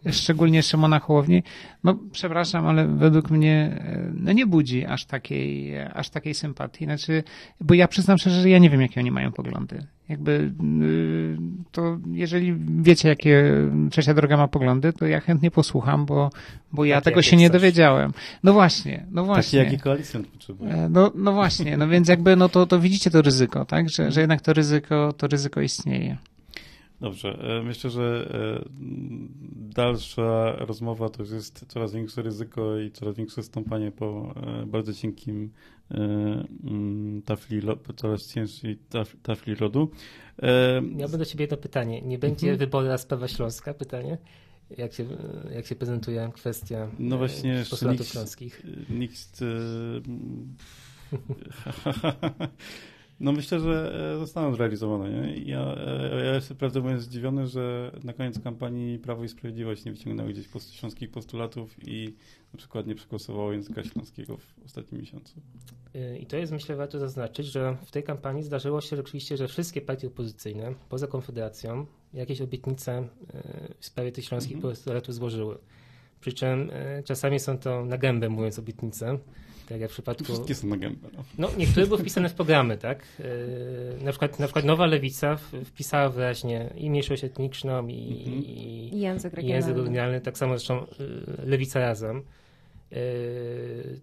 e, 0.05 0.11
szczególnie 0.11 0.63
Szymona 0.63 0.99
Hołowni, 0.99 1.43
no 1.87 1.99
przepraszam, 2.11 2.67
ale 2.67 2.87
według 2.87 3.29
mnie 3.29 3.79
e, 3.81 4.11
no, 4.13 4.31
nie 4.31 4.45
budzi 4.45 4.85
aż 4.85 5.05
takiej 5.05 5.79
aż 5.79 6.09
takiej 6.09 6.33
sympatii. 6.33 6.85
Znaczy, 6.85 7.23
bo 7.61 7.73
ja 7.73 7.87
przyznam 7.87 8.17
szczerze, 8.17 8.41
że 8.41 8.49
ja 8.49 8.57
nie 8.57 8.69
wiem, 8.69 8.81
jakie 8.81 8.99
oni 8.99 9.11
mają 9.11 9.31
poglądy. 9.31 9.83
Jakby 10.09 10.51
y, 10.81 11.37
to 11.71 11.97
jeżeli 12.11 12.55
wiecie, 12.81 13.09
jakie 13.09 13.53
trzecia 13.91 14.13
droga 14.13 14.37
ma 14.37 14.47
poglądy, 14.47 14.93
to 14.93 15.07
ja 15.07 15.19
chętnie 15.19 15.51
posłucham, 15.51 16.05
bo, 16.05 16.29
bo 16.71 16.85
ja 16.85 17.01
tego 17.01 17.21
się 17.21 17.37
nie 17.37 17.49
dowiedziałem. 17.49 18.13
No 18.43 18.53
właśnie, 18.53 19.05
no 19.11 19.23
właśnie. 19.23 19.59
Taki 19.59 19.71
jaki 19.71 19.83
koalicjant 19.83 20.27
potrzebuje. 20.27 20.73
E, 20.73 20.89
no, 20.89 21.11
no 21.15 21.33
właśnie, 21.33 21.77
no 21.77 21.87
więc 21.87 22.07
jakby 22.07 22.35
no 22.35 22.49
to, 22.49 22.65
to 22.65 22.79
widzicie 22.79 23.11
to 23.11 23.21
ryzyko, 23.21 23.65
tak? 23.65 23.89
Że, 23.89 24.11
że 24.11 24.19
jednak 24.19 24.41
to 24.41 24.53
ryzyko, 24.53 25.13
to 25.13 25.27
ryzyko 25.27 25.61
istnieje. 25.61 26.17
Dobrze. 27.01 27.57
E, 27.59 27.63
myślę, 27.63 27.89
że 27.89 28.29
e, 28.33 28.65
dalsza 29.75 30.55
rozmowa 30.55 31.09
to 31.09 31.23
już 31.23 31.31
jest 31.31 31.65
coraz 31.67 31.93
większe 31.93 32.21
ryzyko 32.21 32.79
i 32.79 32.91
coraz 32.91 33.15
większe 33.15 33.43
stąpanie 33.43 33.91
po 33.91 34.33
e, 34.35 34.65
bardzo 34.65 34.93
cienkim 34.93 35.51
mm, 35.89 37.21
tafli, 37.25 37.61
coraz 37.95 38.27
cięższej 38.27 38.77
tafli 39.23 39.55
lodu. 39.55 39.91
Ja 40.97 41.07
będę 41.07 41.17
do 41.17 41.25
ciebie 41.25 41.43
jedno 41.43 41.57
pytanie. 41.57 42.01
Nie 42.01 42.17
będzie 42.17 42.47
mhm. 42.47 42.59
wyboru 42.59 42.87
na 42.87 42.97
sprawa 42.97 43.27
śląska? 43.27 43.73
Pytanie? 43.73 44.17
Jak 44.77 44.93
się, 44.93 45.05
jak 45.55 45.65
się 45.65 45.75
prezentuje 45.75 46.29
kwestia 46.33 46.87
no 46.99 47.17
właśnie, 47.17 47.63
postulatów 47.69 47.99
nikt, 47.99 48.11
śląskich? 48.11 48.63
Nikt... 48.89 49.39
No 53.19 53.31
myślę, 53.31 53.59
że 53.59 53.99
e, 54.13 54.19
zostaną 54.19 54.55
zrealizowane. 54.55 55.09
Nie? 55.09 55.37
Ja, 55.37 55.75
e, 55.77 56.25
ja 56.25 56.35
jestem 56.35 56.57
prawdę 56.57 56.81
mówiąc 56.81 57.01
zdziwiony, 57.01 57.47
że 57.47 57.91
na 58.03 58.13
koniec 58.13 58.39
kampanii 58.39 58.99
Prawo 58.99 59.23
i 59.23 59.29
Sprawiedliwość 59.29 59.85
nie 59.85 59.91
wyciągnęły 59.91 60.33
gdzieś 60.33 60.47
post 60.47 60.73
śląskich 60.73 61.11
postulatów 61.11 61.75
i 61.87 62.13
na 62.53 62.57
przykład 62.57 62.87
nie 62.87 62.95
przegłosowało 62.95 63.53
języka 63.53 63.83
śląskiego 63.83 64.37
w 64.37 64.65
ostatnim 64.65 65.01
miesiącu. 65.01 65.41
I 66.19 66.25
to 66.25 66.37
jest 66.37 66.51
myślę 66.51 66.75
warto 66.75 66.99
zaznaczyć, 66.99 67.45
że 67.45 67.77
w 67.85 67.91
tej 67.91 68.03
kampanii 68.03 68.43
zdarzyło 68.43 68.81
się 68.81 68.95
rzeczywiście, 68.95 69.37
że 69.37 69.47
wszystkie 69.47 69.81
partie 69.81 70.07
opozycyjne 70.07 70.73
poza 70.89 71.07
Konfederacją 71.07 71.85
jakieś 72.13 72.41
obietnice 72.41 72.91
e, 72.93 73.07
w 73.79 73.85
sprawie 73.85 74.11
tych 74.11 74.25
śląskich 74.25 74.57
mm 74.57 74.65
-hmm. 74.65 74.69
postulatów 74.69 75.15
złożyły. 75.15 75.57
Przy 76.19 76.33
czym 76.33 76.71
czasami 77.05 77.39
są 77.39 77.57
to 77.57 77.85
na 77.85 77.97
gębę 77.97 78.29
mówiąc 78.29 78.59
obietnice, 78.59 79.19
tak 79.67 79.81
jak 79.81 79.89
w 79.89 79.93
przypadku... 79.93 80.23
Wszystkie 80.23 80.55
są 80.55 80.67
na 80.67 80.77
gębę. 80.77 81.07
No. 81.13 81.23
no 81.37 81.49
niektóre 81.57 81.87
były 81.87 81.99
wpisane 81.99 82.29
w 82.29 82.33
programy, 82.33 82.77
tak? 82.77 83.05
Yy, 83.19 83.25
na, 84.03 84.11
przykład, 84.11 84.39
na 84.39 84.45
przykład 84.45 84.65
Nowa 84.65 84.85
Lewica 84.85 85.35
wpisała 85.65 86.09
wyraźnie 86.09 86.73
i 86.75 86.89
mniejszość 86.89 87.23
etniczną, 87.23 87.87
i, 87.87 88.25
mhm. 88.25 88.43
i, 88.43 88.89
i 88.93 88.99
język 88.99 89.33
regionalny. 89.33 89.67
język 89.67 89.77
regionalny. 89.77 90.21
Tak 90.21 90.37
samo 90.37 90.57
zresztą 90.57 90.85
yy, 90.99 91.45
Lewica 91.45 91.79
razem. 91.79 92.23
Yy, 92.91 92.97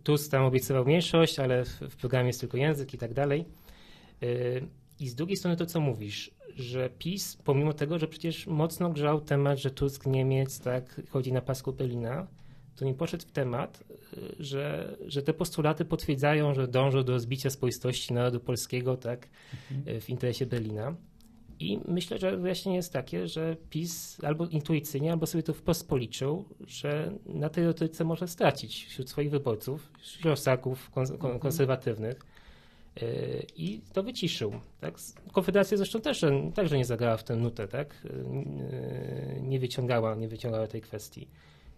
Tusk 0.02 0.30
tam 0.30 0.44
obiecywał 0.44 0.84
mniejszość, 0.84 1.38
ale 1.38 1.64
w, 1.64 1.68
w, 1.68 1.96
programie 1.96 2.26
jest 2.26 2.40
tylko 2.40 2.56
język 2.56 2.94
i 2.94 2.98
tak 2.98 3.14
dalej. 3.14 3.44
Yy, 4.20 4.28
I 5.00 5.08
z 5.08 5.14
drugiej 5.14 5.36
strony 5.36 5.56
to, 5.56 5.66
co 5.66 5.80
mówisz, 5.80 6.30
że 6.56 6.90
PiS, 6.98 7.36
pomimo 7.44 7.72
tego, 7.72 7.98
że 7.98 8.08
przecież 8.08 8.46
mocno 8.46 8.90
grzał 8.90 9.20
temat, 9.20 9.58
że 9.58 9.70
Tusk 9.70 10.06
Niemiec, 10.06 10.60
tak, 10.60 11.00
chodzi 11.10 11.32
na 11.32 11.40
pasku 11.40 11.72
Berlina, 11.72 12.26
to 12.76 12.84
nie 12.84 12.94
poszedł 12.94 13.26
w 13.26 13.30
temat, 13.30 13.84
y, 14.12 14.34
że, 14.38 14.96
że 15.06 15.22
te 15.22 15.34
postulaty 15.34 15.84
potwierdzają, 15.84 16.54
że 16.54 16.68
dążą 16.68 17.04
do 17.04 17.20
zbicia 17.20 17.50
spoistości 17.50 18.14
narodu 18.14 18.40
polskiego 18.40 18.96
tak, 18.96 19.28
mhm. 19.70 19.96
Y, 19.96 20.00
w 20.00 20.10
interesie 20.10 20.46
Berlina. 20.46 20.94
I 21.60 21.80
myślę, 21.88 22.18
że 22.18 22.36
wyjaśnienie 22.36 22.76
jest 22.76 22.92
takie, 22.92 23.28
że 23.28 23.56
PiS 23.70 24.24
albo 24.24 24.46
intuicyjnie, 24.46 25.12
albo 25.12 25.26
sobie 25.26 25.42
to 25.42 25.52
wprost 25.52 25.88
policzył, 25.88 26.44
że 26.66 27.12
na 27.26 27.48
tej 27.48 27.64
retoryce 27.64 28.04
może 28.04 28.28
stracić 28.28 28.86
wśród 28.86 29.10
swoich 29.10 29.30
wyborców, 29.30 29.92
ślązaków 30.02 30.90
mhm. 30.96 31.38
konserwatywnych 31.38 32.16
y, 33.02 33.46
i 33.56 33.80
to 33.92 34.02
wyciszył. 34.02 34.52
Tak? 34.80 34.94
Konfederacja 35.32 35.76
zresztą 35.76 36.00
też 36.00 36.24
także 36.54 36.78
nie 36.78 36.84
zagrała 36.84 37.16
w 37.16 37.24
tę 37.24 37.36
nutę, 37.36 37.68
tak? 37.68 38.06
nie, 39.40 39.58
wyciągała, 39.60 40.14
nie 40.14 40.28
wyciągała 40.28 40.66
tej 40.66 40.80
kwestii. 40.80 41.28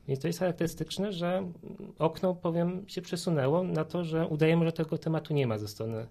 Więc 0.09 0.21
to 0.21 0.27
jest 0.27 0.39
charakterystyczne, 0.39 1.13
że 1.13 1.53
okno, 1.99 2.35
powiem, 2.35 2.85
się 2.89 3.03
przesunęło 3.03 3.63
na 3.63 3.85
to, 3.85 4.05
że 4.05 4.27
udajemy, 4.27 4.65
że 4.65 4.73
tego 4.73 4.99
tematu 4.99 5.35
nie 5.35 5.47
ma 5.47 5.59
ze 5.59 5.69
strony 5.69 6.07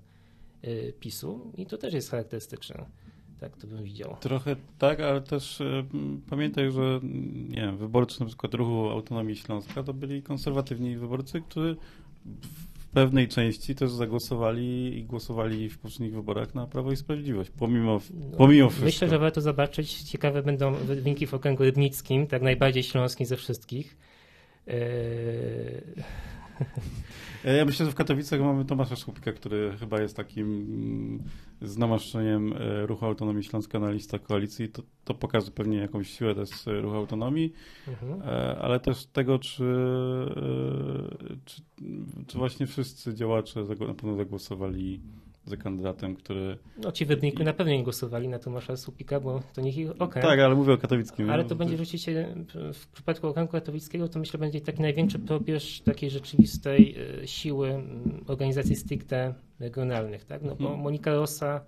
y, 0.64 0.94
PiSu 1.00 1.52
i 1.58 1.66
to 1.66 1.78
też 1.78 1.94
jest 1.94 2.12
charakterystyczne. 2.12 2.86
Tak 3.40 3.58
to 3.58 3.68
bym 3.68 3.84
widział. 3.84 4.18
Trochę 4.20 4.56
tak, 4.78 5.00
ale 5.00 5.22
też 5.22 5.62
y, 5.62 5.86
pamiętaj, 6.30 6.72
że 6.72 7.00
nie 7.50 7.62
wiem, 7.62 7.78
wyborcy 7.78 8.20
na 8.20 8.26
przykład 8.26 8.54
ruchu 8.54 8.90
Autonomii 8.90 9.36
Śląska 9.36 9.84
to 9.84 9.94
byli 9.94 10.24
konserwatywni 10.24 10.98
wyborcy, 10.98 11.42
którzy 11.42 11.78
pewnej 12.96 13.28
części 13.28 13.76
też 13.76 13.92
zagłosowali 13.92 14.98
i 14.98 15.04
głosowali 15.04 15.70
w 15.70 15.78
poprzednich 15.78 16.14
wyborach 16.14 16.56
na 16.56 16.68
Prawo 16.68 16.92
i 16.92 16.96
Sprawiedliwość, 16.96 17.52
pomimo, 17.58 18.02
no, 18.14 18.38
pomimo 18.38 18.70
wszystko. 18.70 18.86
Myślę, 18.86 19.10
że 19.10 19.20
warto 19.20 19.42
zobaczyć. 19.42 20.02
Ciekawe 20.02 20.44
będą 20.44 20.74
wyniki 20.74 21.28
w 21.28 21.34
okręgu 21.34 21.64
rybnickim, 21.64 22.28
tak 22.28 22.42
najbardziej 22.42 22.84
śląskim 22.84 23.26
ze 23.26 23.38
wszystkich. 23.38 23.98
Eee... 24.68 24.76
Ja 27.54 27.66
myślę, 27.66 27.86
że 27.86 27.92
w 27.92 27.96
Katowicach 27.96 28.40
mamy 28.40 28.66
Tomasza 28.66 28.96
Szkupka, 28.96 29.32
który 29.32 29.78
chyba 29.80 30.02
jest 30.02 30.16
takim 30.16 30.48
mm, 30.48 31.24
z 31.62 31.78
namaszczeniem 31.78 32.54
e, 32.54 32.86
Ruchu 32.86 33.06
Autonomii 33.06 33.44
Śląska 33.44 33.80
na 33.80 33.92
listach 33.92 34.22
koalicji. 34.22 34.70
To, 34.70 34.84
to 35.04 35.14
pokaże 35.14 35.52
pewnie 35.52 35.78
jakąś 35.78 36.10
siłę 36.10 36.36
też 36.36 36.50
Ruchu 36.66 36.96
Autonomii, 36.96 37.54
mhm. 37.88 38.22
E, 38.22 38.58
ale 38.60 38.80
też 38.80 39.06
tego, 39.06 39.40
czy, 39.40 39.64
e, 39.64 41.36
czy, 41.46 41.62
czy 42.28 42.38
właśnie 42.38 42.68
wszyscy 42.68 43.14
działacze 43.14 43.64
na 43.64 43.94
pewno 43.94 44.16
zagłosowali 44.16 45.02
za 45.46 45.58
kandydatem, 45.58 46.16
który... 46.16 46.58
No 46.78 46.92
ci 46.92 47.06
wybniku 47.06 47.44
na 47.44 47.54
pewno 47.54 47.74
nie 47.74 47.84
głosowali 47.84 48.28
na 48.28 48.40
Tomasza 48.40 48.78
Słupika, 48.78 49.20
bo 49.20 49.42
to 49.54 49.62
niech 49.62 49.78
ich 49.78 49.92
okręg. 50.02 50.26
Tak, 50.28 50.40
ale 50.40 50.56
mówię 50.56 50.74
o 50.74 50.78
katowickim. 50.78 51.30
Ale 51.30 51.46
to 51.46 51.56
będzie 51.56 51.78
rzeczywiście, 51.78 52.36
w 52.74 52.88
przypadku 52.88 53.28
okręgu 53.28 53.52
katowickiego 53.52 54.08
to 54.08 54.20
myślę 54.20 54.40
będzie 54.40 54.62
taki 54.62 54.82
największy 54.82 55.20
probierz 55.20 55.82
takiej 55.82 56.10
rzeczywistej 56.10 56.96
e, 57.24 57.28
siły 57.28 57.84
organizacji 58.28 58.76
stricte 58.76 59.34
regionalnych, 59.60 60.26
tak? 60.26 60.42
No 60.42 60.56
bo 60.56 60.68
hmm. 60.68 60.84
Monika 60.84 61.14
Rosa 61.14 61.62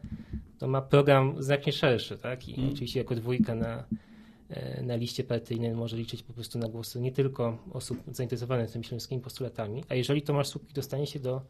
to 0.60 0.68
ma 0.68 0.82
program 0.82 1.44
znacznie 1.44 1.74
szerszy, 1.74 2.18
tak? 2.18 2.50
I 2.50 2.54
hmm. 2.54 2.74
oczywiście 2.74 3.00
jako 3.00 3.16
dwójka 3.16 3.56
na, 3.56 3.84
e, 4.50 4.84
na 4.84 4.96
liście 4.96 5.24
partyjnej 5.24 5.76
może 5.76 5.98
liczyć 5.98 6.24
po 6.24 6.34
prostu 6.34 6.60
na 6.60 6.70
głosy 6.70 7.02
nie 7.02 7.12
tylko 7.12 7.58
osób 7.74 7.98
zainteresowanych 8.12 8.72
tymi 8.72 8.86
śląskimi 8.86 9.22
postulatami, 9.22 9.84
a 9.90 9.96
jeżeli 9.96 10.22
Tomasz 10.22 10.48
Słupik 10.48 10.74
dostanie 10.74 11.08
się 11.08 11.20
do 11.20 11.42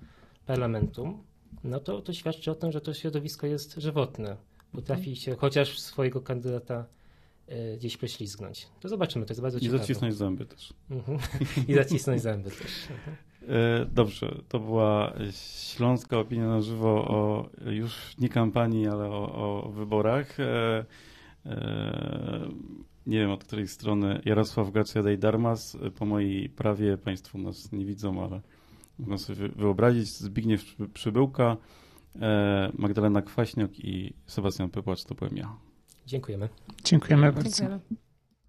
parlamentu, 0.46 1.20
no 1.64 1.80
to, 1.80 2.02
to 2.02 2.14
świadczy 2.14 2.52
o 2.52 2.56
tym, 2.56 2.72
że 2.72 2.82
to 2.82 2.94
środowisko 2.94 3.48
jest 3.48 3.76
żywotne. 3.76 4.38
Potrafi 4.72 5.16
się 5.16 5.36
chociaż 5.36 5.80
swojego 5.80 6.22
kandydata 6.22 6.86
e, 7.48 7.78
gdzieś 7.78 7.98
prześlizgnąć. 7.98 8.68
To 8.80 8.90
zobaczymy, 8.90 9.26
to 9.26 9.34
jest 9.34 9.42
bardzo 9.42 9.60
ciekawe. 9.60 9.78
I 9.78 9.80
zacisnąć 9.80 10.16
zęby 10.16 10.46
też. 10.46 10.74
Mhm. 10.92 11.20
I 11.68 11.74
zacisnąć 11.74 12.22
zęby 12.22 12.50
też. 12.50 12.88
E, 13.48 13.86
dobrze, 13.86 14.42
to 14.50 14.60
była 14.60 15.14
śląska 15.32 16.20
opinia 16.20 16.48
na 16.48 16.62
żywo 16.62 16.90
o 16.90 17.50
już 17.72 18.18
nie 18.18 18.30
kampanii, 18.30 18.88
ale 18.88 19.10
o, 19.10 19.64
o 19.66 19.70
wyborach. 19.70 20.40
E, 20.40 20.86
nie 23.08 23.20
wiem 23.20 23.32
od 23.32 23.44
której 23.44 23.68
strony 23.68 24.22
Jarosław 24.26 24.72
Gacja-Darmas. 24.72 25.78
Po 25.96 26.06
mojej 26.06 26.50
prawie 26.50 26.98
Państwo 26.98 27.38
nas 27.38 27.72
nie 27.72 27.86
widzą, 27.86 28.24
ale 28.24 28.42
można 29.00 29.18
sobie 29.18 29.50
wyobrazić, 29.50 30.10
Zbigniew 30.10 30.76
Przybyłka, 30.94 31.58
e, 32.22 32.72
Magdalena 32.78 33.22
Kwaśniok 33.22 33.80
i 33.80 34.14
Sebastian 34.26 34.70
Pypłacz 34.70 35.04
to 35.04 35.16
byłem 35.16 35.38
ja. 35.38 35.56
Dziękujemy. 36.06 36.50
Dziękujemy 36.84 37.32
bardzo. 37.32 37.50
Dziękujemy. 37.50 37.80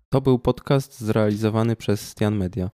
To 0.08 0.20
był 0.20 0.38
podcast 0.38 1.00
zrealizowany 1.00 1.76
przez 1.76 2.08
Stian 2.08 2.36
Media. 2.36 2.70